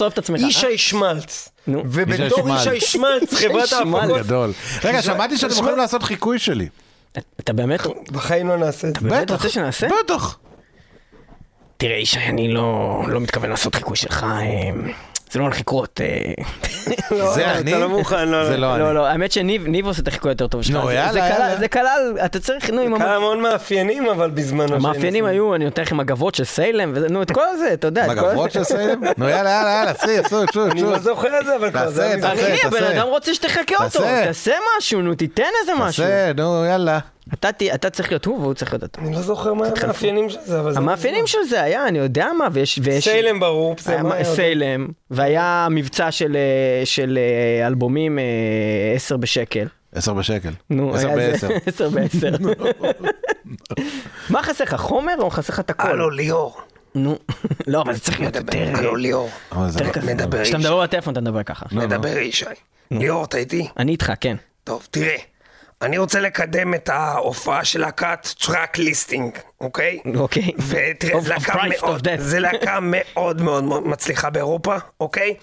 אה? 0.64 0.68
הישמלץ. 0.68 1.48
נו. 1.66 1.82
ובתור 1.86 2.56
איש 2.56 2.66
הישמלץ. 2.66 3.34
חברת. 3.34 3.72
ההפקות... 3.72 4.18
גדול. 4.18 4.52
רגע, 4.84 5.02
שמעתי 5.02 5.38
שאתם 5.38 5.52
יכולים 5.52 5.76
לעשות 5.76 6.02
חיקוי 6.02 6.38
שלי. 6.38 6.68
אתה 7.40 7.52
באמת 7.52 7.80
בחיים 8.12 8.48
לא 8.48 8.56
נעשה 8.56 8.88
את 8.88 8.96
זה. 9.00 9.08
באמת 9.08 9.30
רוצה 9.30 9.48
שנעשה? 9.48 9.86
בטח. 10.04 10.38
תראה, 11.76 11.96
ישי, 11.96 12.18
אני 12.18 12.52
לא 12.52 13.02
לא 13.08 13.20
מתכוון 13.20 13.50
לעשות 13.50 13.74
חיקוי 13.74 13.96
שלך. 13.96 14.26
זה 15.30 15.38
לא 15.38 15.44
הולך 15.44 15.60
לקרות. 15.60 16.00
אה. 16.00 16.32
לא, 17.10 17.34
זה 17.34 17.50
אתה 17.50 17.58
אני? 17.58 17.72
לא 17.72 17.88
מוכן, 17.88 18.28
לא, 18.28 18.44
זה 18.46 18.56
לא 18.56 18.78
לא, 18.78 18.86
אני. 18.86 18.94
לא, 18.94 19.06
האמת 19.06 19.32
שניב 19.32 19.66
ניב 19.66 19.86
עושה 19.86 20.02
את 20.02 20.08
החיקוי 20.08 20.30
יותר 20.30 20.46
טוב 20.46 20.62
שלך. 20.62 20.74
נו, 20.76 20.86
זה- 20.86 20.94
יאללה, 20.94 21.12
זה 21.12 21.18
כלל- 21.20 21.30
יאללה. 21.30 21.56
זה 21.56 21.68
כלל, 21.68 22.16
אתה 22.24 22.40
צריך, 22.40 22.70
נו, 22.70 22.80
עם 22.80 22.94
המ- 22.94 22.98
כמה 23.00 23.14
המון 23.14 23.40
מאפיינים, 23.40 24.06
אבל 24.08 24.30
בזמנו... 24.30 24.74
המאפיינים 24.74 25.24
היו, 25.24 25.54
אני 25.54 25.64
נותן 25.64 25.82
לכם 25.82 25.96
מגבות 25.96 26.34
של 26.34 26.44
סיילם, 26.44 26.94
נו, 27.10 27.22
את 27.22 27.30
כל 27.32 27.46
זה, 27.58 27.72
אתה 27.72 27.86
יודע. 27.86 28.06
מגבות 28.08 28.50
של 28.52 28.64
סיים? 28.64 29.00
נו 29.16 29.28
יאללה, 29.28 29.50
יאללה, 29.50 29.70
יאללה, 29.78 29.94
צאי, 29.94 30.22
צאו, 30.28 30.46
צאו, 30.52 30.66
אני 30.66 30.82
לא. 30.82 30.98
זוכר 30.98 31.40
את 31.40 31.46
זה, 31.46 31.56
אבל 31.56 31.70
כבר 31.70 31.80
תעשה, 31.80 31.90
זה... 31.92 32.16
תעשה. 32.20 32.34
מזמן. 32.34 32.52
אחי, 32.52 32.66
הבן 32.66 32.78
תעשה. 32.80 32.96
אדם 33.00 33.06
רוצה 33.08 33.34
שתחקה 33.34 33.74
אותו, 33.76 33.88
תעשה. 33.98 34.24
תעשה 34.24 34.52
משהו, 34.78 35.02
נו, 35.02 35.14
תיתן 35.14 35.42
איזה 35.60 35.72
משהו. 35.78 36.04
תעשה, 36.04 36.32
נו 36.36 36.64
יאללה. 36.64 36.98
אתה 37.34 37.52
ת- 37.52 37.62
אתה 37.62 37.90
צריך 37.90 38.10
להיות 38.12 38.24
הוא 38.24 38.40
והוא 38.40 38.54
צריך 38.54 38.72
להיות 38.72 38.84
אתה. 38.84 39.00
אני 39.00 39.12
לא 39.14 39.22
זוכר 39.22 39.54
מה 39.54 39.66
המאפיינים 39.82 40.30
של 40.30 40.38
זה, 40.44 40.60
אבל 40.60 40.72
זה... 40.72 40.78
המאפיינים 40.78 41.26
של 41.26 41.38
זה 41.48 41.62
היה, 41.62 41.88
אני 41.88 41.98
יודע 41.98 42.28
מה, 42.38 42.48
ויש... 42.52 42.78
ויש- 42.82 43.04
Salem 43.04 43.40
ברור, 43.40 43.74
בסדר, 43.74 43.92
היה 44.12 44.26
עוד? 44.28 44.36
Salem, 44.36 44.88
והיה 45.10 45.68
מבצע 45.70 46.10
של, 46.10 46.36
אה, 46.36 46.86
של 46.86 47.18
אה, 47.60 47.66
אלבומים 47.66 48.18
אה, 48.18 48.24
10 48.96 49.16
בשקל. 49.16 49.66
עשר 49.94 50.14
בשקל. 50.14 50.50
נו, 50.70 50.94
עשר 50.94 51.08
היה 51.08 51.36
זה- 51.36 51.48
בעשר. 51.48 51.58
10 51.66 51.88
בעשר. 51.88 52.30
מה 54.30 54.42
חסר 54.42 54.64
לך, 54.64 54.74
חומר 54.74 55.14
או 55.18 55.30
חסר 55.30 55.52
לך 55.52 55.60
את 55.60 55.70
הכל? 55.70 55.88
הלו, 55.88 56.10
ליאור. 56.10 56.60
נו, 56.94 57.18
לא, 57.66 57.82
אבל 57.82 57.92
זה 57.94 58.00
צריך 58.00 58.20
להיות 58.20 58.36
יותר... 58.36 58.58
הלו, 58.78 58.96
ליאור. 58.96 59.28
לא- 59.52 59.60
מדבר 60.02 60.42
כשאתה 60.42 60.56
איש. 60.58 60.66
מדבר 60.66 60.82
בטלפון 60.82 61.12
אתה 61.12 61.20
מדבר 61.20 61.42
ככה. 61.42 61.66
מדבר 61.72 62.18
ישי. 62.18 62.44
ליאור, 62.90 63.24
אתה 63.24 63.38
איתי? 63.38 63.68
אני 63.78 63.92
איתך, 63.92 64.12
כן. 64.20 64.36
טוב, 64.64 64.86
תראה. 64.90 65.16
אני 65.82 65.98
רוצה 65.98 66.20
לקדם 66.20 66.74
את 66.74 66.88
ההופעה 66.88 67.64
של 67.64 67.80
להקת 67.80 68.28
Track 68.46 68.78
Listing, 68.78 69.38
אוקיי? 69.60 69.98
אוקיי. 70.16 70.52
ותראה, 70.68 71.20
זו 71.20 72.38
להקה 72.38 72.78
מאוד. 72.82 73.38
זה 73.38 73.44
מאוד 73.44 73.64
מצליחה 73.64 74.30
באירופה, 74.30 74.76
אוקיי? 75.00 75.34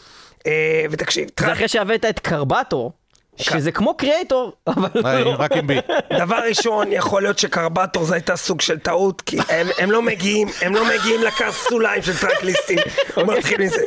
אה, 0.48 0.86
ותקשיב, 0.92 1.26
זה 1.28 1.32
Track, 1.36 1.50
אחרי 1.50 1.68
שהבאת 1.68 2.06
את 2.06 2.20
קרבטור, 2.20 2.92
שזה 3.38 3.72
כמו 3.72 3.98
Kreator, 3.98 4.54
אבל 4.68 4.90
אה, 5.06 5.20
לא. 5.20 5.36
רק 5.40 5.52
עם 5.52 5.68
B. 5.68 5.78
דבר 6.20 6.40
ראשון, 6.48 6.92
יכול 6.92 7.22
להיות 7.22 7.40
שקרבטור 7.40 8.06
זו 8.06 8.14
הייתה 8.14 8.36
סוג 8.36 8.62
של 8.62 8.80
טעות, 8.80 9.22
כי 9.22 9.38
הם, 9.50 9.68
הם 9.78 9.92
לא 9.92 10.02
מגיעים, 10.02 10.48
הם 10.62 10.76
לא 10.76 10.86
מגיעים 10.86 11.24
לקרסוליים 11.24 12.02
של 12.02 12.18
Track 12.18 12.44
Listing. 12.44 12.82
בוא 13.16 13.34
נתחיל 13.38 13.62
מזה. 13.62 13.82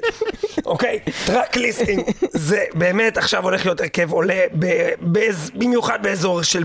אוקיי? 0.67 0.99
Track 1.27 1.57
Listing, 1.57 2.03
זה 2.33 2.65
באמת 2.75 3.19
עכשיו 3.19 3.45
הולך 3.45 3.67
להיות 3.67 3.81
הרכב 3.81 4.13
עולה, 4.13 4.45
במיוחד 5.55 6.03
באזור 6.03 6.43
של 6.43 6.65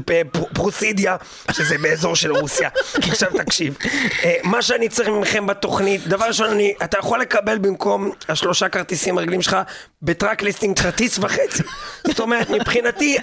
פרוסידיה, 0.54 1.16
שזה 1.52 1.78
באזור 1.78 2.16
של 2.16 2.32
רוסיה. 2.32 2.70
עכשיו 3.10 3.30
תקשיב, 3.38 3.78
אה, 4.24 4.36
מה 4.44 4.62
שאני 4.62 4.90
צריך 4.90 5.10
מכם 5.10 5.48
בתוכנית, 5.48 6.08
דבר 6.08 6.26
ראשון, 6.26 6.50
אני, 6.50 6.74
אתה 6.84 6.98
יכול 7.00 7.20
לקבל 7.20 7.58
במקום 7.58 8.12
השלושה 8.30 8.70
כרטיסים 8.70 9.18
הרגילים 9.18 9.42
שלך, 9.42 9.58
בטראק 10.02 10.42
ליסטינג 10.42 10.80
כרטיס 10.80 11.20
וחצי. 11.20 11.64
זאת 12.08 12.20
אומרת, 12.20 12.50
מבחינתי... 12.72 13.18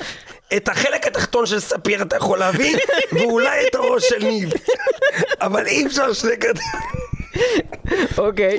את 0.57 0.69
החלק 0.69 1.07
התחתון 1.07 1.47
של 1.47 1.61
ספיר 1.61 2.03
אתה 2.03 2.17
יכול 2.17 2.39
להביא, 2.39 2.77
ואולי 3.13 3.67
את 3.67 3.75
הראש 3.75 4.09
של 4.09 4.25
ניב. 4.25 4.53
אבל 5.41 5.67
אי 5.67 5.87
אפשר 5.87 6.13
שני 6.13 6.37
כרטיסים. 6.41 6.81
אוקיי, 8.19 8.59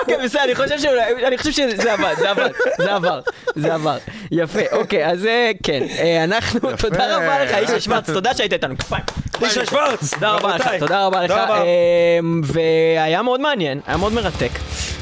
אוקיי, 0.00 0.16
בסדר, 0.24 0.44
אני 0.44 0.54
חושב 0.54 0.78
שאולי, 0.78 1.26
אני 1.26 1.38
חושב 1.38 1.52
שזה 1.52 1.92
עבד, 1.92 2.14
זה 2.18 2.30
עבד, 2.30 2.50
זה 2.78 2.94
עבר, 2.94 3.20
זה 3.56 3.74
עבר. 3.74 3.98
יפה, 4.30 4.60
אוקיי, 4.72 5.06
אז 5.06 5.26
אה, 5.26 5.50
כן, 5.62 5.82
אה, 5.98 6.24
אנחנו, 6.24 6.76
תודה 6.76 7.16
רבה 7.16 7.44
לך, 7.44 7.54
איש 7.54 7.84
שוורץ, 7.84 8.10
תודה 8.10 8.34
שהיית 8.34 8.52
איתנו, 8.52 8.78
כפיים. 8.78 9.02
איש 9.42 9.58
שוורץ, 9.70 10.14
תודה 10.14 10.30
רבה 10.30 10.56
לך. 10.56 10.68
תודה 10.78 11.06
רבה 11.06 11.24
לך. 11.24 11.32
אה, 11.32 12.18
והיה 12.42 13.22
מאוד 13.22 13.40
מעניין, 13.40 13.80
היה 13.86 13.96
מאוד 13.96 14.12
מרתק, 14.12 14.50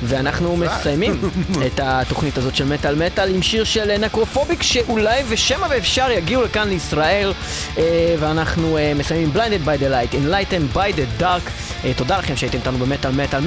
ואנחנו 0.04 0.56
מסיימים 0.56 1.20
את 1.66 1.80
התוכנית 1.82 2.38
הזאת 2.38 2.56
של 2.56 2.64
מטאל 2.64 2.94
מטאל 2.94 3.34
עם 3.34 3.42
שיר 3.42 3.64
של 3.64 3.96
נקרופוביק, 3.96 4.62
שאולי 4.62 5.22
ושמא 5.28 5.66
ואפשר 5.70 6.10
יגיעו 6.10 6.42
לכאן 6.42 6.68
לישראל, 6.68 7.32
אה, 7.78 8.14
ואנחנו 8.20 8.78
אה, 8.78 8.92
מסיימים 8.94 9.30
Blinded 9.34 9.66
by 9.66 9.76
the 9.80 9.88
Light, 9.88 10.14
Enlightened 10.14 10.76
by 10.76 10.92
the 10.96 11.22
Dark. 11.22 11.50
אה, 11.84 11.92
תודה 11.96 12.18
לכם 12.18 12.36
שהייתם 12.36 12.58
איתנו 12.58 12.78
במטאל 12.78 13.10
מטאל. 13.10 13.40
106.2 13.40 13.46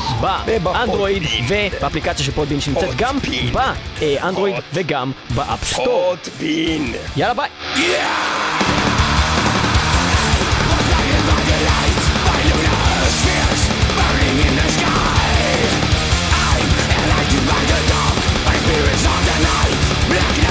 באנדרואיד 0.63 1.23
ובאפליקציה 1.49 2.25
של 2.25 2.33
Podbean 2.33 2.61
שנמצאת 2.61 2.97
גם 2.97 3.19
באנדרואיד 3.53 4.55
וגם 4.75 5.13
ב 5.35 5.43
App 5.43 5.67
Store. 5.67 6.15
יאללה 7.17 7.35
ביי. 7.35 7.49
Black 20.09 20.42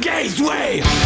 gateway. 0.00 0.97